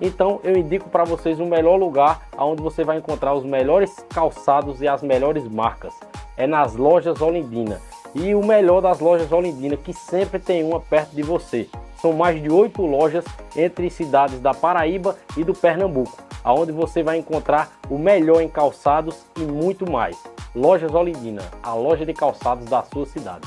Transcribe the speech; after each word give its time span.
Então 0.00 0.40
eu 0.44 0.56
indico 0.56 0.88
para 0.88 1.04
vocês 1.04 1.40
o 1.40 1.46
melhor 1.46 1.76
lugar 1.76 2.28
onde 2.36 2.62
você 2.62 2.84
vai 2.84 2.98
encontrar 2.98 3.34
os 3.34 3.44
melhores 3.44 3.94
calçados 4.10 4.82
e 4.82 4.88
as 4.88 5.02
melhores 5.02 5.48
marcas. 5.48 5.94
É 6.36 6.46
nas 6.46 6.74
lojas 6.74 7.20
Olindina. 7.20 7.80
E 8.14 8.34
o 8.34 8.44
melhor 8.44 8.80
das 8.80 9.00
lojas 9.00 9.30
Olindina, 9.32 9.76
que 9.76 9.92
sempre 9.92 10.38
tem 10.38 10.64
uma 10.64 10.80
perto 10.80 11.14
de 11.14 11.22
você. 11.22 11.68
São 12.00 12.12
mais 12.12 12.40
de 12.40 12.50
oito 12.50 12.82
lojas 12.82 13.24
entre 13.54 13.90
cidades 13.90 14.38
da 14.40 14.54
Paraíba 14.54 15.16
e 15.36 15.42
do 15.42 15.54
Pernambuco, 15.54 16.16
aonde 16.44 16.72
você 16.72 17.02
vai 17.02 17.18
encontrar 17.18 17.72
o 17.90 17.98
melhor 17.98 18.40
em 18.40 18.48
calçados 18.48 19.24
e 19.36 19.40
muito 19.40 19.90
mais. 19.90 20.22
Lojas 20.54 20.94
Olindina, 20.94 21.42
a 21.62 21.74
loja 21.74 22.06
de 22.06 22.12
calçados 22.12 22.66
da 22.66 22.82
sua 22.82 23.06
cidade. 23.06 23.46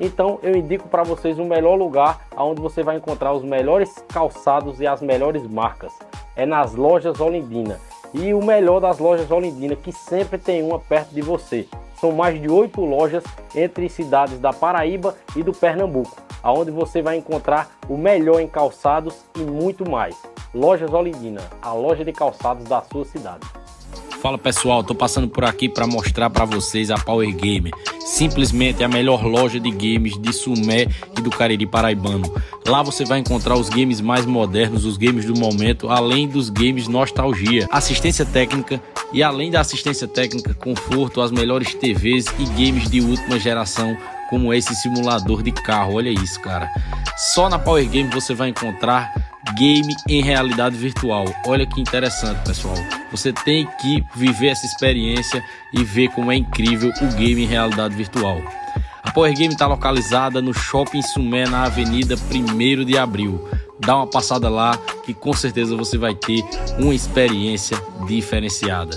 Então 0.00 0.38
eu 0.42 0.56
indico 0.56 0.88
para 0.88 1.02
vocês 1.02 1.38
o 1.38 1.44
melhor 1.44 1.74
lugar 1.74 2.26
onde 2.34 2.62
você 2.62 2.82
vai 2.82 2.96
encontrar 2.96 3.34
os 3.34 3.44
melhores 3.44 4.02
calçados 4.08 4.80
e 4.80 4.86
as 4.86 5.02
melhores 5.02 5.46
marcas. 5.46 5.92
É 6.34 6.46
nas 6.46 6.74
lojas 6.74 7.20
Olindina. 7.20 7.78
E 8.14 8.34
o 8.34 8.42
melhor 8.42 8.80
das 8.80 8.98
lojas 8.98 9.30
Olindina, 9.30 9.76
que 9.76 9.92
sempre 9.92 10.38
tem 10.38 10.62
uma 10.62 10.80
perto 10.80 11.14
de 11.14 11.20
você. 11.20 11.68
São 12.00 12.12
mais 12.12 12.40
de 12.40 12.48
oito 12.48 12.80
lojas 12.80 13.22
entre 13.54 13.88
cidades 13.88 14.40
da 14.40 14.52
Paraíba 14.52 15.14
e 15.36 15.42
do 15.42 15.52
Pernambuco, 15.52 16.16
aonde 16.42 16.70
você 16.70 17.02
vai 17.02 17.18
encontrar 17.18 17.70
o 17.88 17.96
melhor 17.96 18.40
em 18.40 18.48
calçados 18.48 19.22
e 19.36 19.40
muito 19.40 19.88
mais. 19.88 20.16
Lojas 20.52 20.92
Olindina, 20.92 21.42
a 21.60 21.72
loja 21.72 22.04
de 22.04 22.12
calçados 22.12 22.64
da 22.64 22.80
sua 22.80 23.04
cidade. 23.04 23.46
Fala 24.18 24.36
pessoal, 24.36 24.84
tô 24.84 24.94
passando 24.94 25.28
por 25.28 25.44
aqui 25.44 25.68
para 25.68 25.86
mostrar 25.86 26.28
para 26.28 26.44
vocês 26.44 26.90
a 26.90 26.96
Power 26.96 27.34
Gamer, 27.34 27.72
simplesmente 28.00 28.84
a 28.84 28.88
melhor 28.88 29.24
loja 29.24 29.58
de 29.58 29.70
games 29.70 30.18
de 30.20 30.32
Sumé 30.32 30.86
e 31.16 31.22
do 31.22 31.30
Cariri 31.30 31.66
Paraibano. 31.66 32.30
Lá 32.66 32.82
você 32.82 33.04
vai 33.04 33.18
encontrar 33.18 33.56
os 33.56 33.68
games 33.68 34.00
mais 34.00 34.26
modernos, 34.26 34.84
os 34.84 34.96
games 34.96 35.24
do 35.24 35.38
momento, 35.38 35.88
além 35.88 36.28
dos 36.28 36.50
games 36.50 36.86
nostalgia, 36.86 37.66
assistência 37.70 38.26
técnica 38.26 38.82
e 39.12 39.22
além 39.22 39.50
da 39.50 39.60
assistência 39.60 40.06
técnica, 40.06 40.52
conforto, 40.54 41.20
as 41.20 41.30
melhores 41.30 41.74
TVs 41.74 42.26
e 42.38 42.44
games 42.44 42.90
de 42.90 43.00
última 43.00 43.38
geração 43.38 43.96
como 44.28 44.54
esse 44.54 44.74
simulador 44.76 45.42
de 45.42 45.50
carro. 45.50 45.94
Olha 45.94 46.10
isso, 46.10 46.38
cara. 46.40 46.70
Só 47.16 47.48
na 47.48 47.58
Power 47.58 47.86
Game 47.88 48.08
você 48.10 48.32
vai 48.32 48.48
encontrar 48.50 49.29
game 49.56 49.94
em 50.08 50.22
realidade 50.22 50.76
virtual. 50.76 51.24
Olha 51.46 51.66
que 51.66 51.80
interessante, 51.80 52.44
pessoal. 52.44 52.76
Você 53.10 53.32
tem 53.32 53.66
que 53.80 54.04
viver 54.14 54.48
essa 54.48 54.66
experiência 54.66 55.42
e 55.74 55.82
ver 55.82 56.08
como 56.08 56.30
é 56.30 56.36
incrível 56.36 56.90
o 57.00 57.06
game 57.16 57.42
em 57.42 57.46
realidade 57.46 57.94
virtual. 57.94 58.40
A 59.02 59.10
Power 59.12 59.34
Game 59.34 59.52
está 59.52 59.66
localizada 59.66 60.42
no 60.42 60.52
Shopping 60.52 61.02
Sumé, 61.02 61.48
na 61.48 61.64
Avenida 61.64 62.14
1 62.14 62.84
de 62.84 62.98
Abril. 62.98 63.48
Dá 63.80 63.96
uma 63.96 64.06
passada 64.06 64.48
lá 64.48 64.76
que 65.04 65.14
com 65.14 65.32
certeza 65.32 65.74
você 65.74 65.96
vai 65.96 66.14
ter 66.14 66.44
uma 66.78 66.94
experiência 66.94 67.76
diferenciada. 68.06 68.96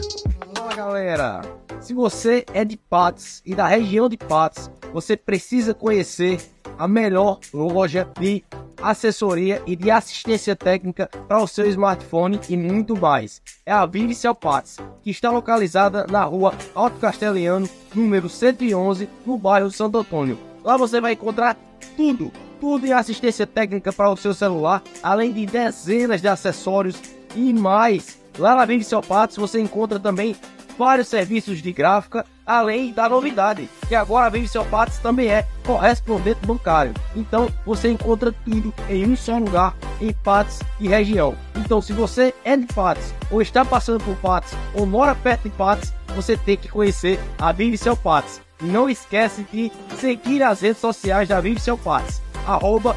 Fala 0.54 0.76
galera! 0.76 1.63
Se 1.84 1.94
você 1.94 2.46
é 2.54 2.64
de 2.64 2.78
Patos 2.78 3.42
e 3.46 3.54
da 3.54 3.68
região 3.68 4.08
de 4.08 4.16
Patos, 4.16 4.72
você 4.94 5.18
precisa 5.18 5.74
conhecer 5.74 6.40
a 6.80 6.88
melhor 6.88 7.40
loja 7.54 8.10
de 8.18 8.42
assessoria 8.82 9.62
e 9.68 9.76
de 9.76 9.92
assistência 9.92 10.56
técnica 10.56 11.10
para 11.28 11.44
o 11.44 11.48
seu 11.48 11.68
smartphone 11.68 12.40
e 12.48 12.56
muito 12.56 12.96
mais. 12.98 13.42
É 13.66 13.74
a 13.74 13.86
Vive 13.86 14.16
Celpates, 14.16 14.78
que 15.02 15.10
está 15.10 15.30
localizada 15.30 16.08
na 16.08 16.24
rua 16.24 16.54
Alto 16.74 17.00
Castelhano, 17.00 17.70
número 17.94 18.30
111, 18.30 19.10
no 19.26 19.38
bairro 19.38 19.70
Santo 19.70 19.98
Antônio. 19.98 20.40
Lá 20.64 20.78
você 20.78 21.02
vai 21.02 21.12
encontrar 21.12 21.58
tudo, 21.98 22.32
tudo 22.62 22.88
em 22.88 22.94
assistência 22.94 23.46
técnica 23.46 23.92
para 23.92 24.10
o 24.10 24.16
seu 24.16 24.34
celular, 24.34 24.82
além 25.04 25.34
de 25.34 25.46
dezenas 25.46 26.22
de 26.22 26.30
acessórios 26.30 26.96
e 27.36 27.54
mais. 27.54 28.24
Lá 28.40 28.56
na 28.56 28.64
Vive 28.64 28.86
Celpates 28.86 29.36
você 29.36 29.60
encontra 29.60 30.00
também 30.00 30.34
vários 30.78 31.08
serviços 31.08 31.62
de 31.62 31.72
gráfica, 31.72 32.26
além 32.46 32.92
da 32.92 33.08
novidade, 33.08 33.70
que 33.88 33.96
agora 33.96 34.28
a 34.28 34.30
Vincel 34.30 34.66
Patos 34.66 34.98
também 34.98 35.30
é 35.30 35.48
correspondente 35.66 36.46
bancário. 36.46 36.94
Então 37.16 37.48
você 37.66 37.90
encontra 37.90 38.32
tudo 38.32 38.74
em 38.90 39.06
um 39.06 39.16
só 39.16 39.38
lugar, 39.38 39.76
em 40.02 40.12
Patos 40.12 40.60
e 40.80 40.88
região. 40.88 41.36
Então 41.56 41.82
se 41.82 41.94
você 41.94 42.34
é 42.44 42.58
de 42.58 42.66
Patos, 42.68 43.14
ou 43.32 43.42
está 43.42 43.64
passando 43.64 44.04
por 44.04 44.16
Patos, 44.18 44.54
ou 44.74 44.86
mora 44.86 45.16
perto 45.16 45.44
de 45.44 45.50
Patos, 45.52 45.94
você 46.16 46.38
tem 46.38 46.58
que 46.58 46.68
conhecer 46.68 47.20
a 47.38 47.52
Vincel 47.52 47.96
Patos. 47.96 48.42
E 48.62 48.66
não 48.66 48.90
esquece 48.90 49.46
de 49.52 49.72
seguir 49.98 50.42
as 50.44 50.62
redes 50.62 50.80
sociais 50.80 51.28
da 51.28 51.42
Vincel 51.42 51.78
Patos, 51.78 52.22
arroba. 52.46 52.96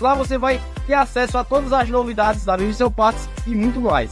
Lá 0.00 0.14
você 0.16 0.36
vai 0.36 0.60
ter 0.88 0.94
acesso 0.94 1.38
a 1.38 1.44
todas 1.44 1.72
as 1.72 1.88
novidades 1.88 2.44
da 2.44 2.56
Vincel 2.56 2.90
Patos 2.90 3.28
e 3.46 3.50
muito 3.50 3.80
mais. 3.80 4.10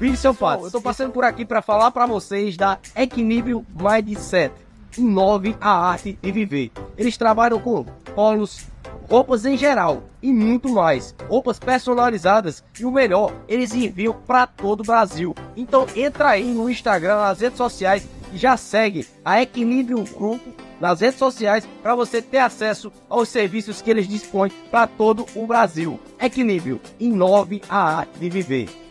Vídeo 0.00 0.16
seu 0.16 0.34
Pato. 0.34 0.64
Eu 0.64 0.70
tô 0.70 0.80
passando 0.80 1.12
por 1.12 1.24
aqui 1.24 1.44
para 1.44 1.60
falar 1.60 1.90
para 1.90 2.06
vocês 2.06 2.56
da 2.56 2.78
Equilíbrio 2.96 3.66
Mindset. 3.78 4.50
Inove 4.96 5.54
a 5.60 5.90
arte 5.90 6.18
de 6.22 6.32
viver. 6.32 6.72
Eles 6.96 7.18
trabalham 7.18 7.60
com 7.60 7.84
polos, 8.14 8.66
roupas 9.10 9.44
em 9.44 9.58
geral 9.58 10.02
e 10.22 10.32
muito 10.32 10.70
mais. 10.70 11.14
Roupas 11.28 11.58
personalizadas 11.58 12.64
e 12.80 12.86
o 12.86 12.90
melhor, 12.90 13.30
eles 13.46 13.74
enviam 13.74 14.14
para 14.26 14.46
todo 14.46 14.80
o 14.80 14.84
Brasil. 14.84 15.34
Então 15.54 15.86
entra 15.94 16.30
aí 16.30 16.44
no 16.44 16.70
Instagram, 16.70 17.16
nas 17.16 17.38
redes 17.38 17.58
sociais 17.58 18.08
e 18.32 18.38
já 18.38 18.56
segue 18.56 19.06
a 19.22 19.42
Equilíbrio 19.42 20.02
Grupo 20.04 20.50
nas 20.80 21.00
redes 21.00 21.18
sociais 21.18 21.68
para 21.82 21.94
você 21.94 22.22
ter 22.22 22.38
acesso 22.38 22.90
aos 23.06 23.28
serviços 23.28 23.82
que 23.82 23.90
eles 23.90 24.08
dispõem 24.08 24.50
para 24.70 24.86
todo 24.86 25.26
o 25.34 25.46
Brasil. 25.46 26.00
Equilíbrio, 26.18 26.80
inove 26.98 27.60
a 27.68 27.98
arte 27.98 28.18
de 28.18 28.30
viver. 28.30 28.89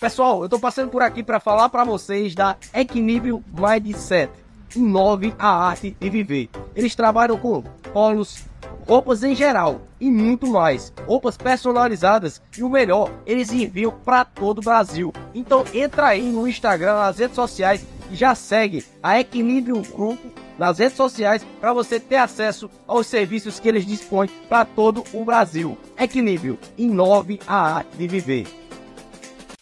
Pessoal, 0.00 0.44
eu 0.44 0.48
tô 0.48 0.60
passando 0.60 0.90
por 0.90 1.02
aqui 1.02 1.24
para 1.24 1.40
falar 1.40 1.68
para 1.70 1.82
vocês 1.82 2.32
da 2.32 2.56
Equilíbrio 2.72 3.42
Mindset. 3.52 4.30
Inove 4.76 5.34
a 5.36 5.48
arte 5.48 5.96
de 5.98 6.08
viver. 6.08 6.48
Eles 6.76 6.94
trabalham 6.94 7.36
com 7.36 7.62
polos, 7.92 8.44
roupas 8.86 9.24
em 9.24 9.34
geral 9.34 9.80
e 10.00 10.08
muito 10.08 10.46
mais. 10.46 10.92
Roupas 11.04 11.36
personalizadas 11.36 12.40
e 12.56 12.62
o 12.62 12.68
melhor, 12.68 13.10
eles 13.26 13.52
enviam 13.52 13.90
para 13.90 14.24
todo 14.24 14.58
o 14.58 14.62
Brasil. 14.62 15.12
Então 15.34 15.64
entra 15.74 16.06
aí 16.06 16.22
no 16.22 16.46
Instagram, 16.46 16.94
nas 16.94 17.18
redes 17.18 17.34
sociais 17.34 17.84
e 18.08 18.14
já 18.14 18.36
segue 18.36 18.84
a 19.02 19.18
Equilíbrio 19.18 19.82
Grupo 19.82 20.28
nas 20.56 20.78
redes 20.78 20.96
sociais 20.96 21.44
para 21.60 21.72
você 21.72 21.98
ter 21.98 22.16
acesso 22.16 22.70
aos 22.86 23.08
serviços 23.08 23.58
que 23.58 23.68
eles 23.68 23.84
dispõem 23.84 24.30
para 24.48 24.64
todo 24.64 25.02
o 25.12 25.24
Brasil. 25.24 25.76
Equilíbrio, 25.98 26.56
inove 26.76 27.40
a 27.48 27.78
arte 27.78 27.96
de 27.96 28.06
viver. 28.06 28.67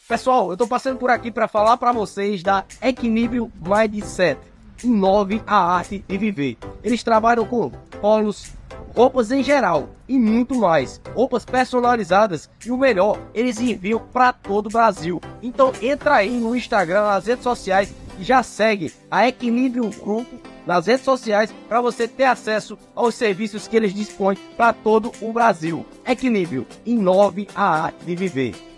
Pessoal, 0.08 0.52
eu 0.52 0.56
tô 0.56 0.68
passando 0.68 0.98
por 0.98 1.10
aqui 1.10 1.32
para 1.32 1.48
falar 1.48 1.76
para 1.76 1.90
vocês 1.90 2.40
da 2.40 2.64
Equilíbrio 2.80 3.50
Mindset. 3.60 4.38
Inove 4.84 5.42
a 5.44 5.56
arte 5.56 6.04
de 6.06 6.16
viver. 6.16 6.56
Eles 6.84 7.02
trabalham 7.02 7.44
com 7.44 7.70
polos, 8.00 8.52
roupas 8.94 9.32
em 9.32 9.42
geral 9.42 9.88
e 10.08 10.16
muito 10.16 10.54
mais. 10.54 11.00
Roupas 11.12 11.44
personalizadas 11.44 12.48
e 12.64 12.70
o 12.70 12.76
melhor, 12.76 13.18
eles 13.34 13.58
enviam 13.58 13.98
para 13.98 14.32
todo 14.32 14.66
o 14.66 14.70
Brasil. 14.70 15.20
Então 15.42 15.72
entra 15.82 16.14
aí 16.14 16.30
no 16.30 16.54
Instagram, 16.54 17.02
nas 17.02 17.26
redes 17.26 17.42
sociais 17.42 17.92
e 18.16 18.22
já 18.22 18.44
segue 18.44 18.94
a 19.10 19.26
Equilíbrio 19.26 19.90
Grupo 19.90 20.36
nas 20.64 20.86
redes 20.86 21.04
sociais 21.04 21.52
para 21.68 21.80
você 21.80 22.06
ter 22.06 22.24
acesso 22.24 22.78
aos 22.94 23.16
serviços 23.16 23.66
que 23.66 23.76
eles 23.76 23.92
dispõem 23.92 24.38
para 24.56 24.72
todo 24.72 25.10
o 25.20 25.32
Brasil. 25.32 25.84
Equilíbrio, 26.06 26.64
inove 26.84 27.48
a 27.56 27.86
arte 27.86 28.04
de 28.04 28.14
viver. 28.14 28.75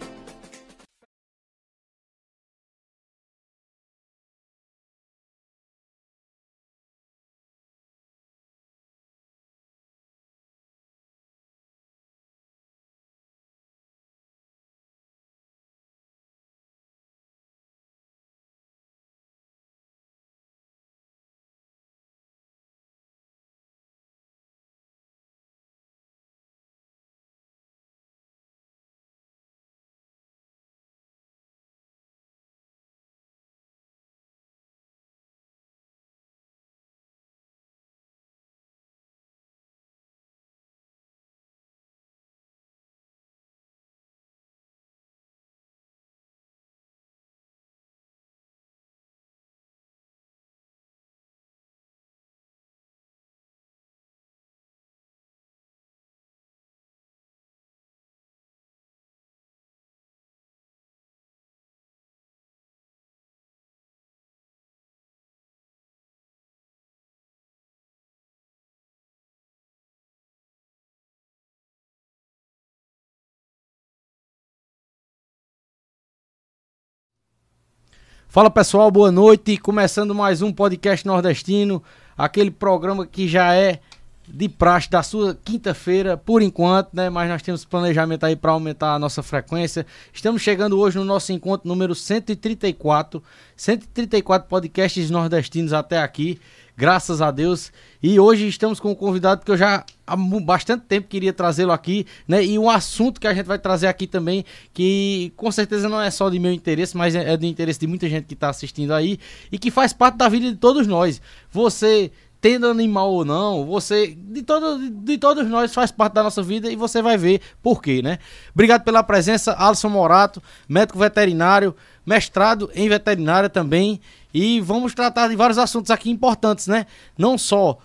Fala 78.30 78.50
pessoal, 78.50 78.90
boa 78.90 79.10
noite. 79.10 79.56
Começando 79.56 80.14
mais 80.14 80.42
um 80.42 80.52
podcast 80.52 81.06
nordestino, 81.06 81.82
aquele 82.16 82.50
programa 82.50 83.06
que 83.06 83.26
já 83.26 83.54
é 83.54 83.80
de 84.28 84.50
praxe 84.50 84.90
da 84.90 85.02
sua 85.02 85.34
quinta-feira, 85.34 86.14
por 86.14 86.42
enquanto, 86.42 86.90
né? 86.92 87.08
Mas 87.08 87.30
nós 87.30 87.40
temos 87.40 87.64
planejamento 87.64 88.26
aí 88.26 88.36
para 88.36 88.52
aumentar 88.52 88.92
a 88.92 88.98
nossa 88.98 89.22
frequência. 89.22 89.86
Estamos 90.12 90.42
chegando 90.42 90.78
hoje 90.78 90.98
no 90.98 91.04
nosso 91.06 91.32
encontro 91.32 91.66
número 91.66 91.94
134, 91.94 93.22
134 93.56 94.46
podcasts 94.46 95.08
nordestinos 95.08 95.72
até 95.72 95.98
aqui 95.98 96.38
graças 96.78 97.20
a 97.20 97.32
Deus. 97.32 97.72
E 98.00 98.20
hoje 98.20 98.46
estamos 98.46 98.78
com 98.78 98.92
um 98.92 98.94
convidado 98.94 99.44
que 99.44 99.50
eu 99.50 99.56
já 99.56 99.84
há 100.06 100.16
bastante 100.16 100.84
tempo 100.84 101.08
queria 101.08 101.32
trazê-lo 101.32 101.72
aqui, 101.72 102.06
né? 102.26 102.44
E 102.44 102.56
um 102.56 102.70
assunto 102.70 103.20
que 103.20 103.26
a 103.26 103.34
gente 103.34 103.46
vai 103.46 103.58
trazer 103.58 103.88
aqui 103.88 104.06
também, 104.06 104.44
que 104.72 105.32
com 105.36 105.50
certeza 105.50 105.88
não 105.88 106.00
é 106.00 106.08
só 106.08 106.30
de 106.30 106.38
meu 106.38 106.52
interesse, 106.52 106.96
mas 106.96 107.16
é, 107.16 107.32
é 107.32 107.36
do 107.36 107.44
interesse 107.44 107.80
de 107.80 107.88
muita 107.88 108.08
gente 108.08 108.26
que 108.26 108.34
está 108.34 108.48
assistindo 108.48 108.94
aí 108.94 109.19
e 109.50 109.58
que 109.58 109.72
faz 109.72 109.92
parte 109.92 110.19
da 110.19 110.28
vida 110.28 110.48
de 110.48 110.56
todos 110.56 110.86
nós. 110.86 111.20
Você 111.50 112.12
tendo 112.40 112.69
animal 112.69 113.12
ou 113.12 113.25
não, 113.25 113.66
você 113.66 114.16
de, 114.16 114.42
todo, 114.42 114.78
de 114.78 115.19
todos 115.19 115.48
nós 115.48 115.75
faz 115.75 115.90
parte 115.90 116.12
da 116.12 116.22
nossa 116.22 116.40
vida 116.40 116.70
e 116.70 116.76
você 116.76 117.02
vai 117.02 117.19
ver 117.19 117.40
por 117.60 117.82
quê, 117.82 118.00
né? 118.00 118.20
Obrigado 118.54 118.84
pela 118.84 119.02
presença, 119.02 119.56
Alisson 119.58 119.88
Morato, 119.88 120.40
médico 120.69 120.96
veterinário, 121.00 121.75
mestrado 122.08 122.70
em 122.75 122.88
veterinária 122.88 123.50
também 123.50 124.00
e 124.32 124.62
vamos 124.62 124.94
tratar 124.94 125.28
de 125.28 125.37
vários 125.37 125.58
assuntos 125.58 125.90
aqui 125.90 126.08
importantes, 126.08 126.66
né? 126.66 126.87
Não 127.19 127.37
só 127.37 127.76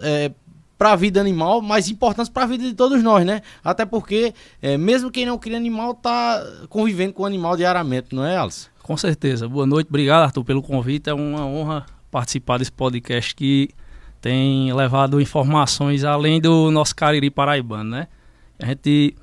é, 0.00 0.32
para 0.78 0.92
a 0.92 0.96
vida 0.96 1.20
animal, 1.20 1.60
mas 1.60 1.90
importantes 1.90 2.30
para 2.30 2.44
a 2.44 2.46
vida 2.46 2.64
de 2.64 2.72
todos 2.72 3.02
nós, 3.02 3.26
né? 3.26 3.42
Até 3.62 3.84
porque, 3.84 4.32
é, 4.62 4.78
mesmo 4.78 5.10
quem 5.10 5.26
não 5.26 5.36
cria 5.36 5.58
animal, 5.58 5.92
tá 5.92 6.42
convivendo 6.70 7.12
com 7.12 7.22
o 7.22 7.26
animal 7.26 7.54
diariamente, 7.54 8.14
não 8.14 8.24
é, 8.24 8.38
Alice? 8.38 8.68
Com 8.82 8.96
certeza. 8.96 9.46
Boa 9.46 9.66
noite, 9.66 9.88
obrigado, 9.88 10.22
Arthur, 10.22 10.44
pelo 10.44 10.62
convite. 10.62 11.10
É 11.10 11.14
uma 11.14 11.44
honra 11.44 11.84
participar 12.10 12.56
desse 12.56 12.72
podcast 12.72 13.34
que 13.34 13.68
tem 14.22 14.72
levado 14.72 15.20
informações 15.20 16.02
além 16.02 16.40
do 16.40 16.70
nosso 16.70 16.96
Cariri 16.96 17.30
paraibano, 17.30 17.90
né? 17.90 18.08
A 18.58 18.64
gente 18.64 19.14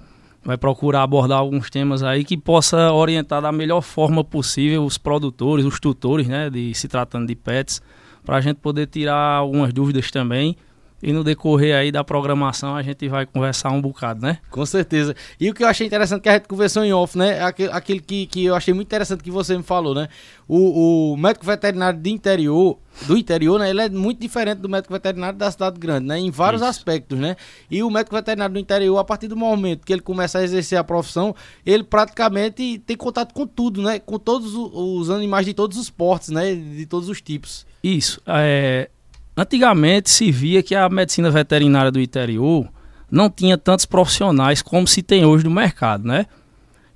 vai 0.44 0.58
procurar 0.58 1.04
abordar 1.04 1.40
alguns 1.40 1.70
temas 1.70 2.04
aí 2.04 2.24
que 2.24 2.38
possa 2.38 2.92
orientar 2.92 3.42
da 3.42 3.52
melhor 3.52 3.82
forma 3.82 4.24
possível 4.24 4.84
os 4.84 4.98
produtores, 4.98 5.66
os 5.66 5.80
tutores, 5.80 6.28
né, 6.28 6.50
de 6.50 6.74
se 6.74 6.88
tratando 6.88 7.28
de 7.28 7.36
pets, 7.36 7.82
para 8.26 8.38
a 8.38 8.42
gente 8.42 8.58
poder 8.58 8.88
tirar 8.88 9.38
algumas 9.38 9.72
dúvidas 9.74 10.12
também. 10.12 10.56
E 11.04 11.12
no 11.12 11.22
decorrer 11.22 11.76
aí 11.76 11.92
da 11.92 12.02
programação 12.02 12.78
a 12.78 12.82
gente 12.82 13.10
vai 13.10 13.26
conversar 13.26 13.72
um 13.72 13.82
bocado, 13.82 14.22
né? 14.22 14.38
Com 14.50 14.66
certeza. 14.66 15.14
E 15.38 15.50
o 15.50 15.54
que 15.54 15.62
eu 15.62 15.68
achei 15.68 15.86
interessante 15.86 16.22
que 16.22 16.30
a 16.30 16.34
gente 16.34 16.48
conversou 16.48 16.82
em 16.82 16.94
off, 16.94 17.18
né? 17.18 17.44
Aquele, 17.44 17.72
aquele 17.74 18.00
que, 18.00 18.26
que 18.26 18.46
eu 18.46 18.56
achei 18.56 18.74
muito 18.74 18.88
interessante 18.88 19.22
que 19.22 19.30
você 19.30 19.58
me 19.58 19.64
falou, 19.64 19.94
né? 19.94 20.08
O, 20.48 21.12
o 21.12 21.18
médico 21.18 21.46
veterinário 21.46 22.00
de 22.00 22.10
interior, 22.10 22.80
do 23.06 23.18
interior, 23.18 23.60
né? 23.60 23.70
Ele 23.70 23.82
é 23.82 23.90
muito 23.90 24.22
diferente 24.22 24.60
do 24.60 24.70
médico 24.70 24.94
veterinário 24.94 25.38
da 25.38 25.52
cidade 25.52 25.78
grande, 25.78 26.08
né? 26.08 26.18
Em 26.18 26.32
vários 26.32 26.62
Isso. 26.62 26.70
aspectos, 26.70 27.20
né? 27.20 27.36
E 27.70 27.84
o 27.84 27.92
médico 27.92 28.16
veterinário 28.16 28.54
do 28.54 28.60
interior, 28.60 28.98
a 28.98 29.04
partir 29.04 29.28
do 29.28 29.36
momento 29.36 29.86
que 29.86 29.92
ele 29.92 30.02
começa 30.02 30.40
a 30.40 30.44
exercer 30.44 30.80
a 30.80 30.86
profissão, 30.86 31.36
ele 31.66 31.84
praticamente 31.84 32.80
tem 32.80 32.96
contato 32.96 33.34
com 33.34 33.46
tudo, 33.46 33.82
né? 33.82 34.00
Com 34.00 34.18
todos 34.18 34.54
os 34.56 35.10
animais 35.10 35.46
de 35.46 35.54
todos 35.54 35.78
os 35.78 35.90
portes, 35.90 36.30
né? 36.30 36.56
De 36.56 36.86
todos 36.86 37.10
os 37.10 37.22
tipos. 37.22 37.66
Isso. 37.84 38.22
É... 38.26 38.90
Antigamente 39.36 40.10
se 40.10 40.32
via 40.32 40.62
que 40.62 40.76
a 40.76 40.88
medicina 40.90 41.32
veterinária 41.32 41.92
do 41.92 42.00
interior 42.00 42.68
não 43.10 43.30
tinha 43.30 43.58
tantos 43.58 43.86
profissionais 43.86 44.62
como 44.62 44.88
se 44.88 45.02
tem 45.02 45.26
hoje 45.26 45.44
no 45.44 45.52
mercado, 45.52 46.08
né? 46.08 46.26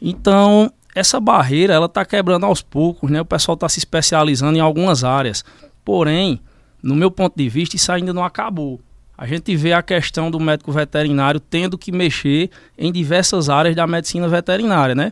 Então, 0.01 0.71
essa 0.95 1.19
barreira 1.19 1.73
ela 1.73 1.87
está 1.87 2.05
quebrando 2.05 2.45
aos 2.45 2.61
poucos, 2.61 3.09
né? 3.09 3.21
O 3.21 3.25
pessoal 3.25 3.53
está 3.53 3.67
se 3.67 3.79
especializando 3.79 4.57
em 4.57 4.61
algumas 4.61 5.03
áreas. 5.03 5.43
Porém, 5.83 6.39
no 6.81 6.95
meu 6.95 7.09
ponto 7.09 7.35
de 7.35 7.49
vista, 7.49 7.75
isso 7.75 7.91
ainda 7.91 8.13
não 8.13 8.23
acabou. 8.23 8.79
A 9.17 9.25
gente 9.25 9.55
vê 9.55 9.73
a 9.73 9.81
questão 9.81 10.29
do 10.29 10.39
médico 10.39 10.71
veterinário 10.71 11.39
tendo 11.39 11.77
que 11.77 11.91
mexer 11.91 12.51
em 12.77 12.91
diversas 12.91 13.49
áreas 13.49 13.75
da 13.75 13.87
medicina 13.87 14.27
veterinária, 14.27 14.93
né? 14.93 15.11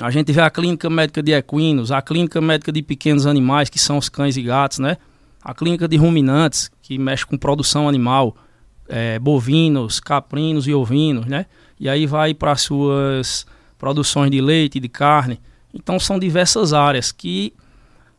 A 0.00 0.10
gente 0.10 0.32
vê 0.32 0.40
a 0.40 0.48
clínica 0.48 0.88
médica 0.88 1.22
de 1.22 1.32
equinos, 1.32 1.90
a 1.90 2.00
clínica 2.00 2.40
médica 2.40 2.72
de 2.72 2.80
pequenos 2.80 3.26
animais, 3.26 3.68
que 3.68 3.78
são 3.78 3.98
os 3.98 4.08
cães 4.08 4.36
e 4.36 4.42
gatos, 4.42 4.78
né? 4.78 4.96
A 5.44 5.54
clínica 5.54 5.88
de 5.88 5.96
ruminantes, 5.96 6.70
que 6.80 6.98
mexe 6.98 7.26
com 7.26 7.36
produção 7.36 7.88
animal, 7.88 8.36
é, 8.88 9.18
bovinos, 9.18 9.98
caprinos 9.98 10.66
e 10.66 10.74
ovinos, 10.74 11.26
né? 11.26 11.46
E 11.80 11.88
aí 11.88 12.06
vai 12.06 12.34
para 12.34 12.52
as 12.52 12.62
suas 12.62 13.46
produções 13.78 14.30
de 14.30 14.40
leite, 14.40 14.78
de 14.78 14.88
carne. 14.88 15.40
Então 15.74 15.98
são 15.98 16.18
diversas 16.18 16.72
áreas 16.72 17.10
que 17.10 17.52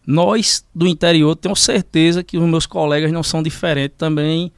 nós 0.06 0.66
do 0.76 0.88
interior 0.88 1.36
tenho 1.36 1.56
certeza 1.56 2.24
que 2.24 2.38
os 2.38 2.44
meus 2.44 2.66
colegas 2.66 3.12
não 3.12 3.24
são 3.24 3.42
diferentes 3.42 3.98
também. 3.98 4.52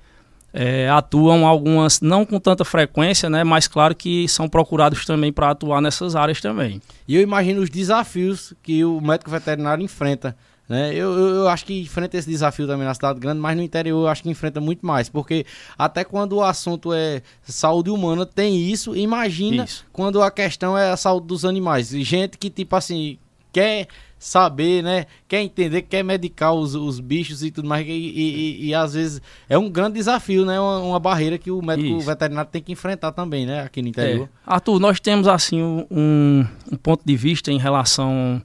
É, 0.57 0.89
atuam 0.89 1.45
algumas, 1.45 1.99
não 1.99 2.25
com 2.25 2.39
tanta 2.39 2.63
frequência, 2.63 3.29
né? 3.29 3.43
Mas 3.43 3.67
claro 3.67 3.93
que 3.93 4.25
são 4.29 4.47
procurados 4.47 5.05
também 5.05 5.31
para 5.31 5.51
atuar 5.51 5.81
nessas 5.81 6.15
áreas 6.15 6.39
também. 6.39 6.81
E 7.05 7.15
eu 7.15 7.21
imagino 7.21 7.61
os 7.61 7.69
desafios 7.69 8.53
que 8.63 8.85
o 8.85 9.01
médico 9.01 9.29
veterinário 9.29 9.83
enfrenta 9.83 10.35
né? 10.67 10.93
Eu, 10.93 11.13
eu, 11.13 11.47
acho 11.47 11.65
que 11.65 11.81
enfrenta 11.81 12.17
esse 12.17 12.27
desafio 12.27 12.65
também 12.65 12.85
na 12.85 12.93
cidade 12.93 13.19
grande, 13.19 13.39
mas 13.39 13.55
no 13.55 13.61
interior 13.61 14.01
eu 14.01 14.07
acho 14.07 14.23
que 14.23 14.29
enfrenta 14.29 14.59
muito 14.59 14.85
mais, 14.85 15.09
porque 15.09 15.45
até 15.77 16.03
quando 16.03 16.33
o 16.33 16.43
assunto 16.43 16.91
é 16.91 17.21
saúde 17.43 17.89
humana, 17.89 18.25
tem 18.25 18.57
isso. 18.57 18.95
Imagina 18.95 19.65
isso. 19.65 19.85
quando 19.93 20.21
a 20.21 20.31
questão 20.31 20.77
é 20.77 20.89
a 20.89 20.97
saúde 20.97 21.27
dos 21.27 21.45
animais. 21.45 21.89
Gente 21.89 22.37
que, 22.37 22.49
tipo 22.49 22.75
assim, 22.75 23.17
quer 23.51 23.87
saber, 24.17 24.81
né? 24.81 25.05
Quer 25.27 25.41
entender, 25.41 25.83
quer 25.83 26.03
medicar 26.03 26.53
os, 26.53 26.73
os 26.73 26.99
bichos 26.99 27.43
e 27.43 27.51
tudo 27.51 27.67
mais. 27.67 27.85
E, 27.87 27.91
e, 27.91 28.67
e, 28.67 28.73
às 28.73 28.93
vezes 28.93 29.21
é 29.47 29.57
um 29.57 29.69
grande 29.69 29.93
desafio, 29.93 30.45
né? 30.45 30.59
Uma, 30.59 30.79
uma 30.79 30.99
barreira 30.99 31.37
que 31.37 31.51
o 31.51 31.61
médico 31.61 31.97
Isso. 31.97 32.07
veterinário 32.07 32.49
tem 32.51 32.61
que 32.61 32.71
enfrentar 32.71 33.11
também, 33.11 33.45
né? 33.45 33.61
Aqui 33.61 33.83
no 33.83 33.89
interior. 33.89 34.27
É. 34.47 34.53
Arthur, 34.53 34.79
nós 34.79 34.99
temos 34.99 35.27
assim 35.27 35.61
um, 35.61 36.45
um 36.71 36.75
ponto 36.75 37.03
de 37.05 37.15
vista 37.15 37.51
em 37.51 37.59
relação 37.59 38.41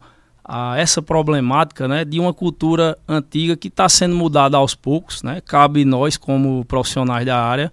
a 0.52 0.76
essa 0.76 1.00
problemática 1.00 1.86
né, 1.86 2.04
de 2.04 2.18
uma 2.18 2.34
cultura 2.34 2.98
antiga 3.06 3.56
que 3.56 3.68
está 3.68 3.88
sendo 3.88 4.16
mudada 4.16 4.56
aos 4.56 4.74
poucos. 4.74 5.22
Né? 5.22 5.40
Cabe 5.40 5.84
nós, 5.84 6.16
como 6.16 6.64
profissionais 6.64 7.24
da 7.24 7.40
área, 7.40 7.72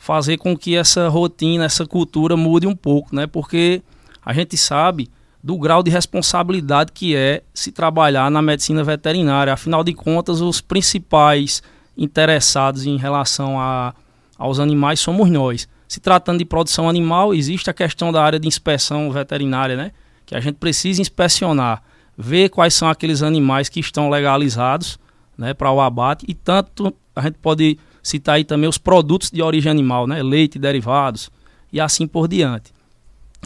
fazer 0.00 0.36
com 0.36 0.58
que 0.58 0.74
essa 0.74 1.08
rotina, 1.08 1.64
essa 1.64 1.86
cultura 1.86 2.36
mude 2.36 2.66
um 2.66 2.74
pouco, 2.74 3.14
né? 3.14 3.28
porque 3.28 3.82
a 4.26 4.32
gente 4.32 4.56
sabe 4.56 5.08
do 5.40 5.56
grau 5.56 5.80
de 5.80 5.92
responsabilidade 5.92 6.90
que 6.90 7.14
é 7.14 7.44
se 7.54 7.70
trabalhar 7.70 8.28
na 8.32 8.42
medicina 8.42 8.82
veterinária. 8.82 9.52
Afinal 9.52 9.84
de 9.84 9.94
contas, 9.94 10.40
os 10.40 10.60
principais 10.60 11.62
interessados 11.96 12.84
em 12.84 12.96
relação 12.96 13.60
a, 13.60 13.94
aos 14.36 14.58
animais 14.58 14.98
somos 14.98 15.30
nós. 15.30 15.68
Se 15.86 16.00
tratando 16.00 16.40
de 16.40 16.44
produção 16.44 16.88
animal, 16.88 17.32
existe 17.32 17.70
a 17.70 17.72
questão 17.72 18.10
da 18.10 18.24
área 18.24 18.40
de 18.40 18.48
inspeção 18.48 19.08
veterinária, 19.12 19.76
né? 19.76 19.92
que 20.26 20.34
a 20.34 20.40
gente 20.40 20.56
precisa 20.56 21.00
inspecionar 21.00 21.80
ver 22.20 22.48
quais 22.48 22.74
são 22.74 22.88
aqueles 22.88 23.22
animais 23.22 23.68
que 23.68 23.78
estão 23.78 24.10
legalizados 24.10 24.98
né, 25.36 25.54
para 25.54 25.70
o 25.70 25.80
abate 25.80 26.26
e 26.28 26.34
tanto 26.34 26.92
a 27.14 27.22
gente 27.22 27.38
pode 27.38 27.78
citar 28.02 28.34
aí 28.34 28.44
também 28.44 28.68
os 28.68 28.76
produtos 28.76 29.30
de 29.30 29.40
origem 29.40 29.70
animal, 29.70 30.04
né, 30.04 30.20
leite, 30.20 30.58
derivados 30.58 31.30
e 31.72 31.80
assim 31.80 32.08
por 32.08 32.26
diante. 32.26 32.72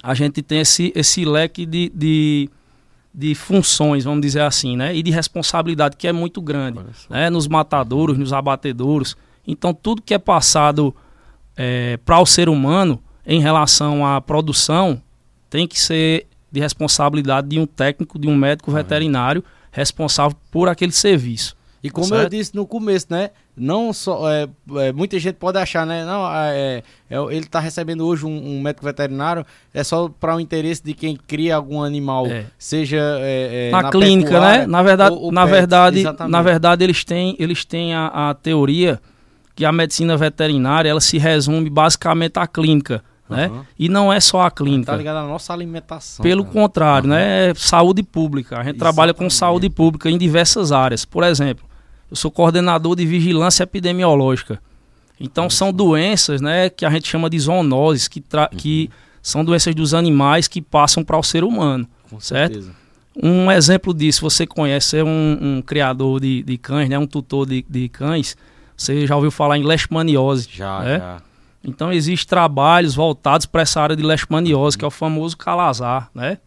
A 0.03 0.15
gente 0.15 0.41
tem 0.41 0.61
esse, 0.61 0.91
esse 0.97 1.23
leque 1.23 1.67
de, 1.67 1.93
de, 1.95 2.49
de 3.15 3.35
funções, 3.35 4.05
vamos 4.05 4.23
dizer 4.23 4.41
assim, 4.41 4.75
né, 4.75 4.97
e 4.97 5.03
de 5.03 5.11
responsabilidade 5.11 5.97
que 5.97 6.09
é 6.09 6.13
muito 6.13 6.41
grande 6.41 6.81
né, 7.11 7.29
nos 7.29 7.47
matadouros, 7.47 8.17
nos 8.17 8.33
abatedouros. 8.33 9.17
Então, 9.47 9.75
tudo 9.75 10.01
que 10.01 10.15
é 10.15 10.19
passado 10.19 10.95
é, 11.55 11.99
para 11.99 12.19
o 12.21 12.25
ser 12.25 12.49
humano 12.49 13.03
em 13.27 13.41
relação 13.41 14.07
à 14.07 14.19
produção 14.21 15.03
tem 15.51 15.67
que 15.67 15.79
ser 15.79 16.27
de 16.53 16.61
responsabilidade 16.61 17.49
de 17.49 17.59
um 17.59 17.67
técnico, 17.67 18.19
de 18.19 18.29
um 18.29 18.37
médico 18.37 18.71
veterinário 18.71 19.43
responsável 19.73 20.37
por 20.51 20.69
aquele 20.69 20.93
serviço. 20.93 21.57
E 21.83 21.91
como 21.91 22.07
certo? 22.07 22.23
eu 22.23 22.29
disse 22.29 22.55
no 22.55 22.65
começo, 22.65 23.07
né? 23.11 23.31
Não 23.57 23.93
só. 23.93 24.31
É, 24.31 24.49
é, 24.77 24.93
muita 24.93 25.19
gente 25.19 25.35
pode 25.35 25.59
achar, 25.59 25.85
né? 25.85 26.05
Não, 26.05 26.33
é, 26.33 26.83
é 27.11 27.17
ele 27.31 27.41
está 27.41 27.59
recebendo 27.59 28.07
hoje 28.07 28.25
um, 28.25 28.31
um, 28.31 28.61
médico 28.63 28.85
veterinário, 28.85 29.45
é 29.75 29.83
só 29.83 30.09
para 30.09 30.37
o 30.37 30.41
interesse 30.41 30.83
de 30.85 30.95
quem 30.95 31.17
cria 31.17 31.57
algum 31.57 31.83
animal, 31.83 32.29
é. 32.29 32.45
seja 32.57 33.01
é, 33.21 33.71
na, 33.73 33.83
na, 33.83 33.91
clínica, 33.91 34.31
pecuária, 34.31 34.61
né? 34.61 34.67
Na 34.67 34.83
verdade, 34.83 35.15
ou, 35.17 35.23
ou 35.23 35.33
na, 35.33 35.43
pet, 35.43 35.53
verdade 35.53 36.05
na 36.29 36.41
verdade, 36.41 36.85
eles 36.85 37.05
têm, 37.05 37.35
eles 37.39 37.65
têm 37.65 37.95
a, 37.95 38.31
a 38.31 38.35
teoria 38.35 39.01
que 39.57 39.65
a 39.65 39.73
medicina 39.73 40.17
veterinária 40.17 40.89
ela 40.89 41.01
se 41.01 41.19
resume 41.19 41.69
basicamente 41.69 42.39
à 42.39 42.47
clínica 42.47 43.03
né? 43.33 43.49
Uhum. 43.49 43.63
E 43.79 43.89
não 43.89 44.13
é 44.13 44.21
só 44.21 44.43
a 44.43 44.51
clínica. 44.51 44.93
Tá 44.93 44.97
ligado 44.97 45.17
à 45.17 45.27
nossa 45.27 45.53
alimentação. 45.53 46.23
Pelo 46.23 46.45
cara. 46.45 46.55
contrário, 46.55 47.09
uhum. 47.09 47.17
né? 47.17 47.51
É 47.51 47.55
saúde 47.55 48.03
pública. 48.03 48.57
A 48.57 48.59
gente 48.59 48.77
Exatamente. 48.77 48.79
trabalha 48.79 49.15
com 49.15 49.29
saúde 49.29 49.69
pública 49.69 50.11
em 50.11 50.19
diversas 50.19 50.73
áreas. 50.73 51.05
Por 51.05 51.25
exemplo, 51.25 51.65
eu 52.11 52.17
sou 52.17 52.31
coordenador 52.31 52.95
de 52.95 53.07
vigilância 53.07 53.63
epidemiológica. 53.65 54.61
Então 55.19 55.49
são 55.49 55.73
doenças, 55.73 56.41
né, 56.41 56.69
que 56.69 56.85
a 56.85 56.91
gente 56.91 57.09
chama 57.09 57.31
de 57.31 57.39
zoonoses, 57.39 58.09
que, 58.09 58.21
uhum. 58.21 58.59
que 58.59 58.91
são 59.23 59.45
doenças 59.45 59.75
dos 59.75 59.95
animais 59.95 60.49
que 60.49 60.61
passam 60.61 61.05
para 61.05 61.17
o 61.17 61.23
ser 61.23 61.45
humano, 61.45 61.87
com 62.11 62.19
certo? 62.19 62.55
Certeza. 62.55 62.83
Um 63.23 63.51
exemplo 63.51 63.93
disso, 63.93 64.23
você 64.23 64.47
conhece, 64.47 64.97
é 64.97 65.05
um, 65.05 65.39
um 65.41 65.63
criador 65.63 66.19
de, 66.19 66.43
de, 66.43 66.59
cães, 66.59 66.89
né? 66.89 66.99
um 66.99 67.07
tutor 67.07 67.47
de, 67.47 67.65
de, 67.69 67.89
cães. 67.89 68.37
Você 68.77 69.07
já 69.07 69.15
ouviu 69.15 69.31
falar 69.31 69.59
em 69.59 69.63
leishmaniose? 69.63 70.49
Já, 70.51 70.81
né? 70.81 70.99
já. 70.99 71.23
Então, 71.65 71.93
existem 71.93 72.29
trabalhos 72.29 72.95
voltados 72.95 73.47
para 73.47 73.63
essa 73.63 73.81
área 73.81 73.97
de 73.97 74.03
leishmaniose, 74.03 74.77
que 74.77 74.85
é 74.85 74.89
o 74.89 74.91
famoso 74.91 75.37
calazar, 75.37 76.11
né? 76.15 76.39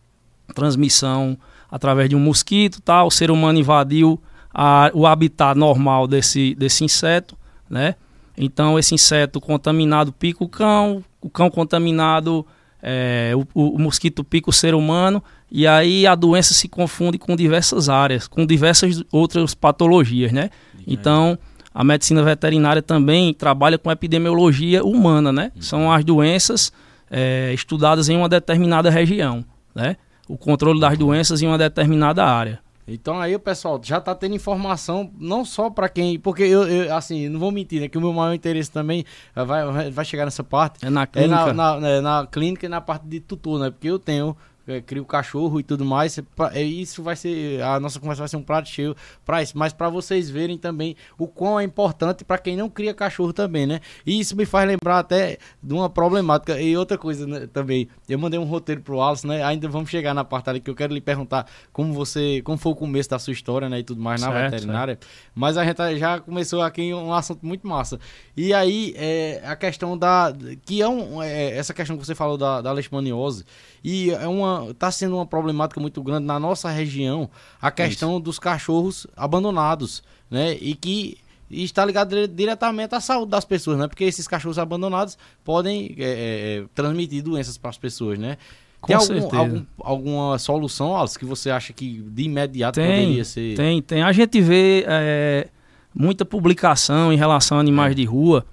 Transmissão 0.53 1.37
através 1.71 2.09
de 2.09 2.15
um 2.15 2.19
mosquito, 2.19 2.81
tá? 2.81 3.03
o 3.03 3.11
ser 3.11 3.31
humano 3.31 3.59
invadiu 3.59 4.21
a, 4.53 4.89
o 4.93 5.05
habitat 5.05 5.57
normal 5.57 6.07
desse, 6.07 6.55
desse 6.55 6.83
inseto, 6.85 7.37
né? 7.69 7.95
Então, 8.37 8.77
esse 8.77 8.93
inseto 8.93 9.41
contaminado 9.41 10.11
pica 10.11 10.43
o 10.43 10.49
cão, 10.49 11.03
o 11.21 11.29
cão 11.29 11.49
contaminado, 11.49 12.45
é, 12.81 13.33
o, 13.53 13.75
o, 13.75 13.79
mosquito 13.79 14.23
pica 14.23 14.49
o 14.49 14.53
ser 14.53 14.75
humano, 14.75 15.23
e 15.49 15.65
aí 15.65 16.05
a 16.05 16.15
doença 16.15 16.53
se 16.53 16.67
confunde 16.67 17.17
com 17.17 17.35
diversas 17.35 17.89
áreas, 17.89 18.27
com 18.27 18.45
diversas 18.45 19.03
outras 19.11 19.53
patologias, 19.53 20.31
né? 20.31 20.49
Então, 20.85 21.37
a 21.75 21.83
medicina 21.83 22.23
veterinária 22.23 22.81
também 22.81 23.33
trabalha 23.33 23.77
com 23.77 23.91
epidemiologia 23.91 24.81
humana, 24.81 25.33
né? 25.33 25.51
Uhum. 25.53 25.61
São 25.61 25.91
as 25.91 26.05
doenças 26.05 26.71
é, 27.11 27.51
estudadas 27.53 28.07
em 28.07 28.15
uma 28.15 28.29
determinada 28.29 28.89
região, 28.89 29.43
né? 29.75 29.97
O 30.25 30.37
controle 30.37 30.79
das 30.79 30.97
doenças 30.97 31.41
em 31.41 31.47
uma 31.47 31.57
determinada 31.57 32.23
área. 32.23 32.59
Então 32.87 33.19
aí 33.19 33.35
o 33.35 33.39
pessoal 33.39 33.77
já 33.83 33.99
tá 33.99 34.15
tendo 34.15 34.35
informação 34.35 35.11
não 35.19 35.43
só 35.43 35.69
para 35.69 35.89
quem, 35.89 36.17
porque 36.17 36.43
eu, 36.43 36.65
eu, 36.65 36.95
assim, 36.95 37.27
não 37.27 37.39
vou 37.41 37.51
mentir, 37.51 37.81
né, 37.81 37.89
que 37.89 37.97
o 37.97 38.01
meu 38.01 38.13
maior 38.13 38.33
interesse 38.33 38.71
também 38.71 39.03
vai, 39.35 39.91
vai 39.91 40.05
chegar 40.05 40.23
nessa 40.23 40.45
parte. 40.45 40.85
É 40.85 40.89
na 40.89 41.05
clínica. 41.05 41.49
É 41.49 41.53
na, 41.53 41.79
na, 41.79 41.89
é 41.89 41.99
na 41.99 42.27
clínica 42.31 42.67
e 42.67 42.69
na 42.69 42.79
parte 42.79 43.05
de 43.05 43.19
tutor, 43.19 43.59
né? 43.59 43.69
Porque 43.69 43.89
eu 43.89 43.99
tenho 43.99 44.37
é, 44.67 44.81
cria 44.81 45.01
o 45.01 45.05
cachorro 45.05 45.59
e 45.59 45.63
tudo 45.63 45.85
mais. 45.85 46.17
É, 46.53 46.61
isso 46.61 47.03
vai 47.03 47.15
ser. 47.15 47.61
A 47.61 47.79
nossa 47.79 47.99
conversa 47.99 48.21
vai 48.21 48.29
ser 48.29 48.37
um 48.37 48.43
prato 48.43 48.67
cheio 48.69 48.95
para 49.25 49.41
isso. 49.41 49.57
Mas 49.57 49.73
para 49.73 49.89
vocês 49.89 50.29
verem 50.29 50.57
também 50.57 50.95
o 51.17 51.27
quão 51.27 51.59
é 51.59 51.63
importante 51.63 52.23
para 52.23 52.37
quem 52.37 52.57
não 52.57 52.69
cria 52.69 52.93
cachorro 52.93 53.31
também, 53.31 53.65
né? 53.65 53.79
E 54.05 54.19
isso 54.19 54.35
me 54.35 54.45
faz 54.45 54.67
lembrar 54.67 54.99
até 54.99 55.37
de 55.61 55.73
uma 55.73 55.89
problemática. 55.89 56.59
E 56.59 56.75
outra 56.75 56.97
coisa 56.97 57.27
né, 57.27 57.47
também. 57.51 57.87
Eu 58.09 58.17
mandei 58.17 58.39
um 58.39 58.43
roteiro 58.43 58.81
pro 58.81 58.97
Wallace, 58.97 59.27
né? 59.27 59.43
Ainda 59.43 59.67
vamos 59.67 59.89
chegar 59.89 60.13
na 60.13 60.23
parte 60.23 60.49
ali 60.49 60.59
que 60.59 60.69
eu 60.69 60.75
quero 60.75 60.93
lhe 60.93 61.01
perguntar 61.01 61.47
como 61.71 61.93
você. 61.93 62.41
Como 62.43 62.57
foi 62.57 62.71
o 62.71 62.75
começo 62.75 63.09
da 63.09 63.19
sua 63.19 63.33
história, 63.33 63.69
né? 63.69 63.79
E 63.79 63.83
tudo 63.83 64.01
mais 64.01 64.21
na 64.21 64.31
certo, 64.31 64.51
veterinária. 64.51 64.93
Certo. 64.93 65.07
Mas 65.33 65.57
a 65.57 65.63
gente 65.63 65.97
já 65.97 66.19
começou 66.19 66.61
aqui 66.61 66.93
um 66.93 67.13
assunto 67.13 67.45
muito 67.45 67.67
massa. 67.67 67.99
E 68.35 68.53
aí, 68.53 68.93
é, 68.97 69.41
a 69.45 69.55
questão 69.55 69.97
da. 69.97 70.33
Que 70.65 70.81
é, 70.81 70.87
um, 70.87 71.21
é 71.21 71.55
essa 71.55 71.73
questão 71.73 71.97
que 71.97 72.05
você 72.05 72.15
falou 72.15 72.37
da, 72.37 72.61
da 72.61 72.71
leishmaniose. 72.71 73.45
E 73.87 74.09
é 74.09 74.27
uma, 74.27 74.73
tá 74.73 74.89
sendo 74.89 75.15
uma 75.15 75.27
problemática 75.27 75.79
muito 75.79 76.01
grande 76.01 76.25
na 76.25 76.39
nossa 76.39 76.71
região 76.71 77.29
a 77.61 77.69
questão 77.69 78.13
Isso. 78.13 78.19
dos 78.21 78.39
cachorros 78.39 79.05
abandonados, 79.15 80.01
né? 80.27 80.57
E 80.59 80.73
que 80.73 81.19
está 81.51 81.85
ligado 81.85 82.27
diretamente 82.27 82.95
à 82.95 82.99
saúde 82.99 83.29
das 83.29 83.45
pessoas, 83.45 83.77
né? 83.77 83.87
Porque 83.87 84.03
esses 84.03 84.27
cachorros 84.27 84.57
abandonados 84.57 85.19
podem 85.43 85.95
é, 85.99 86.03
é, 86.03 86.07
é 86.07 86.65
transmitir 86.73 87.21
doenças 87.21 87.59
para 87.59 87.69
as 87.69 87.77
pessoas, 87.77 88.17
né? 88.17 88.39
Com 88.81 88.87
tem 88.87 88.95
algum, 88.95 89.37
algum, 89.37 89.65
alguma 89.77 90.39
solução, 90.39 90.97
Alice, 90.99 91.19
que 91.19 91.25
você 91.25 91.51
acha 91.51 91.71
que 91.71 92.01
de 92.01 92.23
imediato 92.23 92.79
tem, 92.79 93.03
poderia 93.03 93.23
ser? 93.23 93.55
Tem, 93.55 93.83
tem. 93.83 94.01
A 94.01 94.11
gente 94.11 94.41
vê 94.41 94.83
é, 94.87 95.47
muita 95.93 96.25
publicação 96.25 97.13
em 97.13 97.17
relação 97.17 97.59
a 97.59 97.61
animais 97.61 97.91
é. 97.91 97.95
de 97.95 98.05
rua, 98.05 98.43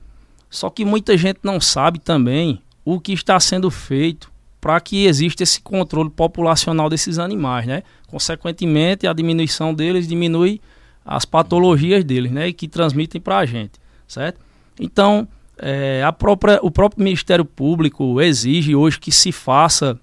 só 0.50 0.68
que 0.68 0.84
muita 0.84 1.16
gente 1.16 1.38
não 1.42 1.58
sabe 1.58 1.98
também 1.98 2.60
o 2.84 3.00
que 3.00 3.14
está 3.14 3.40
sendo 3.40 3.70
feito 3.70 4.31
para 4.62 4.80
que 4.80 5.06
exista 5.06 5.42
esse 5.42 5.60
controle 5.60 6.08
populacional 6.08 6.88
desses 6.88 7.18
animais, 7.18 7.66
né? 7.66 7.82
Consequentemente, 8.06 9.08
a 9.08 9.12
diminuição 9.12 9.74
deles 9.74 10.06
diminui 10.06 10.60
as 11.04 11.24
patologias 11.24 12.04
deles, 12.04 12.30
né? 12.30 12.46
E 12.46 12.52
que 12.52 12.68
transmitem 12.68 13.20
para 13.20 13.38
a 13.38 13.44
gente, 13.44 13.72
certo? 14.06 14.40
Então, 14.78 15.26
é, 15.58 16.04
a 16.04 16.12
própria, 16.12 16.60
o 16.62 16.70
próprio 16.70 17.02
Ministério 17.02 17.44
Público 17.44 18.20
exige 18.20 18.72
hoje 18.76 19.00
que 19.00 19.10
se 19.10 19.32
faça 19.32 19.98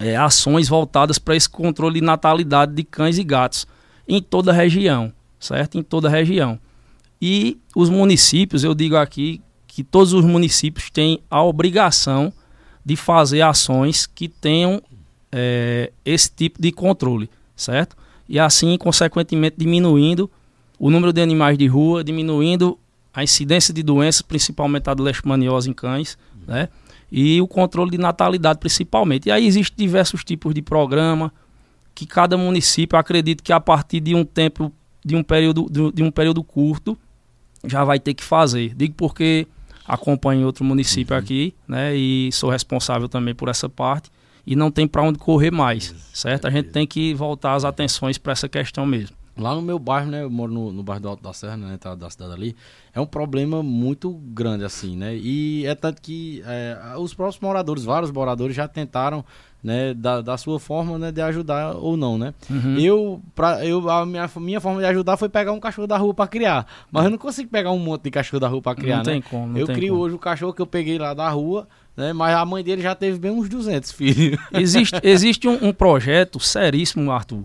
é, 0.00 0.16
ações 0.16 0.70
voltadas 0.70 1.18
para 1.18 1.36
esse 1.36 1.50
controle 1.50 2.00
de 2.00 2.06
natalidade 2.06 2.72
de 2.74 2.84
cães 2.84 3.18
e 3.18 3.24
gatos 3.24 3.66
em 4.08 4.22
toda 4.22 4.52
a 4.52 4.54
região, 4.54 5.12
certo? 5.38 5.76
Em 5.76 5.82
toda 5.82 6.08
a 6.08 6.10
região. 6.10 6.58
E 7.20 7.58
os 7.76 7.90
municípios, 7.90 8.64
eu 8.64 8.74
digo 8.74 8.96
aqui 8.96 9.42
que 9.66 9.84
todos 9.84 10.14
os 10.14 10.24
municípios 10.24 10.88
têm 10.88 11.20
a 11.30 11.42
obrigação 11.42 12.32
de 12.84 12.96
fazer 12.96 13.42
ações 13.42 14.06
que 14.06 14.28
tenham 14.28 14.82
é, 15.30 15.92
esse 16.04 16.30
tipo 16.30 16.60
de 16.60 16.72
controle, 16.72 17.30
certo? 17.56 17.96
E 18.28 18.38
assim, 18.38 18.76
consequentemente, 18.76 19.56
diminuindo 19.58 20.30
o 20.78 20.90
número 20.90 21.12
de 21.12 21.20
animais 21.20 21.56
de 21.56 21.66
rua, 21.66 22.02
diminuindo 22.02 22.78
a 23.14 23.22
incidência 23.22 23.72
de 23.72 23.82
doenças, 23.82 24.22
principalmente 24.22 24.88
a 24.88 24.94
leishmaniose 24.98 25.70
em 25.70 25.72
cães, 25.72 26.18
né? 26.46 26.68
E 27.10 27.40
o 27.40 27.46
controle 27.46 27.90
de 27.90 27.98
natalidade, 27.98 28.58
principalmente. 28.58 29.28
E 29.28 29.30
aí 29.30 29.46
existem 29.46 29.86
diversos 29.86 30.24
tipos 30.24 30.54
de 30.54 30.62
programa 30.62 31.32
que 31.94 32.06
cada 32.06 32.38
município 32.38 32.98
acredita 32.98 33.42
que 33.42 33.52
a 33.52 33.60
partir 33.60 34.00
de 34.00 34.14
um 34.14 34.24
tempo, 34.24 34.72
de 35.04 35.14
um 35.14 35.22
período, 35.22 35.92
de 35.92 36.02
um 36.02 36.10
período 36.10 36.42
curto, 36.42 36.96
já 37.66 37.84
vai 37.84 38.00
ter 38.00 38.14
que 38.14 38.24
fazer. 38.24 38.74
Digo 38.74 38.94
porque 38.94 39.46
acompanho 39.92 40.46
outro 40.46 40.64
município 40.64 41.14
uhum. 41.14 41.20
aqui, 41.20 41.54
né? 41.68 41.94
E 41.94 42.30
sou 42.32 42.48
responsável 42.48 43.08
também 43.08 43.34
por 43.34 43.48
essa 43.48 43.68
parte 43.68 44.10
e 44.46 44.56
não 44.56 44.70
tem 44.70 44.88
para 44.88 45.02
onde 45.02 45.18
correr 45.18 45.50
mais, 45.50 45.84
Isso, 45.84 45.96
certo? 46.14 46.46
É 46.46 46.48
a 46.48 46.50
gente 46.50 46.70
tem 46.70 46.86
que 46.86 47.12
voltar 47.14 47.54
as 47.54 47.64
atenções 47.64 48.16
para 48.16 48.32
essa 48.32 48.48
questão 48.48 48.86
mesmo. 48.86 49.16
Lá 49.36 49.54
no 49.54 49.62
meu 49.62 49.78
bairro, 49.78 50.10
né? 50.10 50.22
Eu 50.22 50.30
moro 50.30 50.52
no, 50.52 50.72
no 50.72 50.82
bairro 50.82 51.02
do 51.02 51.08
Alto 51.08 51.22
da 51.22 51.32
Serra, 51.32 51.56
né? 51.56 51.78
Tá, 51.78 51.94
da 51.94 52.10
cidade 52.10 52.32
ali. 52.32 52.56
É 52.92 53.00
um 53.00 53.06
problema 53.06 53.62
muito 53.62 54.12
grande, 54.12 54.64
assim, 54.64 54.96
né? 54.96 55.16
E 55.16 55.64
é 55.66 55.74
tanto 55.74 56.02
que 56.02 56.42
é, 56.44 56.76
os 56.98 57.14
próprios 57.14 57.40
moradores, 57.40 57.84
vários 57.84 58.10
moradores 58.10 58.54
já 58.54 58.68
tentaram 58.68 59.24
né, 59.62 59.94
da, 59.94 60.20
da 60.20 60.36
sua 60.36 60.58
forma 60.58 60.98
né, 60.98 61.12
de 61.12 61.20
ajudar 61.20 61.76
ou 61.76 61.96
não, 61.96 62.18
né? 62.18 62.34
Uhum. 62.50 62.78
Eu, 62.78 63.22
pra, 63.34 63.64
eu, 63.64 63.88
a 63.88 64.04
minha, 64.04 64.28
minha 64.36 64.60
forma 64.60 64.80
de 64.80 64.86
ajudar 64.86 65.16
foi 65.16 65.28
pegar 65.28 65.52
um 65.52 65.60
cachorro 65.60 65.86
da 65.86 65.96
rua 65.96 66.12
para 66.12 66.26
criar, 66.26 66.66
mas 66.90 67.04
eu 67.04 67.10
não 67.10 67.18
consigo 67.18 67.48
pegar 67.48 67.70
um 67.70 67.78
monte 67.78 68.02
de 68.02 68.10
cachorro 68.10 68.40
da 68.40 68.48
rua 68.48 68.60
para 68.60 68.74
criar, 68.74 68.98
não 68.98 69.04
né? 69.04 69.12
Tem 69.12 69.22
como, 69.22 69.46
não 69.52 69.60
eu 69.60 69.66
tem 69.66 69.76
crio 69.76 69.92
como. 69.92 70.04
hoje 70.04 70.14
o 70.16 70.18
cachorro 70.18 70.52
que 70.52 70.60
eu 70.60 70.66
peguei 70.66 70.98
lá 70.98 71.14
da 71.14 71.28
rua, 71.28 71.68
né? 71.96 72.12
Mas 72.12 72.34
a 72.34 72.44
mãe 72.44 72.64
dele 72.64 72.82
já 72.82 72.94
teve 72.94 73.18
bem 73.18 73.30
uns 73.30 73.48
200 73.48 73.92
filhos. 73.92 74.40
Existe, 74.52 75.00
existe 75.02 75.48
um, 75.48 75.68
um 75.68 75.72
projeto 75.72 76.40
seríssimo, 76.40 77.10
Arthur, 77.12 77.44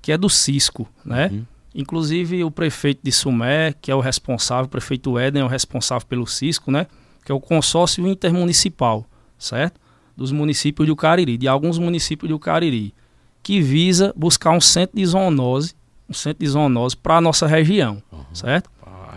que 0.00 0.12
é 0.12 0.18
do 0.18 0.28
Cisco, 0.28 0.88
né? 1.04 1.30
Uhum. 1.32 1.44
Inclusive 1.74 2.44
o 2.44 2.50
prefeito 2.50 3.00
de 3.02 3.10
Sumé, 3.12 3.74
que 3.80 3.90
é 3.90 3.94
o 3.94 4.00
responsável, 4.00 4.64
o 4.64 4.68
prefeito 4.68 5.18
Éden 5.18 5.42
é 5.42 5.44
o 5.44 5.48
responsável 5.48 6.06
pelo 6.06 6.26
Cisco, 6.26 6.70
né? 6.70 6.86
Que 7.24 7.32
é 7.32 7.34
o 7.34 7.40
consórcio 7.40 8.06
intermunicipal, 8.06 9.04
certo? 9.36 9.80
Dos 10.16 10.32
municípios 10.32 10.88
do 10.88 10.96
Cariri, 10.96 11.36
de 11.36 11.46
alguns 11.46 11.78
municípios 11.78 12.30
do 12.30 12.38
Cariri, 12.38 12.94
que 13.42 13.60
visa 13.60 14.12
buscar 14.16 14.50
um 14.50 14.60
centro 14.60 14.96
de 14.96 15.04
zoonose, 15.04 15.74
um 16.08 16.14
centro 16.14 16.44
de 16.44 16.50
zoonose 16.50 16.96
para 16.96 17.16
a 17.16 17.20
nossa 17.20 17.46
região, 17.46 18.02
uhum. 18.10 18.24
certo? 18.32 18.70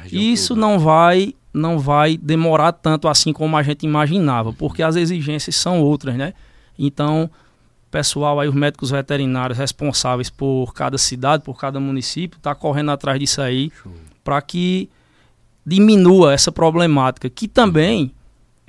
Região 0.03 0.21
Isso 0.21 0.55
toda. 0.55 0.61
não 0.61 0.79
vai 0.79 1.35
não 1.51 1.79
vai 1.79 2.15
demorar 2.15 2.71
tanto 2.71 3.07
assim 3.07 3.33
como 3.33 3.57
a 3.57 3.63
gente 3.63 3.83
imaginava, 3.83 4.53
porque 4.53 4.83
as 4.83 4.95
exigências 4.95 5.55
são 5.55 5.81
outras, 5.81 6.15
né? 6.15 6.33
Então, 6.77 7.29
pessoal 7.89 8.39
aí, 8.39 8.47
os 8.47 8.53
médicos 8.53 8.91
veterinários 8.91 9.57
responsáveis 9.57 10.29
por 10.29 10.73
cada 10.73 10.97
cidade, 10.97 11.43
por 11.43 11.57
cada 11.57 11.79
município, 11.79 12.37
está 12.37 12.53
correndo 12.53 12.91
atrás 12.91 13.19
disso 13.19 13.41
aí 13.41 13.71
para 14.23 14.41
que 14.41 14.89
diminua 15.65 16.33
essa 16.33 16.51
problemática, 16.51 17.29
que 17.29 17.47
também 17.47 18.13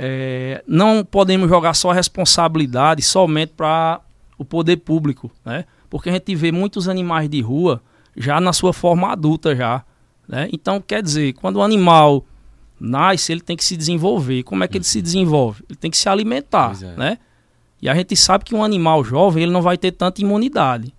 é, 0.03 0.65
não 0.67 1.05
podemos 1.05 1.47
jogar 1.47 1.75
só 1.75 1.91
a 1.91 1.95
responsabilidade 1.95 3.03
somente 3.03 3.53
para 3.55 4.01
o 4.39 4.47
poder 4.47 4.79
público, 4.79 5.31
né? 5.45 5.67
Porque 5.91 6.09
a 6.09 6.13
gente 6.13 6.35
vê 6.35 6.51
muitos 6.51 6.89
animais 6.89 7.29
de 7.29 7.43
rua 7.43 7.83
já 8.17 8.41
na 8.41 8.55
sua 8.55 8.73
forma 8.73 9.13
adulta 9.13 9.55
já, 9.55 9.85
né? 10.27 10.49
Então, 10.55 10.81
quer 10.81 11.03
dizer, 11.03 11.35
quando 11.35 11.57
o 11.57 11.63
animal 11.63 12.25
nasce, 12.81 13.31
ele 13.31 13.43
tem 13.43 13.55
que 13.55 13.63
se 13.63 13.77
desenvolver. 13.77 14.43
Como 14.43 14.65
é 14.65 14.69
que 14.69 14.79
ele 14.79 14.85
se 14.85 15.03
desenvolve? 15.03 15.63
Ele 15.69 15.77
tem 15.77 15.91
que 15.91 15.99
se 15.99 16.09
alimentar, 16.09 16.75
é. 16.83 16.97
né? 16.97 17.19
E 17.83 17.87
a 17.87 17.95
gente 17.95 18.17
sabe 18.17 18.45
que 18.45 18.55
um 18.55 18.65
animal 18.65 19.05
jovem, 19.05 19.43
ele 19.43 19.53
não 19.53 19.61
vai 19.61 19.77
ter 19.77 19.93
tanta 19.93 20.23
imunidade. 20.23 20.95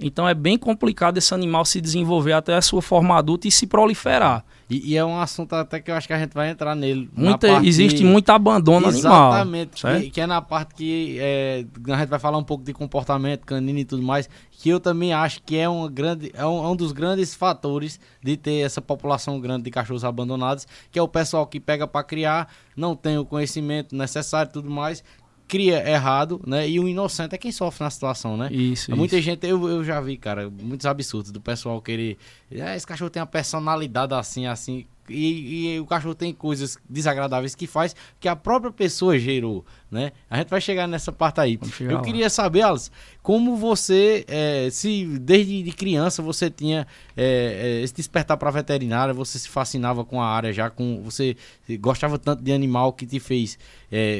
Então 0.00 0.28
é 0.28 0.34
bem 0.34 0.56
complicado 0.56 1.18
esse 1.18 1.32
animal 1.34 1.64
se 1.64 1.80
desenvolver 1.80 2.32
até 2.32 2.54
a 2.54 2.62
sua 2.62 2.82
forma 2.82 3.16
adulta 3.16 3.46
e 3.46 3.50
se 3.50 3.66
proliferar. 3.66 4.44
E, 4.70 4.92
e, 4.92 4.96
é 4.96 5.04
um 5.04 5.18
assunto 5.18 5.52
até 5.54 5.80
que 5.80 5.90
eu 5.90 5.96
acho 5.96 6.06
que 6.06 6.12
a 6.12 6.18
gente 6.18 6.32
vai 6.32 6.48
entrar 6.48 6.76
nele. 6.76 7.10
Muita, 7.12 7.48
existe 7.66 8.04
muito 8.04 8.30
abandono 8.30 8.86
Exatamente, 8.86 9.06
animal. 9.06 9.32
Exatamente, 9.32 10.04
que, 10.04 10.10
que, 10.10 10.20
é 10.20 10.26
na 10.28 10.40
parte 10.40 10.74
que 10.76 11.16
é, 11.18 11.64
a 11.88 11.96
gente 11.98 12.08
vai 12.08 12.20
falar 12.20 12.38
um 12.38 12.44
pouco 12.44 12.62
de 12.62 12.72
comportamento 12.72 13.44
canino 13.44 13.80
e 13.80 13.84
tudo 13.84 14.00
mais, 14.00 14.28
que 14.52 14.68
eu 14.68 14.78
também 14.78 15.12
acho 15.12 15.42
que 15.42 15.56
é, 15.56 15.68
uma 15.68 15.90
grande, 15.90 16.30
é, 16.34 16.46
um, 16.46 16.64
é 16.64 16.68
um 16.68 16.76
dos 16.76 16.92
grandes 16.92 17.34
fatores 17.34 17.98
de 18.22 18.36
ter 18.36 18.60
essa 18.60 18.80
população 18.80 19.40
grande 19.40 19.64
de 19.64 19.72
cachorros 19.72 20.04
abandonados, 20.04 20.68
que 20.92 21.00
é 21.00 21.02
o 21.02 21.08
pessoal 21.08 21.46
que 21.48 21.58
pega 21.58 21.84
para 21.88 22.04
criar, 22.04 22.48
não 22.76 22.94
tem 22.94 23.18
o 23.18 23.24
conhecimento 23.24 23.96
necessário 23.96 24.50
e 24.50 24.52
tudo 24.52 24.70
mais, 24.70 25.02
cria 25.50 25.84
errado, 25.90 26.40
né? 26.46 26.68
E 26.68 26.78
o 26.78 26.86
inocente 26.86 27.34
é 27.34 27.38
quem 27.38 27.50
sofre 27.50 27.82
na 27.82 27.90
situação, 27.90 28.36
né? 28.36 28.48
Isso, 28.52 28.94
Muita 28.94 29.16
isso. 29.16 29.24
gente, 29.24 29.44
eu, 29.44 29.68
eu 29.68 29.82
já 29.82 30.00
vi, 30.00 30.16
cara, 30.16 30.48
muitos 30.48 30.86
absurdos 30.86 31.32
do 31.32 31.40
pessoal 31.40 31.82
querer. 31.82 32.16
Ah, 32.62 32.76
esse 32.76 32.86
cachorro 32.86 33.10
tem 33.10 33.20
uma 33.20 33.26
personalidade 33.26 34.14
assim, 34.14 34.46
assim. 34.46 34.86
E, 35.10 35.74
e 35.74 35.80
o 35.80 35.86
cachorro 35.86 36.14
tem 36.14 36.32
coisas 36.32 36.78
desagradáveis 36.88 37.54
que 37.54 37.66
faz 37.66 37.94
que 38.18 38.28
a 38.28 38.36
própria 38.36 38.70
pessoa 38.70 39.18
gerou, 39.18 39.64
né? 39.90 40.12
A 40.28 40.38
gente 40.38 40.48
vai 40.48 40.60
chegar 40.60 40.86
nessa 40.86 41.10
parte 41.12 41.40
aí. 41.40 41.58
Eu 41.80 41.96
lá. 41.96 42.02
queria 42.02 42.30
saber, 42.30 42.62
Alice, 42.62 42.90
como 43.22 43.56
você, 43.56 44.24
é, 44.28 44.68
se 44.70 45.04
desde 45.20 45.62
de 45.62 45.72
criança 45.72 46.22
você 46.22 46.48
tinha 46.50 46.86
é, 47.16 47.78
é, 47.80 47.82
esse 47.82 47.94
despertar 47.94 48.36
para 48.36 48.50
veterinária, 48.50 49.12
você 49.12 49.38
se 49.38 49.48
fascinava 49.48 50.04
com 50.04 50.22
a 50.22 50.26
área 50.26 50.52
já, 50.52 50.70
com 50.70 51.02
você 51.02 51.36
gostava 51.80 52.18
tanto 52.18 52.42
de 52.42 52.52
animal 52.52 52.92
que 52.92 53.06
te 53.06 53.20
fez 53.20 53.58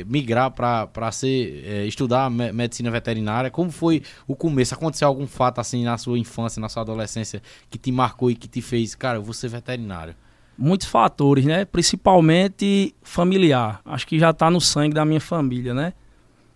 migrar 0.07 0.51
para 0.51 1.13
ser 1.13 1.87
estudar 1.87 2.29
me- 2.29 2.53
medicina 2.53 2.91
veterinária. 2.91 3.51
Como 3.51 3.71
foi 3.71 4.03
o 4.27 4.35
começo? 4.35 4.75
Aconteceu 4.75 5.07
algum 5.07 5.27
fato 5.27 5.61
assim 5.61 5.85
na 5.85 5.97
sua 5.97 6.19
infância, 6.19 6.61
na 6.61 6.69
sua 6.69 6.83
adolescência 6.83 7.43
que 7.71 7.79
te 7.79 7.93
marcou 7.93 8.31
e 8.31 8.35
que 8.35 8.49
te 8.49 8.61
fez, 8.61 8.95
cara, 8.95 9.19
eu 9.19 9.23
vou 9.23 9.33
ser 9.35 9.49
veterinário? 9.49 10.15
Muitos 10.61 10.87
fatores, 10.87 11.47
né? 11.47 11.65
Principalmente 11.65 12.95
familiar. 13.03 13.81
Acho 13.85 14.07
que 14.07 14.19
já 14.19 14.29
está 14.29 14.51
no 14.51 14.61
sangue 14.61 14.95
da 14.95 15.07
minha 15.07 15.21
família, 15.21 15.73
né? 15.73 15.95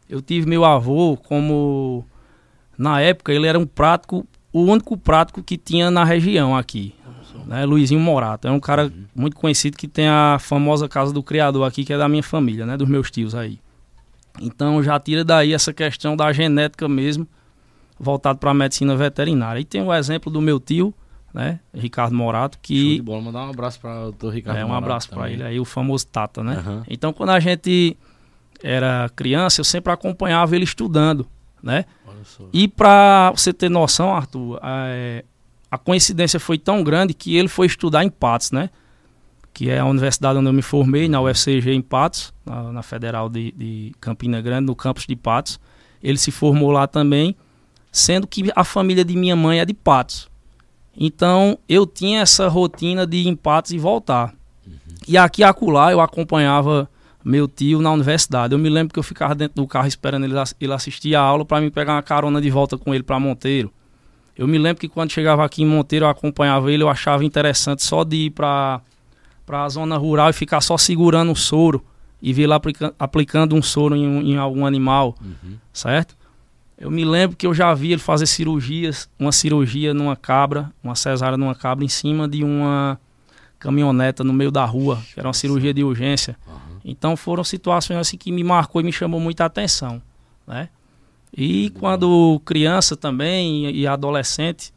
Eu 0.08 0.20
tive 0.20 0.46
meu 0.46 0.64
avô 0.64 1.16
como 1.16 2.04
na 2.76 3.00
época 3.00 3.32
ele 3.32 3.46
era 3.46 3.58
um 3.58 3.64
prático, 3.64 4.26
o 4.52 4.60
único 4.60 4.96
prático 4.98 5.42
que 5.42 5.56
tinha 5.56 5.90
na 5.90 6.04
região 6.04 6.54
aqui, 6.54 6.94
né? 7.46 7.64
Luizinho 7.64 8.00
Morato, 8.00 8.46
é 8.46 8.50
um 8.50 8.60
cara 8.60 8.92
muito 9.14 9.36
conhecido 9.36 9.78
que 9.78 9.88
tem 9.88 10.06
a 10.06 10.36
famosa 10.38 10.86
casa 10.86 11.10
do 11.10 11.22
criador 11.22 11.66
aqui 11.66 11.82
que 11.82 11.92
é 11.92 11.96
da 11.96 12.08
minha 12.08 12.22
família, 12.22 12.66
né? 12.66 12.76
Dos 12.76 12.88
meus 12.88 13.10
tios 13.10 13.34
aí. 13.34 13.58
Então 14.38 14.82
já 14.82 15.00
tira 15.00 15.24
daí 15.24 15.54
essa 15.54 15.72
questão 15.72 16.14
da 16.14 16.30
genética 16.30 16.86
mesmo, 16.86 17.26
voltado 17.98 18.38
para 18.38 18.50
a 18.50 18.54
medicina 18.54 18.94
veterinária. 18.94 19.60
E 19.60 19.64
tem 19.64 19.82
o 19.82 19.94
exemplo 19.94 20.30
do 20.30 20.42
meu 20.42 20.60
tio, 20.60 20.92
né? 21.34 21.58
Ricardo 21.74 22.14
Morato, 22.14 22.56
Show 22.56 22.76
de 22.76 22.96
que 22.96 23.02
bola, 23.02 23.20
mandar 23.20 23.46
um 23.46 23.50
abraço 23.50 23.80
para 23.80 24.06
o 24.06 24.12
Dr. 24.12 24.28
Ricardo. 24.28 24.56
é, 24.56 24.64
um 24.64 24.68
Morato 24.68 24.84
abraço 24.84 25.10
para 25.10 25.28
ele 25.28 25.42
aí, 25.42 25.58
o 25.58 25.64
famoso 25.64 26.06
Tata, 26.06 26.44
né? 26.44 26.54
Aham. 26.58 26.84
Então, 26.88 27.12
quando 27.12 27.30
a 27.30 27.40
gente 27.40 27.96
era 28.62 29.10
criança, 29.16 29.60
eu 29.60 29.64
sempre 29.64 29.92
acompanhava 29.92 30.54
ele 30.54 30.64
estudando, 30.64 31.26
né? 31.60 31.84
E 32.52 32.68
para 32.68 33.32
você 33.32 33.52
ter 33.52 33.68
noção, 33.68 34.14
Arthur, 34.14 34.58
é, 34.62 35.24
a 35.70 35.76
coincidência 35.76 36.38
foi 36.38 36.56
tão 36.56 36.82
grande 36.84 37.12
que 37.12 37.36
ele 37.36 37.48
foi 37.48 37.66
estudar 37.66 38.04
em 38.04 38.08
Patos, 38.08 38.52
né? 38.52 38.70
Que 39.52 39.68
é 39.68 39.80
a 39.80 39.84
universidade 39.84 40.38
onde 40.38 40.48
eu 40.48 40.52
me 40.52 40.62
formei, 40.62 41.08
na 41.08 41.20
UFCG 41.20 41.72
em 41.72 41.82
Patos, 41.82 42.32
na, 42.46 42.72
na 42.72 42.82
Federal 42.82 43.28
de, 43.28 43.52
de 43.52 43.92
Campina 44.00 44.40
Grande, 44.40 44.66
no 44.66 44.76
campus 44.76 45.04
de 45.06 45.16
Patos. 45.16 45.60
Ele 46.02 46.16
se 46.16 46.30
formou 46.30 46.70
lá 46.70 46.86
também, 46.86 47.36
sendo 47.92 48.26
que 48.26 48.50
a 48.54 48.64
família 48.64 49.04
de 49.04 49.16
minha 49.16 49.36
mãe 49.36 49.60
é 49.60 49.64
de 49.64 49.74
Patos. 49.74 50.28
Então 50.98 51.58
eu 51.68 51.86
tinha 51.86 52.20
essa 52.20 52.48
rotina 52.48 53.06
de 53.06 53.18
ir 53.18 53.28
em 53.28 53.34
Patos 53.36 53.72
e 53.72 53.78
voltar. 53.78 54.34
E 55.06 55.18
aqui 55.18 55.42
e 55.42 55.44
acolá 55.44 55.92
eu 55.92 56.00
acompanhava 56.00 56.88
meu 57.24 57.48
tio 57.48 57.80
na 57.80 57.92
universidade. 57.92 58.54
Eu 58.54 58.58
me 58.58 58.68
lembro 58.68 58.92
que 58.92 58.98
eu 58.98 59.02
ficava 59.02 59.34
dentro 59.34 59.56
do 59.62 59.66
carro 59.66 59.86
esperando 59.88 60.24
ele, 60.24 60.34
ele 60.60 60.72
assistir 60.72 61.14
a 61.14 61.20
aula 61.20 61.44
para 61.44 61.60
me 61.60 61.70
pegar 61.70 61.94
uma 61.94 62.02
carona 62.02 62.40
de 62.40 62.50
volta 62.50 62.76
com 62.78 62.94
ele 62.94 63.02
para 63.02 63.18
Monteiro. 63.18 63.72
Eu 64.36 64.46
me 64.48 64.58
lembro 64.58 64.80
que 64.80 64.88
quando 64.88 65.10
chegava 65.12 65.44
aqui 65.44 65.62
em 65.62 65.66
Monteiro 65.66 66.04
eu 66.06 66.08
acompanhava 66.10 66.70
ele, 66.72 66.82
eu 66.82 66.88
achava 66.88 67.24
interessante 67.24 67.82
só 67.82 68.02
de 68.04 68.16
ir 68.26 68.30
para 68.30 68.80
a 69.48 69.68
zona 69.68 69.96
rural 69.96 70.30
e 70.30 70.32
ficar 70.32 70.60
só 70.60 70.76
segurando 70.76 71.30
um 71.30 71.34
soro 71.34 71.84
e 72.20 72.32
vir 72.32 72.46
lá 72.46 72.56
aplica- 72.56 72.94
aplicando 72.98 73.54
um 73.54 73.62
soro 73.62 73.94
em, 73.94 74.32
em 74.32 74.36
algum 74.36 74.64
animal, 74.66 75.14
Uhum. 75.20 75.56
certo? 75.72 76.16
Eu 76.84 76.90
me 76.90 77.02
lembro 77.02 77.34
que 77.34 77.46
eu 77.46 77.54
já 77.54 77.72
vi 77.72 77.92
ele 77.92 77.98
fazer 77.98 78.26
cirurgias, 78.26 79.08
uma 79.18 79.32
cirurgia 79.32 79.94
numa 79.94 80.14
cabra, 80.14 80.70
uma 80.82 80.94
cesárea 80.94 81.38
numa 81.38 81.54
cabra 81.54 81.82
em 81.82 81.88
cima 81.88 82.28
de 82.28 82.44
uma 82.44 83.00
caminhoneta 83.58 84.22
no 84.22 84.34
meio 84.34 84.50
da 84.50 84.66
rua, 84.66 85.02
que 85.14 85.18
era 85.18 85.26
uma 85.26 85.32
cirurgia 85.32 85.72
de 85.72 85.82
urgência. 85.82 86.36
Então 86.84 87.16
foram 87.16 87.42
situações 87.42 87.96
assim 87.98 88.18
que 88.18 88.30
me 88.30 88.44
marcou 88.44 88.82
e 88.82 88.84
me 88.84 88.92
chamou 88.92 89.18
muita 89.18 89.46
atenção, 89.46 90.02
né? 90.46 90.68
E 91.34 91.70
quando 91.70 92.38
criança 92.44 92.94
também 92.94 93.74
e 93.74 93.86
adolescente, 93.86 94.70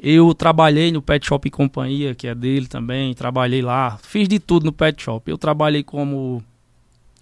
eu 0.00 0.32
trabalhei 0.32 0.90
no 0.90 1.02
Pet 1.02 1.26
Shop 1.26 1.46
e 1.46 1.50
Companhia, 1.50 2.14
que 2.14 2.26
é 2.26 2.34
dele 2.34 2.66
também, 2.66 3.12
trabalhei 3.12 3.60
lá, 3.60 3.98
fiz 4.02 4.26
de 4.28 4.38
tudo 4.38 4.64
no 4.64 4.72
Pet 4.72 5.02
Shop. 5.02 5.30
Eu 5.30 5.36
trabalhei 5.36 5.82
como 5.82 6.42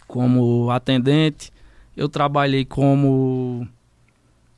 como 0.07 0.71
atendente, 0.71 1.51
eu 1.97 2.09
trabalhei 2.09 2.64
como 2.64 3.66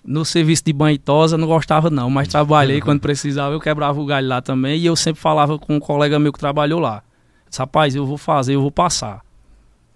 no 0.08 0.24
serviço 0.24 0.64
de 0.64 0.72
banho 0.72 0.94
e 0.94 0.98
tosa, 0.98 1.36
não 1.36 1.46
gostava 1.46 1.90
não, 1.90 2.08
mas 2.08 2.28
trabalhei 2.28 2.80
quando 2.80 2.98
precisava, 2.98 3.54
eu 3.54 3.60
quebrava 3.60 4.00
o 4.00 4.06
galho 4.06 4.26
lá 4.26 4.40
também 4.40 4.80
e 4.80 4.86
eu 4.86 4.96
sempre 4.96 5.20
falava 5.20 5.58
com 5.58 5.76
um 5.76 5.78
colega 5.78 6.18
meu 6.18 6.32
que 6.32 6.38
trabalhou 6.38 6.80
lá. 6.80 7.02
Disse, 7.46 7.60
rapaz, 7.60 7.94
eu 7.94 8.06
vou 8.06 8.16
fazer, 8.16 8.54
eu 8.54 8.62
vou 8.62 8.70
passar. 8.70 9.20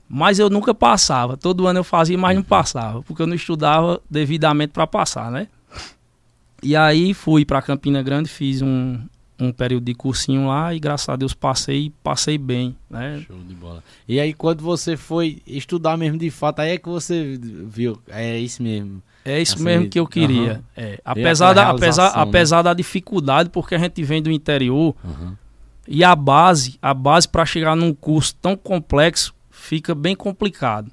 Mas 0.06 0.38
eu 0.38 0.50
nunca 0.50 0.74
passava. 0.74 1.38
Todo 1.38 1.66
ano 1.66 1.78
eu 1.78 1.84
fazia, 1.84 2.18
mas 2.18 2.36
não 2.36 2.42
passava, 2.42 3.02
porque 3.02 3.22
eu 3.22 3.26
não 3.26 3.34
estudava 3.34 4.02
devidamente 4.10 4.74
para 4.74 4.86
passar, 4.86 5.30
né? 5.30 5.48
E 6.62 6.76
aí 6.76 7.14
fui 7.14 7.46
para 7.46 7.62
Campina 7.62 8.02
Grande, 8.02 8.28
fiz 8.28 8.60
um, 8.60 8.98
um 9.40 9.50
período 9.50 9.84
de 9.84 9.94
cursinho 9.94 10.46
lá 10.46 10.74
e 10.74 10.78
graças 10.78 11.08
a 11.08 11.16
Deus 11.16 11.32
passei, 11.32 11.90
passei 12.02 12.36
bem, 12.36 12.76
né? 12.90 13.24
Show 13.26 13.38
de 13.38 13.54
bola. 13.54 13.82
E 14.06 14.20
aí, 14.20 14.34
quando 14.34 14.62
você 14.62 14.94
foi 14.94 15.40
estudar 15.46 15.96
mesmo 15.96 16.18
de 16.18 16.30
fato, 16.30 16.60
aí 16.60 16.72
é 16.72 16.78
que 16.78 16.88
você 16.88 17.40
viu, 17.40 17.98
é 18.08 18.38
isso 18.38 18.62
mesmo. 18.62 19.02
É 19.24 19.40
isso 19.40 19.54
Assim, 19.54 19.64
mesmo 19.64 19.88
que 19.88 19.98
eu 20.00 20.06
queria. 20.06 20.52
aham. 20.52 20.62
É, 20.76 21.00
apesar, 21.04 21.52
da, 21.52 21.70
apesar, 21.70 22.06
né? 22.16 22.22
apesar 22.22 22.62
da 22.62 22.74
dificuldade, 22.74 23.50
porque 23.50 23.74
a 23.74 23.78
gente 23.78 24.02
vem 24.02 24.20
do 24.22 24.30
interior 24.30 24.94
Uhum. 25.04 25.34
e 25.86 26.02
a 26.02 26.14
base, 26.16 26.76
a 26.82 26.92
base 26.92 27.28
para 27.28 27.46
chegar 27.46 27.76
num 27.76 27.94
curso 27.94 28.34
tão 28.42 28.56
complexo 28.56 29.32
fica 29.50 29.94
bem 29.94 30.16
complicado. 30.16 30.90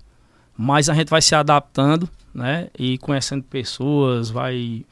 Mas 0.56 0.90
a 0.90 0.94
gente 0.94 1.10
vai 1.10 1.22
se 1.22 1.34
adaptando, 1.34 2.08
né? 2.34 2.68
E 2.78 2.98
conhecendo 3.00 3.44
pessoas, 3.44 4.30
vai 4.30 4.86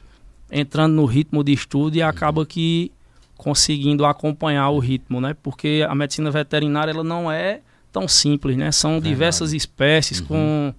entrando 0.50 0.94
no 0.94 1.04
ritmo 1.04 1.44
de 1.44 1.52
estudo 1.52 1.94
e 1.96 2.02
acaba 2.02 2.44
que 2.46 2.90
conseguindo 3.36 4.04
acompanhar 4.04 4.70
o 4.70 4.78
ritmo, 4.80 5.20
né? 5.20 5.36
Porque 5.42 5.86
a 5.88 5.94
medicina 5.94 6.30
veterinária 6.30 6.90
ela 6.90 7.04
não 7.04 7.30
é 7.30 7.60
tão 7.92 8.08
simples, 8.08 8.56
né? 8.56 8.72
São 8.72 8.92
Verdade. 8.92 9.08
diversas 9.10 9.52
espécies 9.52 10.20
Uhum. 10.20 10.26
com 10.26 10.74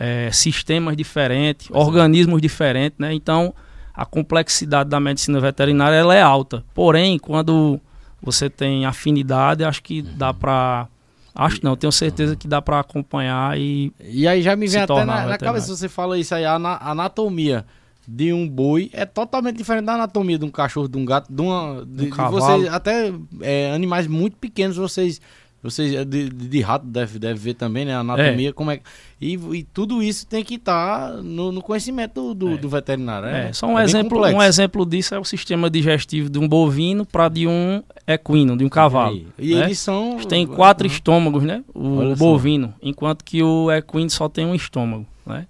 é, 0.00 0.30
sistemas 0.30 0.96
diferentes, 0.96 1.68
organismos 1.72 2.40
diferentes, 2.40 2.98
né? 2.98 3.12
Então 3.12 3.52
a 3.92 4.06
complexidade 4.06 4.88
da 4.88 5.00
medicina 5.00 5.40
veterinária 5.40 5.96
ela 5.96 6.14
é 6.14 6.22
alta. 6.22 6.64
Porém, 6.72 7.18
quando 7.18 7.80
você 8.22 8.48
tem 8.48 8.86
afinidade, 8.86 9.64
acho 9.64 9.82
que 9.82 10.00
dá 10.02 10.32
para 10.32 10.86
acho 11.34 11.60
não, 11.62 11.76
tenho 11.76 11.92
certeza 11.92 12.34
que 12.36 12.46
dá 12.48 12.60
para 12.62 12.80
acompanhar 12.80 13.58
e 13.58 13.92
E 14.00 14.26
aí 14.26 14.40
já 14.42 14.54
me 14.56 14.66
vem 14.68 14.80
até 14.80 15.04
na, 15.04 15.26
na 15.26 15.38
cabeça, 15.38 15.74
você 15.76 15.88
fala 15.88 16.18
isso 16.18 16.34
aí, 16.34 16.44
a 16.44 16.54
ana- 16.54 16.78
anatomia 16.80 17.64
de 18.06 18.32
um 18.32 18.48
boi 18.48 18.88
é 18.92 19.04
totalmente 19.04 19.56
diferente 19.56 19.84
da 19.84 19.94
anatomia 19.94 20.38
de 20.38 20.44
um 20.44 20.50
cachorro, 20.50 20.88
de 20.88 20.96
um 20.96 21.04
gato, 21.04 21.30
de 21.32 21.42
uma. 21.42 21.84
De, 21.84 22.04
de 22.06 22.10
cavalo. 22.10 22.40
vocês, 22.40 22.72
até 22.72 23.12
é, 23.42 23.70
animais 23.72 24.06
muito 24.06 24.36
pequenos, 24.36 24.76
vocês. 24.76 25.20
Vocês 25.62 25.92
é, 25.92 26.04
de, 26.04 26.28
de, 26.28 26.60
rato 26.60 26.86
deve, 26.86 27.18
deve 27.18 27.38
ver 27.38 27.54
também, 27.54 27.84
né? 27.84 27.94
A 27.94 27.98
anatomia, 28.00 28.52
como 28.52 28.70
é. 28.70 28.80
E, 29.20 29.34
e 29.34 29.62
tudo 29.64 30.00
isso 30.02 30.24
tem 30.26 30.44
que 30.44 30.54
estar 30.54 31.14
no, 31.14 31.50
no 31.50 31.60
conhecimento 31.60 32.32
do, 32.32 32.34
do, 32.34 32.54
É. 32.54 32.56
do 32.58 32.68
veterinário. 32.68 33.28
É, 33.28 33.48
É, 33.48 33.52
só 33.52 33.66
um, 33.66 33.76
é 33.78 33.82
exemplo, 33.82 34.20
um 34.24 34.42
exemplo 34.42 34.86
disso 34.86 35.14
é 35.14 35.18
o 35.18 35.24
sistema 35.24 35.68
digestivo 35.68 36.30
de 36.30 36.38
um 36.38 36.46
bovino 36.48 37.04
para 37.04 37.28
de 37.28 37.46
um 37.48 37.82
equino, 38.06 38.56
de 38.56 38.64
um 38.64 38.68
cavalo. 38.68 39.16
E, 39.38 39.50
e 39.50 39.54
né? 39.56 39.64
eles 39.64 39.80
são. 39.80 40.12
Eles 40.12 40.26
têm 40.26 40.46
quatro 40.46 40.86
Uhum. 40.86 40.92
estômagos, 40.92 41.42
né? 41.42 41.64
O 41.74 41.96
Olha 41.96 42.14
bovino, 42.16 42.72
enquanto 42.80 43.24
que 43.24 43.42
o 43.42 43.70
equino 43.72 44.08
só 44.10 44.28
tem 44.28 44.46
um 44.46 44.54
estômago, 44.54 45.04
né? 45.26 45.46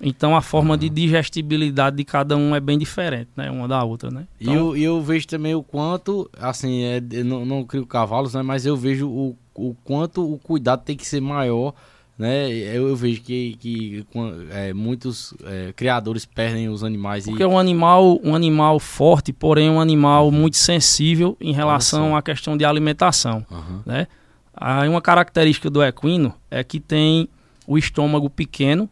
Então 0.00 0.36
a 0.36 0.40
forma 0.40 0.74
Uhum. 0.74 0.78
de 0.78 0.88
digestibilidade 0.88 1.96
de 1.96 2.04
cada 2.04 2.36
um 2.36 2.54
é 2.54 2.60
bem 2.60 2.78
diferente, 2.78 3.28
né? 3.36 3.50
Uma 3.50 3.66
da 3.66 3.82
outra, 3.82 4.10
né? 4.10 4.26
E 4.40 4.44
Então, 4.44 4.54
eu, 4.54 4.76
e 4.76 4.84
eu 4.84 5.02
vejo 5.02 5.26
também 5.26 5.54
o 5.54 5.62
quanto, 5.62 6.30
assim, 6.38 6.82
é, 6.84 7.02
eu 7.10 7.24
não, 7.24 7.44
não 7.44 7.64
crio 7.64 7.84
cavalos, 7.84 8.34
né? 8.34 8.42
Mas 8.42 8.64
eu 8.64 8.76
vejo 8.76 9.08
o, 9.08 9.36
o 9.54 9.74
quanto 9.84 10.22
o 10.22 10.38
cuidado 10.38 10.82
tem 10.84 10.96
que 10.96 11.06
ser 11.06 11.20
maior, 11.20 11.74
né? 12.16 12.48
Eu, 12.48 12.88
eu 12.88 12.96
vejo 12.96 13.20
que, 13.22 13.56
que 13.58 14.06
é, 14.52 14.72
muitos 14.72 15.34
é, 15.44 15.72
criadores 15.74 16.24
perdem 16.24 16.68
os 16.68 16.84
animais 16.84 17.24
porque 17.24 17.42
e... 17.42 17.44
é 17.44 17.48
um 17.48 17.58
animal, 17.58 18.20
um 18.22 18.34
animal 18.34 18.78
forte, 18.78 19.32
porém 19.32 19.68
um 19.68 19.80
animal 19.80 20.30
muito 20.30 20.56
sensível 20.56 21.36
em 21.40 21.52
relação 21.52 22.16
à 22.16 22.22
questão 22.22 22.56
de 22.56 22.64
alimentação. 22.64 23.44
Aham. 23.50 23.82
né? 23.84 24.06
Aí 24.54 24.88
uma 24.88 25.00
característica 25.00 25.70
do 25.70 25.82
equino 25.82 26.34
é 26.50 26.62
que 26.64 26.80
tem 26.80 27.28
o 27.66 27.76
estômago 27.78 28.28
pequeno 28.30 28.88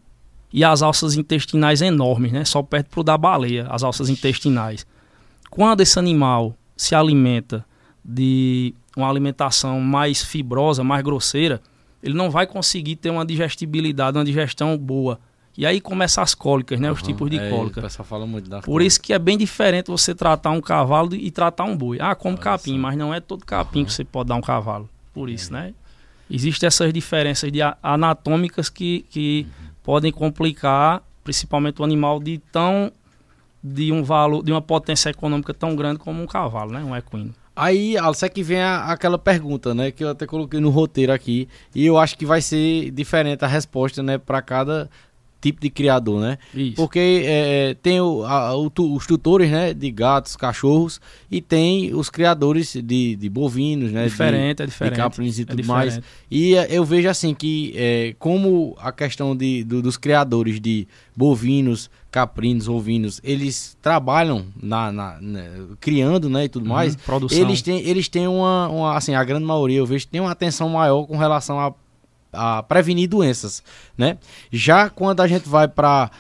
e 0.53 0.65
as 0.65 0.83
alças 0.83 1.17
intestinais 1.17 1.83
enormes, 1.83 2.33
né? 2.33 2.45
Só 2.45 2.63
perto 2.63 2.89
pro 2.89 3.03
da 3.03 3.17
baleia, 3.19 3.67
as 3.69 3.83
alças 3.83 4.09
intestinais. 4.09 4.87
Quando 5.51 5.81
esse 5.81 5.99
animal 5.99 6.55
se 6.77 6.95
alimenta 6.95 7.65
de 8.05 8.75
uma 8.97 9.09
alimentação 9.09 9.81
mais 9.81 10.23
fibrosa, 10.23 10.85
mais 10.85 11.03
grosseira, 11.03 11.61
ele 12.03 12.15
não 12.15 12.31
vai 12.31 12.47
conseguir 12.47 12.97
ter 12.97 13.11
uma 13.11 13.25
digestibilidade, 13.25 14.17
uma 14.17 14.25
digestão 14.25 14.77
boa. 14.77 15.19
E 15.59 15.65
aí 15.65 15.81
começam 15.81 16.23
as 16.23 16.35
cólicas, 16.35 16.79
né? 16.79 16.93
Os 16.93 17.03
tipos 17.03 17.31
de 17.31 17.39
é, 17.39 17.49
cólica. 17.49 17.81
O 17.81 17.83
pessoal 17.83 18.05
fala 18.07 18.27
muito 18.27 18.49
da 18.49 18.61
Por 18.61 18.83
isso 18.83 19.01
que 19.01 19.13
é 19.13 19.19
bem 19.19 19.39
diferente 19.39 19.87
você 19.87 20.15
tratar 20.15 20.51
um 20.51 20.61
cavalo 20.61 21.15
e 21.15 21.31
tratar 21.31 21.65
um 21.65 21.77
boi. 21.77 21.99
Ah, 21.99 22.15
como 22.15 22.37
capim, 22.37 22.79
mas 22.79 22.97
não 22.97 23.13
é 23.13 23.21
todo 23.21 23.45
capim 23.45 23.85
que 23.85 23.93
você 23.93 24.05
pode 24.05 24.29
dar 24.29 24.37
um 24.37 24.43
cavalo. 24.43 24.89
Por 25.15 25.31
isso, 25.31 25.53
né? 25.53 25.73
Existem 26.31 26.67
essas 26.67 26.93
diferenças 26.93 27.51
de 27.51 27.61
anatômicas 27.83 28.69
que, 28.69 29.07
que 29.09 29.47
podem 29.87 30.11
complicar, 30.13 31.03
principalmente 31.25 31.81
o 31.81 31.85
animal 31.85 32.19
de 32.21 32.39
tão 32.53 32.93
de 33.63 33.91
um 33.93 34.03
valor, 34.03 34.45
de 34.45 34.53
uma 34.53 34.61
potência 34.61 35.09
econômica 35.11 35.55
tão 35.55 35.75
grande 35.75 35.99
como 35.99 36.23
um 36.23 36.27
cavalo, 36.27 36.73
né? 36.73 36.85
Um 36.85 36.95
equino. 36.95 37.33
Aí, 37.55 37.97
Alisson, 37.97 38.27
é 38.27 38.29
que 38.29 38.43
vem 38.43 38.61
a- 38.61 38.85
aquela 38.93 39.17
pergunta, 39.19 39.75
né? 39.75 39.91
Que 39.91 40.05
eu 40.05 40.11
até 40.11 40.27
coloquei 40.27 40.61
no 40.61 40.69
roteiro 40.71 41.13
aqui. 41.13 41.49
E 41.75 41.87
eu 41.87 41.97
acho 41.99 42.17
que 42.19 42.27
vai 42.27 42.43
ser 42.43 42.91
diferente 42.91 43.45
a 43.45 43.49
resposta, 43.49 44.03
né? 44.03 44.19
Para 44.19 44.43
cada 44.43 44.91
tipo 45.41 45.61
de 45.61 45.71
criador, 45.71 46.21
né? 46.21 46.39
Isso. 46.55 46.75
Porque 46.77 47.23
é, 47.25 47.75
tem 47.83 48.01
o- 48.01 48.25
a- 48.25 48.57
o 48.57 48.71
os 48.77 49.07
tutores, 49.07 49.51
né? 49.51 49.73
De 49.75 49.91
gatos, 49.91 50.35
cachorros. 50.37 51.01
E 51.31 51.41
tem 51.41 51.95
os 51.95 52.11
criadores 52.11 52.73
de, 52.83 53.15
de 53.17 53.29
bovinos, 53.29 53.93
né? 53.93 54.05
de- 54.05 54.11
diferente, 54.11 54.63
é 54.63 54.67
de 54.67 54.73
diferente. 54.73 54.97
caprinos 54.97 55.39
e 55.39 55.43
é 55.43 55.45
tudo 55.45 55.63
diferente. 55.63 55.93
mais. 55.93 56.01
E 56.31 56.53
eu 56.71 56.85
vejo 56.85 57.09
assim 57.09 57.35
que 57.35 57.73
eh, 57.77 58.15
como 58.19 58.75
a 58.81 58.91
questão 58.91 59.37
de, 59.37 59.63
do- 59.65 59.83
dos 59.83 59.97
criadores 59.97 60.59
de 60.61 60.89
bovinos, 61.17 61.91
caprinos, 62.11 62.69
ovinos, 62.69 63.21
eles 63.23 63.77
trabalham 63.83 64.47
na, 64.61 64.91
na- 64.91 65.19
né, 65.21 65.51
criando, 65.81 66.29
né, 66.31 66.45
e 66.45 66.49
tudo 66.49 66.67
mais. 66.69 66.95
Uhum, 66.95 67.01
produção. 67.05 67.39
Eles 67.39 67.61
têm, 67.63 67.81
eles 67.87 68.09
têm 68.09 68.27
uma, 68.27 68.69
uma, 68.69 68.97
assim, 68.97 69.15
a 69.15 69.23
grande 69.25 69.45
maioria 69.45 69.79
eu 69.79 69.87
vejo 69.87 70.07
tem 70.07 70.21
uma 70.21 70.31
atenção 70.31 70.69
maior 70.71 71.05
com 71.07 71.17
relação 71.17 71.59
a, 71.61 71.75
a 72.37 72.63
prevenir 72.63 73.09
doenças, 73.09 73.63
né? 73.97 74.19
Já 74.53 74.91
quando 74.91 75.21
a 75.21 75.27
gente 75.27 75.49
vai 75.49 75.67
para 75.67 76.11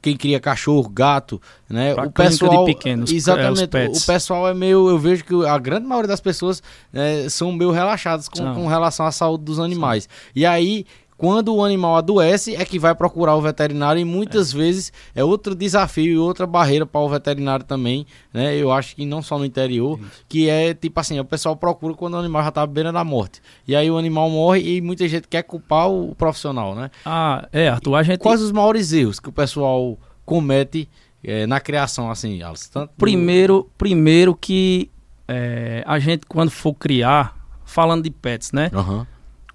quem 0.00 0.16
cria 0.16 0.38
cachorro, 0.38 0.88
gato, 0.88 1.40
né? 1.68 1.94
Pra 1.94 2.06
o 2.06 2.12
clínica 2.12 2.30
de 2.30 2.38
pessoal, 2.38 2.64
pequenos, 2.64 3.12
é, 3.12 3.14
exatamente, 3.14 3.68
pets. 3.68 4.02
o 4.02 4.06
pessoal 4.06 4.48
é 4.48 4.54
meio, 4.54 4.88
eu 4.88 4.98
vejo 4.98 5.24
que 5.24 5.34
a 5.46 5.58
grande 5.58 5.86
maioria 5.86 6.08
das 6.08 6.20
pessoas 6.20 6.62
né, 6.92 7.28
são 7.28 7.52
meio 7.52 7.70
relaxadas 7.70 8.28
com, 8.28 8.54
com 8.54 8.66
relação 8.66 9.06
à 9.06 9.12
saúde 9.12 9.44
dos 9.44 9.58
animais. 9.58 10.08
E 10.34 10.46
aí, 10.46 10.86
quando 11.18 11.52
o 11.52 11.64
animal 11.64 11.96
adoece, 11.96 12.54
é 12.54 12.64
que 12.64 12.78
vai 12.78 12.94
procurar 12.94 13.34
o 13.34 13.40
veterinário 13.40 14.00
e 14.00 14.04
muitas 14.04 14.52
vezes 14.52 14.92
é 15.16 15.24
outro 15.24 15.52
desafio 15.52 16.12
e 16.12 16.16
outra 16.16 16.46
barreira 16.46 16.86
para 16.86 17.00
o 17.00 17.08
veterinário 17.08 17.64
também, 17.64 18.06
né? 18.32 18.54
Eu 18.54 18.70
acho 18.70 18.94
que 18.94 19.04
não 19.04 19.20
só 19.20 19.36
no 19.36 19.44
interior, 19.44 19.98
que 20.28 20.48
é 20.48 20.72
tipo 20.72 20.98
assim, 21.00 21.18
o 21.18 21.24
pessoal 21.24 21.56
procura 21.56 21.92
quando 21.94 22.14
o 22.14 22.18
animal 22.18 22.44
já 22.44 22.52
tá 22.52 22.62
à 22.62 22.66
beira 22.68 22.92
da 22.92 23.02
morte. 23.02 23.42
E 23.66 23.74
aí 23.74 23.90
o 23.90 23.98
animal 23.98 24.30
morre 24.30 24.76
e 24.76 24.80
muita 24.80 25.08
gente 25.08 25.26
quer 25.26 25.42
culpar 25.42 25.90
o 25.90 26.14
profissional, 26.14 26.76
né? 26.76 26.88
Ah, 27.04 27.48
é, 27.52 27.68
Arthur, 27.68 27.96
a 27.96 28.02
gente 28.04 28.20
Quais 28.20 28.40
os 28.40 28.52
maiores 28.52 28.92
erros 28.92 29.18
que 29.18 29.28
o 29.28 29.32
pessoal 29.32 29.98
comete 30.24 30.88
eh, 31.24 31.48
na 31.48 31.58
criação, 31.58 32.12
assim, 32.12 32.40
Alice? 32.44 32.70
Tanto 32.70 32.92
Primeiro, 32.96 33.68
primeiro 33.76 34.36
que 34.36 34.88
é, 35.26 35.82
a 35.84 35.98
gente, 35.98 36.26
quando 36.26 36.50
for 36.50 36.74
criar, 36.74 37.36
falando 37.64 38.04
de 38.04 38.10
pets, 38.10 38.52
né? 38.52 38.70
Aham. 38.72 39.04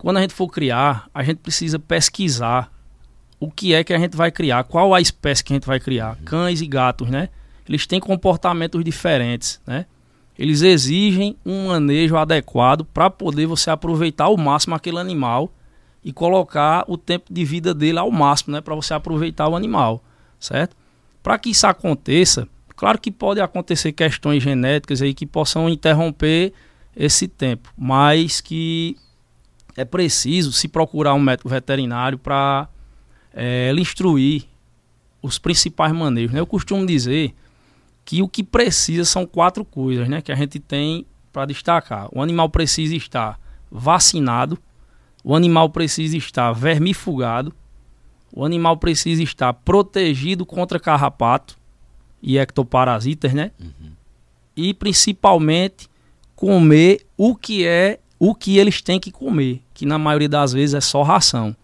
Quando 0.04 0.18
a 0.18 0.22
gente 0.22 0.34
for 0.34 0.50
criar, 0.50 1.10
a 1.14 1.24
gente 1.24 1.38
precisa 1.38 1.80
pesquisar 1.80 2.70
o 3.40 3.50
que 3.50 3.74
é 3.74 3.86
que 3.86 3.94
a 3.94 3.98
gente 3.98 4.18
vai 4.18 4.32
criar, 4.32 4.66
qual 4.66 4.94
a 4.94 5.00
espécie 5.00 5.42
que 5.42 5.54
a 5.54 5.56
gente 5.56 5.66
vai 5.66 5.80
criar. 5.80 6.18
Cães 6.26 6.60
e 6.60 6.68
gatos, 6.68 7.10
né? 7.10 7.30
Eles 7.66 7.88
têm 7.88 8.02
comportamentos 8.02 8.84
diferentes, 8.84 9.62
né? 9.66 9.86
Eles 10.38 10.62
exigem 10.62 11.38
um 11.46 11.68
manejo 11.68 12.18
adequado 12.18 12.84
para 12.84 13.10
poder 13.10 13.46
você 13.46 13.70
aproveitar 13.70 14.26
ao 14.26 14.36
máximo 14.36 14.76
aquele 14.76 15.00
animal 15.00 15.50
e 16.04 16.12
colocar 16.12 16.84
o 16.90 16.98
tempo 16.98 17.34
de 17.34 17.46
vida 17.46 17.74
dele 17.74 17.98
ao 17.98 18.12
máximo, 18.12 18.52
né, 18.52 18.60
para 18.60 18.76
você 18.76 18.94
aproveitar 18.94 19.48
o 19.48 19.56
animal, 19.56 20.04
certo? 20.38 20.76
Para 21.22 21.38
que 21.38 21.52
isso 21.52 21.66
aconteça, 21.66 22.46
claro 22.76 23.00
que 23.00 23.10
pode 23.10 23.40
acontecer 23.40 23.94
questões 23.94 24.44
genéticas 24.44 25.02
aí 25.02 25.14
que 25.14 25.26
possam 25.26 25.70
interromper 25.70 26.52
esse 26.94 27.26
tempo, 27.26 27.72
mas 27.78 28.42
que 28.42 28.98
é 29.76 29.86
preciso 29.86 30.52
se 30.52 30.68
procurar 30.68 31.14
um 31.14 31.20
médico 31.20 31.50
veterinário 31.50 32.18
para 32.18 32.68
lhe 33.74 33.82
instruir 33.82 34.46
os 35.22 35.40
principais 35.40 35.92
manejos. 35.94 36.32
Né? 36.32 36.40
Eu 36.40 36.46
costumo 36.46 36.86
dizer 36.86 37.34
que 38.06 38.22
o 38.22 38.28
que 38.28 38.44
precisa 38.44 39.06
são 39.06 39.26
quatro 39.26 39.64
coisas 39.64 40.08
né, 40.08 40.22
que 40.22 40.32
a 40.32 40.36
gente 40.36 40.60
tem 40.60 41.06
para 41.32 41.46
destacar. 41.46 42.08
O 42.12 42.22
animal 42.22 42.50
precisa 42.50 42.96
estar 42.96 43.40
vacinado, 43.72 44.60
o 45.24 45.36
animal 45.36 45.70
precisa 45.70 46.16
estar 46.18 46.52
vermifugado, 46.52 47.54
o 48.32 48.46
animal 48.46 48.78
precisa 48.78 49.24
estar 49.24 49.54
protegido 49.54 50.46
contra 50.46 50.80
carrapato 50.80 51.58
e 52.22 52.38
ectoparasitas, 52.38 53.34
né? 53.34 53.52
E 54.56 54.74
principalmente 54.74 55.90
comer 56.36 57.06
o 57.18 57.36
que 57.36 57.66
é 57.66 58.00
o 58.20 58.34
que 58.36 58.58
eles 58.58 58.82
têm 58.82 59.00
que 59.00 59.12
comer, 59.12 59.62
que 59.74 59.86
na 59.86 59.98
maioria 59.98 60.30
das 60.30 60.54
vezes 60.54 60.74
é 60.74 60.82
só 60.82 61.02
ração. 61.04 61.56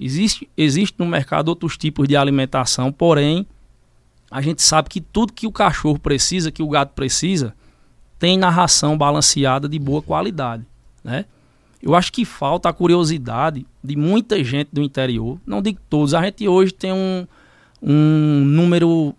Existe, 0.00 0.48
existe 0.56 0.96
no 0.98 1.06
mercado 1.06 1.48
outros 1.48 1.76
tipos 1.76 2.08
de 2.08 2.16
alimentação, 2.16 2.92
porém 2.92 3.46
a 4.30 4.40
gente 4.40 4.62
sabe 4.62 4.88
que 4.88 5.00
tudo 5.00 5.32
que 5.32 5.46
o 5.46 5.52
cachorro 5.52 5.98
precisa, 5.98 6.50
que 6.50 6.62
o 6.62 6.68
gato 6.68 6.92
precisa, 6.94 7.54
tem 8.18 8.36
na 8.36 8.50
ração 8.50 8.98
balanceada 8.98 9.68
de 9.68 9.78
boa 9.78 10.02
qualidade, 10.02 10.64
né? 11.02 11.26
Eu 11.80 11.94
acho 11.94 12.10
que 12.10 12.24
falta 12.24 12.68
a 12.68 12.72
curiosidade 12.72 13.66
de 13.82 13.94
muita 13.94 14.42
gente 14.42 14.70
do 14.72 14.82
interior, 14.82 15.38
não 15.46 15.60
digo 15.60 15.78
todos, 15.88 16.14
a 16.14 16.22
gente 16.22 16.48
hoje 16.48 16.72
tem 16.72 16.92
um, 16.92 17.26
um 17.82 18.42
número 18.44 19.14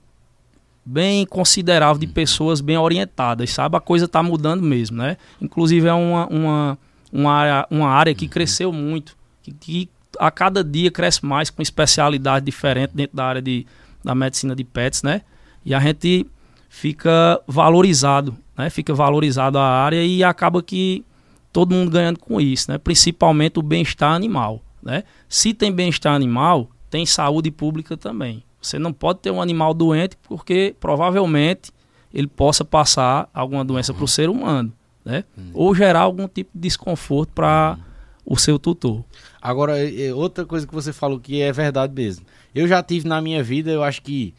bem 0.84 1.26
considerável 1.26 2.00
de 2.00 2.08
pessoas 2.08 2.62
bem 2.62 2.78
orientadas, 2.78 3.52
sabe? 3.52 3.78
A 3.78 3.80
coisa 3.80 4.06
está 4.06 4.22
mudando 4.22 4.62
mesmo, 4.62 4.98
né? 4.98 5.18
Inclusive 5.42 5.88
é 5.88 5.94
uma, 5.94 6.28
uma, 6.28 6.78
uma, 7.16 7.32
área, 7.32 7.68
uma 7.72 7.88
área 7.88 8.14
que 8.14 8.28
cresceu 8.28 8.74
muito, 8.74 9.16
que, 9.42 9.52
que 9.54 9.90
a 10.20 10.30
cada 10.30 10.64
dia 10.64 10.92
cresce 10.92 11.26
mais 11.26 11.50
com 11.50 11.62
especialidade 11.62 12.46
diferente 12.46 12.92
dentro 12.94 13.16
da 13.16 13.26
área 13.26 13.42
de, 13.42 13.66
da 14.04 14.14
medicina 14.14 14.56
de 14.56 14.64
pets, 14.64 15.02
né? 15.02 15.22
E 15.64 15.74
a 15.74 15.80
gente 15.80 16.28
fica 16.68 17.42
valorizado, 17.48 18.36
né? 18.58 18.70
Fica 18.70 18.94
valorizado 18.94 19.58
a 19.58 19.66
área 19.66 20.04
e 20.04 20.24
acaba 20.24 20.62
que 20.62 21.06
todo 21.54 21.74
mundo 21.74 21.90
ganhando 21.90 22.20
com 22.20 22.40
isso, 22.40 22.70
né? 22.70 22.78
Principalmente 22.78 23.60
o 23.60 23.62
bem-estar 23.62 24.14
animal, 24.14 24.62
né? 24.84 25.04
Se 25.30 25.54
tem 25.54 25.72
bem-estar 25.72 26.14
animal, 26.14 26.70
tem 26.90 27.06
saúde 27.06 27.50
pública 27.50 27.96
também. 27.96 28.44
Você 28.62 28.78
não 28.78 28.92
pode 28.92 29.20
ter 29.20 29.32
um 29.32 29.42
animal 29.42 29.74
doente 29.74 30.18
porque 30.28 30.76
provavelmente 30.80 31.72
ele 32.14 32.28
possa 32.28 32.66
passar 32.66 33.30
alguma 33.34 33.64
doença 33.64 33.94
para 33.94 34.04
o 34.04 34.08
ser 34.08 34.30
humano, 34.30 34.72
né? 35.06 35.24
Ou 35.54 35.74
gerar 35.76 36.02
algum 36.02 36.28
tipo 36.28 36.50
de 36.54 36.62
desconforto 36.62 37.32
para 37.34 37.78
o 38.26 38.38
seu 38.38 38.58
tutor. 38.58 39.06
Agora, 39.40 39.78
é, 39.78 40.08
é, 40.08 40.14
outra 40.14 40.46
coisa 40.46 40.66
que 40.66 40.74
você 40.74 40.92
falou 40.92 41.20
que 41.20 41.42
é 41.42 41.52
verdade 41.52 41.94
mesmo. 41.94 42.26
Eu 42.54 42.68
já 42.68 42.82
tive 42.82 43.08
na 43.08 43.22
minha 43.22 43.44
vida, 43.44 43.70
eu 43.70 43.84
acho 43.84 44.02
que 44.02 44.34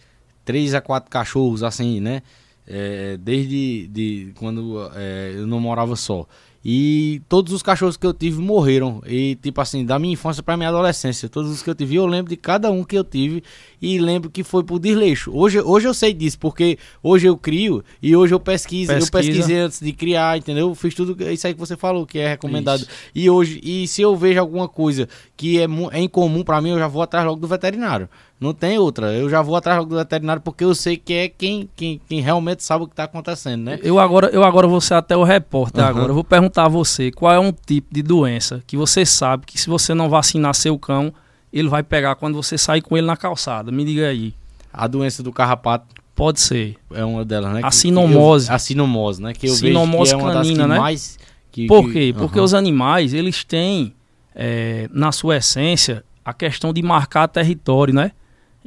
três 0.45 0.75
a 0.75 0.81
quatro 0.81 1.09
cachorros, 1.09 1.63
assim, 1.63 2.01
né? 2.01 2.23
É, 2.67 3.17
desde 3.19 3.87
de 3.87 4.33
quando 4.37 4.91
é, 4.97 5.35
eu 5.37 5.47
não 5.47 5.61
morava 5.61 5.95
só. 5.95 6.27
E 6.69 7.23
todos 7.29 7.53
os 7.53 7.63
cachorros 7.63 7.97
que 7.97 8.05
eu 8.05 8.13
tive 8.13 8.41
morreram. 8.43 9.01
E, 9.07 9.37
tipo 9.37 9.61
assim, 9.61 9.85
da 9.87 10.01
minha 10.01 10.15
infância 10.15 10.43
pra 10.43 10.57
minha 10.57 10.69
adolescência. 10.69 11.29
Todos 11.29 11.49
os 11.49 11.63
que 11.63 11.71
eu 11.71 11.77
tive, 11.77 11.95
eu 11.95 12.07
lembro 12.07 12.29
de 12.29 12.37
cada 12.37 12.73
um 12.73 12.83
que 12.83 12.99
eu 12.99 13.05
tive. 13.05 13.41
E 13.81 14.01
lembro 14.01 14.29
que 14.29 14.43
foi 14.43 14.65
por 14.65 14.81
desleixo. 14.81 15.31
Hoje, 15.33 15.61
hoje 15.61 15.87
eu 15.87 15.95
sei 15.95 16.13
disso, 16.13 16.37
porque 16.41 16.77
hoje 17.01 17.29
eu 17.29 17.37
crio 17.37 17.85
e 18.03 18.17
hoje 18.17 18.35
eu 18.35 18.41
pesquiso. 18.41 18.91
Eu 18.91 18.97
Pesquisa. 18.99 19.13
pesquisei 19.13 19.59
antes 19.59 19.79
de 19.79 19.93
criar, 19.93 20.39
entendeu? 20.39 20.75
Fiz 20.75 20.93
tudo 20.93 21.17
isso 21.31 21.47
aí 21.47 21.55
que 21.55 21.61
você 21.61 21.77
falou, 21.77 22.05
que 22.05 22.19
é 22.19 22.31
recomendado. 22.31 22.81
Isso. 22.81 22.91
E 23.15 23.31
hoje, 23.31 23.61
e 23.63 23.87
se 23.87 24.03
eu 24.03 24.17
vejo 24.17 24.41
alguma 24.41 24.69
coisa 24.69 25.09
que 25.37 25.61
é, 25.61 25.69
é 25.93 26.01
incomum 26.01 26.43
pra 26.43 26.61
mim, 26.61 26.71
eu 26.71 26.79
já 26.81 26.89
vou 26.89 27.01
atrás 27.01 27.25
logo 27.25 27.39
do 27.41 27.47
veterinário. 27.47 28.09
Não 28.39 28.53
tem 28.53 28.79
outra. 28.79 29.13
Eu 29.15 29.31
já 29.31 29.41
vou 29.41 29.57
atrás 29.57 29.85
do 29.87 29.97
veterinário 29.97 30.43
porque 30.43 30.63
eu 30.65 30.75
sei 30.75 30.97
que 30.99 31.13
é 31.15 31.29
quem, 31.29 31.69
quem, 31.75 32.01
quem 32.07 32.21
realmente 32.21 32.63
sabe 32.63 32.85
o 32.85 32.87
que 32.87 32.95
tá 32.95 33.05
acontecendo, 33.05 33.63
né? 33.65 33.79
Eu 33.83 33.99
agora, 33.99 34.29
eu 34.29 34.45
agora 34.45 34.67
vou 34.67 34.81
ser 34.81 34.93
até 34.95 35.17
o 35.17 35.25
repórter 35.25 35.83
Aham. 35.83 35.91
agora. 35.91 36.09
Eu 36.11 36.15
vou 36.15 36.25
perguntar 36.25 36.67
a 36.67 36.69
você 36.69 37.11
qual 37.11 37.33
é 37.33 37.41
um 37.41 37.51
tipo 37.51 37.89
de 37.93 38.03
doença 38.03 38.63
que 38.67 38.77
você 38.77 39.07
sabe 39.07 39.47
que 39.47 39.59
se 39.59 39.69
você 39.69 39.95
não 39.95 40.11
vacinar 40.11 40.55
seu 40.55 40.79
cão, 40.79 41.13
ele 41.51 41.69
vai 41.69 41.83
pegar 41.83 42.15
quando 42.17 42.35
você 42.35 42.59
sair 42.59 42.83
com 42.83 42.95
ele 42.97 43.07
na 43.07 43.17
calçada. 43.17 43.73
Me 43.73 43.85
diga 43.87 44.09
aí. 44.09 44.35
A 44.71 44.87
doença 44.87 45.23
do 45.23 45.33
carrapato 45.33 45.87
Pode 46.15 46.39
ser. 46.41 46.77
é 46.93 47.03
uma 47.05 47.25
delas, 47.25 47.55
né? 47.55 47.61
A 47.63 47.71
sinomose. 47.71 48.47
que 48.47 48.53
eu- 48.53 48.57
a 48.57 48.59
sinomose, 48.59 49.23
né? 49.23 49.33
Que 49.33 49.47
eu 49.49 49.55
Sinomose 49.55 50.11
vejo 50.13 50.17
que 50.19 50.23
é 50.23 50.27
uma 50.27 50.33
canina, 50.35 50.67
né? 50.67 50.79
mais... 50.79 51.19
Que, 51.51 51.67
Por 51.67 51.87
que- 51.87 51.93
quê? 52.13 52.15
Porque 52.19 52.39
os 52.39 52.53
animais, 52.53 53.15
eles 53.15 53.43
têm, 53.43 53.95
é, 54.35 54.91
na 54.93 55.11
sua 55.11 55.39
essência, 55.39 56.05
a 56.23 56.35
questão 56.35 56.71
de 56.71 56.83
marcar 56.83 57.27
território, 57.29 57.95
né? 57.95 58.13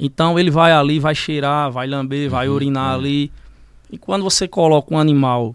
Então 0.01 0.39
ele 0.39 0.49
vai 0.49 0.71
ali, 0.71 0.97
vai 0.97 1.13
cheirar, 1.13 1.69
vai 1.69 1.85
lamber, 1.85 2.29
vai 2.29 2.47
Uhum, 2.47 2.55
urinar 2.55 2.93
uhum. 2.93 2.99
ali. 2.99 3.31
E 3.91 3.97
quando 3.97 4.23
você 4.23 4.47
coloca 4.47 4.95
um 4.95 4.97
animal 4.97 5.53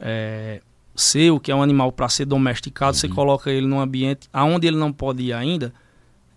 é, 0.00 0.60
seu, 0.96 1.38
que 1.38 1.52
é 1.52 1.54
um 1.54 1.62
animal 1.62 1.92
para 1.92 2.08
ser 2.08 2.24
domesticado, 2.24 2.90
uhum. 2.90 3.00
você 3.00 3.08
coloca 3.08 3.52
ele 3.52 3.68
num 3.68 3.78
ambiente 3.78 4.28
aonde 4.32 4.66
ele 4.66 4.76
não 4.76 4.92
pode 4.92 5.22
ir 5.22 5.32
ainda, 5.32 5.72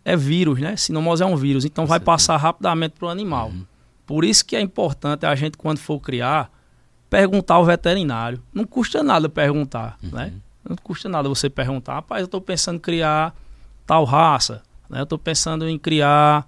é 0.05 0.15
vírus, 0.15 0.59
né? 0.59 0.75
Sinomose 0.75 1.23
é 1.23 1.25
um 1.25 1.35
vírus, 1.35 1.65
então 1.65 1.87
vai 1.87 1.99
passar 1.99 2.37
rapidamente 2.37 2.93
para 2.97 3.07
o 3.07 3.09
animal. 3.09 3.49
Uhum. 3.49 3.65
Por 4.05 4.23
isso 4.23 4.45
que 4.45 4.55
é 4.55 4.61
importante 4.61 5.25
a 5.25 5.33
gente, 5.33 5.57
quando 5.57 5.79
for 5.79 5.99
criar, 5.99 6.51
perguntar 7.09 7.55
ao 7.55 7.65
veterinário. 7.65 8.41
Não 8.53 8.65
custa 8.65 9.01
nada 9.01 9.27
perguntar, 9.27 9.97
uhum. 10.03 10.11
né? 10.11 10.31
Não 10.67 10.75
custa 10.75 11.09
nada 11.09 11.27
você 11.27 11.49
perguntar, 11.49 11.95
rapaz, 11.95 12.21
eu 12.21 12.25
estou 12.25 12.39
pensando 12.39 12.75
em 12.75 12.79
criar 12.79 13.33
tal 13.85 14.03
raça, 14.03 14.61
né? 14.87 14.99
Eu 14.99 15.03
estou 15.03 15.17
pensando 15.17 15.67
em 15.67 15.79
criar 15.79 16.47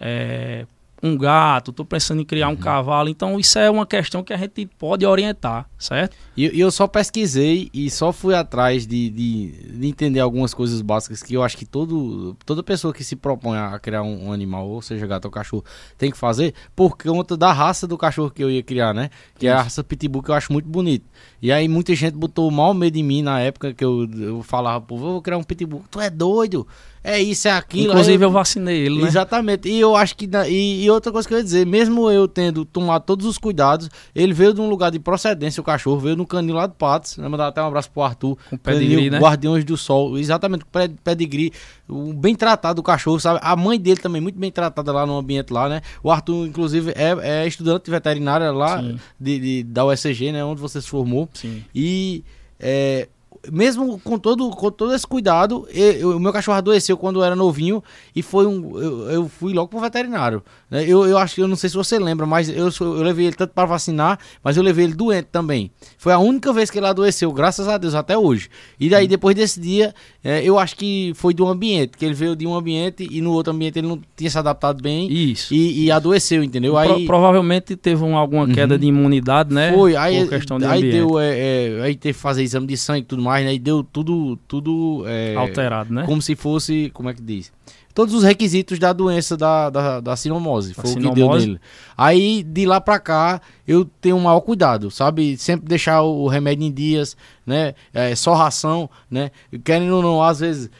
é, 0.00 0.66
um 1.02 1.16
gato, 1.16 1.70
estou 1.70 1.84
pensando 1.84 2.20
em 2.20 2.24
criar 2.24 2.48
uhum. 2.48 2.54
um 2.54 2.56
cavalo. 2.56 3.08
Então, 3.08 3.40
isso 3.40 3.58
é 3.58 3.70
uma 3.70 3.86
questão 3.86 4.22
que 4.22 4.32
a 4.32 4.36
gente 4.36 4.66
pode 4.78 5.06
orientar, 5.06 5.66
certo? 5.78 6.16
E 6.36 6.44
eu, 6.44 6.52
eu 6.52 6.70
só 6.70 6.86
pesquisei 6.86 7.70
e 7.72 7.90
só 7.90 8.12
fui 8.12 8.34
atrás 8.34 8.86
de, 8.86 9.08
de, 9.08 9.78
de, 9.78 9.88
entender 9.88 10.20
algumas 10.20 10.52
coisas 10.52 10.82
básicas 10.82 11.22
que 11.22 11.34
eu 11.34 11.42
acho 11.42 11.56
que 11.56 11.64
todo, 11.64 12.36
toda 12.44 12.62
pessoa 12.62 12.92
que 12.92 13.02
se 13.02 13.16
propõe 13.16 13.56
a 13.56 13.78
criar 13.78 14.02
um, 14.02 14.28
um, 14.28 14.32
animal, 14.32 14.68
ou 14.68 14.82
seja, 14.82 15.06
gato 15.06 15.24
ou 15.24 15.30
cachorro, 15.30 15.64
tem 15.96 16.10
que 16.10 16.18
fazer 16.18 16.54
por 16.76 16.96
conta 16.96 17.36
da 17.36 17.52
raça 17.52 17.86
do 17.86 17.96
cachorro 17.96 18.30
que 18.30 18.44
eu 18.44 18.50
ia 18.50 18.62
criar, 18.62 18.92
né? 18.92 19.10
Que 19.38 19.46
isso. 19.46 19.54
é 19.54 19.56
a 19.56 19.62
raça 19.62 19.82
Pitbull, 19.82 20.22
que 20.22 20.30
eu 20.30 20.34
acho 20.34 20.52
muito 20.52 20.68
bonito. 20.68 21.06
E 21.40 21.50
aí 21.50 21.66
muita 21.66 21.94
gente 21.94 22.14
botou 22.14 22.50
mal 22.50 22.74
medo 22.74 22.98
em 22.98 23.02
mim 23.02 23.22
na 23.22 23.40
época 23.40 23.72
que 23.72 23.84
eu, 23.84 24.08
eu 24.18 24.42
falava, 24.42 24.80
pô, 24.80 24.96
vou 24.96 25.22
criar 25.22 25.38
um 25.38 25.42
Pitbull. 25.42 25.84
Tu 25.90 26.00
é 26.00 26.10
doido? 26.10 26.66
É 27.02 27.20
isso, 27.20 27.48
é 27.48 27.52
aquilo. 27.52 27.92
Inclusive 27.92 28.22
eu, 28.22 28.28
eu 28.28 28.32
vacinei 28.32 28.76
ele, 28.76 29.00
né? 29.00 29.08
Exatamente. 29.08 29.68
E 29.68 29.80
eu 29.80 29.96
acho 29.96 30.14
que. 30.14 30.28
E, 30.48 30.84
e, 30.84 30.90
outra 30.90 31.10
coisa 31.10 31.26
que 31.26 31.32
eu 31.32 31.38
ia 31.38 31.44
dizer, 31.44 31.66
mesmo 31.66 32.10
eu 32.10 32.28
tendo 32.28 32.64
tomado 32.64 33.04
todos 33.04 33.24
os 33.24 33.38
cuidados, 33.38 33.88
ele 34.14 34.34
veio 34.34 34.52
de 34.52 34.60
um 34.60 34.68
lugar 34.68 34.90
de 34.90 34.98
procedência, 34.98 35.62
o 35.62 35.64
cachorro 35.64 35.98
veio 35.98 36.14
no 36.14 36.26
canil 36.26 36.54
lá 36.54 36.66
do 36.66 36.74
Patos. 36.74 37.16
Né? 37.16 37.26
Mandar 37.26 37.48
até 37.48 37.62
um 37.62 37.66
abraço 37.66 37.90
pro 37.90 38.02
Arthur. 38.02 38.36
Com 38.50 38.56
pedigree, 38.58 38.96
canil, 38.96 39.10
né? 39.12 39.18
Guardiões 39.18 39.64
do 39.64 39.76
Sol. 39.78 40.18
Exatamente, 40.18 40.64
com 40.64 40.70
pedigree. 41.02 41.52
Bem 41.88 42.34
tratado 42.34 42.80
o 42.80 42.84
cachorro, 42.84 43.18
sabe? 43.18 43.40
A 43.42 43.56
mãe 43.56 43.80
dele 43.80 44.00
também, 44.00 44.20
muito 44.20 44.38
bem 44.38 44.50
tratada 44.50 44.92
lá 44.92 45.06
no 45.06 45.16
ambiente 45.16 45.52
lá, 45.52 45.70
né? 45.70 45.80
O 46.02 46.10
Arthur, 46.10 46.46
inclusive, 46.46 46.92
é, 46.94 47.42
é 47.42 47.46
estudante 47.46 47.90
veterinária 47.90 48.52
lá 48.52 48.82
de, 49.18 49.38
de, 49.38 49.62
da 49.64 49.86
USG, 49.86 50.32
né? 50.32 50.44
Onde 50.44 50.60
você 50.60 50.82
se 50.82 50.88
formou. 50.88 51.30
Sim. 51.32 51.64
E. 51.74 52.22
É, 52.62 53.08
mesmo 53.50 53.98
com 54.00 54.18
todo, 54.18 54.50
com 54.50 54.70
todo 54.70 54.94
esse 54.94 55.06
cuidado, 55.06 55.66
eu, 55.72 56.16
o 56.16 56.20
meu 56.20 56.32
cachorro 56.32 56.58
adoeceu 56.58 56.96
quando 56.96 57.20
eu 57.20 57.24
era 57.24 57.34
novinho 57.34 57.82
e 58.14 58.22
foi 58.22 58.46
um. 58.46 58.78
Eu, 58.78 59.10
eu 59.10 59.28
fui 59.28 59.52
logo 59.54 59.68
pro 59.68 59.80
veterinário. 59.80 60.42
Né? 60.70 60.84
Eu, 60.84 61.06
eu 61.06 61.16
acho 61.16 61.34
que 61.34 61.40
eu 61.40 61.48
não 61.48 61.56
sei 61.56 61.70
se 61.70 61.76
você 61.76 61.98
lembra, 61.98 62.26
mas 62.26 62.48
eu, 62.48 62.70
eu 62.80 63.02
levei 63.02 63.26
ele 63.26 63.36
tanto 63.36 63.52
para 63.54 63.66
vacinar, 63.66 64.18
mas 64.42 64.56
eu 64.56 64.62
levei 64.62 64.84
ele 64.84 64.94
doente 64.94 65.28
também. 65.32 65.70
Foi 65.96 66.12
a 66.12 66.18
única 66.18 66.52
vez 66.52 66.70
que 66.70 66.78
ele 66.78 66.86
adoeceu, 66.86 67.32
graças 67.32 67.66
a 67.66 67.78
Deus, 67.78 67.94
até 67.94 68.16
hoje. 68.16 68.50
E 68.78 68.88
daí, 68.88 69.08
depois 69.08 69.34
desse 69.34 69.58
dia, 69.58 69.94
é, 70.22 70.42
eu 70.42 70.58
acho 70.58 70.76
que 70.76 71.12
foi 71.14 71.32
do 71.32 71.46
ambiente, 71.46 71.96
que 71.96 72.04
ele 72.04 72.14
veio 72.14 72.36
de 72.36 72.46
um 72.46 72.54
ambiente 72.54 73.08
e 73.10 73.20
no 73.20 73.32
outro 73.32 73.52
ambiente 73.52 73.78
ele 73.78 73.88
não 73.88 74.00
tinha 74.16 74.30
se 74.30 74.38
adaptado 74.38 74.82
bem. 74.82 75.10
Isso. 75.10 75.54
E, 75.54 75.84
e 75.84 75.90
adoeceu, 75.90 76.44
entendeu? 76.44 76.72
Pro, 76.72 76.80
aí, 76.80 77.06
provavelmente 77.06 77.74
teve 77.74 78.04
um, 78.04 78.16
alguma 78.16 78.46
queda 78.46 78.74
uhum. 78.74 78.80
de 78.80 78.86
imunidade, 78.86 79.54
né? 79.54 79.72
Foi, 79.72 79.96
aí, 79.96 80.28
aí 80.68 80.90
deu. 80.90 81.18
É, 81.18 81.38
é, 81.38 81.82
aí 81.82 81.96
teve 81.96 82.14
que 82.14 82.20
fazer 82.20 82.42
exame 82.42 82.66
de 82.66 82.76
sangue 82.76 83.00
e 83.00 83.04
tudo 83.20 83.22
mais, 83.22 83.44
né? 83.44 83.54
E 83.54 83.58
deu 83.58 83.84
tudo. 83.84 84.36
tudo 84.48 85.04
é, 85.06 85.34
Alterado, 85.36 85.92
né? 85.92 86.04
Como 86.06 86.20
se 86.20 86.34
fosse. 86.34 86.90
Como 86.94 87.08
é 87.08 87.14
que 87.14 87.22
diz? 87.22 87.52
Todos 87.94 88.14
os 88.14 88.22
requisitos 88.22 88.78
da 88.78 88.92
doença 88.92 89.36
da, 89.36 89.70
da, 89.70 90.00
da 90.00 90.16
sinomose. 90.16 90.74
Foi 90.74 90.90
o 90.90 90.96
que 90.96 91.10
deu 91.10 91.30
nele. 91.30 91.60
Aí, 91.96 92.42
de 92.42 92.64
lá 92.64 92.80
pra 92.80 92.98
cá, 92.98 93.40
eu 93.66 93.84
tenho 93.84 94.16
um 94.16 94.20
maior 94.20 94.40
cuidado, 94.40 94.90
sabe? 94.90 95.36
Sempre 95.36 95.68
deixar 95.68 96.02
o 96.02 96.26
remédio 96.28 96.66
em 96.66 96.72
dias, 96.72 97.16
né? 97.46 97.74
É, 97.92 98.14
só 98.14 98.34
ração, 98.34 98.88
né? 99.10 99.30
Querendo 99.62 99.96
ou 99.96 100.02
não, 100.02 100.22
às 100.22 100.40
vezes 100.40 100.70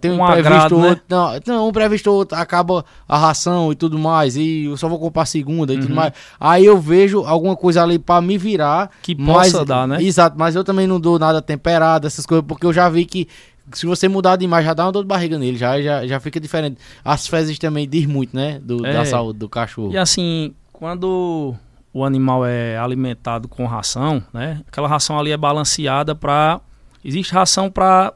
tem 0.00 0.10
um, 0.10 0.22
um 0.22 0.26
previsto 0.26 0.78
né? 0.78 0.88
outro. 0.90 1.04
Não, 1.08 1.40
não, 1.46 1.68
um 1.68 1.72
previsto 1.72 2.10
outro, 2.12 2.38
acaba 2.38 2.84
a 3.08 3.18
ração 3.18 3.72
e 3.72 3.74
tudo 3.74 3.98
mais. 3.98 4.36
E 4.36 4.66
eu 4.66 4.76
só 4.76 4.88
vou 4.88 4.98
comprar 4.98 5.26
segunda 5.26 5.72
e 5.72 5.76
uhum. 5.76 5.82
tudo 5.82 5.94
mais. 5.94 6.12
Aí 6.38 6.64
eu 6.64 6.78
vejo 6.78 7.24
alguma 7.24 7.56
coisa 7.56 7.82
ali 7.82 7.98
pra 7.98 8.20
me 8.20 8.38
virar. 8.38 8.90
Que 9.02 9.14
possa 9.14 9.58
mas, 9.58 9.66
dar, 9.66 9.88
né? 9.88 10.02
Exato, 10.02 10.36
mas 10.38 10.54
eu 10.54 10.62
também 10.62 10.86
não 10.86 11.00
dou 11.00 11.18
nada 11.18 11.42
temperado, 11.42 12.06
essas 12.06 12.26
coisas, 12.26 12.44
porque 12.46 12.66
eu 12.66 12.72
já 12.72 12.88
vi 12.88 13.04
que 13.04 13.26
se 13.72 13.86
você 13.86 14.08
mudar 14.08 14.36
demais, 14.36 14.64
já 14.64 14.74
dá 14.74 14.86
uma 14.86 14.92
dor 14.92 15.02
de 15.02 15.08
barriga 15.08 15.38
nele, 15.38 15.56
já, 15.56 15.80
já, 15.80 16.06
já 16.06 16.20
fica 16.20 16.40
diferente. 16.40 16.78
As 17.04 17.26
fezes 17.26 17.58
também 17.58 17.88
diz 17.88 18.06
muito, 18.06 18.34
né? 18.34 18.58
Do, 18.62 18.84
é. 18.84 18.92
Da 18.92 19.04
saúde 19.04 19.38
do 19.38 19.48
cachorro. 19.48 19.92
E 19.92 19.98
assim, 19.98 20.54
quando 20.72 21.54
o 21.92 22.04
animal 22.04 22.46
é 22.46 22.78
alimentado 22.78 23.48
com 23.48 23.66
ração, 23.66 24.22
né? 24.32 24.62
Aquela 24.66 24.88
ração 24.88 25.18
ali 25.18 25.32
é 25.32 25.36
balanceada 25.36 26.14
para. 26.14 26.60
Existe 27.04 27.32
ração 27.32 27.70
para 27.70 28.14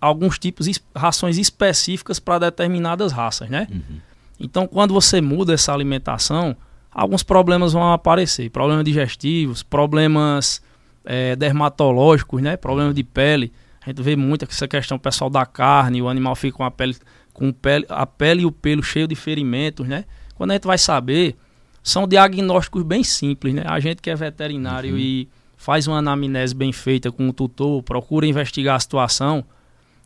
alguns 0.00 0.38
tipos, 0.38 0.68
rações 0.94 1.38
específicas 1.38 2.18
para 2.18 2.38
determinadas 2.50 3.12
raças, 3.12 3.48
né? 3.48 3.66
Uhum. 3.70 3.98
Então, 4.38 4.66
quando 4.66 4.94
você 4.94 5.20
muda 5.20 5.54
essa 5.54 5.72
alimentação, 5.72 6.56
alguns 6.92 7.22
problemas 7.22 7.72
vão 7.72 7.92
aparecer. 7.92 8.50
Problemas 8.50 8.84
digestivos, 8.84 9.62
problemas 9.62 10.62
é, 11.04 11.34
dermatológicos, 11.34 12.40
né? 12.40 12.56
Problemas 12.56 12.94
de 12.94 13.02
pele. 13.02 13.52
A 13.88 13.90
gente 13.90 14.02
vê 14.02 14.14
muito 14.14 14.44
essa 14.44 14.68
questão 14.68 14.98
pessoal 14.98 15.30
da 15.30 15.46
carne, 15.46 16.02
o 16.02 16.10
animal 16.10 16.36
fica 16.36 16.58
com 16.58 16.62
a 16.62 16.70
pele, 16.70 16.94
com 17.32 17.50
pele, 17.50 17.86
a 17.88 18.04
pele 18.04 18.42
e 18.42 18.44
o 18.44 18.52
pelo 18.52 18.82
cheio 18.82 19.08
de 19.08 19.14
ferimentos, 19.14 19.88
né? 19.88 20.04
Quando 20.34 20.50
a 20.50 20.54
gente 20.54 20.66
vai 20.66 20.76
saber, 20.76 21.34
são 21.82 22.06
diagnósticos 22.06 22.82
bem 22.82 23.02
simples, 23.02 23.54
né? 23.54 23.62
A 23.64 23.80
gente 23.80 24.02
que 24.02 24.10
é 24.10 24.14
veterinário 24.14 24.92
uhum. 24.92 24.98
e 24.98 25.26
faz 25.56 25.86
uma 25.86 26.00
anamnese 26.00 26.54
bem 26.54 26.70
feita 26.70 27.10
com 27.10 27.30
o 27.30 27.32
tutor, 27.32 27.82
procura 27.82 28.26
investigar 28.26 28.76
a 28.76 28.80
situação, 28.80 29.42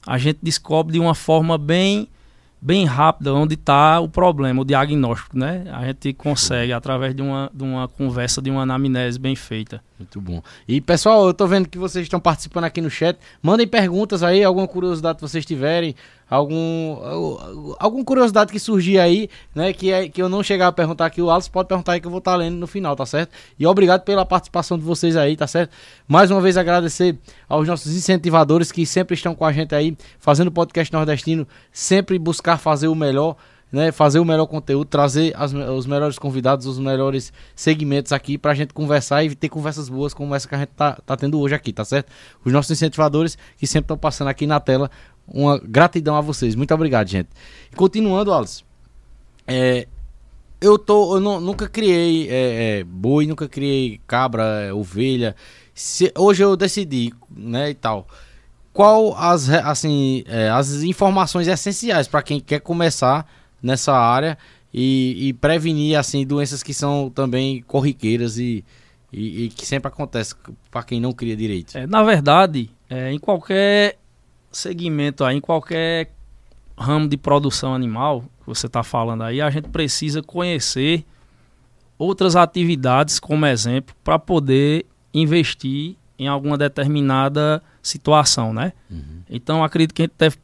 a 0.06 0.16
gente 0.16 0.38
descobre 0.40 0.92
de 0.92 1.00
uma 1.00 1.14
forma 1.14 1.58
bem 1.58 2.08
bem 2.60 2.84
rápida 2.84 3.34
onde 3.34 3.54
está 3.54 3.98
o 3.98 4.08
problema, 4.08 4.62
o 4.62 4.64
diagnóstico, 4.64 5.36
né? 5.36 5.64
A 5.72 5.84
gente 5.86 6.12
consegue 6.12 6.72
através 6.72 7.16
de 7.16 7.20
uma, 7.20 7.50
de 7.52 7.64
uma 7.64 7.88
conversa, 7.88 8.40
de 8.40 8.48
uma 8.48 8.62
anamnese 8.62 9.18
bem 9.18 9.34
feita. 9.34 9.82
Muito 10.02 10.20
bom. 10.20 10.42
E 10.66 10.80
pessoal, 10.80 11.28
eu 11.28 11.32
tô 11.32 11.46
vendo 11.46 11.68
que 11.68 11.78
vocês 11.78 12.04
estão 12.04 12.18
participando 12.18 12.64
aqui 12.64 12.80
no 12.80 12.90
chat. 12.90 13.16
Mandem 13.40 13.68
perguntas 13.68 14.24
aí, 14.24 14.42
alguma 14.42 14.66
curiosidade 14.66 15.16
que 15.16 15.22
vocês 15.22 15.46
tiverem 15.46 15.94
algum 16.28 16.96
alguma 17.78 18.04
curiosidade 18.04 18.50
que 18.50 18.58
surgir 18.58 18.98
aí, 18.98 19.28
né, 19.54 19.72
que, 19.72 19.92
é, 19.92 20.08
que 20.08 20.20
eu 20.20 20.30
não 20.30 20.42
chegar 20.42 20.68
a 20.68 20.72
perguntar 20.72 21.04
aqui, 21.04 21.20
o 21.20 21.30
Alisson 21.30 21.50
pode 21.50 21.68
perguntar 21.68 21.92
aí 21.92 22.00
que 22.00 22.06
eu 22.06 22.10
vou 22.10 22.18
estar 22.18 22.32
tá 22.32 22.36
lendo 22.38 22.56
no 22.56 22.66
final, 22.66 22.96
tá 22.96 23.04
certo? 23.04 23.32
E 23.58 23.66
obrigado 23.66 24.02
pela 24.02 24.24
participação 24.24 24.78
de 24.78 24.84
vocês 24.84 25.14
aí, 25.14 25.36
tá 25.36 25.46
certo? 25.46 25.72
Mais 26.08 26.30
uma 26.30 26.40
vez 26.40 26.56
agradecer 26.56 27.18
aos 27.46 27.68
nossos 27.68 27.94
incentivadores 27.94 28.72
que 28.72 28.86
sempre 28.86 29.14
estão 29.14 29.34
com 29.34 29.44
a 29.44 29.52
gente 29.52 29.74
aí, 29.74 29.96
fazendo 30.18 30.50
podcast 30.50 30.90
nordestino, 30.92 31.46
sempre 31.70 32.18
buscar 32.18 32.56
fazer 32.56 32.88
o 32.88 32.94
melhor, 32.94 33.36
né, 33.72 33.90
fazer 33.90 34.20
o 34.20 34.24
melhor 34.24 34.46
conteúdo, 34.46 34.84
trazer 34.84 35.32
as, 35.34 35.54
os 35.54 35.86
melhores 35.86 36.18
convidados, 36.18 36.66
os 36.66 36.78
melhores 36.78 37.32
segmentos 37.56 38.12
aqui 38.12 38.36
pra 38.36 38.52
gente 38.52 38.74
conversar 38.74 39.24
e 39.24 39.34
ter 39.34 39.48
conversas 39.48 39.88
boas 39.88 40.12
como 40.12 40.34
essa 40.34 40.46
que 40.46 40.54
a 40.54 40.58
gente 40.58 40.72
tá, 40.76 40.98
tá 41.06 41.16
tendo 41.16 41.40
hoje 41.40 41.54
aqui, 41.54 41.72
tá 41.72 41.84
certo? 41.84 42.12
Os 42.44 42.52
nossos 42.52 42.70
incentivadores 42.70 43.38
que 43.56 43.66
sempre 43.66 43.86
estão 43.86 43.96
passando 43.96 44.28
aqui 44.28 44.46
na 44.46 44.60
tela 44.60 44.90
uma 45.26 45.58
gratidão 45.58 46.14
a 46.16 46.20
vocês. 46.20 46.54
Muito 46.54 46.74
obrigado, 46.74 47.08
gente. 47.08 47.30
continuando, 47.74 48.32
Alice. 48.32 48.62
É, 49.46 49.88
eu 50.60 50.78
tô. 50.78 51.16
Eu 51.16 51.20
não, 51.20 51.40
nunca 51.40 51.68
criei 51.68 52.28
é, 52.28 52.80
é, 52.80 52.84
boi, 52.84 53.26
nunca 53.26 53.48
criei 53.48 54.00
cabra, 54.06 54.42
é, 54.64 54.72
ovelha. 54.72 55.34
Se, 55.74 56.12
hoje 56.16 56.44
eu 56.44 56.56
decidi, 56.56 57.12
né, 57.34 57.70
e 57.70 57.74
tal. 57.74 58.06
Qual 58.72 59.14
as, 59.16 59.50
assim, 59.50 60.24
é, 60.26 60.48
as 60.48 60.82
informações 60.82 61.46
essenciais 61.48 62.08
para 62.08 62.22
quem 62.22 62.40
quer 62.40 62.60
começar 62.60 63.26
nessa 63.62 63.92
área 63.92 64.36
e, 64.72 65.28
e, 65.28 65.32
prevenir 65.34 65.98
assim 65.98 66.26
doenças 66.26 66.62
que 66.62 66.72
são 66.72 67.10
também 67.10 67.62
corriqueiras 67.62 68.38
e, 68.38 68.64
e, 69.12 69.44
e 69.44 69.48
que 69.50 69.66
sempre 69.66 69.88
acontecem 69.88 70.36
para 70.70 70.82
quem 70.82 71.00
não 71.00 71.12
cria 71.12 71.36
direito? 71.36 71.76
É, 71.76 71.86
na 71.86 72.02
verdade, 72.02 72.70
em 73.10 73.18
qualquer 73.18 73.98
segmento 74.50 75.24
aí, 75.24 75.36
em 75.36 75.40
qualquer 75.40 76.10
ramo 76.76 77.08
de 77.08 77.16
produção 77.16 77.74
animal 77.74 78.24
que 78.40 78.46
você 78.46 78.66
está 78.66 78.82
falando 78.82 79.22
aí, 79.22 79.40
a 79.40 79.50
gente 79.50 79.68
precisa 79.68 80.22
conhecer 80.22 81.04
outras 81.98 82.34
atividades 82.34 83.20
como 83.20 83.46
exemplo 83.46 83.94
para 84.02 84.18
poder 84.18 84.84
investir 85.14 85.96
em 86.18 86.26
alguma 86.26 86.58
determinada 86.58 87.62
situação, 87.82 88.52
né? 88.52 88.72
Uhum. 88.90 89.22
Então 89.28 89.62
acredito 89.62 89.94
que 89.94 90.02
a 90.02 90.04
gente 90.04 90.14
deve 90.18 90.36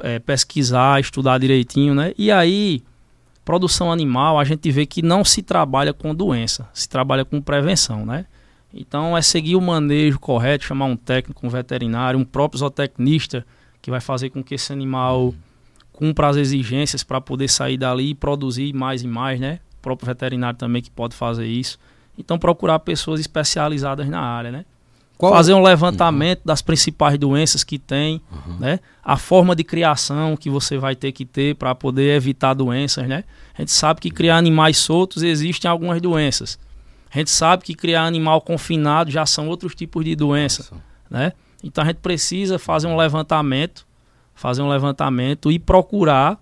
é, 0.00 0.18
pesquisar, 0.18 1.00
estudar 1.00 1.38
direitinho, 1.38 1.94
né? 1.94 2.12
E 2.16 2.30
aí, 2.30 2.82
produção 3.44 3.90
animal, 3.90 4.38
a 4.38 4.44
gente 4.44 4.70
vê 4.70 4.86
que 4.86 5.02
não 5.02 5.24
se 5.24 5.42
trabalha 5.42 5.92
com 5.92 6.14
doença, 6.14 6.68
se 6.72 6.88
trabalha 6.88 7.24
com 7.24 7.40
prevenção, 7.40 8.04
né? 8.04 8.26
Então 8.72 9.16
é 9.16 9.22
seguir 9.22 9.54
o 9.54 9.60
manejo 9.60 10.18
correto, 10.18 10.64
chamar 10.64 10.86
um 10.86 10.96
técnico, 10.96 11.46
um 11.46 11.50
veterinário, 11.50 12.18
um 12.18 12.24
próprio 12.24 12.58
zootecnista 12.58 13.46
que 13.80 13.90
vai 13.90 14.00
fazer 14.00 14.30
com 14.30 14.42
que 14.42 14.54
esse 14.54 14.72
animal 14.72 15.32
cumpra 15.92 16.28
as 16.28 16.36
exigências 16.36 17.04
para 17.04 17.20
poder 17.20 17.48
sair 17.48 17.76
dali 17.76 18.10
e 18.10 18.14
produzir 18.14 18.72
mais 18.74 19.02
e 19.02 19.06
mais, 19.06 19.38
né? 19.38 19.60
O 19.78 19.82
próprio 19.82 20.06
veterinário 20.06 20.58
também 20.58 20.82
que 20.82 20.90
pode 20.90 21.14
fazer 21.14 21.46
isso. 21.46 21.78
Então 22.18 22.36
procurar 22.38 22.80
pessoas 22.80 23.20
especializadas 23.20 24.08
na 24.08 24.20
área, 24.20 24.50
né? 24.50 24.64
Qual... 25.24 25.34
fazer 25.34 25.54
um 25.54 25.62
levantamento 25.62 26.38
uhum. 26.40 26.46
das 26.46 26.62
principais 26.62 27.18
doenças 27.18 27.64
que 27.64 27.78
tem, 27.78 28.20
uhum. 28.30 28.58
né? 28.58 28.80
A 29.02 29.16
forma 29.16 29.54
de 29.54 29.64
criação 29.64 30.36
que 30.36 30.48
você 30.48 30.78
vai 30.78 30.94
ter 30.94 31.12
que 31.12 31.24
ter 31.24 31.54
para 31.56 31.74
poder 31.74 32.16
evitar 32.16 32.54
doenças, 32.54 33.06
né? 33.08 33.24
A 33.56 33.62
gente 33.62 33.72
sabe 33.72 34.00
que 34.00 34.10
criar 34.10 34.36
animais 34.36 34.76
soltos 34.78 35.22
existem 35.22 35.70
algumas 35.70 36.00
doenças. 36.00 36.58
A 37.12 37.18
gente 37.18 37.30
sabe 37.30 37.62
que 37.62 37.74
criar 37.74 38.04
animal 38.04 38.40
confinado 38.40 39.10
já 39.10 39.24
são 39.24 39.48
outros 39.48 39.74
tipos 39.74 40.04
de 40.04 40.16
doença, 40.16 40.62
Nossa. 40.62 40.82
né? 41.08 41.32
Então 41.62 41.82
a 41.82 41.86
gente 41.86 41.98
precisa 41.98 42.58
fazer 42.58 42.86
um 42.86 42.96
levantamento, 42.96 43.86
fazer 44.34 44.62
um 44.62 44.68
levantamento 44.68 45.50
e 45.50 45.58
procurar 45.58 46.38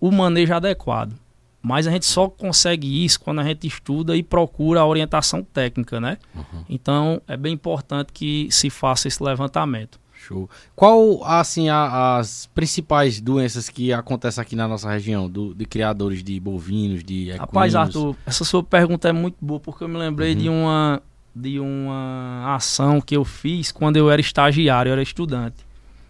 o 0.00 0.10
manejo 0.10 0.54
adequado. 0.54 1.21
Mas 1.62 1.86
a 1.86 1.92
gente 1.92 2.04
só 2.04 2.28
consegue 2.28 3.04
isso 3.04 3.20
quando 3.20 3.40
a 3.40 3.44
gente 3.44 3.66
estuda 3.68 4.16
e 4.16 4.22
procura 4.22 4.80
a 4.80 4.86
orientação 4.86 5.44
técnica, 5.44 6.00
né? 6.00 6.18
Uhum. 6.34 6.64
Então 6.68 7.22
é 7.28 7.36
bem 7.36 7.54
importante 7.54 8.12
que 8.12 8.48
se 8.50 8.68
faça 8.68 9.06
esse 9.06 9.22
levantamento. 9.22 10.00
Show. 10.12 10.48
Qual, 10.74 11.24
assim, 11.24 11.68
a, 11.68 12.18
as 12.18 12.46
principais 12.54 13.20
doenças 13.20 13.68
que 13.68 13.92
acontecem 13.92 14.40
aqui 14.40 14.54
na 14.54 14.68
nossa 14.68 14.90
região, 14.90 15.28
do, 15.28 15.52
de 15.52 15.64
criadores 15.64 16.22
de 16.22 16.38
bovinos, 16.38 17.02
de 17.02 17.22
equinos? 17.22 17.40
Rapaz, 17.40 17.74
Arthur, 17.74 18.16
essa 18.24 18.44
sua 18.44 18.62
pergunta 18.62 19.08
é 19.08 19.12
muito 19.12 19.36
boa, 19.40 19.58
porque 19.58 19.82
eu 19.82 19.88
me 19.88 19.96
lembrei 19.96 20.32
uhum. 20.32 20.38
de, 20.38 20.48
uma, 20.48 21.02
de 21.34 21.60
uma 21.60 22.54
ação 22.54 23.00
que 23.00 23.16
eu 23.16 23.24
fiz 23.24 23.72
quando 23.72 23.96
eu 23.96 24.10
era 24.10 24.20
estagiário, 24.20 24.90
eu 24.90 24.92
era 24.92 25.02
estudante. 25.02 25.56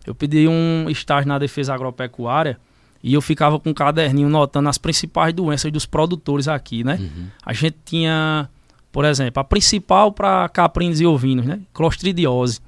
Eu 0.06 0.14
pedi 0.14 0.46
um 0.46 0.90
estágio 0.90 1.28
na 1.28 1.38
defesa 1.38 1.72
agropecuária 1.74 2.58
e 3.02 3.14
eu 3.14 3.20
ficava 3.20 3.58
com 3.58 3.70
um 3.70 3.74
caderninho 3.74 4.28
notando 4.28 4.68
as 4.68 4.78
principais 4.78 5.34
doenças 5.34 5.72
dos 5.72 5.84
produtores 5.84 6.46
aqui, 6.46 6.84
né? 6.84 6.98
Uhum. 7.00 7.26
A 7.44 7.52
gente 7.52 7.76
tinha, 7.84 8.48
por 8.92 9.04
exemplo, 9.04 9.40
a 9.40 9.44
principal 9.44 10.12
para 10.12 10.48
caprinos 10.48 11.00
e 11.00 11.06
ovinos, 11.06 11.44
né? 11.44 11.60
Clostridiose. 11.72 12.60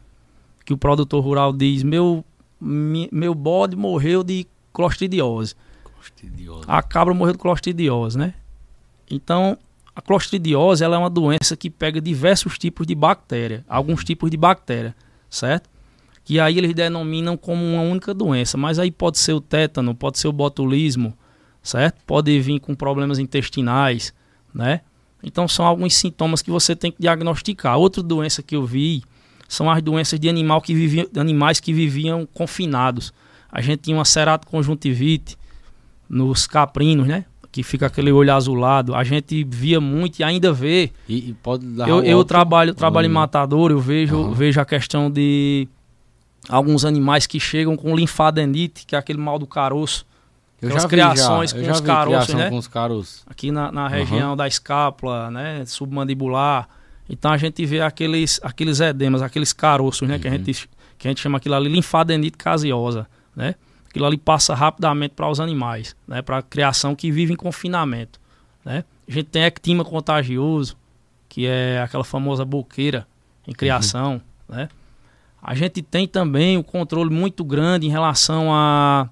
Que 0.65 0.73
o 0.73 0.77
produtor 0.77 1.23
rural 1.23 1.53
diz: 1.53 1.83
meu, 1.85 2.25
meu 2.61 3.35
bode 3.35 3.77
morreu 3.77 4.25
de 4.25 4.47
clostridiose. 4.73 5.55
clostridiose. 5.85 6.65
A 6.67 6.83
cabra 6.83 7.15
morreu 7.15 7.35
de 7.35 7.39
clostridiose, 7.39 8.19
né? 8.19 8.35
Então, 9.09 9.57
a 9.95 10.03
clostridiose 10.03 10.83
ela 10.83 10.97
é 10.97 10.99
uma 10.99 11.11
doença 11.11 11.57
que 11.57 11.71
pega 11.71 12.01
diversos 12.01 12.59
tipos 12.59 12.87
de 12.87 12.95
bactéria, 12.95 13.65
alguns 13.69 14.03
tipos 14.03 14.31
de 14.31 14.37
bactéria, 14.37 14.97
certo? 15.31 15.71
Que 16.25 16.41
aí 16.41 16.57
eles 16.57 16.75
denominam 16.75 17.37
como 17.37 17.63
uma 17.63 17.83
única 17.83 18.15
doença, 18.15 18.57
mas 18.57 18.79
aí 18.79 18.91
pode 18.91 19.19
ser 19.19 19.35
o 19.35 19.41
tétano, 19.41 19.95
pode 19.95 20.19
ser 20.19 20.27
o 20.27 20.33
botulismo, 20.33 21.17
certo? 21.63 22.01
Pode 22.07 22.41
vir 22.41 22.59
com 22.61 22.75
problemas 22.75 23.19
intestinais, 23.19 24.15
né? 24.53 24.81
Então 25.23 25.47
são 25.47 25.67
alguns 25.67 25.95
sintomas 25.95 26.43
que 26.43 26.51
você 26.51 26.75
tem 26.75 26.91
que 26.91 27.01
diagnosticar. 27.01 27.79
Outra 27.79 28.03
doença 28.03 28.43
que 28.43 28.57
eu 28.57 28.65
vi 28.65 29.03
são 29.49 29.71
as 29.71 29.83
doenças 29.83 30.19
de 30.19 30.29
animal 30.29 30.61
que 30.61 30.75
viviam, 30.75 31.07
animais 31.17 31.61
que 31.61 31.73
viviam 31.73 32.27
confinados. 32.27 33.13
A 33.51 33.61
gente 33.61 33.81
tinha 33.81 33.97
uma 33.97 34.05
ceratconjuntivite 34.05 35.37
nos 36.09 36.47
caprinos, 36.47 37.07
né? 37.07 37.25
Que 37.53 37.63
fica 37.63 37.87
aquele 37.87 38.11
olho 38.11 38.35
azulado. 38.35 38.95
A 38.95 39.05
gente 39.05 39.45
via 39.45 39.81
muito 39.81 40.19
e 40.19 40.25
ainda 40.25 40.53
vê. 40.53 40.91
E, 41.09 41.31
e 41.31 41.35
pode 41.35 41.65
dar 41.67 41.89
eu, 41.89 42.03
eu 42.03 42.25
trabalho, 42.25 42.75
trabalho 42.75 43.07
em 43.07 43.13
matador, 43.13 43.71
eu 43.71 43.79
vejo, 43.79 44.17
uhum. 44.17 44.33
vejo 44.33 44.61
a 44.61 44.65
questão 44.65 45.11
de 45.11 45.69
alguns 46.49 46.85
animais 46.85 47.27
que 47.27 47.41
chegam 47.41 47.77
com 47.77 47.95
linfadenite, 47.95 48.87
que 48.87 48.95
é 48.95 48.99
aquele 48.99 49.19
mal 49.19 49.39
do 49.39 49.47
caroço. 49.47 50.07
Eu 50.61 50.71
já 50.71 50.89
criações 50.89 51.51
já. 51.51 51.61
com, 51.61 51.71
os 51.71 51.81
caroços, 51.81 52.35
né? 52.35 52.49
com 52.49 52.57
os 52.57 52.67
caroços, 52.67 53.23
Aqui 53.27 53.51
na, 53.51 53.71
na 53.71 53.87
região 53.87 54.31
uhum. 54.31 54.37
da 54.37 54.49
escápula, 54.49 55.31
né? 55.31 55.63
Submandibular. 55.67 56.69
Então 57.09 57.31
a 57.31 57.37
gente 57.37 57.65
vê 57.67 57.83
aqueles, 57.83 58.41
aqueles 58.43 58.81
edemas, 58.81 59.21
aqueles 59.21 59.53
caroços, 59.53 60.09
né? 60.09 60.15
Uhum. 60.15 60.21
Que, 60.21 60.29
a 60.29 60.31
uhum. 60.31 60.37
gente, 60.39 60.71
que 60.97 61.07
a 61.07 61.11
gente 61.11 61.21
chama 61.21 61.37
aquilo 61.37 61.55
ali 61.55 61.69
linfadenite 61.69 62.39
caseosa, 62.39 63.07
né? 63.37 63.55
Aquilo 63.91 64.07
ali 64.07 64.17
passa 64.17 64.55
rapidamente 64.55 65.15
para 65.15 65.29
os 65.29 65.39
animais, 65.39 65.95
né? 66.09 66.23
Para 66.23 66.39
a 66.39 66.43
criação 66.43 66.95
que 66.95 67.11
vive 67.11 67.33
em 67.33 67.37
confinamento, 67.37 68.19
né? 68.65 68.85
A 69.07 69.13
gente 69.13 69.27
tem 69.27 69.43
ectima 69.43 69.85
contagioso, 69.85 70.77
que 71.29 71.47
é 71.47 71.83
aquela 71.83 72.05
famosa 72.05 72.45
boqueira 72.45 73.07
em 73.47 73.53
criação, 73.53 74.23
uhum. 74.49 74.57
né? 74.57 74.69
A 75.47 75.55
gente 75.55 75.83
tem 75.83 76.09
também 76.09 76.57
o 76.57 76.61
um 76.61 76.63
controle 76.63 77.11
muito 77.11 77.45
grande 77.45 77.87
em 77.87 77.91
relação 77.91 78.51
à 78.51 79.11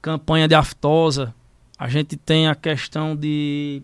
campanha 0.00 0.48
de 0.48 0.54
aftosa. 0.54 1.34
A 1.78 1.86
gente 1.86 2.16
tem 2.16 2.48
a 2.48 2.54
questão 2.54 3.14
de 3.14 3.82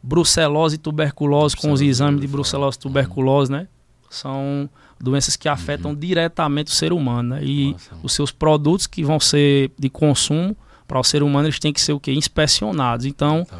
brucelose 0.00 0.76
e 0.76 0.78
tuberculose 0.78 1.56
com 1.56 1.72
os 1.72 1.80
exames 1.80 2.20
de 2.20 2.28
brucelose 2.28 2.76
e 2.76 2.80
tuberculose, 2.80 3.50
né? 3.50 3.66
São 4.08 4.70
doenças 5.00 5.34
que 5.34 5.48
afetam 5.48 5.90
uhum. 5.90 5.96
diretamente 5.96 6.70
o 6.70 6.74
ser 6.74 6.92
humano, 6.92 7.30
né? 7.30 7.44
E 7.44 7.72
Nossa. 7.72 7.96
os 8.00 8.12
seus 8.12 8.30
produtos 8.30 8.86
que 8.86 9.02
vão 9.02 9.18
ser 9.18 9.72
de 9.76 9.90
consumo 9.90 10.56
para 10.86 11.00
o 11.00 11.02
ser 11.02 11.24
humano, 11.24 11.48
eles 11.48 11.58
têm 11.58 11.72
que 11.72 11.80
ser 11.80 11.92
o 11.92 11.98
quê? 11.98 12.12
Inspecionados. 12.12 13.04
Então, 13.04 13.44
tá 13.44 13.58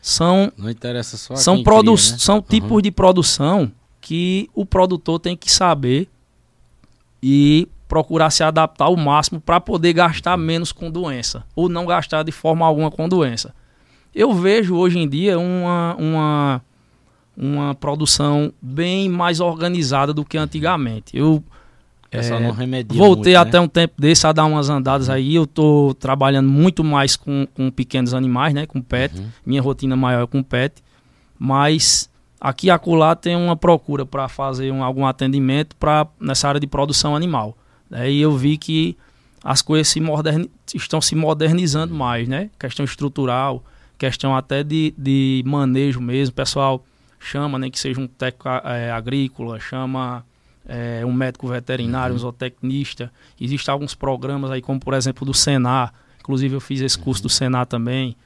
são 0.00 0.52
Não 0.56 0.68
interessa 0.68 1.16
só 1.16 1.36
são, 1.36 1.62
cria, 1.62 1.80
né? 1.80 1.96
são 1.96 2.36
uhum. 2.36 2.42
tipos 2.42 2.82
de 2.82 2.90
produção 2.90 3.70
que 4.00 4.50
o 4.52 4.66
produtor 4.66 5.20
tem 5.20 5.36
que 5.36 5.48
saber 5.48 6.08
e 7.22 7.68
procurar 7.86 8.30
se 8.30 8.42
adaptar 8.42 8.86
ao 8.86 8.96
máximo 8.96 9.40
para 9.40 9.60
poder 9.60 9.92
gastar 9.92 10.36
menos 10.36 10.72
com 10.72 10.90
doença 10.90 11.44
ou 11.54 11.68
não 11.68 11.84
gastar 11.86 12.22
de 12.22 12.32
forma 12.32 12.66
alguma 12.66 12.90
com 12.90 13.08
doença. 13.08 13.54
Eu 14.14 14.32
vejo 14.32 14.74
hoje 14.74 14.98
em 14.98 15.08
dia 15.08 15.38
uma, 15.38 15.94
uma, 15.98 16.62
uma 17.36 17.74
produção 17.74 18.52
bem 18.60 19.08
mais 19.08 19.40
organizada 19.40 20.12
do 20.12 20.24
que 20.24 20.36
antigamente. 20.36 21.16
Eu 21.16 21.42
é, 22.10 22.20
voltei 22.88 23.32
muito, 23.32 23.48
até 23.48 23.58
né? 23.58 23.60
um 23.60 23.68
tempo 23.68 23.94
desse 23.98 24.26
a 24.26 24.32
dar 24.32 24.44
umas 24.44 24.68
andadas 24.68 25.08
uhum. 25.08 25.14
aí. 25.14 25.34
Eu 25.34 25.44
estou 25.44 25.94
trabalhando 25.94 26.50
muito 26.50 26.84
mais 26.84 27.16
com, 27.16 27.46
com 27.54 27.70
pequenos 27.70 28.12
animais, 28.12 28.52
né? 28.52 28.66
Com 28.66 28.82
pet. 28.82 29.18
Uhum. 29.18 29.28
Minha 29.46 29.62
rotina 29.62 29.96
maior 29.96 30.24
é 30.24 30.26
com 30.26 30.42
pet. 30.42 30.82
Mas 31.38 32.10
Aqui 32.44 32.66
e 32.66 32.70
acolá 32.72 33.14
tem 33.14 33.36
uma 33.36 33.54
procura 33.54 34.04
para 34.04 34.28
fazer 34.28 34.72
um, 34.72 34.82
algum 34.82 35.06
atendimento 35.06 35.76
pra, 35.76 36.08
nessa 36.18 36.48
área 36.48 36.60
de 36.60 36.66
produção 36.66 37.14
animal. 37.14 37.56
Né? 37.88 38.10
E 38.10 38.20
eu 38.20 38.36
vi 38.36 38.58
que 38.58 38.98
as 39.44 39.62
coisas 39.62 39.86
se 39.86 40.00
moderni 40.00 40.50
estão 40.74 41.00
se 41.00 41.14
modernizando 41.14 41.94
mais, 41.94 42.26
né? 42.26 42.50
Questão 42.58 42.84
estrutural, 42.84 43.62
questão 43.96 44.34
até 44.34 44.64
de, 44.64 44.92
de 44.98 45.44
manejo 45.46 46.00
mesmo. 46.00 46.32
O 46.32 46.34
pessoal 46.34 46.84
chama, 47.20 47.60
nem 47.60 47.68
né, 47.68 47.70
que 47.70 47.78
seja 47.78 48.00
um 48.00 48.08
técnico 48.08 48.48
é, 48.48 48.90
agrícola, 48.90 49.60
chama 49.60 50.24
é, 50.66 51.06
um 51.06 51.12
médico 51.12 51.46
veterinário, 51.46 52.12
uhum. 52.12 52.16
um 52.16 52.22
zootecnista. 52.22 53.12
Existem 53.40 53.72
alguns 53.72 53.94
programas 53.94 54.50
aí, 54.50 54.60
como 54.60 54.80
por 54.80 54.94
exemplo 54.94 55.24
do 55.24 55.32
Senar. 55.32 55.94
Inclusive 56.18 56.56
eu 56.56 56.60
fiz 56.60 56.80
esse 56.80 56.98
curso 56.98 57.22
uhum. 57.22 57.28
do 57.28 57.30
Senar 57.30 57.66
também. 57.66 58.16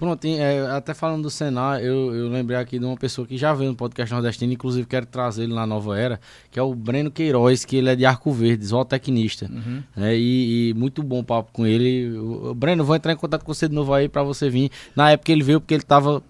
Pronto, 0.00 0.24
é, 0.24 0.66
até 0.70 0.94
falando 0.94 1.24
do 1.24 1.30
Senar, 1.30 1.78
eu, 1.82 2.14
eu 2.14 2.30
lembrei 2.30 2.56
aqui 2.56 2.78
de 2.78 2.86
uma 2.86 2.96
pessoa 2.96 3.26
que 3.26 3.36
já 3.36 3.52
veio 3.52 3.68
no 3.68 3.76
podcast 3.76 4.10
nordestino, 4.14 4.50
inclusive 4.50 4.86
quero 4.86 5.04
trazer 5.04 5.42
ele 5.42 5.52
na 5.52 5.66
nova 5.66 5.98
era, 5.98 6.18
que 6.50 6.58
é 6.58 6.62
o 6.62 6.74
Breno 6.74 7.10
Queiroz, 7.10 7.66
que 7.66 7.76
ele 7.76 7.90
é 7.90 7.94
de 7.94 8.06
Arco 8.06 8.32
Verde, 8.32 8.64
zootecnista. 8.64 9.44
Uhum. 9.52 9.82
É, 9.98 10.16
e, 10.16 10.70
e, 10.70 10.72
muito 10.74 11.02
bom 11.02 11.22
papo 11.22 11.50
com 11.52 11.66
ele. 11.66 12.16
O, 12.16 12.54
Breno, 12.54 12.82
vou 12.82 12.96
entrar 12.96 13.12
em 13.12 13.16
contato 13.16 13.44
com 13.44 13.52
você 13.52 13.68
de 13.68 13.74
novo 13.74 13.92
aí 13.92 14.08
para 14.08 14.22
você 14.22 14.48
vir. 14.48 14.70
Na 14.96 15.10
época 15.10 15.32
ele 15.32 15.42
veio 15.42 15.60
porque 15.60 15.74
ele 15.74 15.82
estava 15.82 16.22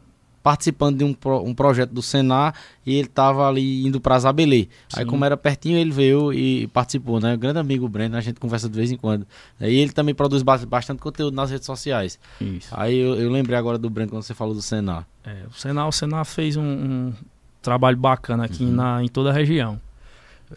participando 0.42 0.98
de 0.98 1.04
um, 1.04 1.14
um 1.44 1.54
projeto 1.54 1.90
do 1.90 2.00
Senar 2.00 2.54
e 2.84 2.94
ele 2.94 3.06
estava 3.06 3.46
ali 3.46 3.86
indo 3.86 4.00
para 4.00 4.18
Zabelê. 4.18 4.68
Aí, 4.94 5.04
como 5.04 5.24
era 5.24 5.36
pertinho, 5.36 5.76
ele 5.76 5.90
veio 5.90 6.32
e 6.32 6.66
participou, 6.68 7.20
né? 7.20 7.36
Grande 7.36 7.58
amigo 7.58 7.88
Breno, 7.88 8.16
a 8.16 8.20
gente 8.20 8.40
conversa 8.40 8.68
de 8.68 8.74
vez 8.74 8.90
em 8.90 8.96
quando. 8.96 9.26
E 9.60 9.78
ele 9.78 9.92
também 9.92 10.14
produz 10.14 10.42
bastante 10.42 10.98
conteúdo 11.00 11.34
nas 11.34 11.50
redes 11.50 11.66
sociais. 11.66 12.18
Isso. 12.40 12.68
Aí 12.72 12.96
eu, 12.96 13.14
eu 13.16 13.30
lembrei 13.30 13.58
agora 13.58 13.76
do 13.76 13.90
Breno 13.90 14.10
quando 14.10 14.22
você 14.22 14.34
falou 14.34 14.54
do 14.54 14.62
Senar. 14.62 15.06
É, 15.24 15.44
o 15.48 15.52
Senar, 15.52 15.88
o 15.88 15.92
Senar 15.92 16.24
fez 16.24 16.56
um, 16.56 16.62
um 16.62 17.12
trabalho 17.60 17.96
bacana 17.96 18.44
aqui 18.44 18.64
uhum. 18.64 18.72
na, 18.72 19.04
em 19.04 19.08
toda 19.08 19.30
a 19.30 19.32
região. 19.32 19.80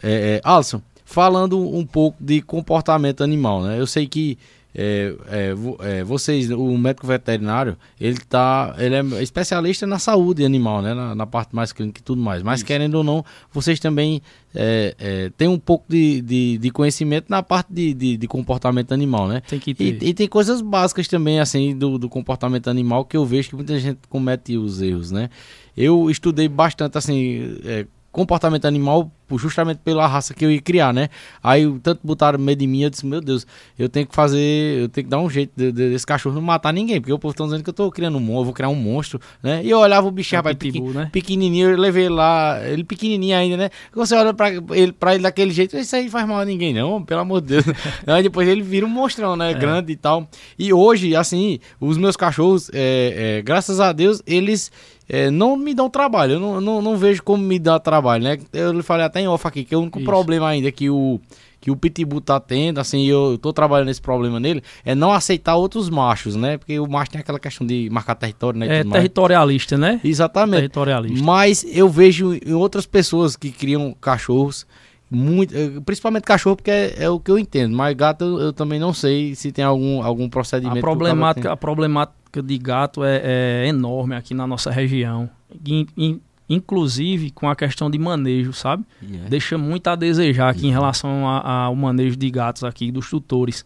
É, 0.02 0.36
é, 0.36 0.40
Alisson, 0.42 0.80
falando 1.04 1.58
um 1.58 1.84
pouco 1.84 2.16
de 2.22 2.40
comportamento 2.40 3.22
animal, 3.22 3.62
né? 3.62 3.78
Eu 3.78 3.86
sei 3.86 4.06
que 4.06 4.38
é, 4.74 5.14
é, 5.28 5.54
é, 5.98 6.04
vocês, 6.04 6.50
o 6.50 6.76
médico 6.76 7.06
veterinário, 7.06 7.76
ele 8.00 8.18
tá, 8.18 8.74
ele 8.76 8.96
é 8.96 9.22
especialista 9.22 9.86
na 9.86 10.00
saúde 10.00 10.44
animal, 10.44 10.82
né, 10.82 10.92
na, 10.92 11.14
na 11.14 11.26
parte 11.26 11.54
mais 11.54 11.72
clínica 11.72 12.00
e 12.00 12.02
tudo 12.02 12.20
mais. 12.20 12.42
Mas 12.42 12.58
Isso. 12.58 12.66
querendo 12.66 12.96
ou 12.96 13.04
não, 13.04 13.24
vocês 13.52 13.78
também 13.78 14.20
é, 14.52 14.94
é, 14.98 15.30
têm 15.36 15.46
um 15.46 15.58
pouco 15.58 15.84
de, 15.88 16.20
de, 16.20 16.58
de, 16.58 16.70
conhecimento 16.70 17.26
na 17.28 17.42
parte 17.42 17.72
de, 17.72 17.94
de, 17.94 18.16
de, 18.16 18.26
comportamento 18.26 18.92
animal, 18.92 19.28
né? 19.28 19.42
Tem 19.46 19.60
que 19.60 19.74
ter. 19.74 20.02
E, 20.02 20.08
e, 20.08 20.14
tem 20.14 20.26
coisas 20.26 20.60
básicas 20.60 21.06
também 21.06 21.38
assim 21.38 21.76
do, 21.76 21.96
do 21.96 22.08
comportamento 22.08 22.68
animal 22.68 23.04
que 23.04 23.16
eu 23.16 23.24
vejo 23.24 23.50
que 23.50 23.56
muita 23.56 23.78
gente 23.78 24.00
comete 24.08 24.56
os 24.56 24.82
erros, 24.82 25.12
né? 25.12 25.30
Eu 25.76 26.10
estudei 26.10 26.48
bastante 26.48 26.98
assim 26.98 27.58
é, 27.64 27.86
comportamento 28.14 28.64
animal 28.64 29.10
justamente 29.32 29.78
pela 29.78 30.06
raça 30.06 30.32
que 30.32 30.44
eu 30.44 30.50
ia 30.50 30.60
criar, 30.60 30.92
né? 30.92 31.08
Aí 31.42 31.66
tanto 31.82 32.00
botaram 32.04 32.38
medo 32.38 32.62
em 32.62 32.66
mim, 32.66 32.82
eu 32.82 32.90
disse, 32.90 33.04
meu 33.04 33.20
Deus, 33.20 33.44
eu 33.76 33.88
tenho 33.88 34.06
que 34.06 34.14
fazer, 34.14 34.82
eu 34.82 34.88
tenho 34.88 35.06
que 35.06 35.10
dar 35.10 35.18
um 35.18 35.28
jeito 35.28 35.52
de, 35.56 35.72
de, 35.72 35.90
desse 35.90 36.06
cachorro 36.06 36.34
não 36.34 36.42
matar 36.42 36.72
ninguém, 36.72 37.00
porque 37.00 37.12
o 37.12 37.18
povo 37.18 37.34
tá 37.34 37.42
dizendo 37.42 37.64
que 37.64 37.70
eu 37.70 37.74
tô 37.74 37.90
criando 37.90 38.16
um 38.16 38.20
monstro, 38.20 38.40
eu 38.40 38.44
vou 38.44 38.54
criar 38.54 38.68
um 38.68 38.76
monstro, 38.76 39.20
né? 39.42 39.60
E 39.64 39.70
eu 39.70 39.78
olhava 39.78 40.06
o 40.06 40.10
bichinho, 40.10 40.36
é 40.36 40.38
rapaz, 40.38 40.56
pitbull, 40.56 40.88
pequ, 40.88 40.98
né? 40.98 41.10
pequenininho, 41.10 41.70
eu 41.70 41.78
levei 41.78 42.04
ele 42.04 42.14
lá, 42.14 42.60
ele 42.64 42.84
pequenininho 42.84 43.36
ainda, 43.36 43.56
né? 43.56 43.70
Você 43.94 44.14
olha 44.14 44.32
pra 44.32 44.50
ele, 44.52 44.92
pra 44.92 45.14
ele 45.14 45.22
daquele 45.22 45.50
jeito, 45.50 45.76
isso 45.76 45.96
aí 45.96 46.08
faz 46.08 46.26
mal 46.28 46.38
a 46.38 46.44
ninguém 46.44 46.72
não, 46.72 47.02
pelo 47.02 47.20
amor 47.20 47.40
de 47.40 47.48
Deus. 47.48 47.64
aí 48.06 48.22
depois 48.22 48.46
ele 48.46 48.62
vira 48.62 48.86
um 48.86 48.90
monstrão, 48.90 49.34
né? 49.36 49.50
É. 49.50 49.54
Grande 49.54 49.92
e 49.92 49.96
tal. 49.96 50.28
E 50.58 50.72
hoje, 50.72 51.16
assim, 51.16 51.58
os 51.80 51.96
meus 51.96 52.16
cachorros, 52.16 52.70
é, 52.72 53.38
é, 53.38 53.42
graças 53.42 53.80
a 53.80 53.92
Deus, 53.92 54.22
eles 54.26 54.70
é, 55.08 55.30
não 55.30 55.56
me 55.56 55.74
dão 55.74 55.90
trabalho. 55.90 56.34
Eu 56.34 56.40
não, 56.40 56.60
não, 56.60 56.82
não, 56.82 56.96
vejo 56.96 57.22
como 57.22 57.42
me 57.42 57.58
dá 57.58 57.78
trabalho, 57.78 58.24
né? 58.24 58.38
Eu 58.52 58.72
lhe 58.72 58.82
falei 58.82 59.04
até 59.04 59.20
em 59.20 59.28
off 59.28 59.46
aqui 59.46 59.64
que 59.64 59.74
o 59.74 59.80
único 59.80 59.98
Isso. 59.98 60.06
problema 60.06 60.48
ainda 60.48 60.70
que 60.72 60.88
o, 60.88 61.20
que 61.60 61.70
o 61.70 61.76
Pitbull 61.76 62.20
tá 62.20 62.38
tendo, 62.40 62.78
assim, 62.78 63.04
eu 63.06 63.38
tô 63.38 63.52
trabalhando 63.52 63.88
nesse 63.88 64.00
problema 64.00 64.38
nele, 64.40 64.62
é 64.84 64.94
não 64.94 65.12
aceitar 65.12 65.56
outros 65.56 65.88
machos, 65.88 66.36
né? 66.36 66.58
Porque 66.58 66.78
o 66.78 66.86
macho 66.86 67.10
tem 67.10 67.20
aquela 67.20 67.38
questão 67.38 67.66
de 67.66 67.88
marcar 67.90 68.14
território, 68.14 68.58
né? 68.58 68.80
É 68.80 68.84
territorialista, 68.84 69.76
né? 69.76 70.00
Exatamente. 70.04 70.60
Territorialista. 70.60 71.24
Mas 71.24 71.64
eu 71.68 71.88
vejo 71.88 72.34
em 72.34 72.52
outras 72.52 72.86
pessoas 72.86 73.36
que 73.36 73.50
criam 73.50 73.94
cachorros, 74.00 74.66
muito, 75.10 75.54
eh, 75.56 75.80
principalmente 75.84 76.24
cachorro, 76.24 76.56
porque 76.56 76.70
é, 76.70 77.04
é, 77.04 77.10
o 77.10 77.20
que 77.20 77.30
eu 77.30 77.38
entendo, 77.38 77.76
mas 77.76 77.94
gato 77.94 78.24
eu, 78.24 78.40
eu, 78.40 78.52
também 78.52 78.78
não 78.78 78.92
sei 78.92 79.34
se 79.34 79.52
tem 79.52 79.64
algum, 79.64 80.02
algum 80.02 80.28
procedimento. 80.28 80.78
A 80.78 80.80
problemática, 80.80 81.52
a 81.52 81.56
problemática 81.56 82.42
de 82.42 82.58
gato 82.58 83.04
é, 83.04 83.20
é, 83.24 83.66
enorme 83.68 84.14
aqui 84.16 84.34
na 84.34 84.46
nossa 84.46 84.70
região. 84.70 85.28
In, 85.66 85.86
in, 85.96 86.20
inclusive 86.48 87.30
com 87.30 87.48
a 87.48 87.54
questão 87.54 87.90
de 87.90 87.98
manejo, 87.98 88.52
sabe? 88.52 88.84
Yeah. 89.02 89.28
Deixa 89.28 89.56
muito 89.56 89.86
a 89.88 89.94
desejar 89.94 90.48
aqui 90.48 90.62
yeah. 90.62 90.70
em 90.76 90.80
relação 90.80 91.26
ao 91.26 91.74
manejo 91.76 92.16
de 92.16 92.30
gatos 92.30 92.64
aqui, 92.64 92.90
dos 92.90 93.08
tutores. 93.08 93.64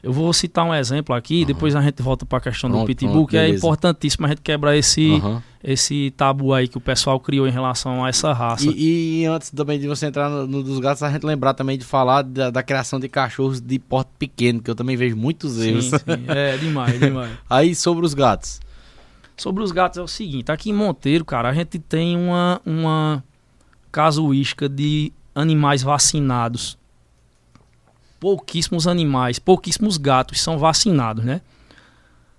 Eu 0.00 0.12
vou 0.12 0.32
citar 0.32 0.64
um 0.64 0.72
exemplo 0.72 1.12
aqui, 1.14 1.40
uhum. 1.40 1.46
depois 1.46 1.74
a 1.74 1.82
gente 1.82 2.00
volta 2.00 2.24
para 2.24 2.38
a 2.38 2.40
questão 2.40 2.70
pronto, 2.70 2.84
do 2.84 2.86
pitbull, 2.86 3.12
pronto, 3.12 3.30
que 3.30 3.36
é 3.36 3.48
importantíssimo 3.48 4.26
a 4.26 4.28
gente 4.28 4.40
quebrar 4.40 4.76
esse, 4.76 5.10
uhum. 5.10 5.42
esse 5.62 6.12
tabu 6.16 6.54
aí 6.54 6.68
que 6.68 6.78
o 6.78 6.80
pessoal 6.80 7.18
criou 7.18 7.48
em 7.48 7.50
relação 7.50 8.04
a 8.04 8.08
essa 8.08 8.32
raça. 8.32 8.70
E, 8.70 9.22
e 9.22 9.26
antes 9.26 9.50
também 9.50 9.78
de 9.78 9.88
você 9.88 10.06
entrar 10.06 10.30
no, 10.30 10.46
no, 10.46 10.62
dos 10.62 10.78
gatos, 10.78 11.02
a 11.02 11.10
gente 11.10 11.26
lembrar 11.26 11.52
também 11.54 11.76
de 11.76 11.84
falar 11.84 12.22
da, 12.22 12.48
da, 12.48 12.62
criação 12.62 13.00
de 13.00 13.08
cachorros 13.08 13.60
de 13.60 13.76
porte 13.80 14.10
pequeno, 14.16 14.62
que 14.62 14.70
eu 14.70 14.74
também 14.76 14.96
vejo 14.96 15.16
muitos 15.16 15.60
erros. 15.60 15.86
Sim, 15.86 15.98
sim. 15.98 16.24
É, 16.28 16.56
demais, 16.56 16.94
demais. 17.00 17.32
aí 17.50 17.74
sobre 17.74 18.06
os 18.06 18.14
gatos. 18.14 18.60
Sobre 19.36 19.64
os 19.64 19.72
gatos 19.72 19.98
é 19.98 20.02
o 20.02 20.08
seguinte, 20.08 20.50
aqui 20.50 20.70
em 20.70 20.74
Monteiro, 20.74 21.24
cara, 21.24 21.48
a 21.48 21.52
gente 21.52 21.78
tem 21.78 22.16
uma, 22.16 22.60
uma 22.64 23.22
casuística 23.90 24.68
de 24.68 25.12
animais 25.34 25.82
vacinados 25.82 26.78
pouquíssimos 28.18 28.86
animais, 28.86 29.38
pouquíssimos 29.38 29.96
gatos 29.96 30.40
são 30.40 30.58
vacinados, 30.58 31.24
né? 31.24 31.40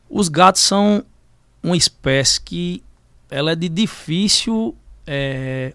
Os 0.10 0.28
gatos 0.28 0.62
são 0.62 1.04
uma 1.62 1.78
espécie 1.78 2.42
que 2.42 2.84
ela 3.30 3.52
é 3.52 3.56
de 3.56 3.70
difícil 3.70 4.76
é, 5.06 5.74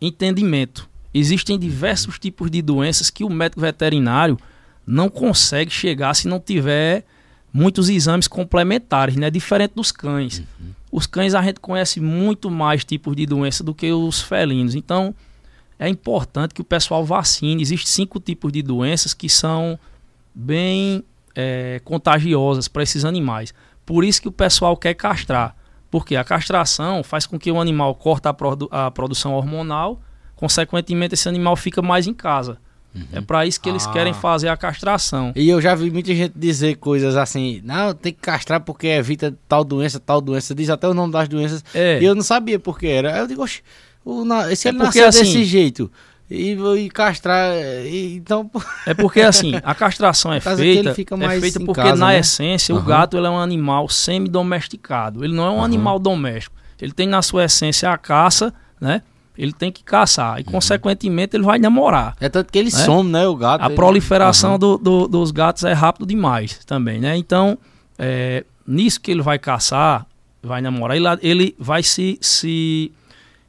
entendimento. 0.00 0.88
Existem 1.12 1.58
diversos 1.58 2.18
tipos 2.18 2.50
de 2.50 2.62
doenças 2.62 3.10
que 3.10 3.24
o 3.24 3.30
médico 3.30 3.60
veterinário 3.60 4.38
não 4.86 5.08
consegue 5.08 5.70
chegar 5.70 6.14
se 6.14 6.28
não 6.28 6.40
tiver 6.40 7.04
muitos 7.52 7.88
exames 7.88 8.26
complementares, 8.26 9.16
né? 9.16 9.30
Diferente 9.30 9.74
dos 9.74 9.92
cães. 9.92 10.38
Uhum. 10.38 10.72
Os 10.90 11.06
cães 11.06 11.34
a 11.34 11.42
gente 11.42 11.60
conhece 11.60 12.00
muito 12.00 12.50
mais 12.50 12.84
tipos 12.84 13.16
de 13.16 13.26
doença 13.26 13.62
do 13.62 13.74
que 13.74 13.92
os 13.92 14.20
felinos. 14.20 14.74
Então, 14.74 15.14
é 15.78 15.88
importante 15.88 16.54
que 16.54 16.60
o 16.60 16.64
pessoal 16.64 17.04
vacine. 17.04 17.62
Existem 17.62 17.86
cinco 17.86 18.20
tipos 18.20 18.52
de 18.52 18.62
doenças 18.62 19.12
que 19.12 19.28
são 19.28 19.78
bem 20.34 21.04
é, 21.34 21.80
contagiosas 21.84 22.68
para 22.68 22.82
esses 22.82 23.04
animais. 23.04 23.52
Por 23.84 24.04
isso 24.04 24.20
que 24.22 24.28
o 24.28 24.32
pessoal 24.32 24.76
quer 24.76 24.94
castrar. 24.94 25.56
Porque 25.90 26.16
a 26.16 26.24
castração 26.24 27.02
faz 27.02 27.26
com 27.26 27.38
que 27.38 27.50
o 27.50 27.60
animal 27.60 27.94
corte 27.94 28.26
a, 28.26 28.32
produ 28.32 28.68
a 28.70 28.90
produção 28.90 29.34
hormonal, 29.34 30.00
consequentemente 30.34 31.14
esse 31.14 31.28
animal 31.28 31.54
fica 31.54 31.80
mais 31.80 32.06
em 32.06 32.14
casa. 32.14 32.58
Uhum. 32.94 33.02
É 33.12 33.20
para 33.20 33.44
isso 33.44 33.60
que 33.60 33.68
eles 33.68 33.86
ah. 33.86 33.92
querem 33.92 34.14
fazer 34.14 34.48
a 34.48 34.56
castração. 34.56 35.32
E 35.34 35.48
eu 35.48 35.60
já 35.60 35.74
vi 35.74 35.90
muita 35.90 36.14
gente 36.14 36.32
dizer 36.36 36.76
coisas 36.76 37.16
assim, 37.16 37.60
não, 37.64 37.92
tem 37.92 38.12
que 38.12 38.20
castrar 38.20 38.60
porque 38.60 38.86
evita 38.86 39.36
tal 39.48 39.64
doença, 39.64 39.98
tal 39.98 40.20
doença. 40.20 40.54
Diz 40.54 40.70
até 40.70 40.88
o 40.88 40.94
nome 40.94 41.12
das 41.12 41.28
doenças. 41.28 41.64
É. 41.74 42.00
E 42.00 42.04
eu 42.04 42.14
não 42.14 42.22
sabia 42.22 42.58
porque 42.58 42.86
era. 42.86 43.14
Aí 43.14 43.20
eu 43.20 43.26
digo, 43.26 43.42
oxe, 43.42 43.62
o, 44.04 44.24
na, 44.24 44.54
se 44.54 44.68
é 44.68 44.70
ele 44.70 44.78
porque, 44.78 45.00
nasceu 45.00 45.08
assim, 45.08 45.32
desse 45.32 45.44
jeito 45.44 45.90
e, 46.30 46.52
e 46.52 46.90
castrar, 46.90 47.54
e, 47.84 48.16
então... 48.16 48.50
É 48.86 48.94
porque 48.94 49.20
assim, 49.20 49.52
a 49.62 49.74
castração 49.74 50.32
é 50.32 50.40
feita, 50.40 50.90
é 50.90 51.40
feita 51.40 51.60
porque 51.60 51.82
casa, 51.82 51.96
na 51.96 52.08
né? 52.08 52.18
essência 52.18 52.74
uhum. 52.74 52.80
o 52.80 52.84
gato 52.84 53.16
ele 53.16 53.26
é 53.26 53.30
um 53.30 53.38
animal 53.38 53.88
semi-domesticado. 53.88 55.24
Ele 55.24 55.34
não 55.34 55.44
é 55.44 55.50
um 55.50 55.56
uhum. 55.56 55.64
animal 55.64 55.98
doméstico. 55.98 56.56
Ele 56.80 56.92
tem 56.92 57.06
na 57.06 57.22
sua 57.22 57.44
essência 57.44 57.90
a 57.90 57.98
caça, 57.98 58.52
né? 58.80 59.02
Ele 59.36 59.52
tem 59.52 59.70
que 59.70 59.82
caçar 59.82 60.38
e, 60.40 60.44
uhum. 60.44 60.52
consequentemente, 60.52 61.36
ele 61.36 61.44
vai 61.44 61.58
namorar. 61.58 62.16
É 62.20 62.28
tanto 62.28 62.52
que 62.52 62.58
ele 62.58 62.70
né? 62.70 62.78
some, 62.78 63.10
né? 63.10 63.26
O 63.26 63.36
gato. 63.36 63.62
A 63.62 63.66
ele... 63.66 63.74
proliferação 63.74 64.58
do, 64.58 64.78
do, 64.78 65.08
dos 65.08 65.30
gatos 65.30 65.64
é 65.64 65.72
rápido 65.72 66.06
demais 66.06 66.64
também, 66.64 67.00
né? 67.00 67.16
Então, 67.16 67.58
é, 67.98 68.44
nisso 68.66 69.00
que 69.00 69.10
ele 69.10 69.22
vai 69.22 69.38
caçar, 69.38 70.06
vai 70.42 70.60
namorar, 70.60 70.96
ele, 70.96 71.06
ele 71.22 71.56
vai 71.58 71.82
se, 71.82 72.18
se 72.20 72.92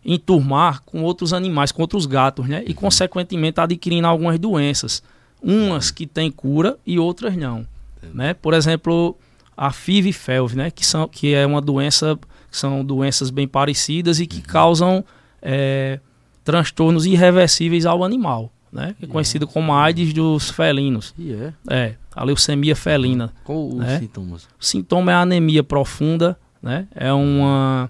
enturmar 0.05 0.83
com 0.83 1.01
outros 1.01 1.33
animais, 1.33 1.71
com 1.71 1.81
outros 1.81 2.05
gatos, 2.05 2.47
né? 2.47 2.63
E, 2.65 2.69
uhum. 2.69 2.75
consequentemente, 2.75 3.59
adquirindo 3.59 4.07
algumas 4.07 4.37
doenças. 4.37 5.01
Umas 5.41 5.91
que 5.91 6.05
têm 6.05 6.31
cura 6.31 6.77
e 6.85 6.99
outras 6.99 7.35
não. 7.35 7.65
Né? 8.13 8.33
Por 8.33 8.53
exemplo, 8.53 9.17
a 9.57 9.71
FIV 9.71 10.09
e 10.09 10.13
FeLV, 10.13 10.55
né? 10.55 10.71
Que, 10.71 10.85
são, 10.85 11.07
que 11.07 11.33
é 11.33 11.45
uma 11.45 11.59
doença, 11.59 12.17
são 12.51 12.85
doenças 12.85 13.31
bem 13.31 13.47
parecidas 13.47 14.19
e 14.19 14.27
que 14.27 14.37
uhum. 14.37 14.43
causam 14.43 15.05
é, 15.41 15.99
transtornos 16.43 17.05
irreversíveis 17.05 17.85
ao 17.85 18.03
animal. 18.03 18.51
Né? 18.71 18.93
É 19.01 19.07
conhecido 19.07 19.47
como 19.47 19.73
a 19.73 19.83
AIDS 19.83 20.13
dos 20.13 20.49
felinos. 20.49 21.13
Yeah. 21.17 21.53
É, 21.69 21.95
a 22.13 22.23
leucemia 22.23 22.75
felina. 22.75 23.33
Qual 23.43 23.69
os 23.69 23.75
né? 23.75 23.99
sintomas? 23.99 24.47
O 24.59 24.65
sintoma 24.65 25.11
é 25.11 25.15
a 25.15 25.21
anemia 25.21 25.63
profunda, 25.63 26.37
né? 26.61 26.85
É 26.93 27.13
uma 27.13 27.89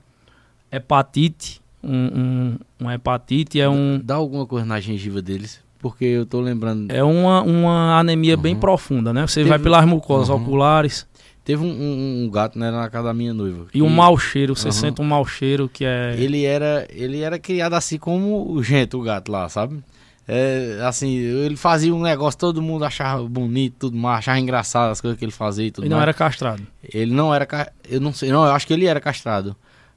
hepatite 0.72 1.60
um, 1.86 2.20
um, 2.20 2.58
uma 2.80 2.94
hepatite, 2.96 3.60
é 3.60 3.70
um... 3.70 4.02
Dá 4.04 4.16
alguma 4.16 4.46
coisa 4.46 4.66
na 4.66 4.80
gengiva 4.80 5.22
deles? 5.22 5.64
Porque 5.80 6.06
eu 6.06 6.26
tô 6.26 6.42
lembrando... 6.42 6.92
É 6.92 7.04
uma, 7.04 7.42
uma 7.42 8.00
anemia 8.00 8.36
uhum. 8.36 8.42
bem 8.42 8.56
profunda, 8.56 9.14
né? 9.14 9.28
Você 9.28 9.42
Teve... 9.42 9.50
vai 9.50 9.60
pelas 9.60 9.86
mucosas 9.86 10.30
uhum. 10.30 10.42
oculares... 10.42 11.08
Teve 11.46 11.64
um, 11.64 11.70
um, 11.70 12.24
um, 12.24 12.30
gato 12.32 12.58
né, 12.58 12.72
na 12.72 12.90
casa 12.90 13.10
da 13.10 13.14
minha 13.14 13.32
noiva. 13.32 13.68
E 13.72 13.80
um 13.80 13.88
mau 13.88 14.18
cheiro, 14.18 14.56
você 14.56 14.70
uhum. 14.70 14.72
sente 14.72 15.00
um 15.00 15.06
mau 15.06 15.24
cheiro 15.24 15.70
que 15.72 15.86
é. 15.86 16.16
Ele 16.18 16.44
era, 16.44 16.88
ele 16.90 17.22
era 17.22 17.38
criado 17.38 17.76
assim 17.76 18.00
como 18.00 18.52
o 18.52 18.64
gente, 18.64 18.96
o 18.96 19.02
gato 19.04 19.32
lá, 19.32 19.48
sabe? 19.48 19.84
É, 20.28 20.80
assim, 20.84 21.16
ele 21.16 21.56
fazia 21.56 21.94
um 21.94 22.02
negócio, 22.02 22.40
todo 22.40 22.62
mundo 22.62 22.84
achava 22.84 23.24
bonito, 23.24 23.76
tudo 23.82 23.98
mais, 23.98 24.20
achava 24.20 24.40
engraçado 24.40 24.90
as 24.90 25.00
coisas 25.00 25.20
que 25.20 25.24
ele 25.24 25.32
fazia 25.32 25.68
e 25.68 25.72
tudo 25.72 25.86
Ele 25.86 25.94
não 25.94 26.02
era 26.02 26.14
castrado. 26.16 26.66
Ele 26.84 27.14
não 27.14 27.34
era, 27.34 27.48
eu 27.88 28.02
não 28.02 28.12
sei, 28.12 28.32
não, 28.32 28.44
eu 28.44 28.52
acho 28.52 28.66
que 28.66 28.74
ele 28.74 28.88
era 28.88 29.00
castrado. 29.00 29.56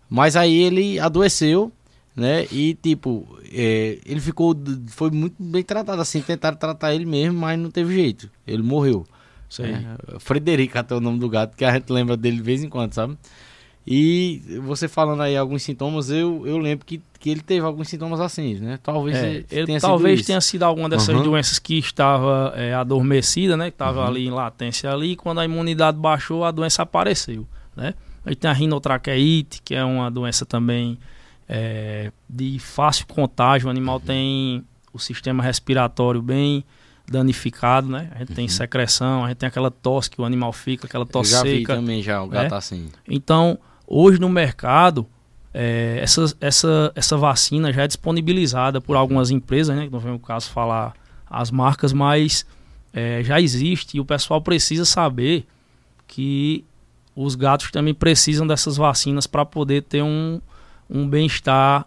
Mas 0.08 0.36
aí 0.36 0.54
ele 0.54 0.98
adoeceu 0.98 1.72
né? 2.18 2.46
E 2.50 2.74
tipo, 2.74 3.38
é, 3.52 3.98
ele 4.04 4.20
ficou, 4.20 4.54
foi 4.88 5.08
muito 5.10 5.36
bem 5.38 5.62
tratado 5.62 6.02
assim, 6.02 6.20
tentaram 6.20 6.56
tratar 6.56 6.92
ele 6.92 7.06
mesmo, 7.06 7.38
mas 7.38 7.56
não 7.56 7.70
teve 7.70 7.94
jeito. 7.94 8.28
Ele 8.44 8.62
morreu. 8.62 9.06
É, 9.60 10.18
Frederico 10.18 10.76
até 10.76 10.94
o 10.94 11.00
nome 11.00 11.18
do 11.20 11.28
gato, 11.28 11.56
que 11.56 11.64
a 11.64 11.72
gente 11.72 11.90
lembra 11.90 12.16
dele 12.16 12.36
de 12.36 12.42
vez 12.42 12.62
em 12.62 12.68
quando, 12.68 12.92
sabe? 12.92 13.16
E 13.86 14.42
você 14.62 14.86
falando 14.86 15.22
aí 15.22 15.34
alguns 15.34 15.62
sintomas, 15.62 16.10
eu, 16.10 16.42
eu 16.44 16.58
lembro 16.58 16.84
que, 16.84 17.00
que 17.18 17.30
ele 17.30 17.40
teve 17.40 17.64
alguns 17.64 17.88
sintomas 17.88 18.20
assim, 18.20 18.56
né? 18.56 18.78
Talvez 18.82 19.16
é, 19.16 19.44
ele 19.50 19.66
tenha 19.66 19.80
talvez 19.80 20.18
sido 20.18 20.26
tenha 20.26 20.40
sido 20.42 20.64
alguma 20.64 20.90
dessas 20.90 21.14
uhum. 21.14 21.22
doenças 21.22 21.58
que 21.58 21.78
estava 21.78 22.52
é, 22.54 22.74
adormecida, 22.74 23.56
né? 23.56 23.70
Que 23.70 23.76
estava 23.76 24.00
uhum. 24.00 24.06
ali 24.08 24.26
em 24.26 24.30
latência 24.30 24.92
ali, 24.92 25.12
e 25.12 25.16
quando 25.16 25.38
a 25.38 25.44
imunidade 25.44 25.96
baixou, 25.96 26.44
a 26.44 26.50
doença 26.50 26.82
apareceu, 26.82 27.46
né? 27.74 27.94
Aí 28.26 28.34
tem 28.34 28.50
a 28.50 28.52
rinotraqueite, 28.52 29.62
que 29.64 29.74
é 29.74 29.82
uma 29.82 30.10
doença 30.10 30.44
também 30.44 30.98
é, 31.48 32.12
de 32.28 32.58
fácil 32.58 33.06
contágio. 33.06 33.68
O 33.68 33.70
animal 33.70 33.96
uhum. 33.96 34.04
tem 34.04 34.64
o 34.92 34.98
sistema 34.98 35.42
respiratório 35.42 36.20
bem 36.20 36.64
danificado, 37.10 37.88
né? 37.88 38.10
A 38.14 38.18
gente 38.18 38.30
uhum. 38.30 38.34
tem 38.34 38.48
secreção, 38.48 39.24
a 39.24 39.28
gente 39.28 39.38
tem 39.38 39.46
aquela 39.46 39.70
tosse 39.70 40.10
que 40.10 40.20
o 40.20 40.24
animal 40.24 40.52
fica, 40.52 40.86
aquela 40.86 41.06
tosse 41.06 41.30
já 41.30 41.40
seca. 41.40 41.56
Vi 41.56 41.64
também 41.64 42.02
já, 42.02 42.22
o 42.22 42.28
gato 42.28 42.50
né? 42.50 42.56
assim. 42.56 42.88
Então, 43.08 43.58
hoje 43.86 44.20
no 44.20 44.28
mercado, 44.28 45.06
é, 45.54 45.98
essa, 46.02 46.24
essa, 46.40 46.92
essa 46.94 47.16
vacina 47.16 47.72
já 47.72 47.84
é 47.84 47.86
disponibilizada 47.86 48.80
por 48.80 48.96
algumas 48.96 49.30
empresas, 49.30 49.74
né? 49.74 49.88
Não 49.90 49.98
vem 49.98 50.12
o 50.12 50.18
caso 50.18 50.50
falar 50.50 50.94
as 51.28 51.50
marcas, 51.50 51.92
mas 51.92 52.44
é, 52.92 53.22
já 53.22 53.40
existe 53.40 53.96
e 53.96 54.00
o 54.00 54.04
pessoal 54.04 54.40
precisa 54.40 54.84
saber 54.84 55.46
que 56.06 56.64
os 57.14 57.34
gatos 57.34 57.70
também 57.70 57.94
precisam 57.94 58.46
dessas 58.46 58.76
vacinas 58.76 59.26
para 59.26 59.44
poder 59.44 59.82
ter 59.82 60.02
um, 60.02 60.40
um 60.88 61.08
bem-estar 61.08 61.86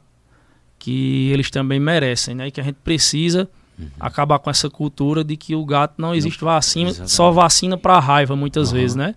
que 0.78 1.30
eles 1.32 1.49
também 1.49 1.80
merecem, 1.80 2.34
né? 2.34 2.47
E 2.47 2.52
que 2.52 2.60
a 2.60 2.64
gente 2.64 2.78
precisa 2.84 3.49
uhum. 3.78 3.89
acabar 3.99 4.39
com 4.39 4.49
essa 4.49 4.70
cultura 4.70 5.24
de 5.24 5.38
que 5.38 5.56
o 5.56 5.64
gato 5.66 5.95
não 5.97 6.14
existe 6.14 6.43
vacina, 6.43 6.89
Exatamente. 6.89 7.12
só 7.12 7.32
vacina 7.32 7.78
para 7.78 7.99
raiva 7.99 8.36
muitas 8.36 8.72
uhum. 8.72 8.80
vezes, 8.80 8.95
né? 8.95 9.16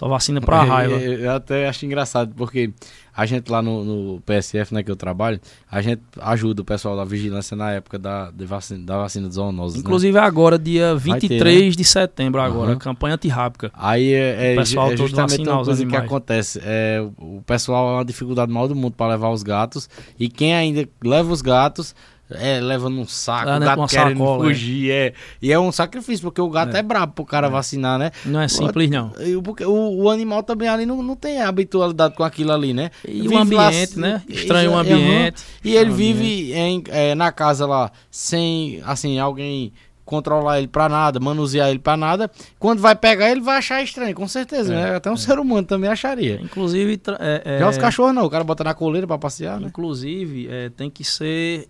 Só 0.00 0.08
vacina 0.08 0.40
para 0.40 0.62
raiva. 0.62 0.94
Eu, 0.94 1.18
eu, 1.20 1.30
até 1.32 1.68
acho 1.68 1.84
engraçado, 1.84 2.32
porque 2.34 2.72
a 3.14 3.26
gente 3.26 3.52
lá 3.52 3.60
no, 3.60 3.84
no, 3.84 4.20
PSF, 4.22 4.72
né, 4.72 4.82
que 4.82 4.90
eu 4.90 4.96
trabalho, 4.96 5.38
a 5.70 5.82
gente 5.82 6.00
ajuda 6.18 6.62
o 6.62 6.64
pessoal 6.64 6.96
da 6.96 7.04
vigilância 7.04 7.54
na 7.54 7.72
época 7.72 7.98
da, 7.98 8.32
vacina, 8.34 8.82
da 8.82 8.96
vacina 8.96 9.28
de 9.28 9.34
zoonose. 9.34 9.74
Né? 9.74 9.80
Inclusive 9.80 10.18
né? 10.18 10.24
agora, 10.24 10.58
dia 10.58 10.94
23 10.94 11.28
ter, 11.28 11.64
né? 11.64 11.70
de 11.70 11.84
setembro, 11.84 12.40
agora, 12.40 12.70
uhum. 12.70 12.78
campanha 12.78 13.16
antirrábica. 13.16 13.70
Aí 13.74 14.14
é, 14.14 14.54
é, 14.54 14.56
é 14.56 14.64
justamente 14.96 15.46
uma 15.46 15.62
coisa 15.62 15.84
que 15.84 15.96
acontece. 15.96 16.62
É, 16.64 17.06
o 17.18 17.42
pessoal 17.42 17.90
é 17.90 17.94
uma 17.96 18.04
dificuldade 18.06 18.50
maior 18.50 18.68
do 18.68 18.74
mundo 18.74 18.94
para 18.96 19.12
levar 19.12 19.28
os 19.28 19.42
gatos. 19.42 19.86
E 20.18 20.30
quem 20.30 20.54
ainda 20.54 20.88
leva 21.04 21.30
os 21.30 21.42
gatos 21.42 21.94
é, 22.32 22.60
leva 22.60 22.88
num 22.88 23.06
saco, 23.06 23.48
ah, 23.48 23.56
o 23.56 23.58
né, 23.58 23.66
gato 23.66 23.86
querendo 23.86 24.18
sacola, 24.18 24.44
é. 24.44 24.48
fugir, 24.48 24.90
é. 24.90 25.06
é. 25.06 25.12
E 25.42 25.52
é 25.52 25.58
um 25.58 25.72
sacrifício, 25.72 26.22
porque 26.22 26.40
o 26.40 26.48
gato 26.48 26.76
é, 26.76 26.80
é 26.80 26.82
brabo 26.82 27.12
pro 27.12 27.24
cara 27.24 27.48
é. 27.48 27.50
vacinar, 27.50 27.98
né? 27.98 28.10
Não 28.24 28.40
é 28.40 28.48
simples, 28.48 28.90
não. 28.90 29.12
Porque 29.42 29.64
o, 29.64 30.02
o 30.02 30.10
animal 30.10 30.42
também 30.42 30.68
ali 30.68 30.86
não, 30.86 31.02
não 31.02 31.16
tem 31.16 31.40
habitualidade 31.40 32.14
com 32.14 32.22
aquilo 32.22 32.52
ali, 32.52 32.72
né? 32.72 32.90
E 33.06 33.22
vive 33.22 33.34
o 33.34 33.38
ambiente, 33.38 33.98
lá, 33.98 34.08
né? 34.08 34.22
Estranho 34.28 34.72
o 34.72 34.76
ambiente. 34.78 35.42
E 35.64 35.74
ele 35.74 35.90
vive 35.90 36.52
em, 36.52 36.82
é, 36.88 37.14
na 37.14 37.32
casa 37.32 37.66
lá, 37.66 37.90
sem, 38.10 38.80
assim, 38.84 39.18
alguém 39.18 39.72
controlar 40.04 40.58
ele 40.58 40.66
para 40.66 40.88
nada, 40.88 41.20
manusear 41.20 41.70
ele 41.70 41.78
para 41.78 41.96
nada. 41.96 42.30
Quando 42.58 42.80
vai 42.80 42.96
pegar, 42.96 43.30
ele 43.30 43.40
vai 43.40 43.58
achar 43.58 43.80
estranho, 43.80 44.14
com 44.14 44.26
certeza, 44.26 44.74
é, 44.74 44.76
né? 44.76 44.96
Até 44.96 45.08
um 45.08 45.14
é. 45.14 45.16
ser 45.16 45.38
humano 45.38 45.64
também 45.66 45.88
acharia. 45.88 46.40
Inclusive. 46.42 47.00
É, 47.20 47.58
Já 47.60 47.68
os 47.68 47.78
cachorros 47.78 48.14
não, 48.14 48.24
o 48.24 48.30
cara 48.30 48.42
bota 48.42 48.64
na 48.64 48.74
coleira 48.74 49.06
para 49.06 49.18
passear, 49.18 49.60
né? 49.60 49.68
Inclusive, 49.68 50.48
tem 50.76 50.90
que 50.90 51.04
ser 51.04 51.68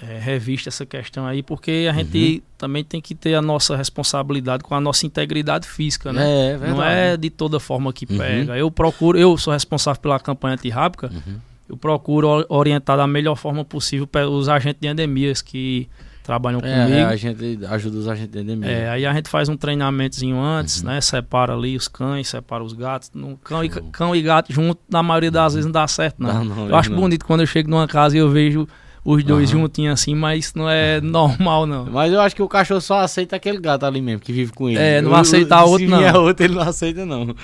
é, 0.00 0.18
revista 0.18 0.68
essa 0.68 0.86
questão 0.86 1.26
aí, 1.26 1.42
porque 1.42 1.88
a 1.90 1.92
gente 1.92 2.36
uhum. 2.36 2.42
também 2.56 2.84
tem 2.84 3.00
que 3.00 3.14
ter 3.14 3.34
a 3.34 3.42
nossa 3.42 3.76
responsabilidade 3.76 4.62
com 4.62 4.74
a 4.74 4.80
nossa 4.80 5.04
integridade 5.06 5.66
física, 5.66 6.12
né? 6.12 6.24
É, 6.24 6.50
é 6.52 6.56
Não 6.58 6.82
é 6.82 7.16
de 7.16 7.30
toda 7.30 7.58
forma 7.58 7.92
que 7.92 8.06
uhum. 8.08 8.18
pega. 8.18 8.56
Eu 8.56 8.70
procuro, 8.70 9.18
eu 9.18 9.36
sou 9.36 9.52
responsável 9.52 10.00
pela 10.00 10.20
campanha 10.20 10.54
antirrábica, 10.54 11.10
uhum. 11.12 11.36
eu 11.68 11.76
procuro 11.76 12.46
orientar 12.48 12.96
da 12.96 13.06
melhor 13.06 13.34
forma 13.34 13.64
possível 13.64 14.08
os 14.30 14.48
agentes 14.48 14.80
de 14.80 14.86
endemias 14.86 15.42
que 15.42 15.88
trabalham 16.22 16.60
é, 16.62 16.84
comigo. 16.84 16.96
É, 16.96 17.04
a 17.04 17.16
gente 17.16 17.66
ajuda 17.66 17.98
os 17.98 18.06
agentes 18.06 18.30
de 18.30 18.40
endemia. 18.40 18.70
É, 18.70 18.90
aí 18.90 19.04
a 19.04 19.12
gente 19.14 19.28
faz 19.28 19.48
um 19.48 19.56
treinamentozinho 19.56 20.38
antes, 20.38 20.80
uhum. 20.80 20.90
né? 20.90 21.00
Separa 21.00 21.54
ali 21.54 21.74
os 21.74 21.88
cães, 21.88 22.28
separa 22.28 22.62
os 22.62 22.72
gatos. 22.72 23.10
No, 23.12 23.36
cão, 23.38 23.64
e, 23.64 23.68
cão 23.68 24.14
e 24.14 24.22
gato 24.22 24.52
junto, 24.52 24.78
na 24.88 25.02
maioria 25.02 25.30
das 25.30 25.54
vezes 25.54 25.64
não 25.64 25.72
dá 25.72 25.88
certo, 25.88 26.22
não. 26.22 26.44
não, 26.44 26.54
não 26.54 26.68
eu 26.68 26.76
acho 26.76 26.90
não. 26.90 27.00
bonito 27.00 27.24
quando 27.24 27.40
eu 27.40 27.46
chego 27.46 27.68
numa 27.68 27.88
casa 27.88 28.14
e 28.14 28.20
eu 28.20 28.30
vejo 28.30 28.68
os 29.10 29.24
dois 29.24 29.54
uhum. 29.54 29.60
juntinhos 29.60 29.98
assim, 29.98 30.14
mas 30.14 30.52
não 30.52 30.68
é 30.68 31.00
normal, 31.02 31.66
não. 31.66 31.86
Mas 31.86 32.12
eu 32.12 32.20
acho 32.20 32.36
que 32.36 32.42
o 32.42 32.48
cachorro 32.48 32.80
só 32.80 33.00
aceita 33.00 33.36
aquele 33.36 33.58
gato 33.58 33.86
ali 33.86 34.02
mesmo, 34.02 34.20
que 34.20 34.32
vive 34.32 34.52
com 34.52 34.68
ele. 34.68 34.78
É, 34.78 35.00
não 35.00 35.14
aceita 35.14 35.64
outro, 35.64 35.88
não. 35.88 35.98
Se 35.98 36.16
outro, 36.18 36.44
ele 36.44 36.54
não 36.54 36.62
aceita, 36.62 37.06
não. 37.06 37.34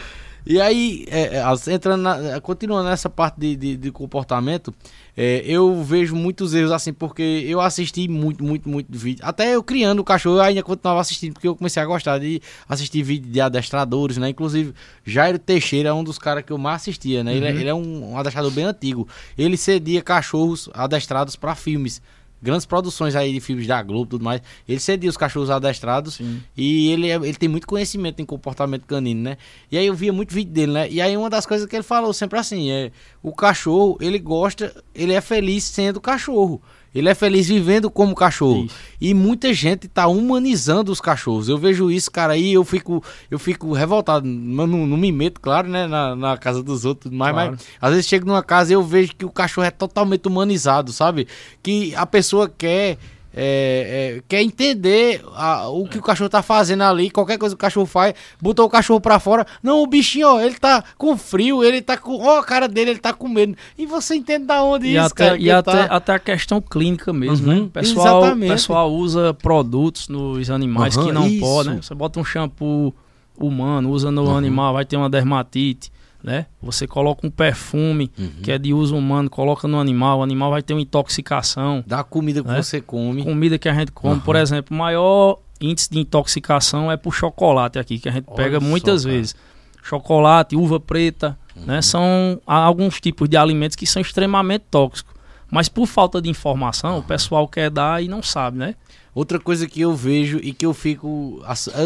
E 0.46 0.60
aí, 0.60 1.06
é, 1.08 1.38
é 1.38 1.72
entrando 1.72 2.02
na, 2.02 2.40
continuando 2.40 2.88
nessa 2.88 3.08
parte 3.08 3.40
de, 3.40 3.56
de, 3.56 3.76
de 3.76 3.90
comportamento, 3.90 4.74
é, 5.16 5.42
eu 5.46 5.82
vejo 5.82 6.14
muitos 6.14 6.52
erros 6.52 6.70
assim, 6.70 6.92
porque 6.92 7.22
eu 7.46 7.60
assisti 7.60 8.08
muito, 8.08 8.44
muito, 8.44 8.68
muito 8.68 8.86
vídeo. 8.90 9.24
Até 9.24 9.54
eu 9.54 9.62
criando 9.62 10.00
o 10.00 10.04
cachorro, 10.04 10.36
eu 10.36 10.42
ainda 10.42 10.62
continuava 10.62 11.00
assistindo, 11.00 11.32
porque 11.32 11.48
eu 11.48 11.56
comecei 11.56 11.82
a 11.82 11.86
gostar 11.86 12.18
de 12.18 12.42
assistir 12.68 13.02
vídeo 13.02 13.30
de 13.30 13.40
adestradores, 13.40 14.18
né? 14.18 14.28
Inclusive, 14.28 14.74
Jairo 15.04 15.38
Teixeira 15.38 15.88
é 15.88 15.92
um 15.92 16.04
dos 16.04 16.18
caras 16.18 16.44
que 16.44 16.52
eu 16.52 16.58
mais 16.58 16.82
assistia, 16.82 17.24
né? 17.24 17.30
Uhum. 17.30 17.36
Ele, 17.38 17.46
é, 17.46 17.50
ele, 17.50 17.68
é 17.68 17.74
um, 17.74 18.12
um 18.12 18.18
adestrador 18.18 18.50
bem 18.50 18.64
antigo. 18.64 19.08
Ele 19.38 19.56
cedia 19.56 20.02
cachorros 20.02 20.68
adestrados 20.74 21.36
para 21.36 21.54
filmes 21.54 22.02
grandes 22.44 22.66
produções 22.66 23.16
aí 23.16 23.32
de 23.32 23.40
filmes 23.40 23.66
da 23.66 23.82
Globo 23.82 24.04
e 24.04 24.10
tudo 24.10 24.24
mais. 24.24 24.42
Ele 24.68 24.78
cedia 24.78 25.08
os 25.08 25.16
cachorros 25.16 25.48
adestrados 25.48 26.16
Sim. 26.16 26.42
e 26.54 26.90
ele, 26.90 27.10
é, 27.10 27.14
ele 27.14 27.34
tem 27.34 27.48
muito 27.48 27.66
conhecimento 27.66 28.20
em 28.20 28.26
comportamento 28.26 28.84
canino, 28.86 29.22
né? 29.22 29.38
E 29.72 29.78
aí 29.78 29.86
eu 29.86 29.94
via 29.94 30.12
muito 30.12 30.34
vídeo 30.34 30.52
dele, 30.52 30.72
né? 30.72 30.90
E 30.90 31.00
aí 31.00 31.16
uma 31.16 31.30
das 31.30 31.46
coisas 31.46 31.66
que 31.66 31.74
ele 31.74 31.82
falou 31.82 32.12
sempre 32.12 32.38
assim 32.38 32.70
é: 32.70 32.92
o 33.22 33.34
cachorro, 33.34 33.96
ele 33.98 34.18
gosta, 34.18 34.74
ele 34.94 35.14
é 35.14 35.20
feliz 35.22 35.64
sendo 35.64 36.00
cachorro. 36.00 36.60
Ele 36.94 37.08
é 37.08 37.14
feliz 37.14 37.48
vivendo 37.48 37.90
como 37.90 38.14
cachorro. 38.14 38.66
Isso. 38.66 38.76
E 39.00 39.12
muita 39.12 39.52
gente 39.52 39.88
tá 39.88 40.06
humanizando 40.06 40.92
os 40.92 41.00
cachorros. 41.00 41.48
Eu 41.48 41.58
vejo 41.58 41.90
isso, 41.90 42.10
cara, 42.10 42.34
aí 42.34 42.52
eu 42.52 42.64
fico, 42.64 43.02
eu 43.30 43.38
fico 43.38 43.72
revoltado. 43.72 44.26
Não, 44.26 44.66
não, 44.66 44.96
me 44.96 45.10
meto, 45.10 45.40
claro, 45.40 45.68
né, 45.68 45.86
na, 45.86 46.14
na 46.14 46.36
casa 46.38 46.62
dos 46.62 46.84
outros, 46.84 47.12
mas, 47.12 47.32
claro. 47.32 47.50
mas 47.52 47.66
às 47.80 47.90
vezes 47.90 48.06
chego 48.06 48.26
numa 48.26 48.42
casa 48.42 48.72
e 48.72 48.74
eu 48.74 48.82
vejo 48.82 49.16
que 49.16 49.24
o 49.24 49.30
cachorro 49.30 49.66
é 49.66 49.70
totalmente 49.70 50.26
humanizado, 50.28 50.92
sabe? 50.92 51.26
Que 51.62 51.94
a 51.96 52.06
pessoa 52.06 52.48
quer 52.48 52.98
é, 53.36 54.16
é, 54.16 54.22
quer 54.28 54.42
entender 54.42 55.24
a, 55.34 55.68
o 55.68 55.88
que 55.88 55.98
o 55.98 56.02
cachorro 56.02 56.30
tá 56.30 56.42
fazendo 56.42 56.82
ali, 56.82 57.10
qualquer 57.10 57.36
coisa 57.36 57.54
que 57.54 57.58
o 57.58 57.60
cachorro 57.60 57.86
faz, 57.86 58.14
botou 58.40 58.66
o 58.66 58.70
cachorro 58.70 59.00
pra 59.00 59.18
fora. 59.18 59.44
Não, 59.62 59.82
o 59.82 59.86
bichinho, 59.86 60.28
ó, 60.28 60.40
ele 60.40 60.54
tá 60.54 60.84
com 60.96 61.16
frio, 61.16 61.64
ele 61.64 61.82
tá 61.82 61.96
com. 61.96 62.16
Ó, 62.22 62.38
a 62.38 62.44
cara 62.44 62.68
dele, 62.68 62.90
ele 62.90 63.00
tá 63.00 63.12
com 63.12 63.28
medo. 63.28 63.56
E 63.76 63.86
você 63.86 64.14
entende 64.14 64.44
da 64.44 64.62
onde 64.62 64.86
e 64.86 64.96
isso, 64.96 65.06
até, 65.06 65.28
cara, 65.30 65.38
E 65.38 65.50
até, 65.50 65.86
tá... 65.86 65.96
até 65.96 66.14
a 66.14 66.18
questão 66.18 66.60
clínica 66.60 67.12
mesmo, 67.12 67.48
uhum, 67.48 67.54
né? 67.54 67.60
O 67.62 67.68
pessoal, 67.68 68.22
exatamente. 68.22 68.52
pessoal 68.52 68.92
usa 68.92 69.34
produtos 69.34 70.08
nos 70.08 70.48
animais 70.50 70.96
uhum, 70.96 71.06
que 71.06 71.12
não 71.12 71.38
podem, 71.40 71.74
né? 71.74 71.82
Você 71.82 71.94
bota 71.94 72.20
um 72.20 72.24
shampoo 72.24 72.94
humano, 73.36 73.90
usa 73.90 74.12
no 74.12 74.26
uhum. 74.26 74.36
animal, 74.36 74.74
vai 74.74 74.84
ter 74.84 74.96
uma 74.96 75.10
dermatite 75.10 75.90
né? 76.24 76.46
Você 76.62 76.86
coloca 76.86 77.26
um 77.26 77.30
perfume 77.30 78.10
uhum. 78.18 78.30
que 78.42 78.50
é 78.50 78.56
de 78.56 78.72
uso 78.72 78.96
humano, 78.96 79.28
coloca 79.28 79.68
no 79.68 79.78
animal, 79.78 80.20
o 80.20 80.22
animal 80.22 80.50
vai 80.50 80.62
ter 80.62 80.72
uma 80.72 80.80
intoxicação. 80.80 81.84
Da 81.86 82.02
comida 82.02 82.42
que 82.42 82.48
né? 82.48 82.62
você 82.62 82.80
come. 82.80 83.22
Comida 83.22 83.58
que 83.58 83.68
a 83.68 83.74
gente 83.74 83.92
come, 83.92 84.14
uhum. 84.14 84.20
por 84.20 84.34
exemplo, 84.34 84.74
o 84.74 84.78
maior 84.78 85.38
índice 85.60 85.90
de 85.90 85.98
intoxicação 86.00 86.90
é 86.90 86.96
por 86.96 87.12
chocolate 87.12 87.78
aqui, 87.78 87.98
que 87.98 88.08
a 88.08 88.12
gente 88.12 88.24
Olha 88.26 88.36
pega 88.36 88.58
muitas 88.58 89.02
só, 89.02 89.08
vezes. 89.08 89.36
Chocolate, 89.82 90.56
uva 90.56 90.80
preta, 90.80 91.38
uhum. 91.54 91.66
né? 91.66 91.82
São 91.82 92.40
alguns 92.46 92.98
tipos 93.02 93.28
de 93.28 93.36
alimentos 93.36 93.76
que 93.76 93.86
são 93.86 94.00
extremamente 94.00 94.64
tóxicos. 94.70 95.13
Mas 95.54 95.68
por 95.68 95.86
falta 95.86 96.20
de 96.20 96.28
informação, 96.28 96.98
o 96.98 97.02
pessoal 97.04 97.46
quer 97.46 97.70
dar 97.70 98.02
e 98.02 98.08
não 98.08 98.20
sabe, 98.20 98.58
né? 98.58 98.74
Outra 99.14 99.38
coisa 99.38 99.68
que 99.68 99.80
eu 99.80 99.94
vejo 99.94 100.38
e 100.38 100.52
que 100.52 100.66
eu 100.66 100.74
fico. 100.74 101.40